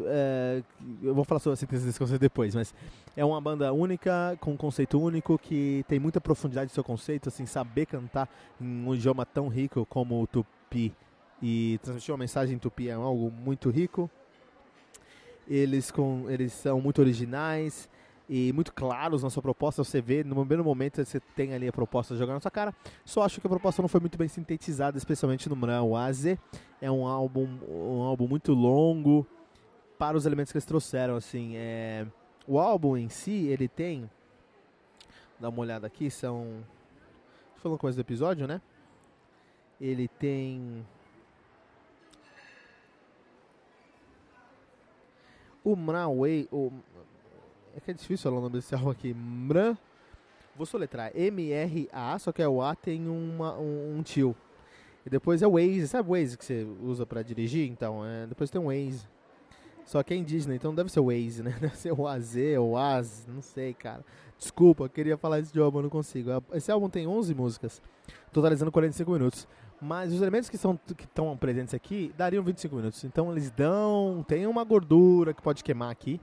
É, 0.00 0.62
eu 1.02 1.14
vou 1.14 1.24
falar 1.24 1.38
sobre 1.38 1.54
a 1.54 1.56
síntese 1.56 1.84
desse 1.84 1.98
conceito 1.98 2.20
depois, 2.20 2.54
mas 2.54 2.74
é 3.14 3.24
uma 3.24 3.40
banda 3.40 3.72
única, 3.72 4.36
com 4.40 4.52
um 4.52 4.56
conceito 4.56 4.98
único, 4.98 5.38
que 5.38 5.84
tem 5.86 5.98
muita 5.98 6.20
profundidade 6.20 6.70
no 6.70 6.74
seu 6.74 6.84
conceito, 6.84 7.28
assim, 7.28 7.44
saber 7.44 7.86
cantar 7.86 8.28
em 8.58 8.86
um 8.86 8.94
idioma 8.94 9.26
tão 9.26 9.48
rico 9.48 9.84
como 9.86 10.22
o 10.22 10.26
tupi 10.26 10.94
e 11.42 11.78
transmitir 11.82 12.12
uma 12.12 12.18
mensagem 12.18 12.56
em 12.56 12.58
tupi 12.58 12.88
é 12.88 12.92
algo 12.92 13.30
muito 13.30 13.70
rico. 13.70 14.10
Eles, 15.48 15.90
com, 15.90 16.24
eles 16.28 16.52
são 16.52 16.80
muito 16.80 17.00
originais, 17.00 17.88
e 18.28 18.52
muito 18.52 18.72
claros 18.72 19.22
na 19.22 19.30
sua 19.30 19.42
proposta. 19.42 19.82
Você 19.84 20.00
vê, 20.00 20.24
no 20.24 20.34
primeiro 20.36 20.64
momento, 20.64 21.04
você 21.04 21.20
tem 21.20 21.54
ali 21.54 21.68
a 21.68 21.72
proposta 21.72 22.16
jogando 22.16 22.34
na 22.34 22.40
sua 22.40 22.50
cara. 22.50 22.74
Só 23.04 23.22
acho 23.22 23.40
que 23.40 23.46
a 23.46 23.50
proposta 23.50 23.80
não 23.80 23.88
foi 23.88 24.00
muito 24.00 24.18
bem 24.18 24.28
sintetizada, 24.28 24.98
especialmente 24.98 25.48
no 25.48 25.56
Oase. 25.90 26.38
É 26.80 26.90
um 26.90 27.06
álbum, 27.06 27.48
um 27.68 28.02
álbum 28.02 28.26
muito 28.26 28.52
longo 28.52 29.26
para 29.98 30.16
os 30.16 30.26
elementos 30.26 30.52
que 30.52 30.58
eles 30.58 30.66
trouxeram. 30.66 31.16
Assim, 31.16 31.56
é... 31.56 32.06
O 32.46 32.58
álbum 32.58 32.96
em 32.96 33.08
si, 33.08 33.46
ele 33.46 33.68
tem. 33.68 34.08
Dá 35.38 35.48
uma 35.48 35.60
olhada 35.60 35.86
aqui, 35.86 36.10
são. 36.10 36.64
Falando 37.56 37.78
coisa 37.78 37.96
do 37.96 38.00
episódio, 38.00 38.46
né? 38.46 38.60
Ele 39.80 40.08
tem. 40.08 40.86
O 45.64 45.74
Mraway, 45.74 46.48
o 46.52 46.70
é 47.76 47.80
que 47.80 47.90
é 47.90 47.94
difícil 47.94 48.24
falar 48.24 48.38
o 48.38 48.40
nome 48.40 48.54
desse 48.54 48.74
álbum 48.74 48.90
aqui. 48.90 49.12
Mran. 49.12 49.76
Vou 50.56 50.64
soletrar. 50.64 51.12
M-R-A, 51.14 52.18
só 52.18 52.32
que 52.32 52.42
é 52.42 52.48
o 52.48 52.62
A 52.62 52.74
tem 52.74 53.06
uma, 53.06 53.58
um, 53.58 53.98
um 53.98 54.02
tio. 54.02 54.34
E 55.04 55.10
depois 55.10 55.42
é 55.42 55.46
o 55.46 55.52
Waze. 55.52 55.86
Sabe 55.86 56.08
o 56.08 56.12
Waze 56.12 56.38
que 56.38 56.44
você 56.44 56.66
usa 56.82 57.04
pra 57.04 57.22
dirigir? 57.22 57.68
Então, 57.70 58.04
é, 58.04 58.26
depois 58.26 58.48
tem 58.48 58.60
o 58.60 58.66
Waze. 58.66 59.06
Só 59.84 60.02
que 60.02 60.14
é 60.14 60.16
indígena, 60.16 60.54
então 60.54 60.74
deve 60.74 60.90
ser 60.90 60.98
o 60.98 61.06
Waze, 61.06 61.44
né? 61.44 61.54
Deve 61.60 61.76
ser 61.76 61.92
o 61.92 62.08
AZ 62.08 62.34
ou 62.58 62.76
Az, 62.76 63.24
não 63.28 63.40
sei, 63.40 63.72
cara. 63.72 64.04
Desculpa, 64.36 64.84
eu 64.84 64.90
queria 64.90 65.16
falar 65.16 65.38
esse 65.38 65.56
álbum, 65.60 65.80
não 65.80 65.88
consigo. 65.88 66.30
Esse 66.52 66.72
álbum 66.72 66.90
tem 66.90 67.06
11 67.06 67.32
músicas, 67.36 67.80
totalizando 68.32 68.72
45 68.72 69.08
minutos. 69.12 69.46
Mas 69.80 70.12
os 70.12 70.20
elementos 70.20 70.48
que 70.48 70.56
estão 70.56 70.76
que 70.96 71.06
presentes 71.38 71.72
aqui 71.72 72.12
dariam 72.16 72.42
25 72.42 72.74
minutos. 72.74 73.04
Então 73.04 73.30
eles 73.30 73.50
dão. 73.52 74.24
Tem 74.26 74.46
uma 74.46 74.64
gordura 74.64 75.32
que 75.32 75.40
pode 75.40 75.62
queimar 75.62 75.90
aqui. 75.90 76.20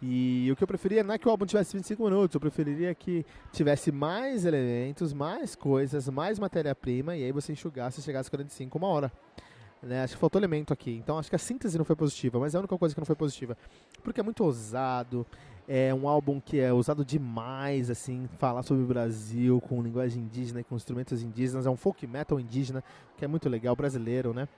E 0.00 0.48
o 0.52 0.56
que 0.56 0.62
eu 0.62 0.68
preferia 0.68 1.02
não 1.02 1.14
é 1.14 1.18
que 1.18 1.26
o 1.26 1.30
álbum 1.30 1.44
tivesse 1.44 1.76
25 1.76 2.04
minutos, 2.04 2.34
eu 2.34 2.40
preferiria 2.40 2.94
que 2.94 3.26
tivesse 3.52 3.90
mais 3.90 4.44
elementos, 4.44 5.12
mais 5.12 5.56
coisas, 5.56 6.08
mais 6.08 6.38
matéria-prima, 6.38 7.16
e 7.16 7.24
aí 7.24 7.32
você 7.32 7.52
enxugasse 7.52 8.00
e 8.00 8.02
chegasse 8.02 8.28
a 8.28 8.30
45, 8.30 8.78
uma 8.78 8.86
hora. 8.88 9.12
Né? 9.82 10.02
Acho 10.02 10.14
que 10.14 10.20
faltou 10.20 10.40
elemento 10.40 10.72
aqui. 10.72 10.92
Então 10.92 11.18
acho 11.18 11.28
que 11.28 11.36
a 11.36 11.38
síntese 11.38 11.76
não 11.78 11.84
foi 11.84 11.96
positiva, 11.96 12.38
mas 12.38 12.54
é 12.54 12.58
a 12.58 12.60
única 12.60 12.78
coisa 12.78 12.94
que 12.94 13.00
não 13.00 13.06
foi 13.06 13.16
positiva. 13.16 13.56
Porque 14.02 14.20
é 14.20 14.22
muito 14.22 14.44
ousado, 14.44 15.26
é 15.66 15.92
um 15.92 16.08
álbum 16.08 16.40
que 16.40 16.58
é 16.58 16.72
usado 16.72 17.04
demais, 17.04 17.90
assim, 17.90 18.28
falar 18.38 18.62
sobre 18.62 18.84
o 18.84 18.86
Brasil 18.86 19.60
com 19.60 19.82
linguagem 19.82 20.22
indígena, 20.22 20.64
com 20.64 20.76
instrumentos 20.76 21.22
indígenas, 21.22 21.66
é 21.66 21.70
um 21.70 21.76
folk 21.76 22.06
metal 22.06 22.40
indígena, 22.40 22.82
que 23.16 23.24
é 23.24 23.28
muito 23.28 23.48
legal, 23.48 23.76
brasileiro, 23.76 24.32
né? 24.32 24.48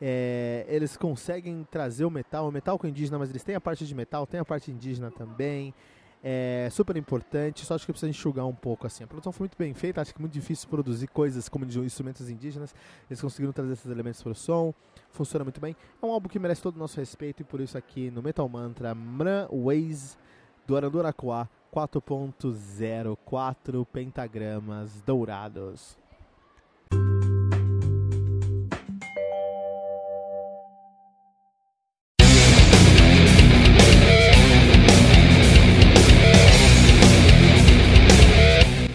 É, 0.00 0.64
eles 0.68 0.96
conseguem 0.96 1.66
trazer 1.70 2.04
o 2.04 2.10
metal, 2.10 2.48
o 2.48 2.52
metal 2.52 2.78
com 2.78 2.86
indígena, 2.86 3.18
mas 3.18 3.28
eles 3.30 3.44
têm 3.44 3.54
a 3.54 3.60
parte 3.60 3.86
de 3.86 3.94
metal, 3.94 4.26
tem 4.26 4.40
a 4.40 4.44
parte 4.44 4.70
indígena 4.70 5.10
também. 5.10 5.74
É 6.22 6.68
super 6.70 6.96
importante, 6.98 7.64
só 7.64 7.74
acho 7.74 7.86
que 7.86 7.92
precisa 7.92 8.10
enxugar 8.10 8.46
um 8.46 8.54
pouco 8.54 8.86
assim. 8.86 9.04
A 9.04 9.06
produção 9.06 9.32
foi 9.32 9.44
muito 9.44 9.56
bem 9.56 9.72
feita, 9.72 10.02
acho 10.02 10.12
que 10.12 10.20
é 10.20 10.22
muito 10.22 10.34
difícil 10.34 10.68
produzir 10.68 11.06
coisas 11.08 11.48
como 11.48 11.64
instrumentos 11.64 12.28
indígenas. 12.28 12.74
Eles 13.08 13.20
conseguiram 13.20 13.52
trazer 13.52 13.72
esses 13.72 13.90
elementos 13.90 14.22
para 14.22 14.32
o 14.32 14.34
som, 14.34 14.74
funciona 15.10 15.44
muito 15.44 15.60
bem. 15.60 15.74
É 16.02 16.04
um 16.04 16.12
álbum 16.12 16.28
que 16.28 16.38
merece 16.38 16.62
todo 16.62 16.76
o 16.76 16.78
nosso 16.78 16.98
respeito 16.98 17.40
e 17.40 17.44
por 17.44 17.60
isso 17.60 17.76
aqui 17.78 18.10
no 18.10 18.22
Metal 18.22 18.46
Mantra, 18.48 18.94
Mran 18.94 19.48
Ways 19.50 20.18
do 20.66 20.76
Aranduraquá 20.76 21.48
4.0, 21.72 23.16
4 23.24 23.86
pentagramas 23.86 25.00
dourados. 25.06 25.96